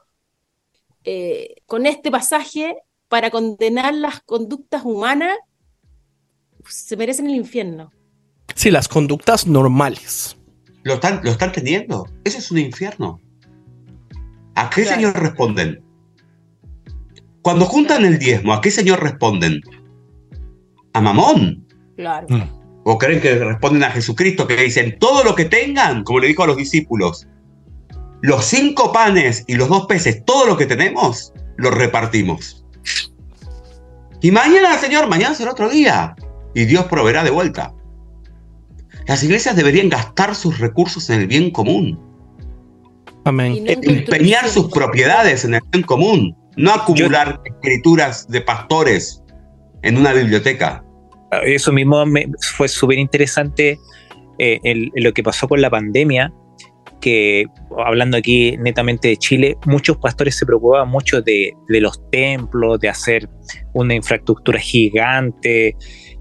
eh, 1.04 1.56
con 1.66 1.86
este 1.86 2.10
pasaje 2.10 2.78
para 3.14 3.30
condenar 3.30 3.94
las 3.94 4.22
conductas 4.22 4.82
humanas, 4.84 5.38
se 6.68 6.98
merecen 6.98 7.28
el 7.28 7.36
infierno. 7.36 7.92
Sí, 8.56 8.72
las 8.72 8.88
conductas 8.88 9.46
normales. 9.46 10.36
Lo 10.82 10.96
están, 10.96 11.22
lo 11.24 11.30
están 11.30 11.52
teniendo. 11.52 12.08
Eso 12.24 12.40
es 12.40 12.50
un 12.50 12.58
infierno. 12.58 13.22
¿A 14.56 14.68
qué 14.72 14.84
señor 14.84 15.14
responden? 15.22 15.84
Cuando 17.44 17.66
juntan 17.66 18.04
el 18.04 18.18
diezmo, 18.18 18.52
¿a 18.52 18.62
qué 18.62 18.72
señor 18.72 19.04
responden? 19.04 19.62
A 20.94 21.00
Mamón. 21.00 21.68
Claro. 21.96 22.26
Mm. 22.28 22.82
¿O 22.84 22.98
creen 22.98 23.22
que 23.22 23.36
responden 23.36 23.84
a 23.84 23.92
Jesucristo 23.92 24.48
que 24.48 24.56
dicen 24.56 24.98
todo 24.98 25.24
lo 25.24 25.36
que 25.36 25.46
tengan, 25.46 26.04
como 26.04 26.18
le 26.18 26.30
dijo 26.30 26.42
a 26.42 26.48
los 26.48 26.58
discípulos? 26.58 27.28
Los 28.24 28.44
cinco 28.46 28.92
panes 28.92 29.44
y 29.46 29.54
los 29.54 29.70
dos 29.70 29.86
peces, 29.86 30.26
todo 30.26 30.48
lo 30.48 30.58
que 30.58 30.66
tenemos, 30.66 31.32
lo 31.58 31.70
repartimos. 31.70 32.63
Y 34.22 34.32
mañana, 34.32 34.78
Señor, 34.78 35.08
mañana 35.08 35.36
será 35.36 35.52
otro 35.52 35.70
día. 35.70 36.16
Y 36.56 36.66
Dios 36.66 36.86
proveerá 36.86 37.24
de 37.24 37.30
vuelta. 37.30 37.74
Las 39.08 39.24
iglesias 39.24 39.56
deberían 39.56 39.90
gastar 39.90 40.34
sus 40.36 40.60
recursos 40.60 41.10
en 41.10 41.22
el 41.22 41.28
bien 41.28 41.52
común. 41.52 42.00
Amén. 43.26 43.64
Empeñar 43.68 44.48
sus 44.48 44.72
propiedades 44.72 45.46
en 45.46 45.56
el 45.56 45.62
bien 45.72 45.84
común, 45.84 46.36
no 46.56 46.74
acumular 46.74 47.42
escrituras 47.46 48.28
de 48.28 48.42
pastores 48.42 49.22
en 49.82 49.98
una 49.98 50.14
biblioteca. 50.14 50.84
Eso 51.44 51.72
mismo 51.72 52.04
fue 52.56 52.68
súper 52.68 53.00
interesante 53.00 53.80
eh, 54.40 54.60
lo 54.96 55.14
que 55.14 55.24
pasó 55.24 55.48
con 55.48 55.62
la 55.62 55.70
pandemia, 55.70 56.32
que 57.04 57.48
hablando 57.86 58.16
aquí 58.16 58.56
netamente 58.58 59.10
de 59.10 59.18
Chile, 59.18 59.58
muchos 59.66 59.98
pastores 59.98 60.38
se 60.38 60.46
preocupaban 60.46 60.88
mucho 60.88 61.22
de, 61.22 61.52
los 61.68 62.00
templos, 62.12 62.80
de 62.80 62.88
hacer 62.88 63.28
una 63.74 63.94
infraestructura 63.94 64.58
gigante, 64.58 65.76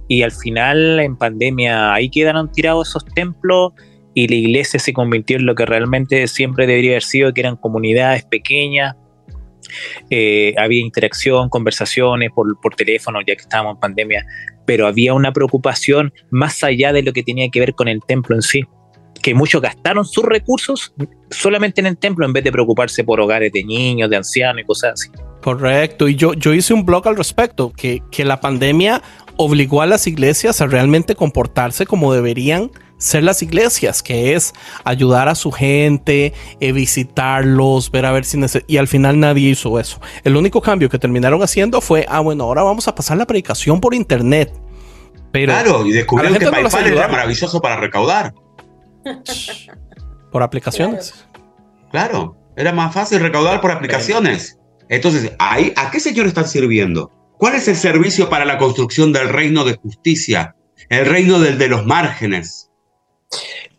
y 0.09 0.23
al 0.23 0.33
final 0.33 0.99
en 0.99 1.17
pandemia 1.17 1.95
ahí 1.95 2.11
quedaron 2.11 2.51
tirados 2.51 2.89
esos 2.89 3.05
templos 3.15 3.75
y 4.13 4.27
la 4.27 4.35
iglesia 4.35 4.81
se 4.81 4.93
convirtió 4.93 5.37
en 5.37 5.47
lo 5.47 5.55
que 5.55 5.65
realmente 5.67 6.27
siempre 6.27 6.67
debería 6.67 6.91
haber 6.91 7.05
sido, 7.05 7.33
que 7.33 7.43
eran 7.43 7.55
comunidades 7.55 8.25
pequeñas. 8.25 8.97
Eh, 10.11 10.53
había 10.59 10.81
interacción, 10.81 11.49
conversaciones 11.49 12.31
por, 12.35 12.61
por 12.61 12.75
teléfono, 12.75 13.21
ya 13.21 13.37
que 13.37 13.43
estábamos 13.43 13.77
en 13.77 13.81
pandemia, 13.81 14.27
pero 14.67 14.89
había 14.89 15.15
una 15.15 15.33
preocupación 15.33 16.13
más 16.31 16.65
allá 16.65 16.93
de 16.93 17.05
lo 17.05 17.13
que 17.13 17.23
tenía 17.23 17.49
que 17.51 17.61
ver 17.61 17.75
con 17.75 17.87
el 17.87 18.01
templo 18.05 18.35
en 18.35 18.43
sí, 18.43 18.65
que 19.23 19.35
muchos 19.35 19.63
gastaron 19.63 20.05
sus 20.05 20.25
recursos 20.25 20.93
solamente 21.31 21.81
en 21.81 21.87
el 21.87 21.97
templo 21.97 22.27
en 22.27 22.33
vez 22.33 22.45
de 22.45 22.53
preocuparse 22.53 23.05
por 23.05 23.21
hogares 23.21 23.53
de 23.53 23.65
niños, 23.65 24.11
de 24.11 24.17
ancianos 24.17 24.63
y 24.63 24.65
cosas 24.67 24.93
así. 24.95 25.09
Correcto, 25.41 26.09
y 26.09 26.15
yo, 26.15 26.35
yo 26.35 26.53
hice 26.53 26.75
un 26.75 26.85
blog 26.85 27.09
al 27.09 27.17
respecto, 27.17 27.73
que, 27.75 28.03
que 28.11 28.25
la 28.25 28.41
pandemia 28.41 29.03
obligó 29.37 29.83
a 29.83 29.87
las 29.87 30.07
iglesias 30.07 30.61
a 30.61 30.67
realmente 30.67 31.15
comportarse 31.15 31.87
como 31.87 32.13
deberían 32.13 32.71
ser 32.99 33.25
las 33.25 33.43
iglesias, 33.43 34.03
que 34.03 34.35
es 34.35 34.53
ayudar 34.85 35.29
a 35.29 35.35
su 35.35 35.51
gente, 35.51 36.33
eh, 36.61 36.73
visitarlos, 36.73 37.91
ver 37.91 38.07
a 38.07 38.13
ver 38.13 38.25
si 38.25 38.39
y 38.69 38.77
al 38.77 38.87
final 38.87 39.19
nadie 39.19 39.51
hizo 39.51 39.81
eso. 39.81 40.01
El 40.23 40.37
único 40.37 40.61
cambio 40.61 40.89
que 40.89 40.99
terminaron 40.99 41.43
haciendo 41.43 41.81
fue, 41.81 42.07
ah, 42.09 42.21
bueno, 42.21 42.45
ahora 42.45 42.63
vamos 42.63 42.87
a 42.87 42.95
pasar 42.95 43.17
la 43.17 43.27
predicación 43.27 43.81
por 43.81 43.95
internet. 43.95 44.53
Pero 45.33 45.53
claro, 45.53 45.87
y 45.87 45.93
descubrieron 45.93 46.39
que 46.39 46.47
PayPal 46.47 46.87
era 46.87 47.09
maravilloso 47.09 47.61
para 47.61 47.77
recaudar. 47.77 48.35
Por 50.31 50.43
aplicaciones. 50.43 51.27
Claro. 51.91 52.37
era 52.57 52.73
más 52.73 52.95
fácil 52.95 53.21
recaudar 53.21 53.61
por 53.61 53.71
aplicaciones. 53.71 54.59
Entonces, 54.89 55.33
¿a 55.39 55.91
qué 55.91 56.01
señor 56.01 56.27
están 56.27 56.47
sirviendo? 56.47 57.11
¿Cuál 57.39 57.55
es 57.55 57.67
el 57.67 57.77
servicio 57.77 58.29
para 58.29 58.45
la 58.45 58.59
construcción 58.59 59.13
del 59.13 59.29
reino 59.29 59.65
de 59.65 59.75
justicia? 59.77 60.55
El 60.89 61.07
reino 61.07 61.41
del 61.41 61.59
de 61.59 61.69
los 61.69 61.85
márgenes. 61.85 62.71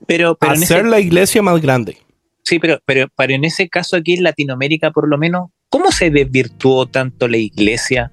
Pero, 0.06 0.36
pero 0.36 0.54
hacer 0.54 0.86
la 0.86 1.00
iglesia 1.00 1.42
más 1.42 1.62
grande. 1.62 1.98
Sí, 2.44 2.60
pero, 2.60 2.80
pero, 2.86 3.08
pero 3.16 3.34
en 3.34 3.46
ese 3.46 3.70
caso 3.70 3.96
aquí 3.96 4.16
en 4.16 4.24
Latinoamérica, 4.24 4.92
por 4.92 5.08
lo 5.08 5.18
menos, 5.18 5.50
¿cómo 5.70 5.92
se 5.92 6.10
desvirtuó 6.10 6.88
tanto 6.88 7.28
la 7.28 7.38
iglesia? 7.38 8.12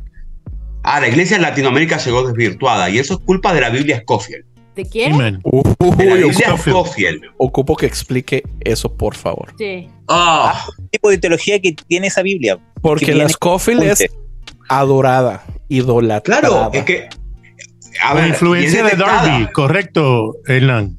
Ah, 0.82 1.00
la 1.00 1.08
iglesia 1.08 1.36
en 1.36 1.42
Latinoamérica 1.42 1.98
llegó 1.98 2.26
desvirtuada 2.26 2.88
y 2.88 2.98
eso 2.98 3.14
es 3.14 3.20
culpa 3.20 3.52
de 3.52 3.60
la 3.60 3.70
Biblia 3.70 4.00
Scofield. 4.00 4.44
¿De 4.74 4.84
quién? 4.84 5.40
Scofield. 6.32 7.22
Ocupo 7.38 7.76
que 7.76 7.86
explique 7.86 8.42
eso, 8.60 8.94
por 8.94 9.16
favor. 9.16 9.52
Sí. 9.58 9.88
¿Qué 10.08 10.88
tipo 10.92 11.10
de 11.10 11.18
teología 11.18 11.60
que 11.60 11.72
tiene 11.72 12.06
esa 12.06 12.22
Biblia? 12.22 12.58
Porque 12.80 13.14
la 13.14 13.28
Scofield 13.28 13.82
es 13.82 14.06
adorada, 14.68 15.44
idolatrada. 15.68 16.40
Claro, 16.40 16.70
es 16.72 16.84
que. 16.84 17.08
A 18.02 18.14
ver, 18.14 18.22
la 18.22 18.28
influencia 18.28 18.84
de 18.84 18.96
Darby, 18.96 19.52
correcto, 19.52 20.36
Hernán. 20.46 20.96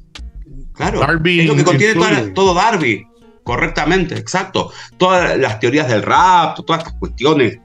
Claro, 0.74 1.00
Darby 1.00 1.40
es 1.40 1.46
lo 1.46 1.56
que 1.56 1.64
contiene 1.64 1.94
todo 2.34 2.54
Darby, 2.54 3.06
correctamente, 3.42 4.16
exacto. 4.16 4.70
Todas 4.98 5.38
las 5.38 5.58
teorías 5.58 5.88
del 5.88 6.02
rap, 6.02 6.58
todas 6.66 6.82
estas 6.82 6.98
cuestiones 6.98 7.58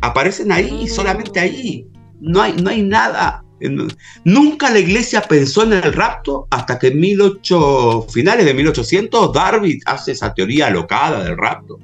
aparecen 0.00 0.52
ahí, 0.52 0.82
y 0.82 0.88
solamente 0.88 1.40
ahí. 1.40 1.86
No 2.20 2.42
hay, 2.42 2.52
no 2.54 2.70
hay 2.70 2.82
nada. 2.82 3.42
Nunca 4.24 4.70
la 4.70 4.78
iglesia 4.78 5.22
pensó 5.22 5.64
en 5.64 5.72
el 5.72 5.92
rapto 5.92 6.46
hasta 6.50 6.78
que 6.78 6.88
en 6.88 7.00
18, 7.00 8.06
finales 8.10 8.44
de 8.44 8.54
1800 8.54 9.32
Darby 9.32 9.80
hace 9.84 10.12
esa 10.12 10.32
teoría 10.32 10.68
alocada 10.68 11.24
del 11.24 11.36
rapto. 11.36 11.78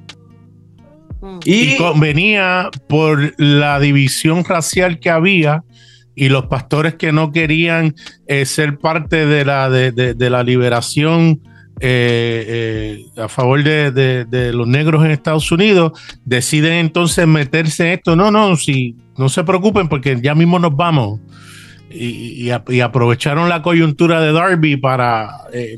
Mm. 1.21 1.39
Y, 1.45 1.77
venía 1.97 2.69
por 2.87 3.33
la 3.39 3.79
división 3.79 4.43
racial 4.43 4.99
que 4.99 5.09
había 5.09 5.63
y 6.15 6.29
los 6.29 6.45
pastores 6.47 6.95
que 6.95 7.11
no 7.11 7.31
querían 7.31 7.95
eh, 8.27 8.45
ser 8.45 8.77
parte 8.79 9.25
de 9.25 9.43
la, 9.43 9.69
de, 9.69 10.29
la 10.29 10.43
liberación 10.43 11.41
eh, 11.81 13.03
eh, 13.17 13.21
a 13.21 13.27
favor 13.27 13.61
de, 13.61 14.51
los 14.53 14.67
negros 14.67 15.03
en 15.03 15.11
Estados 15.11 15.51
Unidos, 15.51 15.99
deciden 16.23 16.73
entonces 16.73 17.27
meterse 17.27 17.87
en 17.87 17.93
esto. 17.93 18.15
No, 18.15 18.31
no, 18.31 18.55
si 18.55 18.95
no 19.17 19.27
se 19.27 19.43
preocupen 19.43 19.89
porque 19.89 20.17
ya 20.21 20.33
mismo 20.35 20.57
nos 20.57 20.75
vamos. 20.75 21.19
Y, 21.97 22.49
aprovecharon 22.49 23.49
la 23.49 23.61
coyuntura 23.61 24.21
de 24.21 24.33
Darby 24.33 24.77
para 24.77 25.29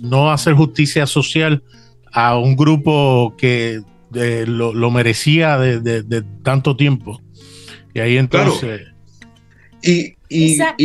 no 0.01 0.31
hacer 0.31 0.53
justicia 0.53 1.05
social 1.05 1.63
a 2.11 2.37
un 2.37 2.55
grupo 2.55 3.35
que 3.37 3.81
lo, 4.11 4.91
merecía 4.91 5.57
de, 5.57 6.23
tanto 6.43 6.75
tiempo. 6.75 7.21
Y 7.93 7.99
ahí 7.99 8.17
entonces... 8.17 8.81
Y, 9.81 10.15
esa, 10.29 10.75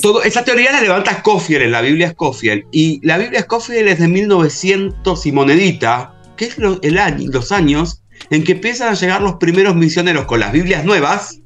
todo, 0.00 0.22
esa 0.22 0.44
teoría 0.44 0.70
la 0.70 0.80
levanta 0.80 1.18
Scofield 1.18 1.62
en 1.62 1.72
la 1.72 1.80
Biblia 1.80 2.10
Scofield. 2.10 2.66
Y 2.70 3.00
la 3.04 3.18
Biblia 3.18 3.40
Scofield 3.40 3.88
es 3.88 3.98
de 3.98 4.06
1900 4.06 5.26
y 5.26 5.32
monedita, 5.32 6.14
que 6.36 6.44
es 6.44 6.56
el 6.82 6.98
año, 6.98 7.30
los 7.32 7.50
años 7.50 8.02
en 8.30 8.44
que 8.44 8.52
empiezan 8.52 8.88
a 8.88 8.94
llegar 8.94 9.22
los 9.22 9.36
primeros 9.36 9.74
misioneros 9.76 10.26
con 10.26 10.40
las 10.40 10.52
Biblias 10.52 10.84
nuevas 10.84 11.40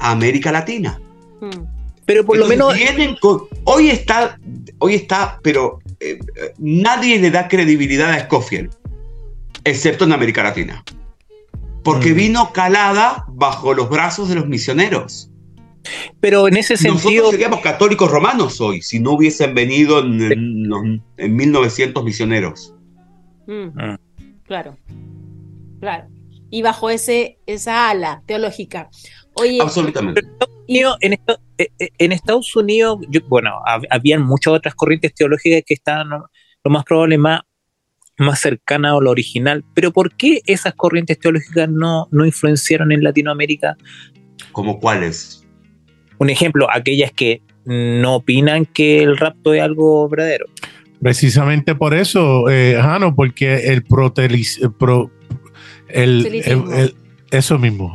a 0.00 0.10
América 0.10 0.52
Latina. 0.52 1.00
Hmm. 1.40 1.73
Pero 2.06 2.24
por 2.24 2.36
lo 2.36 2.46
menos. 2.46 2.74
Vienen 2.74 3.16
hoy 3.64 3.90
está, 3.90 4.38
hoy 4.78 4.94
está, 4.94 5.40
pero 5.42 5.80
eh, 6.00 6.18
nadie 6.58 7.18
le 7.18 7.30
da 7.30 7.48
credibilidad 7.48 8.10
a 8.10 8.24
Scofield 8.24 8.70
excepto 9.64 10.04
en 10.04 10.12
América 10.12 10.42
Latina. 10.42 10.84
Porque 11.82 12.12
mm. 12.12 12.16
vino 12.16 12.52
calada 12.52 13.24
bajo 13.28 13.74
los 13.74 13.88
brazos 13.88 14.28
de 14.28 14.36
los 14.36 14.46
misioneros. 14.46 15.30
Pero 16.20 16.48
en 16.48 16.56
ese 16.56 16.76
sentido. 16.76 16.94
Nosotros 16.94 17.30
seríamos 17.32 17.60
católicos 17.60 18.10
romanos 18.10 18.60
hoy 18.60 18.80
si 18.80 19.00
no 19.00 19.12
hubiesen 19.12 19.54
venido 19.54 19.98
en, 19.98 21.02
1900 21.16 22.04
misioneros. 22.04 22.74
Mm. 23.46 23.78
Ah. 23.78 23.98
Claro, 24.46 24.76
claro. 25.80 26.06
Y 26.50 26.62
bajo 26.62 26.90
ese, 26.90 27.38
esa 27.46 27.90
ala 27.90 28.22
teológica. 28.26 28.88
Oye, 29.34 29.58
Absolutamente. 29.60 30.22
En, 30.68 31.12
eh, 31.12 31.18
eh, 31.58 31.88
en 31.98 32.12
Estados 32.12 32.54
Unidos, 32.56 32.98
bueno, 33.28 33.52
habían 33.90 34.22
muchas 34.22 34.54
otras 34.54 34.74
corrientes 34.74 35.14
teológicas 35.14 35.62
que 35.66 35.74
estaban 35.74 36.08
lo 36.10 36.70
más 36.70 36.84
probable 36.84 37.18
más 37.18 37.40
más 38.16 38.40
cercana 38.40 38.92
a 38.92 39.00
lo 39.00 39.10
original. 39.10 39.64
Pero 39.74 39.92
¿por 39.92 40.14
qué 40.14 40.40
esas 40.46 40.74
corrientes 40.74 41.18
teológicas 41.18 41.68
no, 41.68 42.08
no 42.10 42.24
influenciaron 42.24 42.92
en 42.92 43.02
Latinoamérica? 43.02 43.76
¿Como 44.52 44.78
cuáles? 44.78 45.44
Un 46.18 46.30
ejemplo, 46.30 46.68
aquellas 46.70 47.12
que 47.12 47.42
no 47.64 48.16
opinan 48.16 48.66
que 48.66 49.02
el 49.02 49.16
rapto 49.16 49.54
es 49.54 49.62
algo 49.62 50.08
verdadero. 50.08 50.46
Precisamente 51.00 51.74
por 51.74 51.92
eso, 51.94 52.48
eh, 52.48 52.78
Jano, 52.80 53.14
porque 53.14 53.66
el, 55.88 56.24
el, 56.44 56.94
eso 57.38 57.58
mismo, 57.58 57.94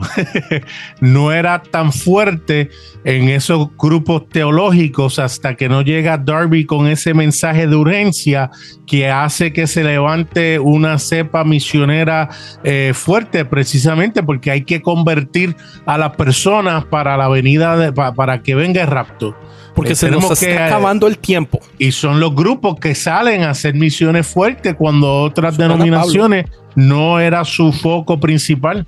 no 1.02 1.32
era 1.32 1.62
tan 1.62 1.92
fuerte 1.94 2.70
en 3.04 3.30
esos 3.30 3.70
grupos 3.78 4.28
teológicos 4.30 5.20
hasta 5.20 5.56
que 5.56 5.70
no 5.70 5.82
llega 5.82 6.18
Darby 6.18 6.66
con 6.66 6.88
ese 6.88 7.14
mensaje 7.14 7.68
de 7.68 7.76
urgencia 7.76 8.52
que 8.86 9.10
hace 9.10 9.54
que 9.54 9.68
se 9.68 9.84
levante 9.84 10.60
una 10.60 11.00
cepa 11.00 11.44
misionera 11.44 12.30
eh, 12.64 12.92
fuerte, 12.94 13.46
precisamente 13.46 14.24
porque 14.24 14.52
hay 14.52 14.64
que 14.64 14.82
convertir 14.82 15.56
a 15.86 15.98
las 15.98 16.16
personas 16.16 16.86
para 16.86 17.18
la 17.18 17.30
venida, 17.30 17.78
de, 17.78 17.94
para 17.94 18.42
que 18.42 18.56
venga 18.56 18.82
el 18.82 18.88
rapto. 18.88 19.36
Porque 19.76 19.96
se 19.96 20.12
nos 20.12 20.30
está 20.30 20.66
acabando 20.66 21.08
el 21.08 21.18
tiempo. 21.18 21.60
Y 21.78 21.94
son 21.94 22.20
los 22.20 22.36
grupos 22.36 22.80
que 22.80 22.96
salen 22.96 23.44
a 23.44 23.52
hacer 23.52 23.76
misiones 23.76 24.28
fuertes 24.28 24.76
cuando 24.76 25.22
otras 25.22 25.56
denominaciones 25.56 26.48
no 26.76 27.20
era 27.20 27.46
su 27.46 27.72
foco 27.72 28.20
principal. 28.20 28.86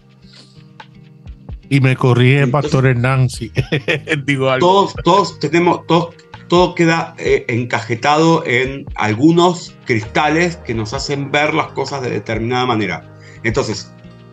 Y 1.71 1.79
me 1.79 1.95
corrige 1.95 2.45
Pastor 2.47 2.85
Hernán 2.85 3.29
digo 4.25 4.57
Todos, 4.59 4.93
todos 5.05 5.39
tenemos, 5.39 5.87
todos, 5.87 6.13
todo 6.49 6.75
queda 6.75 7.15
eh, 7.17 7.45
encajetado 7.47 8.45
en 8.45 8.85
algunos 8.95 9.73
cristales 9.85 10.57
que 10.57 10.73
nos 10.73 10.93
hacen 10.93 11.31
ver 11.31 11.53
las 11.53 11.67
cosas 11.67 12.01
de 12.01 12.09
determinada 12.09 12.65
manera. 12.65 13.09
Entonces, 13.43 13.89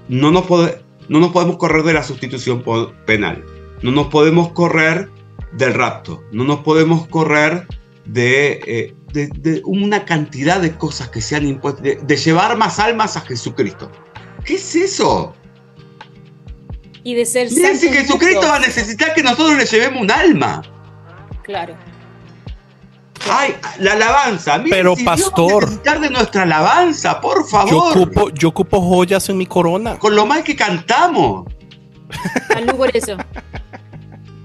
no 0.08 0.32
nos, 0.32 0.50
no 1.08 1.20
nos 1.20 1.30
podemos 1.30 1.58
correr 1.58 1.84
de 1.84 1.92
la 1.92 2.02
sustitución 2.02 2.64
penal, 3.06 3.44
no 3.82 3.92
nos 3.92 4.08
podemos 4.08 4.48
correr 4.50 5.08
del 5.52 5.74
rapto, 5.74 6.24
no 6.32 6.42
nos 6.42 6.58
podemos 6.62 7.06
correr 7.06 7.68
de, 8.04 8.94
eh, 9.14 9.62
una 9.64 10.04
cantidad 10.04 10.60
de 10.60 10.76
cosas 10.76 11.08
que 11.10 11.20
se 11.20 11.36
han 11.36 11.46
impuesto, 11.46 11.82
de 11.82 12.16
llevar 12.16 12.58
más 12.58 12.80
almas 12.80 13.16
a 13.16 13.20
Jesucristo. 13.20 13.92
¿Qué 14.44 14.54
es 14.54 14.74
eso? 14.74 15.36
Y 17.08 17.14
de 17.14 17.24
ser 17.24 17.48
si 17.48 17.88
Jesucristo 17.88 18.46
va 18.46 18.56
a 18.56 18.58
necesitar 18.58 19.14
que 19.14 19.22
nosotros 19.22 19.56
le 19.56 19.64
llevemos 19.64 20.02
un 20.02 20.10
alma. 20.10 20.60
Claro. 21.42 21.74
Ay, 23.30 23.54
la 23.78 23.94
alabanza. 23.94 24.62
Pero 24.68 24.94
pastor. 25.02 25.64
necesitar 25.64 26.00
de 26.00 26.10
nuestra 26.10 26.42
alabanza, 26.42 27.18
por 27.18 27.48
favor. 27.48 27.70
Yo 27.70 28.02
ocupo, 28.02 28.28
yo 28.28 28.48
ocupo 28.50 28.82
joyas 28.82 29.26
en 29.30 29.38
mi 29.38 29.46
corona. 29.46 29.98
Con 29.98 30.14
lo 30.14 30.26
mal 30.26 30.44
que 30.44 30.54
cantamos. 30.54 31.50
Salud 32.52 32.74
por 32.74 32.94
eso. 32.94 33.16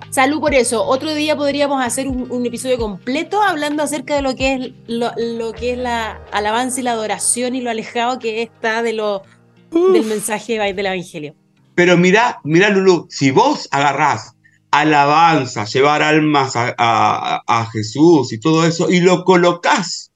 Salud 0.10 0.40
por 0.40 0.54
eso. 0.56 0.86
Otro 0.86 1.14
día 1.14 1.36
podríamos 1.36 1.86
hacer 1.86 2.08
un, 2.08 2.46
episodio 2.46 2.78
completo 2.78 3.42
hablando 3.42 3.84
acerca 3.84 4.16
de 4.16 4.22
lo 4.22 4.38
que 4.38 4.54
es 4.54 4.72
lo, 4.88 5.52
que 5.52 5.74
es 5.74 5.78
la 5.78 6.22
alabanza 6.32 6.80
y 6.80 6.84
la 6.84 6.94
adoración 6.94 7.56
y 7.56 7.62
lo 7.62 7.70
alejado 7.70 8.20
que 8.20 8.42
está 8.42 8.84
de 8.84 8.94
lo, 8.94 9.24
del 9.70 10.06
mensaje 10.06 10.58
del 10.60 10.86
evangelio. 10.86 11.36
Pero 11.76 11.98
mira, 11.98 12.40
mira 12.44 12.70
Lulu, 12.70 13.08
si 13.10 13.32
vos 13.32 13.68
agarrás 13.72 14.36
alabanza, 14.72 15.66
llevar 15.66 16.02
almas 16.02 16.54
a, 16.56 17.70
Jesús 17.72 18.34
y 18.34 18.40
todo 18.40 18.66
eso, 18.66 18.90
y 18.90 19.02
lo 19.02 19.24
colocás 19.24 20.12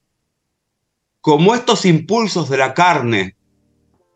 como 1.20 1.54
estos 1.54 1.84
impulsos 1.84 2.48
de 2.48 2.56
la 2.56 2.74
carne, 2.74 3.36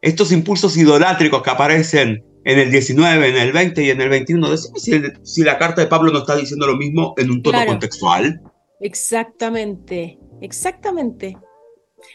estos 0.01 0.33
impulsos 0.33 0.77
idolátricos 0.77 1.43
que 1.43 1.51
aparecen 1.51 2.25
en 2.45 2.59
el 2.59 2.73
19, 2.73 3.29
en 3.29 3.37
el 3.37 3.53
20 3.53 3.85
y 3.85 3.91
en 3.91 4.01
el 4.01 4.09
21, 4.09 4.51
decimos 4.51 4.83
si, 5.23 5.43
la 5.43 5.59
carta 5.59 5.81
de 5.81 5.87
Pablo 5.87 6.13
no 6.13 6.21
está 6.21 6.35
diciendo 6.35 6.67
lo 6.67 6.77
mismo 6.77 7.15
en 7.19 7.31
un 7.31 7.43
tono 7.43 7.65
contextual. 7.65 8.43
Exactamente. 8.81 10.19
exactamente. 10.41 11.37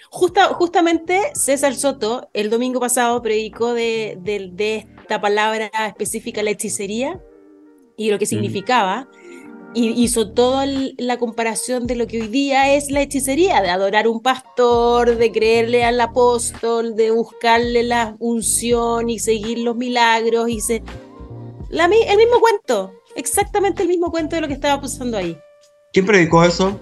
Justa, 0.09 0.47
justamente 0.47 1.31
César 1.33 1.73
Soto 1.75 2.29
el 2.33 2.49
domingo 2.49 2.81
pasado 2.81 3.21
predicó 3.21 3.73
de, 3.73 4.17
esta 5.07 5.21
palabra 5.21 5.71
específica, 5.87 6.43
la 6.43 6.51
hechicería, 6.51 7.17
y 7.95 8.11
lo 8.11 8.19
que 8.19 8.25
significaba 8.25 9.07
y 9.73 10.03
hizo 10.03 10.31
toda 10.31 10.65
la 10.97 11.17
comparación 11.17 11.87
de 11.87 11.95
lo 11.95 12.07
que 12.07 12.21
hoy 12.21 12.27
día 12.27 12.73
es 12.75 12.91
la 12.91 13.01
hechicería, 13.01 13.61
de 13.61 13.69
adorar 13.69 14.07
un 14.07 14.21
pastor, 14.21 15.15
de 15.15 15.31
creerle 15.31 15.85
al 15.85 16.01
apóstol, 16.01 16.95
de 16.95 17.11
buscarle 17.11 17.83
la 17.83 18.15
unción 18.19 19.09
y 19.09 19.19
seguir 19.19 19.59
los 19.59 19.77
milagros. 19.77 20.49
Y 20.49 20.59
se... 20.59 20.83
la, 21.69 21.85
el 21.85 22.17
mismo 22.17 22.39
cuento, 22.41 22.91
exactamente 23.15 23.83
el 23.83 23.89
mismo 23.89 24.11
cuento 24.11 24.35
de 24.35 24.41
lo 24.41 24.47
que 24.47 24.55
estaba 24.55 24.81
pasando 24.81 25.17
ahí. 25.17 25.37
¿Quién 25.93 26.05
predicó 26.05 26.43
eso? 26.43 26.77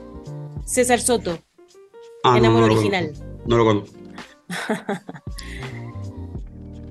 César 0.65 0.99
Soto, 0.99 1.37
ah, 2.23 2.37
en 2.37 2.45
Amor 2.45 2.63
Original. 2.63 3.13
no 3.45 3.57
lo 3.57 3.65
conozco. 3.65 3.95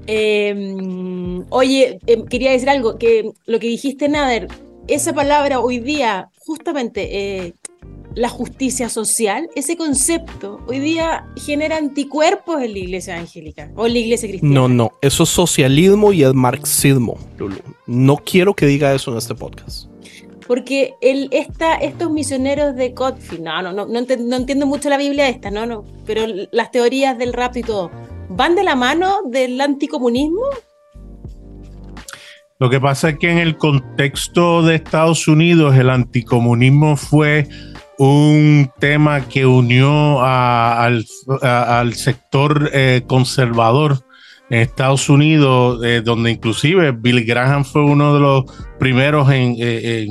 Em, 0.07 1.45
oye, 1.51 1.99
em, 2.07 2.25
quería 2.27 2.51
decir 2.51 2.69
algo, 2.69 2.99
que 2.99 3.31
lo 3.47 3.59
que 3.59 3.67
dijiste, 3.69 4.09
Nader, 4.09 4.49
esa 4.89 5.13
palabra 5.13 5.61
hoy 5.61 5.79
día, 5.79 6.31
justamente 6.47 7.45
eh, 7.45 7.55
la 8.15 8.29
justicia 8.29 8.89
social, 8.89 9.49
ese 9.57 9.77
concepto 9.77 10.61
hoy 10.67 10.79
día 10.79 11.27
genera 11.37 11.77
anticuerpos 11.77 12.63
en 12.63 12.73
la 12.73 12.79
iglesia 12.79 13.17
angélica 13.17 13.71
o 13.77 13.87
en 13.87 13.93
la 13.95 13.99
iglesia 13.99 14.29
cristiana. 14.29 14.55
No, 14.55 14.69
no, 14.69 14.93
eso 15.01 15.25
es 15.25 15.29
socialismo 15.31 16.13
y 16.13 16.23
es 16.23 16.35
marxismo, 16.35 17.19
Lulu. 17.39 17.57
No 17.87 18.17
quiero 18.17 18.55
que 18.55 18.67
diga 18.67 18.95
eso 18.95 19.11
en 19.11 19.19
este 19.19 19.35
podcast. 19.35 19.89
Porque 20.47 20.95
el, 21.01 21.29
esta, 21.33 21.75
estos 21.77 22.11
misioneros 22.11 22.77
de 22.77 22.93
Codfield, 22.93 23.45
no, 23.45 23.63
no, 23.63 23.73
no, 23.73 23.87
no, 23.87 24.37
entiendo 24.37 24.67
mucho 24.67 24.91
la 24.91 24.99
Biblia 24.99 25.29
esta, 25.29 25.51
no, 25.51 25.65
no, 25.65 25.85
pero 26.05 26.27
las 26.53 26.71
teorías 26.71 27.17
del 27.17 27.33
rapto 27.33 27.61
y 27.61 27.63
todo, 27.63 27.91
¿van 28.29 28.55
de 28.55 28.65
la 28.65 28.77
mano 28.77 29.23
del 29.27 29.61
anticomunismo? 29.61 30.43
Lo 32.59 32.71
que 32.71 32.81
pasa 32.81 33.11
es 33.11 33.19
que 33.19 33.31
en 33.31 33.39
el 33.39 33.57
contexto 33.57 34.63
de 34.63 34.77
Estados 34.77 35.27
Unidos 35.29 35.77
el 35.77 35.91
anticomunismo 35.91 36.97
fue 36.97 37.49
un 37.99 38.71
tema 38.79 39.29
que 39.29 39.45
unió 39.47 40.23
al, 40.23 41.05
sector 41.95 42.71
eh, 42.73 43.03
conservador 43.07 44.05
en 44.55 44.61
Estados 44.61 45.09
Unidos, 45.09 45.81
eh, 45.85 46.01
donde 46.05 46.31
inclusive 46.31 46.93
Billy 46.93 47.25
Graham 47.25 47.65
fue 47.65 47.83
uno 47.85 48.15
de 48.15 48.21
los 48.21 48.45
primeros 48.79 49.31
en, 49.31 49.57
eh, 49.59 50.07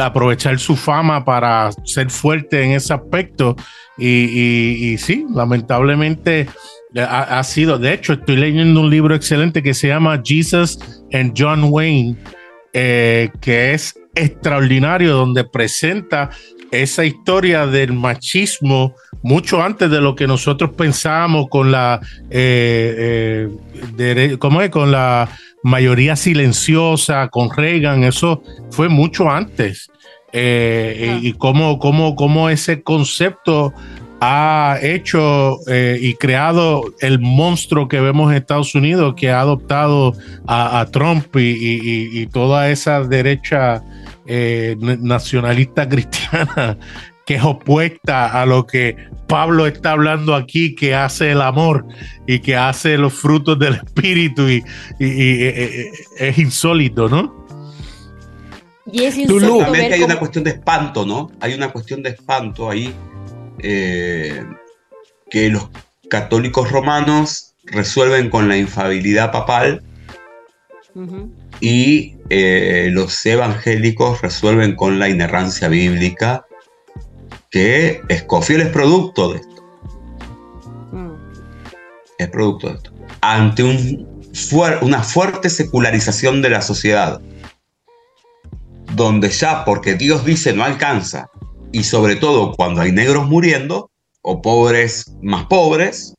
aprovechar 0.00 0.58
su 0.58 0.76
fama 0.76 1.24
para 1.24 1.70
ser 1.84 2.10
fuerte 2.10 2.62
en 2.62 2.72
ese 2.72 2.94
aspecto. 2.94 3.56
Y, 3.98 4.92
y 4.92 4.98
sí, 4.98 5.26
lamentablemente 5.34 6.48
ha, 7.00 7.42
sido, 7.44 7.78
de 7.78 7.94
hecho, 7.94 8.12
estoy 8.14 8.36
leyendo 8.36 8.80
un 8.80 8.90
libro 8.90 9.14
excelente 9.14 9.62
que 9.62 9.74
se 9.74 9.88
llama 9.88 10.20
Jesus 10.22 10.78
and 11.12 11.32
John 11.36 11.64
Wayne, 11.64 12.16
eh, 12.72 13.30
que 13.40 13.72
es 13.72 13.98
extraordinario, 14.14 15.14
donde 15.14 15.44
presenta 15.44 16.30
esa 16.72 17.04
historia 17.04 17.66
del 17.66 17.92
machismo 17.92 18.94
mucho 19.22 19.62
antes 19.62 19.90
de 19.90 20.00
lo 20.00 20.16
que 20.16 20.26
nosotros 20.26 20.70
pensábamos 20.76 21.46
con 21.48 21.70
la, 21.70 22.00
eh, 22.30 23.48
eh, 23.98 24.36
¿cómo 24.38 24.62
es? 24.62 24.70
Con 24.70 24.90
la 24.90 25.28
mayoría 25.62 26.16
silenciosa, 26.16 27.28
con 27.28 27.50
Reagan, 27.54 28.02
eso 28.02 28.42
fue 28.70 28.88
mucho 28.88 29.30
antes. 29.30 29.88
Y 30.34 31.34
cómo, 31.34 31.78
cómo, 31.78 32.16
cómo 32.16 32.48
ese 32.48 32.82
concepto 32.82 33.74
ha 34.24 34.78
hecho 34.80 35.58
eh, 35.66 35.98
y 36.00 36.14
creado 36.14 36.84
el 37.00 37.18
monstruo 37.18 37.88
que 37.88 38.00
vemos 38.00 38.30
en 38.30 38.36
Estados 38.36 38.72
Unidos, 38.76 39.14
que 39.16 39.32
ha 39.32 39.40
adoptado 39.40 40.14
a, 40.46 40.86
Trump 40.92 41.34
y, 41.34 42.24
toda 42.28 42.70
esa 42.70 43.02
derecha 43.02 43.82
eh, 44.26 44.76
nacionalista 44.78 45.88
cristiana 45.88 46.78
que 47.26 47.36
es 47.36 47.42
opuesta 47.42 48.40
a 48.40 48.46
lo 48.46 48.66
que 48.66 48.96
Pablo 49.28 49.66
está 49.66 49.92
hablando 49.92 50.34
aquí, 50.34 50.74
que 50.74 50.94
hace 50.94 51.30
el 51.30 51.40
amor 51.40 51.86
y 52.26 52.40
que 52.40 52.56
hace 52.56 52.98
los 52.98 53.12
frutos 53.12 53.58
del 53.58 53.74
espíritu 53.74 54.48
y, 54.48 54.62
eh, 54.98 55.90
es 56.18 56.38
insólito, 56.38 57.08
¿no? 57.08 57.46
Y 58.90 59.04
es 59.04 59.16
insólito. 59.16 59.58
También 59.58 59.92
hay 59.92 60.02
una 60.02 60.18
cuestión 60.18 60.44
de 60.44 60.50
espanto, 60.50 61.06
¿no? 61.06 61.30
Hay 61.40 61.54
una 61.54 61.70
cuestión 61.70 62.02
de 62.02 62.10
espanto 62.10 62.68
ahí 62.68 62.92
eh, 63.60 64.44
que 65.30 65.48
los 65.48 65.68
católicos 66.10 66.70
romanos 66.70 67.54
resuelven 67.64 68.28
con 68.28 68.48
la 68.48 68.56
infabilidad 68.56 69.30
papal 69.30 69.82
y 71.60 72.16
eh, 72.28 72.88
los 72.92 73.24
evangélicos 73.24 74.20
resuelven 74.20 74.74
con 74.76 74.98
la 74.98 75.08
inerrancia 75.08 75.68
bíblica, 75.68 76.46
que 77.50 78.00
Escofiel 78.08 78.62
es 78.62 78.68
producto 78.68 79.32
de 79.32 79.38
esto. 79.40 79.64
Es 82.18 82.28
producto 82.28 82.68
de 82.68 82.74
esto. 82.74 82.92
Ante 83.20 83.62
una 84.80 85.02
fuerte 85.02 85.50
secularización 85.50 86.42
de 86.42 86.50
la 86.50 86.62
sociedad, 86.62 87.20
donde 88.94 89.30
ya 89.30 89.64
porque 89.64 89.94
Dios 89.94 90.24
dice 90.24 90.52
no 90.52 90.64
alcanza, 90.64 91.30
y 91.72 91.84
sobre 91.84 92.16
todo 92.16 92.52
cuando 92.54 92.80
hay 92.82 92.92
negros 92.92 93.28
muriendo, 93.28 93.90
o 94.22 94.40
pobres 94.40 95.12
más 95.20 95.46
pobres 95.46 96.14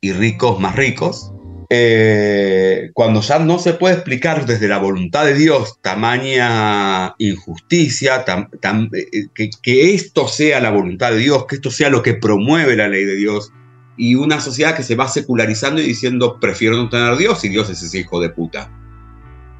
y 0.00 0.12
ricos 0.12 0.60
más 0.60 0.76
ricos, 0.76 1.32
eh, 1.68 2.90
cuando 2.94 3.20
ya 3.20 3.38
no 3.38 3.58
se 3.58 3.74
puede 3.74 3.94
explicar 3.94 4.46
desde 4.46 4.68
la 4.68 4.78
voluntad 4.78 5.24
de 5.24 5.34
Dios 5.34 5.78
tamaña 5.82 7.14
injusticia, 7.18 8.24
eh, 8.26 9.26
que, 9.34 9.50
que, 9.62 9.94
esto 9.94 10.28
sea 10.28 10.60
la 10.60 10.70
voluntad 10.70 11.10
de 11.10 11.18
Dios, 11.18 11.46
que 11.46 11.56
esto 11.56 11.70
sea 11.70 11.90
lo 11.90 12.02
que 12.02 12.14
promueve 12.14 12.76
la 12.76 12.88
ley 12.88 13.04
de 13.04 13.16
Dios, 13.16 13.52
y 13.96 14.14
una 14.14 14.40
sociedad 14.40 14.76
que 14.76 14.82
se 14.82 14.94
va 14.94 15.08
secularizando 15.08 15.80
y 15.80 15.84
diciendo 15.84 16.38
prefiero 16.40 16.76
no 16.76 16.88
tener 16.88 17.16
Dios 17.16 17.44
y 17.44 17.48
Dios 17.48 17.70
es 17.70 17.82
ese 17.82 17.98
hijo 18.00 18.20
de 18.20 18.30
puta. 18.30 18.70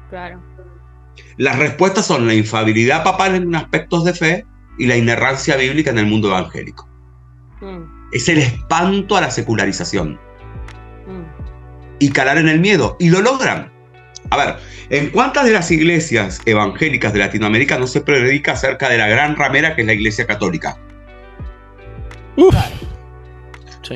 Claro. 0.09 0.41
Las 1.37 1.57
respuestas 1.59 2.05
son 2.05 2.27
la 2.27 2.33
infabilidad 2.33 3.03
papal 3.03 3.35
en 3.35 3.55
aspectos 3.55 4.05
de 4.05 4.13
fe 4.13 4.45
y 4.77 4.85
la 4.87 4.95
inerrancia 4.95 5.55
bíblica 5.55 5.91
en 5.91 5.99
el 5.99 6.07
mundo 6.07 6.29
evangélico. 6.29 6.87
Mm. 7.61 8.11
Es 8.11 8.29
el 8.29 8.39
espanto 8.39 9.17
a 9.17 9.21
la 9.21 9.31
secularización. 9.31 10.19
Mm. 11.99 12.03
Y 12.03 12.09
calar 12.09 12.37
en 12.37 12.47
el 12.47 12.59
miedo. 12.59 12.95
Y 12.99 13.09
lo 13.09 13.21
logran. 13.21 13.71
A 14.29 14.37
ver, 14.37 14.55
¿en 14.89 15.09
cuántas 15.09 15.45
de 15.45 15.51
las 15.51 15.71
iglesias 15.71 16.41
evangélicas 16.45 17.13
de 17.13 17.19
Latinoamérica 17.19 17.77
no 17.77 17.87
se 17.87 18.01
predica 18.01 18.53
acerca 18.53 18.89
de 18.89 18.97
la 18.97 19.07
gran 19.07 19.35
ramera 19.35 19.75
que 19.75 19.81
es 19.81 19.87
la 19.87 19.93
iglesia 19.93 20.27
católica? 20.27 20.77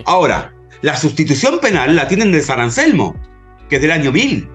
Ahora, 0.06 0.54
la 0.82 0.96
sustitución 0.96 1.60
penal 1.60 1.96
la 1.96 2.08
tienen 2.08 2.32
de 2.32 2.42
San 2.42 2.60
Anselmo, 2.60 3.16
que 3.70 3.76
es 3.76 3.82
del 3.82 3.92
año 3.92 4.12
1000 4.12 4.50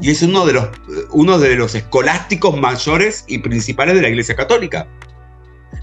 y 0.00 0.10
es 0.10 0.22
uno 0.22 0.46
de, 0.46 0.52
los, 0.52 0.68
uno 1.10 1.38
de 1.38 1.56
los 1.56 1.74
escolásticos 1.74 2.56
mayores 2.56 3.24
y 3.26 3.38
principales 3.38 3.96
de 3.96 4.02
la 4.02 4.08
Iglesia 4.08 4.36
Católica. 4.36 4.88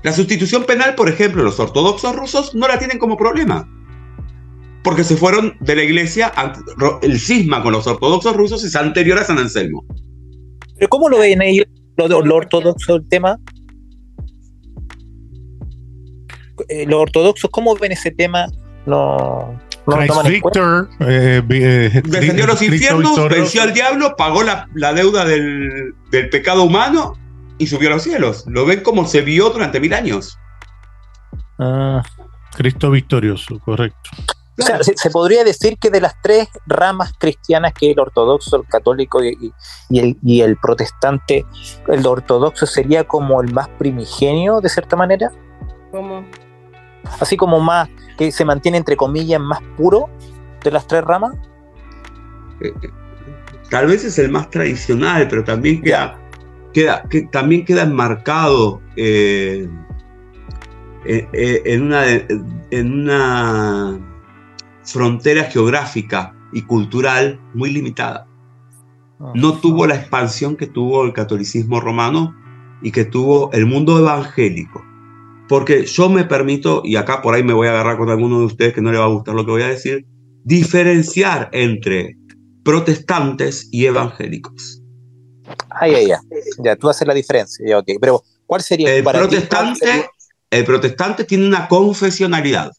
La 0.04 0.14
sustitución 0.14 0.64
penal, 0.66 0.96
por 0.96 1.10
ejemplo, 1.10 1.44
los 1.44 1.60
ortodoxos 1.60 2.16
rusos 2.16 2.56
no 2.56 2.68
la 2.68 2.80
tienen 2.80 2.98
como 2.98 3.18
problema. 3.18 3.68
Porque 4.90 5.04
se 5.04 5.18
fueron 5.18 5.56
de 5.60 5.76
la 5.76 5.84
iglesia, 5.84 6.34
el 7.04 7.20
cisma 7.20 7.62
con 7.62 7.74
los 7.74 7.86
ortodoxos 7.86 8.36
rusos 8.36 8.64
es 8.64 8.76
anterior 8.76 9.20
a 9.20 9.24
San 9.24 9.38
Anselmo. 9.38 9.86
¿Pero 10.78 10.90
cómo 10.90 11.10
lo 11.10 11.20
ven 11.20 11.44
ellos, 11.44 11.68
lo, 11.96 12.08
lo 12.08 12.36
ortodoxo, 12.36 12.96
el 12.96 13.08
tema? 13.08 13.38
Eh, 16.70 16.88
los 16.88 17.02
ortodoxos, 17.02 17.52
¿cómo 17.52 17.76
ven 17.76 17.92
ese 17.92 18.10
tema? 18.10 18.48
No, 18.88 19.62
Victor 20.28 20.90
eh, 21.02 21.44
eh, 21.48 22.02
defendió 22.06 22.48
los 22.48 22.60
infiernos, 22.60 23.30
venció 23.30 23.62
al 23.62 23.76
diablo, 23.76 24.16
pagó 24.18 24.42
la, 24.42 24.94
deuda 24.96 25.24
del, 25.24 25.94
pecado 26.32 26.64
humano 26.64 27.14
y 27.60 27.68
subió 27.68 27.90
a 27.90 27.92
los 27.92 28.02
cielos. 28.02 28.44
Lo 28.48 28.66
ven 28.66 28.82
como 28.82 29.06
se 29.06 29.22
vio 29.22 29.52
durante 29.52 29.80
mil 29.80 29.94
años. 29.94 30.36
Ah. 31.60 32.02
Cristo 32.56 32.90
victorioso, 32.90 33.60
correcto. 33.60 34.10
O 34.60 34.64
sea, 34.64 34.80
se, 34.84 35.10
podría 35.10 35.44
decir 35.44 35.78
que 35.78 35.90
de 35.90 36.02
las 36.02 36.16
tres 36.22 36.50
ramas 36.66 37.14
cristianas, 37.18 37.74
que 37.74 37.88
es 37.88 37.94
el 37.94 38.00
ortodoxo, 38.00 38.58
el 38.58 38.68
católico 38.68 39.24
y, 39.24 39.54
el, 39.90 40.18
y 40.24 40.42
el 40.42 40.58
protestante, 40.58 41.46
el 41.88 42.06
ortodoxo 42.06 42.66
sería 42.66 43.06
como 43.06 43.42
el 43.42 43.54
más 43.54 43.70
primigenio, 43.70 44.60
de 44.62 44.70
cierta 44.70 44.96
manera. 44.96 45.32
¿Cómo? 45.92 46.26
Así 47.20 47.38
como 47.38 47.60
más 47.60 47.90
que 48.18 48.32
se 48.32 48.44
mantiene 48.44 48.78
entre 48.78 48.98
comillas 48.98 49.40
más 49.40 49.60
puro 49.78 50.10
de 50.64 50.72
las 50.72 50.86
tres 50.88 51.04
ramas? 51.04 51.36
Eh, 52.60 52.74
eh, 52.82 52.90
tal 53.70 53.88
vez 53.88 54.04
es 54.04 54.20
el 54.20 54.30
más 54.30 54.50
tradicional, 54.50 55.28
pero 55.30 55.44
también 55.44 55.82
queda, 55.82 56.20
queda 56.74 57.04
que, 57.10 57.22
también 57.24 57.66
queda 57.66 57.84
enmarcado 57.84 58.82
eh, 58.96 59.68
eh, 61.06 61.28
eh, 61.34 61.62
en, 61.66 61.84
una, 61.84 62.06
en 62.06 62.94
una 62.94 64.00
frontera 64.92 65.46
geográfica 65.46 66.36
y 66.52 66.64
cultural 66.64 67.40
muy 67.54 67.72
limitada. 67.72 68.28
Ah. 69.20 69.32
No 69.36 69.60
tuvo 69.60 69.86
la 69.86 69.96
expansión 69.96 70.56
que 70.56 70.68
tuvo 70.68 71.04
el 71.06 71.14
catolicismo 71.14 71.80
romano 71.80 72.36
y 72.82 72.92
que 72.92 73.06
tuvo 73.06 73.52
el 73.52 73.66
mundo 73.66 74.00
evangélico. 74.00 74.84
Porque 75.48 75.86
yo 75.86 76.10
me 76.10 76.26
permito, 76.26 76.82
y 76.86 76.96
acá 76.96 77.22
por 77.22 77.34
ahí 77.34 77.44
me 77.44 77.54
voy 77.54 77.68
a 77.68 77.72
agarrar 77.72 77.98
con 77.98 78.10
alguno 78.10 78.40
de 78.40 78.46
ustedes 78.46 78.74
que 78.74 78.82
no 78.82 78.92
le 78.92 79.00
va 79.00 79.06
a 79.06 79.10
gustar 79.10 79.34
lo 79.34 79.46
que 79.46 79.52
voy 79.52 79.64
a 79.64 79.70
decir, 79.70 80.06
diferenciar 80.44 81.50
entre 81.52 82.16
protestantes 82.64 83.68
y 83.72 83.86
evangélicos. 83.86 84.82
Ay, 85.70 85.96
ay, 85.96 86.08
ya. 86.08 86.22
Ya, 86.64 86.76
tú 86.76 86.88
haces 86.88 87.08
la 87.08 87.14
diferencia. 87.14 87.66
Ya, 87.68 87.80
okay. 87.80 87.98
Pero, 88.00 88.24
¿cuál 88.46 88.62
sería 88.62 88.94
el 88.94 89.04
protestante? 89.04 90.10
El 90.52 90.66
protestante 90.66 91.24
tiene 91.24 91.48
una 91.48 91.68
confesionalidad. 91.68 92.72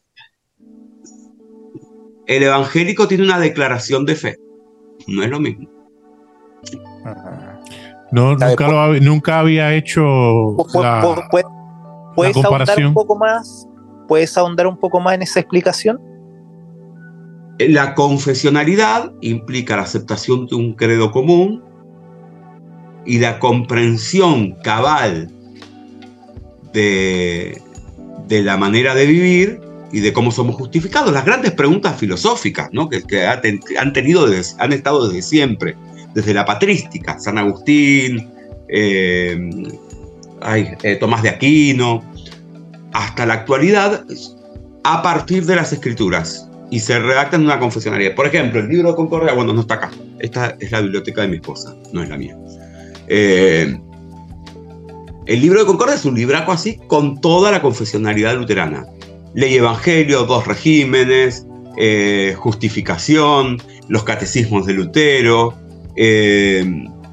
El 2.31 2.43
evangélico 2.43 3.09
tiene 3.09 3.25
una 3.25 3.39
declaración 3.39 4.05
de 4.05 4.15
fe. 4.15 4.37
No 5.05 5.21
es 5.21 5.29
lo 5.29 5.41
mismo. 5.41 5.67
No, 8.09 8.37
nunca, 8.37 8.87
nunca 9.01 9.39
había 9.39 9.73
hecho 9.73 10.55
la, 10.75 11.27
¿Puedes 12.15 12.37
ahondar 12.37 12.85
un 12.85 12.93
poco 12.93 13.17
más? 13.17 13.67
¿Puedes 14.07 14.37
ahondar 14.37 14.67
un 14.67 14.77
poco 14.77 15.01
más 15.01 15.15
en 15.15 15.23
esa 15.23 15.41
explicación? 15.41 15.99
La 17.59 17.95
confesionalidad 17.95 19.11
implica 19.19 19.75
la 19.75 19.81
aceptación 19.81 20.47
de 20.47 20.55
un 20.55 20.73
credo 20.75 21.11
común 21.11 21.61
y 23.05 23.19
la 23.19 23.39
comprensión 23.39 24.55
cabal 24.63 25.29
de, 26.71 27.61
de 28.29 28.41
la 28.41 28.55
manera 28.55 28.95
de 28.95 29.05
vivir 29.05 29.70
y 29.91 29.99
de 29.99 30.13
cómo 30.13 30.31
somos 30.31 30.55
justificados. 30.55 31.11
Las 31.13 31.25
grandes 31.25 31.51
preguntas 31.51 31.99
filosóficas 31.99 32.69
¿no? 32.71 32.89
que, 32.89 33.03
que 33.03 33.25
han, 33.25 33.93
tenido 33.93 34.27
han 34.57 34.73
estado 34.73 35.07
desde 35.07 35.21
siempre, 35.21 35.75
desde 36.13 36.33
la 36.33 36.45
patrística, 36.45 37.19
San 37.19 37.37
Agustín, 37.37 38.29
eh, 38.69 39.37
eh, 40.83 40.95
Tomás 40.99 41.23
de 41.23 41.29
Aquino, 41.29 42.03
hasta 42.93 43.25
la 43.25 43.35
actualidad, 43.35 44.05
a 44.83 45.01
partir 45.01 45.45
de 45.45 45.55
las 45.55 45.73
escrituras 45.73 46.47
y 46.69 46.79
se 46.79 46.97
redactan 46.99 47.41
en 47.41 47.47
una 47.47 47.59
confesionaria. 47.59 48.15
Por 48.15 48.25
ejemplo, 48.25 48.61
el 48.61 48.69
libro 48.69 48.89
de 48.89 48.95
Concordia, 48.95 49.33
bueno, 49.33 49.53
no 49.53 49.61
está 49.61 49.75
acá. 49.75 49.91
Esta 50.19 50.55
es 50.59 50.71
la 50.71 50.81
biblioteca 50.81 51.21
de 51.21 51.27
mi 51.27 51.35
esposa, 51.35 51.75
no 51.91 52.01
es 52.01 52.09
la 52.09 52.17
mía. 52.17 52.37
Eh, 53.07 53.77
el 55.25 55.41
libro 55.41 55.59
de 55.59 55.65
Concordia 55.65 55.95
es 55.95 56.05
un 56.05 56.15
libraco 56.15 56.51
así 56.51 56.79
con 56.87 57.19
toda 57.19 57.51
la 57.51 57.61
confesionalidad 57.61 58.35
luterana. 58.35 58.85
Ley 59.33 59.55
Evangelio, 59.55 60.23
dos 60.25 60.45
regímenes, 60.47 61.45
eh, 61.77 62.35
justificación, 62.37 63.61
los 63.87 64.03
catecismos 64.03 64.65
de 64.65 64.73
Lutero, 64.73 65.53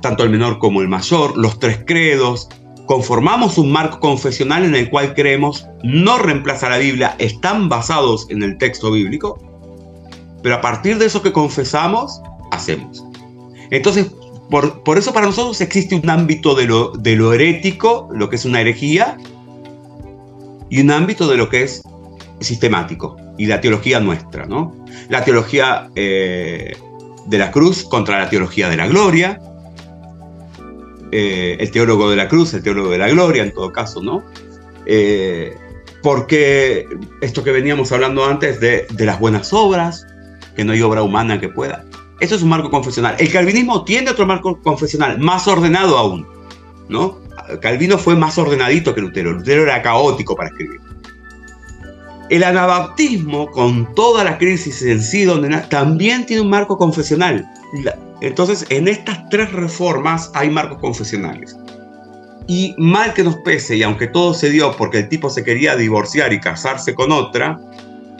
tanto 0.00 0.24
el 0.24 0.30
menor 0.30 0.58
como 0.58 0.80
el 0.80 0.88
mayor, 0.88 1.36
los 1.36 1.58
tres 1.58 1.80
credos, 1.86 2.48
conformamos 2.86 3.58
un 3.58 3.70
marco 3.70 4.00
confesional 4.00 4.64
en 4.64 4.74
el 4.74 4.88
cual 4.88 5.14
creemos 5.14 5.66
no 5.82 6.18
reemplaza 6.18 6.70
la 6.70 6.78
Biblia, 6.78 7.16
están 7.18 7.68
basados 7.68 8.26
en 8.30 8.42
el 8.42 8.56
texto 8.56 8.90
bíblico, 8.90 9.38
pero 10.42 10.56
a 10.56 10.60
partir 10.60 10.98
de 10.98 11.06
eso 11.06 11.20
que 11.20 11.32
confesamos, 11.32 12.20
hacemos. 12.50 13.04
Entonces, 13.70 14.10
por, 14.50 14.96
eso 14.96 15.12
para 15.12 15.26
nosotros 15.26 15.60
existe 15.60 15.94
un 15.94 16.08
ámbito 16.08 16.54
de 16.54 16.66
lo, 16.66 16.92
de 16.92 17.16
lo 17.16 17.34
herético, 17.34 18.08
lo 18.10 18.30
que 18.30 18.36
es 18.36 18.46
una 18.46 18.62
herejía, 18.62 19.18
y 20.70 20.80
un 20.80 20.90
ámbito 20.90 21.28
de 21.28 21.36
lo 21.36 21.50
que 21.50 21.64
es 21.64 21.82
sistemático, 22.40 23.16
y 23.36 23.46
la 23.46 23.60
teología 23.60 24.00
nuestra, 24.00 24.46
¿no? 24.46 24.84
La 25.08 25.24
teología 25.24 25.88
eh, 25.94 26.76
de 27.26 27.38
la 27.38 27.50
cruz 27.50 27.84
contra 27.84 28.18
la 28.18 28.30
teología 28.30 28.68
de 28.68 28.76
la 28.76 28.86
gloria, 28.86 29.40
eh, 31.10 31.56
el 31.58 31.70
teólogo 31.70 32.10
de 32.10 32.16
la 32.16 32.28
cruz, 32.28 32.54
el 32.54 32.62
teólogo 32.62 32.90
de 32.90 32.98
la 32.98 33.08
gloria, 33.08 33.42
en 33.42 33.52
todo 33.52 33.72
caso, 33.72 34.02
¿no? 34.02 34.22
Eh, 34.86 35.56
porque 36.02 36.86
esto 37.20 37.42
que 37.42 37.50
veníamos 37.50 37.92
hablando 37.92 38.24
antes 38.24 38.60
de, 38.60 38.86
las 38.98 39.18
buenas 39.18 39.52
obras, 39.52 40.06
que 40.54 40.64
no 40.64 40.72
hay 40.72 40.82
obra 40.82 41.02
humana 41.02 41.40
que 41.40 41.48
pueda. 41.48 41.84
Eso 42.20 42.34
es 42.34 42.42
un 42.42 42.48
marco 42.48 42.70
confesional. 42.70 43.16
El 43.18 43.30
calvinismo 43.30 43.84
tiene 43.84 44.10
otro 44.10 44.26
marco 44.26 44.60
confesional, 44.60 45.18
más 45.18 45.46
ordenado 45.46 45.96
aún, 45.96 46.26
¿no? 46.88 47.20
Calvino 47.60 47.96
fue 47.96 48.16
más 48.16 48.36
ordenadito 48.38 48.94
que 48.94 49.00
Lutero. 49.00 49.32
Lutero 49.32 49.62
era 49.62 49.80
caótico 49.80 50.36
para 50.36 50.50
escribir. 50.50 50.80
El 52.30 52.44
anabaptismo, 52.44 53.50
con 53.50 53.94
toda 53.94 54.24
la 54.24 54.36
crisis 54.36 54.82
en 54.82 55.02
sí, 55.02 55.24
donde 55.24 55.48
también 55.68 56.26
tiene 56.26 56.42
un 56.42 56.50
marco 56.50 56.76
confesional. 56.76 57.46
Entonces, 58.20 58.66
en 58.68 58.88
estas 58.88 59.28
tres 59.30 59.50
reformas 59.52 60.30
hay 60.34 60.50
marcos 60.50 60.78
confesionales. 60.78 61.56
Y 62.46 62.74
mal 62.78 63.14
que 63.14 63.22
nos 63.22 63.36
pese, 63.36 63.76
y 63.76 63.82
aunque 63.82 64.06
todo 64.06 64.34
se 64.34 64.50
dio 64.50 64.74
porque 64.76 64.98
el 64.98 65.08
tipo 65.08 65.30
se 65.30 65.44
quería 65.44 65.76
divorciar 65.76 66.32
y 66.32 66.40
casarse 66.40 66.94
con 66.94 67.12
otra, 67.12 67.58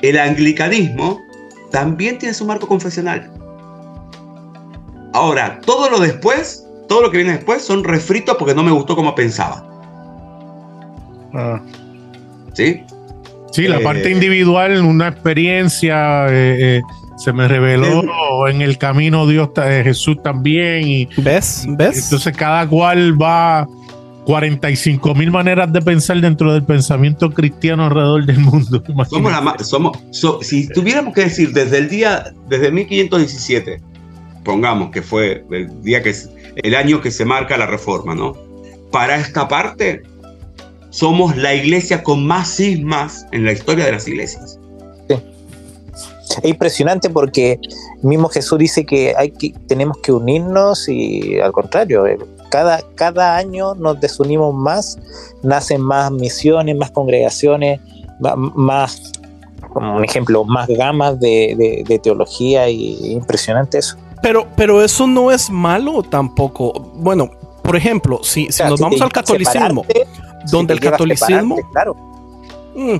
el 0.02 0.18
anglicanismo 0.18 1.20
también 1.70 2.18
tiene 2.18 2.34
su 2.34 2.44
marco 2.44 2.66
confesional. 2.66 3.30
Ahora, 5.12 5.60
todo 5.64 5.90
lo 5.90 5.98
después, 5.98 6.66
todo 6.88 7.02
lo 7.02 7.10
que 7.10 7.18
viene 7.18 7.32
después 7.32 7.62
son 7.62 7.84
refritos 7.84 8.36
porque 8.38 8.54
no 8.54 8.62
me 8.62 8.70
gustó 8.70 8.94
como 8.94 9.14
pensaba. 9.14 9.64
Ah. 11.34 11.60
¿Sí? 12.54 12.82
Sí, 13.52 13.66
la 13.66 13.80
parte 13.80 14.08
eh, 14.08 14.12
individual, 14.12 14.82
una 14.82 15.08
experiencia, 15.08 16.26
eh, 16.28 16.78
eh, 16.78 16.82
se 17.18 17.32
me 17.32 17.48
reveló 17.48 18.04
en 18.48 18.62
el 18.62 18.78
camino 18.78 19.26
Dios, 19.26 19.50
eh, 19.56 19.82
Jesús 19.84 20.22
también. 20.22 20.86
Y, 20.86 21.08
¿Ves? 21.18 21.66
¿Ves? 21.70 22.04
Entonces 22.04 22.36
cada 22.36 22.66
cual 22.68 23.20
va 23.20 23.66
45 24.24 25.14
mil 25.14 25.30
maneras 25.30 25.72
de 25.72 25.82
pensar 25.82 26.20
dentro 26.20 26.52
del 26.52 26.62
pensamiento 26.62 27.30
cristiano 27.30 27.86
alrededor 27.86 28.24
del 28.24 28.38
mundo. 28.38 28.82
Somos 29.10 29.32
la 29.32 29.56
somos, 29.64 29.98
si 30.42 30.68
tuviéramos 30.68 31.12
que 31.12 31.22
decir 31.22 31.52
desde 31.52 31.78
el 31.78 31.88
día, 31.88 32.32
desde 32.48 32.70
1517, 32.70 33.80
pongamos 34.44 34.90
que 34.90 35.02
fue 35.02 35.44
el 35.50 35.82
día 35.82 36.02
que 36.02 36.10
es 36.10 36.30
el 36.56 36.74
año 36.74 37.00
que 37.00 37.10
se 37.10 37.24
marca 37.24 37.56
la 37.56 37.66
reforma, 37.66 38.14
¿no? 38.14 38.36
Para 38.92 39.16
esta 39.16 39.48
parte, 39.48 40.02
somos 40.90 41.36
la 41.36 41.54
iglesia 41.54 42.02
con 42.02 42.26
más 42.26 42.48
sismas 42.48 43.26
en 43.32 43.44
la 43.44 43.52
historia 43.52 43.86
de 43.86 43.92
las 43.92 44.08
iglesias. 44.08 44.58
Es 45.08 46.44
impresionante 46.44 47.10
porque 47.10 47.58
mismo 48.02 48.28
Jesús 48.28 48.58
dice 48.58 48.84
que, 48.84 49.14
hay 49.16 49.30
que 49.30 49.54
tenemos 49.66 49.98
que 49.98 50.12
unirnos 50.12 50.88
y 50.88 51.40
al 51.40 51.52
contrario, 51.52 52.06
eh, 52.06 52.18
cada, 52.50 52.82
cada 52.94 53.36
año 53.36 53.74
nos 53.74 54.00
desunimos 54.00 54.54
más, 54.54 54.98
nacen 55.42 55.80
más 55.80 56.10
misiones, 56.12 56.76
más 56.76 56.90
congregaciones, 56.90 57.80
más, 58.54 59.12
como 59.72 59.96
un 59.96 60.04
ejemplo, 60.04 60.44
más 60.44 60.68
gamas 60.68 61.18
de, 61.18 62.00
teología 62.02 62.68
y 62.68 63.12
impresionante 63.12 63.78
eso. 63.78 63.96
Pero, 64.22 64.46
pero 64.56 64.82
eso 64.82 65.06
no 65.06 65.30
es 65.30 65.48
malo 65.50 66.02
tampoco. 66.02 66.72
Bueno, 66.94 67.30
por 67.62 67.76
ejemplo, 67.76 68.20
si, 68.22 68.48
nos 68.68 68.80
vamos 68.80 69.00
al 69.00 69.12
catolicismo, 69.12 69.84
donde 70.50 70.74
el 70.74 70.80
catolicismo... 70.80 71.56
Claro. 71.72 71.96
Mm, 72.74 72.96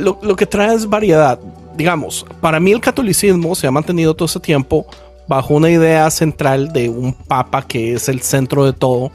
lo, 0.00 0.18
lo, 0.20 0.36
que 0.36 0.44
trae 0.46 0.74
es 0.74 0.86
variedad 0.86 1.38
digamos, 1.76 2.24
para 2.40 2.58
mí 2.58 2.72
el 2.72 2.80
catolicismo 2.80 3.54
se 3.54 3.66
ha 3.66 3.70
mantenido 3.70 4.14
todo 4.14 4.26
ese 4.26 4.40
tiempo 4.40 4.86
bajo 5.28 5.54
una 5.54 5.70
idea 5.70 6.10
central 6.10 6.72
de 6.72 6.88
un 6.88 7.12
papa 7.12 7.66
que 7.66 7.94
es 7.94 8.08
el 8.08 8.20
centro 8.22 8.64
de 8.64 8.72
todo. 8.72 9.10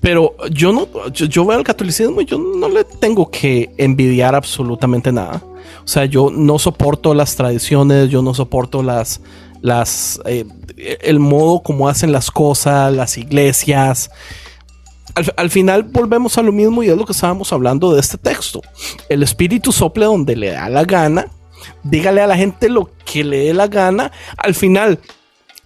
Pero 0.00 0.34
yo 0.50 0.72
no, 0.72 0.88
yo, 1.12 1.44
veo 1.44 1.58
el 1.58 1.64
catolicismo 1.64 2.20
y 2.20 2.24
yo 2.24 2.38
no 2.38 2.68
le 2.68 2.82
tengo 2.82 3.30
que 3.30 3.72
envidiar 3.76 4.34
absolutamente 4.34 5.12
nada. 5.12 5.40
O 5.84 5.88
sea, 5.88 6.06
yo 6.06 6.30
no 6.30 6.58
soporto 6.58 7.14
las 7.14 7.36
tradiciones, 7.36 8.10
yo 8.10 8.20
no 8.20 8.34
soporto 8.34 8.82
las, 8.82 9.20
las, 9.60 10.20
eh, 10.24 10.44
el 11.02 11.20
modo 11.20 11.62
como 11.62 11.88
hacen 11.88 12.10
las 12.10 12.32
cosas, 12.32 12.92
las 12.92 13.16
iglesias. 13.16 14.10
Al, 15.14 15.32
al, 15.36 15.50
final 15.50 15.82
volvemos 15.82 16.38
a 16.38 16.42
lo 16.42 16.52
mismo 16.52 16.82
y 16.82 16.88
es 16.88 16.96
lo 16.96 17.04
que 17.04 17.12
estábamos 17.12 17.52
hablando 17.52 17.92
de 17.92 18.00
este 18.00 18.18
texto. 18.18 18.62
El 19.08 19.22
espíritu 19.22 19.72
sople 19.72 20.06
donde 20.06 20.36
le 20.36 20.50
da 20.52 20.68
la 20.68 20.84
gana 20.84 21.26
dígale 21.82 22.20
a 22.20 22.26
la 22.26 22.36
gente 22.36 22.68
lo 22.68 22.90
que 23.04 23.24
le 23.24 23.38
dé 23.38 23.54
la 23.54 23.66
gana. 23.66 24.12
Al 24.36 24.54
final, 24.54 24.98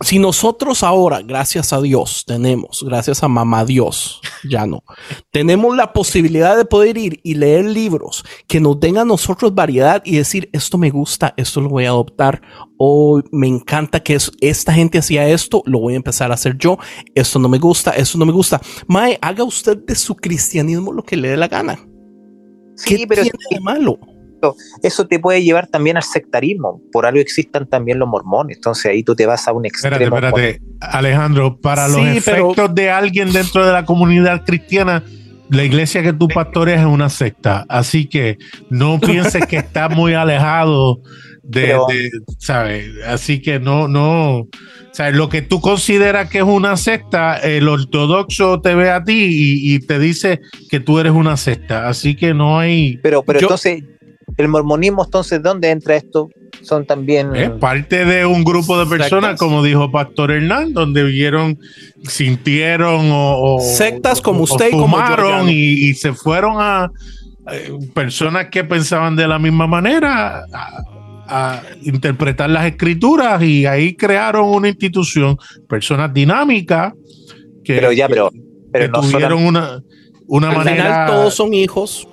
si 0.01 0.19
nosotros 0.19 0.83
ahora, 0.83 1.23
gracias 1.23 1.73
a 1.73 1.81
Dios, 1.81 2.25
tenemos, 2.27 2.85
gracias 2.87 3.23
a 3.23 3.29
mamá 3.29 3.65
Dios, 3.65 4.21
ya 4.49 4.67
no, 4.67 4.85
tenemos 5.31 5.75
la 5.75 5.93
posibilidad 5.93 6.57
de 6.57 6.65
poder 6.67 6.99
ir 6.99 7.21
y 7.23 7.35
leer 7.35 7.65
libros 7.65 8.25
que 8.47 8.61
nos 8.61 8.79
den 8.79 8.99
a 8.99 9.05
nosotros 9.05 9.55
variedad 9.55 10.03
y 10.05 10.17
decir, 10.17 10.51
esto 10.53 10.77
me 10.77 10.91
gusta, 10.91 11.33
esto 11.37 11.61
lo 11.61 11.71
voy 11.71 11.87
a 11.87 11.91
adoptar, 11.91 12.43
o 12.79 13.23
me 13.33 13.47
encanta 13.47 14.01
que 14.01 14.19
esta 14.41 14.73
gente 14.73 14.99
hacía 14.99 15.29
esto, 15.29 15.63
lo 15.65 15.81
voy 15.81 15.95
a 15.95 15.97
empezar 15.97 16.31
a 16.31 16.35
hacer 16.35 16.59
yo, 16.59 16.79
esto 17.15 17.39
no 17.39 17.49
me 17.49 17.59
gusta, 17.59 17.93
esto 17.93 18.19
no 18.19 18.27
me 18.27 18.33
gusta. 18.33 18.61
Mae, 18.87 19.19
haga 19.23 19.45
usted 19.45 19.79
de 19.79 19.95
su 19.95 20.15
cristianismo 20.15 20.93
lo 20.93 21.03
que 21.03 21.17
le 21.17 21.29
dé 21.29 21.37
la 21.37 21.49
gana. 21.49 21.79
Sí, 22.77 23.07
pero 23.07 23.23
tiene 23.23 23.63
malo? 23.63 23.99
Eso 24.83 25.07
te 25.07 25.19
puede 25.19 25.43
llevar 25.43 25.67
también 25.67 25.97
al 25.97 26.03
sectarismo. 26.03 26.81
Por 26.93 27.07
algo 27.07 27.21
existan 27.21 27.67
también 27.67 27.99
los 27.99 28.09
mormones. 28.09 28.57
Entonces 28.57 28.87
ahí 28.87 29.03
tú 29.03 29.15
te 29.15 29.27
vas 29.27 29.47
a 29.49 29.53
un 29.53 29.67
extremo. 29.67 29.97
Espérate, 29.97 30.27
espérate. 30.27 30.63
Alejandro, 30.81 31.59
para 31.61 31.89
los 31.89 32.07
efectos 32.07 32.75
de 32.75 32.91
alguien 32.91 33.33
dentro 33.33 33.67
de 33.67 33.73
la 33.73 33.85
comunidad 33.85 34.45
cristiana, 34.45 35.03
la 35.49 35.65
iglesia 35.65 36.03
que 36.03 36.13
tú 36.13 36.29
pastoreas 36.29 36.81
es 36.81 36.87
una 36.87 37.09
secta. 37.09 37.65
Así 37.69 38.07
que 38.07 38.39
no 38.71 39.01
pienses 39.01 39.47
que 39.47 39.57
está 39.57 39.89
muy 39.89 40.15
alejado 40.15 41.01
de, 41.43 42.11
¿sabes? 42.39 42.91
Así 43.07 43.41
que 43.41 43.61
no, 43.61 43.87
no, 43.89 44.39
o 44.41 44.49
sea, 44.93 45.11
lo 45.11 45.29
que 45.29 45.43
tú 45.43 45.61
consideras 45.61 46.31
que 46.31 46.39
es 46.39 46.45
una 46.45 46.77
secta, 46.77 47.37
el 47.37 47.69
ortodoxo 47.69 48.61
te 48.61 48.75
ve 48.75 48.91
a 48.91 49.05
ti 49.05 49.29
y, 49.63 49.79
te 49.81 49.99
dice 49.99 50.41
que 50.71 50.81
tú 50.81 50.99
eres 50.99 51.13
una 51.13 51.37
secta. 51.37 51.87
Así 51.87 52.17
que 52.17 52.35
no 52.35 52.59
hay. 52.59 52.99
Pero, 53.03 53.23
pero 53.23 53.41
entonces, 53.41 53.85
el 54.37 54.49
mormonismo, 54.49 55.05
entonces, 55.05 55.43
¿dónde 55.43 55.71
entra 55.71 55.97
esto? 55.97 56.29
Son 56.63 56.85
también. 56.85 57.35
Es 57.35 57.51
parte 57.51 58.05
de 58.05 58.27
un 58.27 58.45
grupo 58.45 58.79
de 58.79 58.87
personas, 58.87 59.39
como 59.39 59.63
dijo 59.63 59.91
Pastor 59.91 60.33
Hernán, 60.33 60.73
donde 60.73 61.05
vieron, 61.05 61.59
sintieron 62.03 63.09
o. 63.13 63.59
Sectas 63.61 64.21
como 64.21 64.43
usted 64.43 64.69
y 64.69 64.73
como 64.73 64.99
y, 65.49 65.89
y, 65.89 65.95
se 65.95 66.13
fueron 66.13 66.57
a. 66.59 66.91
Eh, 67.53 67.73
personas 67.95 68.49
que 68.51 68.65
pensaban 68.65 69.15
de 69.15 69.29
la 69.29 69.39
misma 69.39 69.67
manera 69.67 70.45
a 71.29 71.63
interpretar 71.83 72.51
las 72.51 72.67
escrituras 72.67 73.43
y 73.43 73.67
ahí 73.67 73.95
crearon 73.95 74.49
una 74.49 74.69
institución, 74.69 75.37
personas 75.69 76.13
dinámicas 76.13 76.93
que, 77.65 77.75
pero 77.75 77.93
ya, 77.93 78.09
pero, 78.09 78.31
pero 78.73 79.01
tuvieron 79.01 79.45
una, 79.45 79.83
una 80.27 80.53
manera. 80.53 80.85
Final, 80.85 81.07
todos 81.09 81.35
son 81.35 81.53
hijos. 81.53 82.07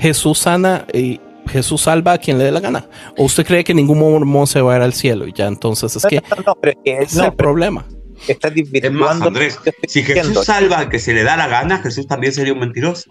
Jesús 0.00 0.38
sana 0.38 0.86
y 0.92 1.20
Jesús 1.46 1.82
salva 1.82 2.14
a 2.14 2.18
quien 2.18 2.38
le 2.38 2.44
dé 2.44 2.52
la 2.52 2.60
gana. 2.60 2.88
¿O 3.16 3.24
usted 3.24 3.46
cree 3.46 3.64
que 3.64 3.74
ningún 3.74 3.98
mormón 3.98 4.46
se 4.46 4.60
va 4.60 4.74
a 4.74 4.76
ir 4.76 4.82
al 4.82 4.94
cielo? 4.94 5.26
Y 5.26 5.32
ya 5.32 5.46
entonces 5.46 5.94
es 5.96 6.04
que 6.04 6.22
no, 6.44 6.56
es 6.84 7.16
el 7.16 7.32
problema. 7.34 7.86
Está 8.28 8.48
es 8.48 8.92
más, 8.92 9.20
Andrés, 9.22 9.58
si 9.88 10.02
Jesús 10.02 10.44
salva 10.44 10.78
al 10.78 10.88
que 10.88 10.98
se 10.98 11.14
le 11.14 11.22
da 11.22 11.36
la 11.36 11.48
gana, 11.48 11.78
Jesús 11.78 12.06
también 12.06 12.32
sería 12.32 12.52
un 12.52 12.60
mentiroso. 12.60 13.10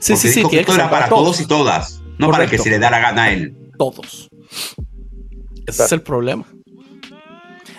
Sí, 0.00 0.16
sí, 0.16 0.28
sí. 0.28 0.42
que 0.48 0.60
esto 0.60 0.74
era 0.74 0.90
para 0.90 1.08
todos 1.08 1.40
y 1.40 1.46
todas, 1.46 2.02
no 2.18 2.30
para 2.30 2.46
que 2.46 2.58
se 2.58 2.68
le 2.68 2.78
da 2.78 2.90
la 2.90 2.98
gana 2.98 3.24
a 3.24 3.32
él 3.32 3.56
todos. 3.76 4.28
Ese 5.66 5.84
es 5.84 5.92
el 5.92 6.02
problema. 6.02 6.46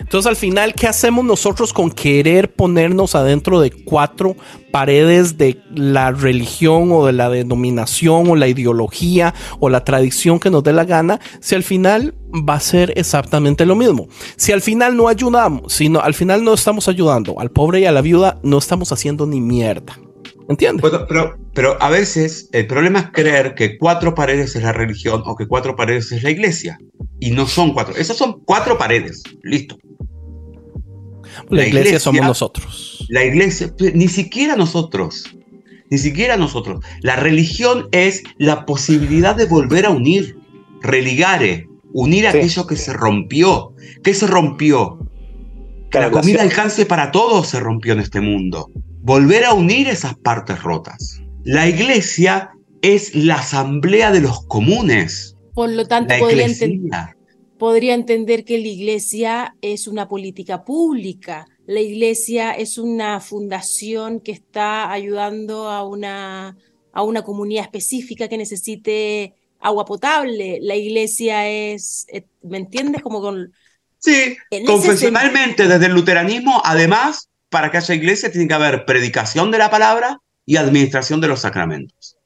Entonces 0.00 0.28
al 0.28 0.36
final, 0.36 0.74
¿qué 0.74 0.86
hacemos 0.86 1.24
nosotros 1.24 1.72
con 1.72 1.90
querer 1.90 2.52
ponernos 2.52 3.14
adentro 3.14 3.60
de 3.60 3.70
cuatro 3.70 4.36
paredes 4.70 5.38
de 5.38 5.60
la 5.74 6.10
religión 6.12 6.90
o 6.92 7.06
de 7.06 7.12
la 7.12 7.28
denominación 7.30 8.28
o 8.28 8.36
la 8.36 8.48
ideología 8.48 9.34
o 9.60 9.68
la 9.68 9.84
tradición 9.84 10.38
que 10.38 10.50
nos 10.50 10.62
dé 10.62 10.72
la 10.72 10.84
gana? 10.84 11.20
Si 11.40 11.54
al 11.54 11.62
final 11.62 12.14
va 12.32 12.54
a 12.54 12.60
ser 12.60 12.92
exactamente 12.96 13.66
lo 13.66 13.74
mismo. 13.74 14.08
Si 14.36 14.52
al 14.52 14.60
final 14.60 14.96
no 14.96 15.08
ayudamos, 15.08 15.72
si 15.72 15.92
al 16.00 16.14
final 16.14 16.44
no 16.44 16.54
estamos 16.54 16.88
ayudando 16.88 17.40
al 17.40 17.50
pobre 17.50 17.80
y 17.80 17.86
a 17.86 17.92
la 17.92 18.02
viuda, 18.02 18.38
no 18.42 18.58
estamos 18.58 18.92
haciendo 18.92 19.26
ni 19.26 19.40
mierda. 19.40 19.98
¿Entiendes? 20.48 20.90
pero, 21.08 21.36
pero 21.52 21.76
a 21.78 21.90
veces 21.90 22.48
el 22.52 22.66
problema 22.66 23.00
es 23.00 23.06
creer 23.12 23.54
que 23.54 23.76
cuatro 23.76 24.14
paredes 24.14 24.56
es 24.56 24.62
la 24.62 24.72
religión 24.72 25.22
o 25.26 25.36
que 25.36 25.46
cuatro 25.46 25.76
paredes 25.76 26.10
es 26.10 26.22
la 26.22 26.30
iglesia. 26.30 26.78
Y 27.20 27.30
no 27.30 27.46
son 27.46 27.72
cuatro. 27.72 27.96
Esas 27.96 28.16
son 28.16 28.40
cuatro 28.44 28.78
paredes. 28.78 29.22
Listo. 29.42 29.78
La, 31.50 31.66
iglesia, 31.66 32.00
somos 32.00 32.24
nosotros. 32.24 33.06
La 33.08 33.24
iglesia, 33.24 33.72
ni 33.94 34.08
siquiera 34.08 34.56
nosotros. 34.56 35.24
Ni 35.90 35.98
siquiera 35.98 36.36
nosotros. 36.36 36.84
La 37.00 37.16
religión 37.16 37.88
es 37.92 38.22
la 38.36 38.66
posibilidad 38.66 39.34
de 39.34 39.46
volver 39.46 39.86
a 39.86 39.90
unir. 39.90 40.36
Religare. 40.80 41.68
Unir 41.92 42.26
aquello 42.26 42.66
que 42.66 42.76
se 42.76 42.92
rompió. 42.92 43.72
¿Qué 44.02 44.14
se 44.14 44.26
rompió? 44.26 44.98
Que 45.90 46.00
la 46.00 46.10
comida 46.10 46.42
alcance 46.42 46.84
para 46.86 47.10
todos 47.10 47.48
se 47.48 47.60
rompió 47.60 47.94
en 47.94 48.00
este 48.00 48.20
mundo 48.20 48.70
volver 49.08 49.46
a 49.46 49.54
unir 49.54 49.88
esas 49.88 50.14
partes 50.16 50.62
rotas. 50.62 51.22
La 51.42 51.66
iglesia 51.66 52.50
es 52.82 53.14
la 53.14 53.36
asamblea 53.36 54.10
de 54.10 54.20
los 54.20 54.46
comunes. 54.48 55.34
Por 55.58 55.70
lo 55.70 55.88
tanto, 55.88 56.14
podría, 57.58 57.94
entender 57.94 58.44
que 58.44 58.58
la 58.58 58.68
iglesia 58.68 59.56
es 59.60 59.88
una 59.88 60.06
política 60.06 60.64
pública. 60.64 61.48
La 61.66 61.80
iglesia 61.80 62.52
es 62.52 62.78
una 62.78 63.18
fundación 63.18 64.20
que 64.20 64.30
está 64.30 64.92
ayudando 64.92 65.68
a 65.68 65.84
una, 65.84 66.56
a 66.92 67.02
una 67.02 67.22
comunidad 67.22 67.64
específica 67.64 68.28
que 68.28 68.38
necesite 68.38 69.34
agua 69.58 69.84
potable. 69.84 70.60
La 70.62 70.76
iglesia 70.76 71.48
es, 71.48 72.06
eh, 72.12 72.22
¿me 72.42 72.58
entiendes? 72.58 73.02
Como 73.02 73.20
con... 73.20 73.52
Sí, 73.98 74.36
confesionalmente, 74.64 75.66
desde 75.66 75.86
el 75.86 75.92
luteranismo, 75.92 76.62
además, 76.64 77.30
para 77.48 77.72
que 77.72 77.78
haya 77.78 77.96
iglesia 77.96 78.30
tiene 78.30 78.46
que 78.46 78.54
haber 78.54 78.84
predicación 78.84 79.50
de 79.50 79.58
la 79.58 79.70
palabra 79.70 80.20
y 80.46 80.54
administración 80.54 81.20
de 81.20 81.26
los 81.26 81.40
sacramentos. 81.40 82.16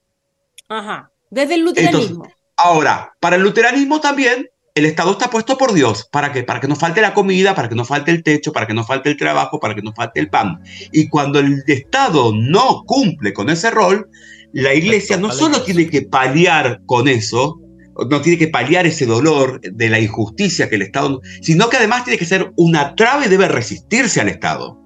Ajá, 0.69 1.11
desde 1.31 1.55
el 1.55 1.63
luteranismo. 1.63 2.25
Ahora, 2.63 3.13
para 3.21 3.37
el 3.37 3.43
luteranismo 3.43 4.01
también, 4.01 4.49
el 4.75 4.87
Estado 4.87 5.13
está 5.13 5.29
puesto 5.29 5.59
por 5.59 5.73
Dios. 5.73 6.09
¿Para 6.11 6.33
qué? 6.33 6.43
Para 6.43 6.61
que 6.61 6.69
no 6.69 6.77
falte 6.77 7.03
la 7.03 7.13
comida, 7.13 7.55
para 7.55 7.69
que 7.69 7.75
no 7.75 7.85
falte 7.85 8.11
el 8.11 8.23
techo, 8.23 8.53
para 8.53 8.67
que 8.67 8.75
no 8.75 8.85
falte 8.85 9.11
el 9.11 9.17
trabajo, 9.17 9.61
para 9.61 9.75
que 9.75 9.83
no 9.83 9.93
falte 9.93 10.21
el 10.21 10.31
pan. 10.31 10.61
Y 10.93 11.09
cuando 11.09 11.41
el 11.41 11.63
Estado 11.67 12.33
no 12.35 12.85
cumple 12.87 13.33
con 13.33 13.51
ese 13.51 13.71
rol, 13.71 14.09
la 14.53 14.75
iglesia 14.75 15.17
no 15.17 15.31
solo 15.31 15.63
tiene 15.63 15.89
que 15.89 16.03
paliar 16.03 16.81
con 16.87 17.09
eso, 17.09 17.61
no 18.09 18.21
tiene 18.23 18.39
que 18.39 18.49
paliar 18.49 18.87
ese 18.87 19.05
dolor 19.05 19.61
de 19.61 19.89
la 19.91 20.01
injusticia 20.01 20.69
que 20.69 20.77
el 20.77 20.83
Estado, 20.83 21.21
sino 21.43 21.69
que 21.69 21.77
además 21.77 22.05
tiene 22.05 22.19
que 22.19 22.25
ser 22.25 22.53
una 22.57 22.95
traba 22.95 23.27
y 23.27 23.29
debe 23.29 23.49
resistirse 23.49 24.21
al 24.21 24.29
Estado. 24.29 24.79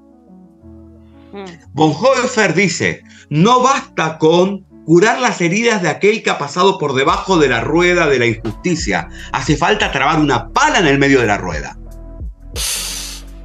Bonhoeffer 1.74 2.54
dice, 2.54 3.02
no 3.28 3.60
basta 3.60 4.18
con 4.18 4.65
curar 4.86 5.20
las 5.20 5.40
heridas 5.40 5.82
de 5.82 5.88
aquel 5.88 6.22
que 6.22 6.30
ha 6.30 6.38
pasado 6.38 6.78
por 6.78 6.94
debajo 6.94 7.36
de 7.38 7.48
la 7.48 7.60
rueda 7.60 8.06
de 8.06 8.18
la 8.18 8.26
injusticia. 8.26 9.08
Hace 9.32 9.56
falta 9.56 9.90
trabar 9.90 10.20
una 10.20 10.48
pala 10.50 10.78
en 10.78 10.86
el 10.86 10.98
medio 10.98 11.20
de 11.20 11.26
la 11.26 11.36
rueda. 11.36 11.76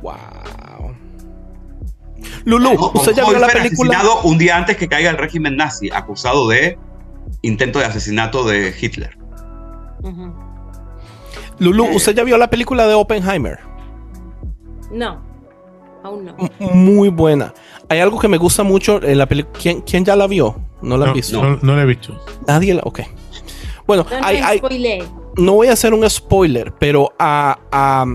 Wow. 0.02 0.96
Lulu, 2.46 2.92
¿usted 2.94 3.14
ya 3.14 3.26
vio 3.26 3.40
la 3.40 3.48
película? 3.48 3.98
asesinado 3.98 4.22
un 4.22 4.38
día 4.38 4.56
antes 4.56 4.78
que 4.78 4.88
caiga 4.88 5.10
el 5.10 5.18
régimen 5.18 5.58
nazi, 5.58 5.90
acusado 5.92 6.48
de 6.48 6.78
intento 7.42 7.80
de 7.80 7.86
asesinato 7.86 8.44
de 8.44 8.74
Hitler. 8.80 9.18
Lulu, 11.60 11.86
¿usted 11.96 12.16
ya 12.16 12.24
vio 12.24 12.38
la 12.38 12.50
película 12.50 12.88
de 12.88 12.94
Oppenheimer? 12.94 13.60
No, 14.92 15.24
aún 16.04 16.26
no. 16.26 16.36
Muy 16.60 17.10
buena. 17.10 17.54
Hay 17.90 18.00
algo 18.00 18.20
que 18.20 18.28
me 18.28 18.38
gusta 18.38 18.64
mucho 18.64 19.02
en 19.02 19.18
la 19.18 19.26
película. 19.26 19.60
¿Quién, 19.86 20.06
ya 20.06 20.16
la 20.16 20.28
vio? 20.28 20.71
¿No 20.82 20.98
la 20.98 21.08
han 21.08 21.14
visto? 21.14 21.60
No, 21.62 21.76
la 21.76 21.84
he 21.84 21.86
visto. 21.86 22.20
Nadie 22.48 22.74
la. 22.74 22.82
Ok. 22.84 23.02
Bueno, 23.88 24.06
no, 24.10 24.26
hay, 24.26 24.60
no 25.38 25.54
voy 25.54 25.68
a 25.68 25.74
hacer 25.74 25.94
un 25.94 26.10
spoiler, 26.10 26.74
pero 26.80 27.14
a, 27.20 28.06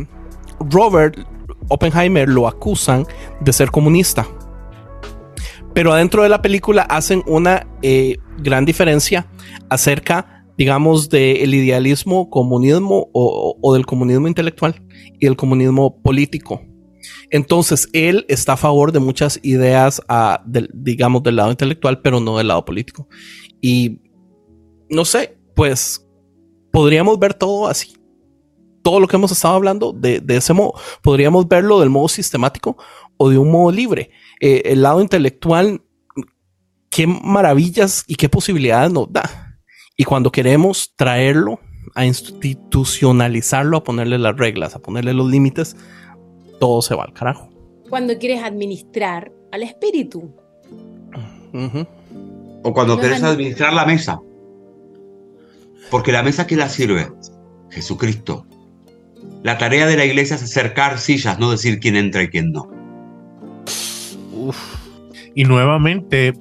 Robert 0.61 1.19
Oppenheimer 1.69 2.29
lo 2.29 2.49
acusan 2.49 3.07
de 3.41 3.53
ser 3.53 3.71
comunista. 3.71 4.27
Pero 5.75 5.93
adentro 5.93 6.23
de 6.23 6.31
la 6.31 6.41
película 6.41 6.83
hacen 6.83 7.23
una 7.27 7.67
eh, 7.83 8.17
gran 8.39 8.65
diferencia 8.65 9.27
acerca, 9.69 10.47
digamos, 10.57 11.11
del 11.11 11.55
idealismo 11.55 12.31
comunismo 12.31 13.11
o, 13.13 13.59
o, 13.61 13.75
del 13.75 13.85
comunismo 13.85 14.29
intelectual 14.29 14.83
y 15.21 15.27
el 15.27 15.37
comunismo 15.37 16.01
político. 16.01 16.63
Entonces, 17.31 17.89
él 17.93 18.25
está 18.29 18.55
a 18.55 18.57
favor 18.57 18.93
de 18.93 19.01
muchas 19.01 19.41
ideas, 19.43 20.01
ah, 20.09 20.43
digamos, 20.73 21.23
del 21.23 21.37
lado 21.37 21.51
intelectual, 21.51 22.01
pero 22.01 22.21
no 22.21 22.39
del 22.39 22.49
lado 22.49 22.65
político. 22.65 23.09
Y 23.61 24.01
no 24.89 25.05
sé, 25.05 25.39
pues 25.55 26.07
podríamos 26.71 27.19
ver 27.19 27.35
todo 27.35 27.67
así. 27.67 27.95
Todo 28.83 29.01
lo 29.01 29.09
que 29.09 29.17
hemos 29.17 29.33
estado 29.33 29.55
hablando 29.55 29.93
de, 29.93 30.23
ese 30.29 30.53
modo. 30.53 30.75
Podríamos 31.03 31.49
verlo 31.49 31.81
del 31.81 31.91
modo 31.91 32.09
sistemático 32.09 32.77
o 33.17 33.31
de 33.31 33.39
un 33.39 33.51
modo 33.51 33.73
libre. 33.73 34.11
Eh, 34.41 34.63
el 34.67 34.83
lado 34.83 35.01
intelectual, 35.01 35.83
qué 36.91 37.07
maravillas 37.07 38.05
y 38.07 38.15
qué 38.15 38.29
posibilidades 38.29 38.93
nos 38.93 39.13
da. 39.13 39.59
Y 39.97 40.05
cuando 40.05 40.31
queremos 40.31 40.95
traerlo 40.95 41.59
a 41.95 42.05
institucionalizarlo, 42.05 43.79
a 43.79 43.85
ponerle 43.85 44.19
las 44.19 44.37
reglas, 44.37 44.77
a 44.77 44.81
ponerle 44.81 45.15
los 45.15 45.29
límites, 45.29 45.77
todo 46.59 46.83
se 46.83 46.95
va 46.95 47.05
al 47.05 47.13
carajo. 47.13 47.51
Cuando 47.89 48.19
quieres 48.19 48.43
administrar 48.43 49.33
al 49.53 49.63
espíritu. 49.63 50.35
O 52.63 52.73
cuando 52.73 52.99
quieres 52.99 53.23
administrar 53.23 53.73
la 53.73 53.87
mesa. 53.87 54.21
Porque 55.91 56.13
la 56.13 56.23
mesa 56.23 56.47
que 56.47 56.57
la 56.57 56.69
sirve, 56.69 57.09
Jesucristo. 57.71 58.47
La 59.43 59.59
tarea 59.59 59.87
de 59.87 59.97
la 59.97 60.05
iglesia 60.05 60.37
es 60.37 60.43
acercar 60.43 60.99
sillas, 60.99 61.39
no 61.39 61.51
decir 61.51 61.79
quién 61.79 61.97
entra 61.97 62.23
y 62.23 62.29
quién 62.29 62.53
no. 62.53 62.69
Y 65.35 65.45
nuevamente, 65.45 66.35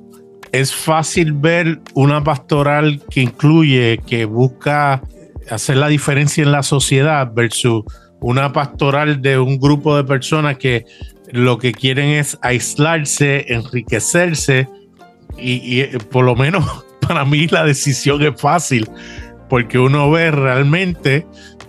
es 0.52 0.74
fácil 0.74 1.34
ver 1.34 1.82
una 1.94 2.24
pastoral 2.24 3.02
que 3.10 3.22
incluye, 3.22 4.00
que 4.08 4.26
busca 4.26 5.02
hacer 5.50 5.78
la 5.78 5.88
diferencia 5.88 6.44
en 6.44 6.52
la 6.52 6.64
sociedad 6.64 7.32
versus 7.34 7.84
una 8.26 8.52
pastoral 8.52 9.22
de 9.22 9.38
un 9.38 9.60
grupo 9.60 9.96
de 9.96 10.04
personas 10.04 10.58
que 10.58 10.84
lo 11.32 11.60
que 11.60 11.72
quieren 11.72 12.10
es 12.10 12.40
aislarse, 12.42 13.46
enriquecerse 13.54 14.68
y, 15.38 15.82
eh, 15.82 16.00
por 16.10 16.26
lo 16.26 16.36
menos 16.36 16.66
para 17.08 17.24
mí 17.24 17.46
la 17.48 17.64
decisión 17.64 18.24
es 18.24 18.42
fácil 18.42 18.90
porque 19.48 19.78
uno 19.78 20.10
ve 20.10 20.32
realmente 20.32 21.28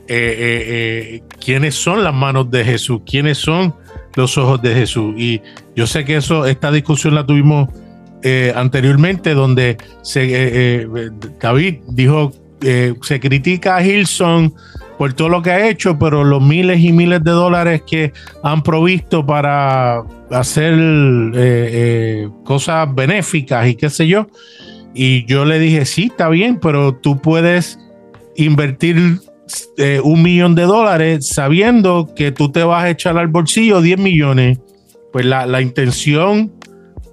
eh, 0.08 1.18
eh, 1.18 1.22
quiénes 1.44 1.74
son 1.74 2.02
las 2.02 2.14
manos 2.14 2.50
de 2.50 2.64
Jesús, 2.64 3.02
quiénes 3.04 3.36
son 3.36 3.74
los 4.14 4.38
ojos 4.38 4.62
de 4.62 4.74
Jesús. 4.74 5.14
Y 5.18 5.42
yo 5.74 5.86
sé 5.86 6.06
que 6.06 6.16
eso, 6.16 6.46
esta 6.46 6.72
discusión 6.72 7.14
la 7.14 7.26
tuvimos 7.26 7.68
anteriormente, 8.54 9.34
donde 9.34 9.76
David 11.38 11.76
dijo, 11.90 12.32
se 12.60 13.20
critica 13.20 13.76
a 13.76 13.84
Hilson 13.84 14.54
por 14.98 15.12
todo 15.12 15.28
lo 15.28 15.42
que 15.42 15.50
ha 15.50 15.68
hecho, 15.68 15.98
pero 15.98 16.24
los 16.24 16.42
miles 16.42 16.80
y 16.80 16.92
miles 16.92 17.22
de 17.22 17.30
dólares 17.30 17.82
que 17.86 18.12
han 18.42 18.62
provisto 18.62 19.24
para 19.24 20.02
hacer 20.30 20.74
eh, 20.74 21.34
eh, 21.34 22.28
cosas 22.44 22.92
benéficas 22.94 23.68
y 23.68 23.74
qué 23.74 23.90
sé 23.90 24.06
yo. 24.06 24.28
Y 24.94 25.26
yo 25.26 25.44
le 25.44 25.58
dije, 25.58 25.84
sí, 25.84 26.04
está 26.04 26.28
bien, 26.28 26.58
pero 26.60 26.94
tú 26.94 27.20
puedes 27.20 27.78
invertir 28.36 29.20
eh, 29.76 30.00
un 30.02 30.22
millón 30.22 30.54
de 30.54 30.62
dólares 30.62 31.28
sabiendo 31.28 32.12
que 32.16 32.32
tú 32.32 32.50
te 32.50 32.64
vas 32.64 32.84
a 32.84 32.90
echar 32.90 33.18
al 33.18 33.28
bolsillo 33.28 33.82
10 33.82 33.98
millones. 33.98 34.58
Pues 35.12 35.26
la, 35.26 35.46
la 35.46 35.60
intención 35.60 36.52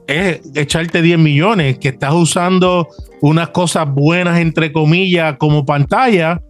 es 0.08 0.42
echarte 0.56 1.02
10 1.02 1.20
millones, 1.20 1.78
que 1.80 1.90
estás 1.90 2.14
usando 2.14 2.88
unas 3.22 3.50
cosas 3.50 3.88
buenas, 3.90 4.40
entre 4.40 4.72
comillas, 4.72 5.38
como 5.38 5.66
pantalla 5.66 6.42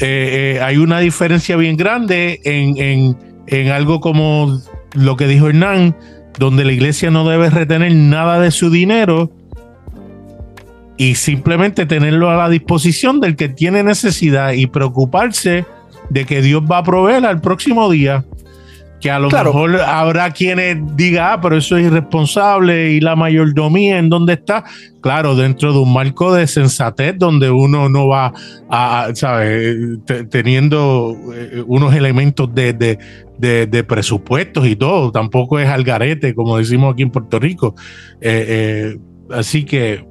eh, 0.00 0.56
eh, 0.56 0.62
hay 0.62 0.78
una 0.78 0.98
diferencia 1.00 1.56
bien 1.56 1.76
grande 1.76 2.40
en, 2.44 3.70
algo 3.70 4.00
como 4.00 4.58
lo 4.94 5.16
que 5.16 5.26
dijo 5.26 5.48
Hernán, 5.48 5.94
donde 6.38 6.64
la 6.64 6.72
iglesia 6.72 7.10
no 7.10 7.28
debe 7.28 7.50
retener 7.50 7.92
nada 7.94 8.40
de 8.40 8.50
su 8.50 8.70
dinero 8.70 9.30
y 10.96 11.16
simplemente 11.16 11.84
tenerlo 11.84 12.30
a 12.30 12.36
la 12.36 12.48
disposición 12.48 13.20
del 13.20 13.36
que 13.36 13.50
tiene 13.50 13.82
necesidad 13.82 14.52
y 14.52 14.66
preocuparse 14.66 15.66
de 16.08 16.24
que 16.24 16.40
Dios 16.40 16.62
va 16.62 16.78
a 16.78 16.82
proveer 16.82 17.26
al 17.26 17.42
próximo 17.42 17.90
día 17.90 18.24
que 19.00 19.10
a 19.10 19.18
lo 19.18 19.30
mejor 19.30 19.80
habrá 19.80 20.30
quienes 20.30 20.78
digan, 20.94 21.26
ah, 21.32 21.40
pero 21.40 21.56
eso 21.56 21.76
es 21.76 21.86
irresponsable 21.86 22.92
y 22.92 23.00
la 23.00 23.16
mayordomía 23.16 23.98
en 23.98 24.10
dónde 24.10 24.34
está. 24.34 24.64
Claro, 25.00 25.34
dentro 25.34 25.72
de 25.72 25.78
un 25.78 25.92
marco 25.92 26.34
de 26.34 26.46
sensatez 26.46 27.14
donde 27.16 27.50
uno 27.50 27.88
no 27.88 28.08
va 28.08 28.32
a, 28.68 29.08
¿sabes? 29.14 29.98
teniendo 30.30 31.16
eh, 31.34 31.64
unos 31.66 31.94
elementos 31.94 32.54
de, 32.54 32.74
de, 33.38 33.84
presupuestos 33.84 34.66
y 34.66 34.76
todo. 34.76 35.10
Tampoco 35.10 35.58
es 35.58 35.68
algarete, 35.68 36.34
como 36.34 36.58
decimos 36.58 36.92
aquí 36.92 37.02
en 37.02 37.10
Puerto 37.10 37.38
Rico. 37.38 37.74
Eh, 38.20 38.44
eh, 38.48 38.98
así 39.30 39.64
que. 39.64 40.04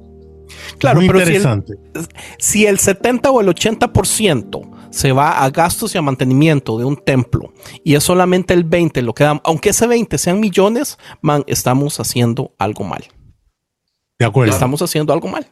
Claro, 0.78 1.00
pero 1.06 1.20
interesante. 1.20 1.74
Si 1.94 1.94
el, 1.94 2.06
si 2.38 2.66
el 2.66 2.78
70 2.80 3.30
o 3.30 3.40
el 3.40 3.46
80% 3.46 4.79
se 4.90 5.12
va 5.12 5.42
a 5.42 5.50
gastos 5.50 5.94
y 5.94 5.98
a 5.98 6.02
mantenimiento 6.02 6.78
de 6.78 6.84
un 6.84 6.96
templo 6.96 7.52
y 7.84 7.94
es 7.94 8.04
solamente 8.04 8.54
el 8.54 8.64
20 8.64 9.02
lo 9.02 9.14
que 9.14 9.24
dan, 9.24 9.40
aunque 9.44 9.70
ese 9.70 9.86
20 9.86 10.18
sean 10.18 10.40
millones, 10.40 10.98
man, 11.22 11.44
estamos 11.46 11.98
haciendo 12.00 12.54
algo 12.58 12.84
mal. 12.84 13.04
De 14.18 14.26
acuerdo. 14.26 14.52
Estamos 14.52 14.82
haciendo 14.82 15.12
algo 15.12 15.28
mal. 15.28 15.46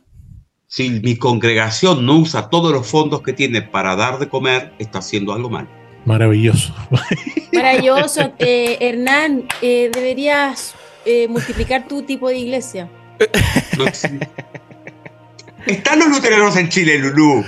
Si 0.66 0.90
mi 0.90 1.16
congregación 1.16 2.04
no 2.04 2.18
usa 2.18 2.50
todos 2.50 2.70
los 2.70 2.86
fondos 2.86 3.22
que 3.22 3.32
tiene 3.32 3.62
para 3.62 3.96
dar 3.96 4.18
de 4.18 4.28
comer, 4.28 4.74
está 4.78 4.98
haciendo 4.98 5.32
algo 5.32 5.48
mal. 5.48 5.66
Maravilloso. 6.04 6.74
Maravilloso. 7.52 8.32
Eh, 8.38 8.76
Hernán, 8.80 9.48
eh, 9.62 9.90
deberías 9.92 10.74
eh, 11.06 11.26
multiplicar 11.28 11.88
tu 11.88 12.02
tipo 12.02 12.28
de 12.28 12.38
iglesia. 12.38 12.90
No, 13.76 13.84
están 15.68 15.98
los 15.98 16.08
luteranos 16.08 16.56
en 16.56 16.68
Chile, 16.68 16.98
Lulú. 16.98 17.44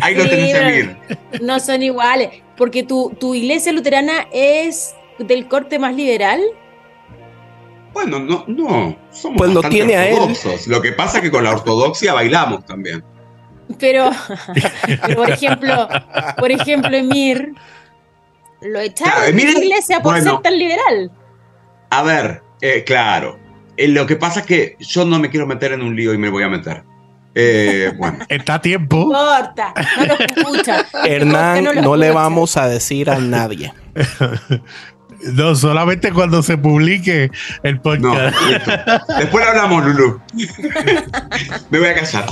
Ahí 0.00 0.14
lo 0.14 0.28
tenés 0.28 0.52
que 0.52 0.60
ver. 0.60 0.96
No 1.42 1.60
son 1.60 1.82
iguales, 1.82 2.42
porque 2.56 2.82
tu, 2.82 3.10
tu 3.18 3.34
iglesia 3.34 3.72
luterana 3.72 4.26
es 4.32 4.94
del 5.18 5.46
corte 5.46 5.78
más 5.78 5.94
liberal. 5.94 6.40
Bueno, 7.92 8.20
no, 8.20 8.44
no. 8.46 8.96
Somos 9.10 9.38
pues 9.38 9.52
lo 9.52 9.62
tiene 9.62 10.12
ortodoxos. 10.12 10.66
Lo 10.66 10.80
que 10.80 10.92
pasa 10.92 11.18
es 11.18 11.24
que 11.24 11.30
con 11.30 11.44
la 11.44 11.50
ortodoxia 11.52 12.14
bailamos 12.14 12.64
también. 12.64 13.04
Pero, 13.78 14.10
por 15.14 15.30
ejemplo, 15.30 15.88
por 16.38 16.50
ejemplo, 16.50 16.96
Emir 16.96 17.52
lo 18.62 18.80
echaron 18.80 19.36
de 19.36 19.44
la 19.44 19.58
iglesia 19.58 20.02
por 20.02 20.20
ser 20.20 20.38
tan 20.38 20.58
liberal. 20.58 21.10
A 21.90 22.02
ver, 22.02 22.42
eh, 22.60 22.84
claro. 22.84 23.38
Eh, 23.76 23.88
lo 23.88 24.06
que 24.06 24.16
pasa 24.16 24.40
es 24.40 24.46
que 24.46 24.76
yo 24.78 25.04
no 25.04 25.18
me 25.18 25.30
quiero 25.30 25.46
meter 25.46 25.72
en 25.72 25.82
un 25.82 25.96
lío 25.96 26.12
y 26.12 26.18
me 26.18 26.28
voy 26.30 26.42
a 26.42 26.48
meter. 26.48 26.84
Eh, 27.34 27.92
bueno. 27.96 28.18
Está 28.28 28.54
a 28.54 28.60
tiempo. 28.60 29.06
Corta, 29.06 29.74
no 29.98 30.06
lo 30.06 30.14
escucha. 30.18 30.86
Hernán, 31.04 31.64
no, 31.82 31.96
le 31.96 32.10
vamos 32.10 32.56
a 32.56 32.68
decir 32.68 33.10
a 33.10 33.18
nadie. 33.18 33.72
No, 35.22 35.54
solamente 35.54 36.12
cuando 36.12 36.42
se 36.42 36.56
publique 36.56 37.30
el 37.62 37.78
podcast. 37.78 38.34
Después 39.18 39.44
lo 39.44 39.50
hablamos, 39.50 39.84
Lulu. 39.84 40.18
Me 41.68 41.78
voy 41.78 41.88
a 41.88 41.94
casar. 41.94 42.24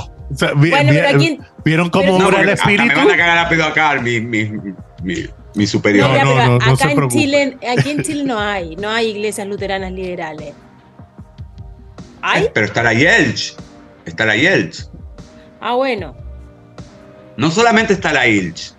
bueno, 0.55 0.91
pero 0.91 1.07
aquí, 1.15 1.39
¿Vieron 1.63 1.91
cómo 1.91 2.15
obra 2.15 2.41
el 2.41 2.49
espíritu? 2.49 2.87
Me 2.87 2.95
van 2.95 3.11
a 3.11 3.15
cagar 3.17 3.37
a 3.37 3.47
pedo 3.47 3.65
acá 3.65 3.93
mi, 4.01 4.19
mi, 4.21 4.51
mi, 5.03 5.25
mi 5.53 5.67
superior. 5.67 6.09
No, 6.09 6.35
no, 6.35 6.57
no, 6.57 6.73
acá 6.73 6.91
en 6.91 7.07
Chile, 7.09 7.57
aquí 7.71 7.91
en 7.91 8.01
Chile 8.01 8.23
no 8.23 8.39
hay, 8.39 8.75
no 8.75 8.89
hay 8.89 9.09
iglesias 9.09 9.45
luteranas 9.47 9.91
liberales. 9.91 10.55
¿Hay? 12.23 12.49
Pero 12.53 12.65
está 12.65 12.81
la 12.81 12.93
Yelch. 12.93 13.55
Está 14.09 14.25
la 14.25 14.35
Yelch. 14.35 14.87
Ah, 15.61 15.75
bueno. 15.75 16.15
No 17.37 17.51
solamente 17.51 17.93
está 17.93 18.11
la 18.11 18.27
Ilch. 18.27 18.73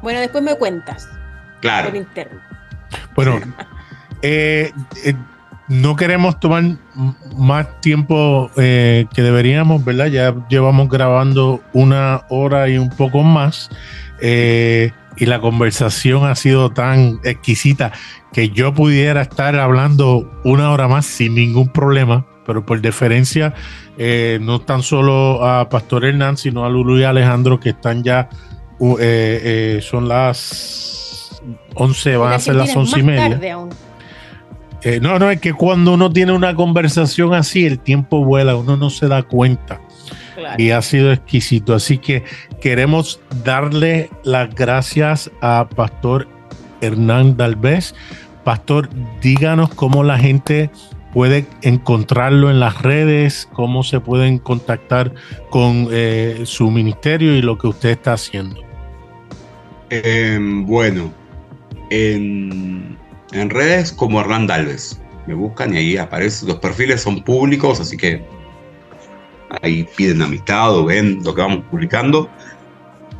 Bueno, 0.00 0.20
después 0.20 0.44
me 0.44 0.56
cuentas. 0.56 1.08
Claro. 1.60 1.92
Bueno, 3.16 3.40
eh, 4.22 4.72
eh, 5.04 5.14
no 5.68 5.96
queremos 5.96 6.38
tomar 6.38 6.62
más 7.36 7.80
tiempo 7.80 8.50
eh, 8.56 9.06
que 9.12 9.22
deberíamos, 9.22 9.84
¿verdad? 9.84 10.06
Ya 10.06 10.34
llevamos 10.48 10.88
grabando 10.88 11.60
una 11.72 12.22
hora 12.30 12.68
y 12.68 12.78
un 12.78 12.90
poco 12.90 13.22
más. 13.22 13.68
y 14.20 15.26
la 15.26 15.40
conversación 15.40 16.26
ha 16.26 16.36
sido 16.36 16.70
tan 16.70 17.20
exquisita 17.24 17.92
que 18.32 18.50
yo 18.50 18.72
pudiera 18.72 19.22
estar 19.22 19.56
hablando 19.56 20.40
una 20.44 20.70
hora 20.70 20.86
más 20.88 21.06
sin 21.06 21.34
ningún 21.34 21.68
problema 21.68 22.24
pero 22.46 22.64
por 22.64 22.80
deferencia, 22.80 23.54
eh, 23.98 24.38
no 24.40 24.60
tan 24.60 24.82
solo 24.82 25.44
a 25.44 25.68
Pastor 25.68 26.04
Hernán, 26.04 26.36
sino 26.36 26.64
a 26.64 26.70
Lulu 26.70 26.98
y 26.98 27.04
Alejandro, 27.04 27.60
que 27.60 27.70
están 27.70 28.02
ya, 28.02 28.28
uh, 28.78 28.96
eh, 28.98 29.00
eh, 29.00 29.80
son 29.82 30.08
las 30.08 31.42
11, 31.74 32.16
van 32.16 32.32
a 32.32 32.38
ser 32.38 32.56
las 32.56 32.74
11 32.74 33.00
y 33.00 33.02
media. 33.02 33.40
no, 35.00 35.18
no, 35.18 35.30
es 35.30 35.40
que 35.40 35.52
cuando 35.52 35.94
uno 35.94 36.12
tiene 36.12 36.32
una 36.32 36.54
conversación 36.54 37.34
así, 37.34 37.66
el 37.66 37.78
tiempo 37.78 38.24
vuela, 38.24 38.56
uno 38.56 38.76
no 38.76 38.90
se 38.90 39.08
da 39.08 39.22
cuenta. 39.22 39.80
Y 40.58 40.70
ha 40.70 40.82
sido 40.82 41.12
exquisito. 41.12 41.72
Así 41.74 41.98
que 41.98 42.24
queremos 42.60 43.20
darle 43.44 44.10
las 44.24 44.52
gracias 44.52 45.30
a 45.40 45.68
Pastor 45.76 46.26
Hernán 46.80 47.36
Dalvez. 47.36 47.94
Pastor, 48.44 48.88
díganos 49.20 49.72
cómo 49.74 50.02
la 50.02 50.18
gente 50.18 50.70
puede 51.12 51.46
encontrarlo 51.62 52.50
en 52.50 52.58
las 52.58 52.82
redes, 52.82 53.48
cómo 53.52 53.82
se 53.82 54.00
pueden 54.00 54.38
contactar 54.38 55.14
con 55.50 55.88
eh, 55.90 56.42
su 56.44 56.70
ministerio 56.70 57.36
y 57.36 57.42
lo 57.42 57.58
que 57.58 57.68
usted 57.68 57.90
está 57.90 58.14
haciendo. 58.14 58.60
Em, 59.90 60.66
bueno, 60.66 61.12
en, 61.90 62.98
redes 63.50 63.92
como 63.92 64.20
Hernán 64.20 64.50
Alves. 64.50 64.98
Me 65.26 65.34
buscan 65.34 65.74
y 65.74 65.76
ahí 65.76 65.96
aparecen. 65.96 66.48
Los 66.48 66.58
perfiles 66.58 67.02
son 67.02 67.22
públicos, 67.22 67.78
así 67.78 67.96
que 67.96 68.24
ahí 69.62 69.86
piden 69.96 70.22
amistad 70.22 70.76
o 70.76 70.86
ven 70.86 71.22
lo 71.22 71.34
que 71.34 71.42
vamos 71.42 71.64
publicando. 71.70 72.28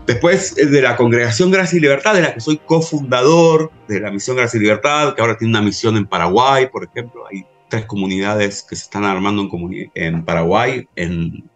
Después 0.07 0.57
de 0.57 0.83
la 0.83 0.97
Congregación 0.97 1.53
Gracia 1.53 1.77
y 1.77 1.81
Libertad, 1.81 2.15
de 2.15 2.23
la 2.23 2.35
que 2.35 2.41
soy 2.41 2.59
cofundador 2.59 3.71
de 3.87 4.01
la 4.01 4.11
Misión 4.11 4.37
Gracia 4.37 4.59
y 4.59 4.63
Libertad, 4.63 5.15
que 5.15 5.21
ahora 5.21 5.37
tiene 5.37 5.53
una 5.53 5.63
misión 5.63 5.97
en 5.97 6.07
Paraguay, 6.07 6.69
por 6.73 6.85
ejemplo. 6.85 7.25
Ahí 7.31 7.47
tres 7.73 7.87
comunidades 7.87 8.63
que 8.69 8.77
se 8.77 8.83
están 8.83 9.05
armando 9.05 9.49
en, 9.95 10.25
Paraguay, 10.27 10.87
en, 10.95 11.51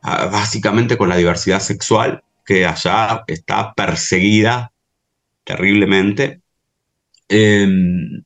ah, 0.00 0.30
básicamente 0.32 0.96
con 0.96 1.10
la 1.10 1.16
diversidad 1.18 1.60
sexual, 1.60 2.24
que 2.46 2.64
allá 2.64 3.22
está 3.26 3.74
perseguida 3.74 4.72
terriblemente. 5.44 6.40
Em, 7.28 8.22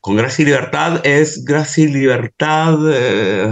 con 0.00 0.14
Gracia 0.14 0.42
y 0.42 0.46
Libertad 0.46 1.04
es 1.04 1.44
gracia 1.44 1.84
y 1.84 1.88
libertad. 1.88 2.78
Eh, 2.92 3.50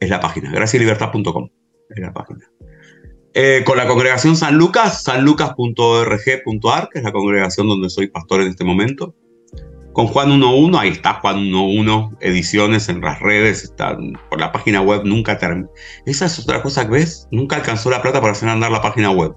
es 0.00 0.08
la 0.08 0.20
página, 0.20 0.50
gracialibertad.com 0.50 1.50
es 1.90 1.98
la 2.00 2.14
página. 2.14 2.50
Eh, 3.34 3.62
con 3.66 3.76
la 3.76 3.86
congregación 3.86 4.34
San 4.34 4.56
Lucas, 4.56 5.02
sanlucas.org.ar, 5.02 6.88
que 6.88 6.98
es 7.00 7.04
la 7.04 7.12
congregación 7.12 7.68
donde 7.68 7.90
soy 7.90 8.06
pastor 8.06 8.40
en 8.40 8.48
este 8.48 8.64
momento. 8.64 9.14
Con 9.94 10.08
Juan 10.08 10.42
11, 10.42 10.76
ahí 10.76 10.90
está 10.90 11.14
Juan 11.14 11.54
11, 11.54 12.16
ediciones 12.20 12.88
en 12.88 13.00
las 13.00 13.20
redes, 13.20 13.62
están 13.62 14.14
por 14.28 14.40
la 14.40 14.50
página 14.50 14.82
web, 14.82 15.02
nunca 15.04 15.38
termina. 15.38 15.68
Esa 16.04 16.26
es 16.26 16.36
otra 16.40 16.60
cosa 16.62 16.84
que 16.84 16.94
ves, 16.94 17.28
nunca 17.30 17.56
alcanzó 17.56 17.90
la 17.90 18.02
plata 18.02 18.20
para 18.20 18.32
hacer 18.32 18.48
andar 18.48 18.72
la 18.72 18.82
página 18.82 19.12
web. 19.12 19.34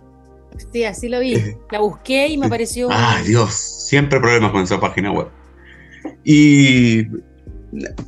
Sí, 0.73 0.83
así 0.83 1.09
lo 1.09 1.19
vi. 1.19 1.35
Eh, 1.35 1.57
la 1.71 1.79
busqué 1.79 2.27
y 2.27 2.37
me 2.39 2.49
pareció. 2.49 2.89
Ah, 2.91 3.21
Dios, 3.23 3.53
siempre 3.53 4.19
problemas 4.19 4.51
con 4.51 4.63
esa 4.63 4.79
página 4.79 5.11
web. 5.11 5.27
Y 6.23 7.03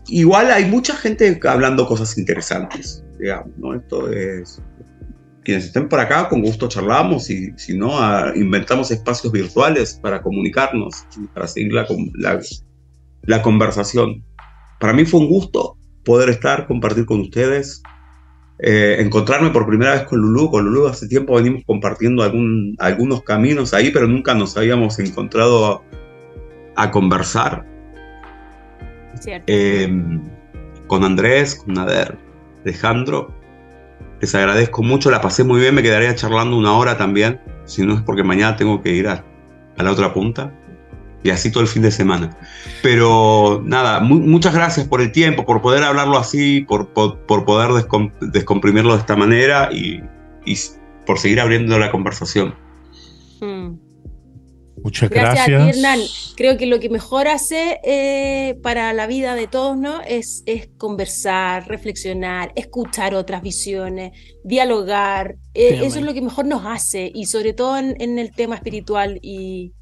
igual 0.07 0.51
hay 0.51 0.65
mucha 0.65 0.95
gente 0.95 1.39
hablando 1.47 1.85
cosas 1.85 2.17
interesantes, 2.17 3.03
digamos, 3.19 3.55
¿no? 3.57 3.75
Esto 3.75 4.11
es... 4.11 4.59
Quienes 5.43 5.65
estén 5.65 5.87
por 5.87 5.99
acá, 5.99 6.27
con 6.29 6.41
gusto 6.41 6.67
charlamos 6.67 7.29
y 7.29 7.51
si 7.57 7.77
no, 7.77 7.93
inventamos 8.35 8.91
espacios 8.91 9.31
virtuales 9.31 9.99
para 10.01 10.21
comunicarnos, 10.21 11.05
para 11.33 11.47
seguir 11.47 11.73
la, 11.73 11.87
la, 13.23 13.41
conversación. 13.41 14.23
Para 14.79 14.93
mí 14.93 15.05
fue 15.05 15.21
un 15.21 15.29
gusto 15.29 15.77
poder 16.03 16.29
estar, 16.29 16.67
compartir 16.67 17.05
con 17.05 17.21
ustedes, 17.21 17.81
eh, 18.59 18.97
encontrarme 18.99 19.49
por 19.51 19.65
primera 19.65 19.93
vez 19.93 20.03
con 20.03 20.19
Lulu. 20.19 20.51
Con 20.51 20.65
Lulu 20.65 20.87
hace 20.87 21.07
tiempo 21.07 21.35
venimos 21.35 21.63
compartiendo 21.65 22.23
algún, 22.23 22.75
algunos 22.79 23.23
caminos 23.23 23.73
ahí, 23.73 23.91
pero 23.91 24.07
nunca 24.07 24.35
nos 24.35 24.57
habíamos 24.57 24.99
encontrado 24.99 25.83
a 26.75 26.91
conversar. 26.91 27.65
Em, 29.47 30.21
con 30.87 31.03
Andrés, 31.03 31.55
con 31.55 31.73
Nader, 31.73 32.17
Alejandro. 32.63 33.33
Les 34.21 34.35
agradezco 34.35 34.83
mucho, 34.83 35.09
la 35.11 35.21
pasé 35.21 35.43
muy 35.43 35.61
bien, 35.61 35.75
me 35.75 35.81
quedaría 35.81 36.13
charlando 36.15 36.57
una 36.57 36.73
hora 36.73 36.97
también, 36.97 37.39
si 37.65 37.85
no 37.85 37.93
es 37.93 38.01
porque 38.01 38.23
mañana 38.23 38.55
tengo 38.55 38.81
que 38.81 38.91
ir 38.91 39.07
a, 39.07 39.23
la 39.77 39.91
otra 39.91 40.13
punta 40.13 40.53
y 41.23 41.29
así 41.29 41.51
todo 41.51 41.63
el 41.63 41.69
fin 41.69 41.81
de 41.81 41.91
semana. 41.91 42.37
Pero 42.83 43.61
nada, 43.63 44.01
muchas 44.01 44.53
gracias 44.53 44.87
por 44.87 44.99
el 45.01 45.11
tiempo, 45.11 45.45
por 45.45 45.61
poder 45.61 45.83
hablarlo 45.83 46.17
así, 46.17 46.61
por, 46.61 46.89
poder 46.89 47.85
descomprimirlo 48.21 48.93
de 48.93 48.99
esta 48.99 49.15
manera 49.15 49.69
y, 49.71 50.01
por 51.05 51.17
seguir 51.17 51.39
abriendo 51.39 51.79
la 51.79 51.91
conversación. 51.91 52.55
Hmm. 53.39 53.88
Muchas 54.83 55.09
gracias. 55.09 55.47
Gracias 55.47 55.61
a 55.61 55.71
ti, 55.71 55.77
Hernán. 55.77 55.99
Creo 56.35 56.57
que 56.57 56.65
lo 56.65 56.79
que 56.79 56.89
mejor 56.89 57.27
hace 57.27 57.79
eh, 57.83 58.55
para 58.61 58.93
la 58.93 59.07
vida 59.07 59.35
de 59.35 59.47
todos, 59.47 59.77
¿no? 59.77 60.01
Es, 60.01 60.43
es 60.45 60.69
conversar, 60.77 61.67
reflexionar, 61.67 62.51
escuchar 62.55 63.15
otras 63.15 63.41
visiones, 63.41 64.11
dialogar. 64.43 65.35
Eh, 65.53 65.81
eso 65.83 65.99
es 65.99 66.05
lo 66.05 66.13
que 66.13 66.21
mejor 66.21 66.45
nos 66.45 66.65
hace, 66.65 67.11
y 67.13 67.25
sobre 67.25 67.53
todo 67.53 67.77
en, 67.77 68.19
el 68.19 68.31
tema 68.31 68.55
espiritual 68.55 69.19
y, 69.21 69.73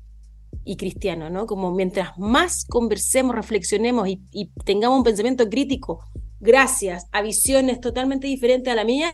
cristiano, 0.77 1.29
¿no? 1.29 1.45
Como 1.45 1.71
mientras 1.71 2.17
más 2.17 2.65
conversemos, 2.65 3.35
reflexionemos 3.35 4.07
y, 4.09 4.21
y 4.31 4.51
tengamos 4.65 4.97
un 4.97 5.03
pensamiento 5.03 5.49
crítico, 5.49 6.01
gracias 6.39 7.07
a 7.11 7.21
visiones 7.21 7.79
totalmente 7.79 8.27
diferentes 8.27 8.71
a 8.71 8.75
la 8.75 8.83
mía, 8.83 9.13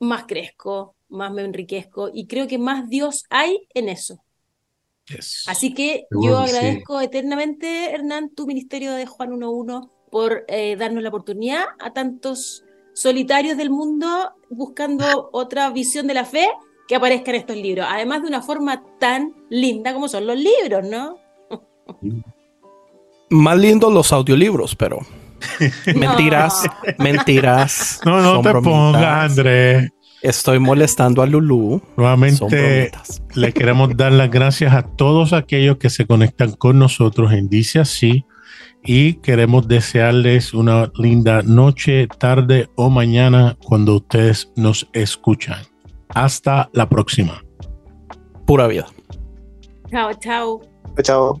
más 0.00 0.24
crezco, 0.24 0.96
más 1.08 1.32
me 1.32 1.42
enriquezco, 1.42 2.10
y 2.12 2.26
creo 2.26 2.48
que 2.48 2.58
más 2.58 2.88
Dios 2.88 3.24
hay 3.30 3.68
en 3.74 3.88
eso. 3.88 4.24
Así 5.46 5.74
que 5.74 6.06
yo 6.10 6.38
agradezco 6.38 7.00
eternamente, 7.00 7.92
Hernán, 7.92 8.30
tu 8.30 8.46
ministerio 8.46 8.92
de 8.92 9.06
Juan 9.06 9.30
1.1 9.30 9.90
por 10.10 10.44
eh, 10.48 10.76
darnos 10.76 11.02
la 11.02 11.08
oportunidad 11.08 11.64
a 11.78 11.92
tantos 11.92 12.64
solitarios 12.94 13.56
del 13.56 13.70
mundo 13.70 14.32
buscando 14.50 15.04
otra 15.32 15.70
visión 15.70 16.06
de 16.06 16.14
la 16.14 16.24
fe 16.24 16.48
que 16.88 16.96
aparezcan 16.96 17.36
estos 17.36 17.56
libros. 17.56 17.86
Además 17.88 18.22
de 18.22 18.28
una 18.28 18.42
forma 18.42 18.82
tan 18.98 19.32
linda 19.48 19.94
como 19.94 20.08
son 20.08 20.26
los 20.26 20.36
libros, 20.36 20.84
¿no? 20.84 21.16
Más 23.30 23.58
lindos 23.58 23.92
los 23.92 24.12
audiolibros, 24.12 24.74
pero. 24.74 24.98
mentiras, 25.94 26.64
mentiras. 26.98 28.00
No, 28.04 28.20
no 28.20 28.42
te 28.42 28.52
pongas, 28.60 29.30
Andrés. 29.30 29.90
Estoy 30.22 30.58
molestando 30.58 31.22
a 31.22 31.26
Lulu. 31.26 31.80
Nuevamente 31.96 32.90
le 33.34 33.52
queremos 33.52 33.96
dar 33.96 34.12
las 34.12 34.30
gracias 34.30 34.74
a 34.74 34.82
todos 34.82 35.32
aquellos 35.32 35.78
que 35.78 35.88
se 35.88 36.06
conectan 36.06 36.52
con 36.52 36.78
nosotros 36.78 37.32
en 37.32 37.48
Dice 37.48 37.80
Así 37.80 38.26
y 38.82 39.14
queremos 39.14 39.68
desearles 39.68 40.54
una 40.54 40.90
linda 40.94 41.42
noche, 41.42 42.06
tarde 42.06 42.68
o 42.76 42.90
mañana 42.90 43.56
cuando 43.64 43.96
ustedes 43.96 44.50
nos 44.56 44.88
escuchan. 44.92 45.62
Hasta 46.08 46.68
la 46.72 46.88
próxima. 46.88 47.42
Pura 48.46 48.66
vida. 48.66 48.86
Chao, 49.90 50.12
chao. 50.14 50.60
Chao. 51.02 51.40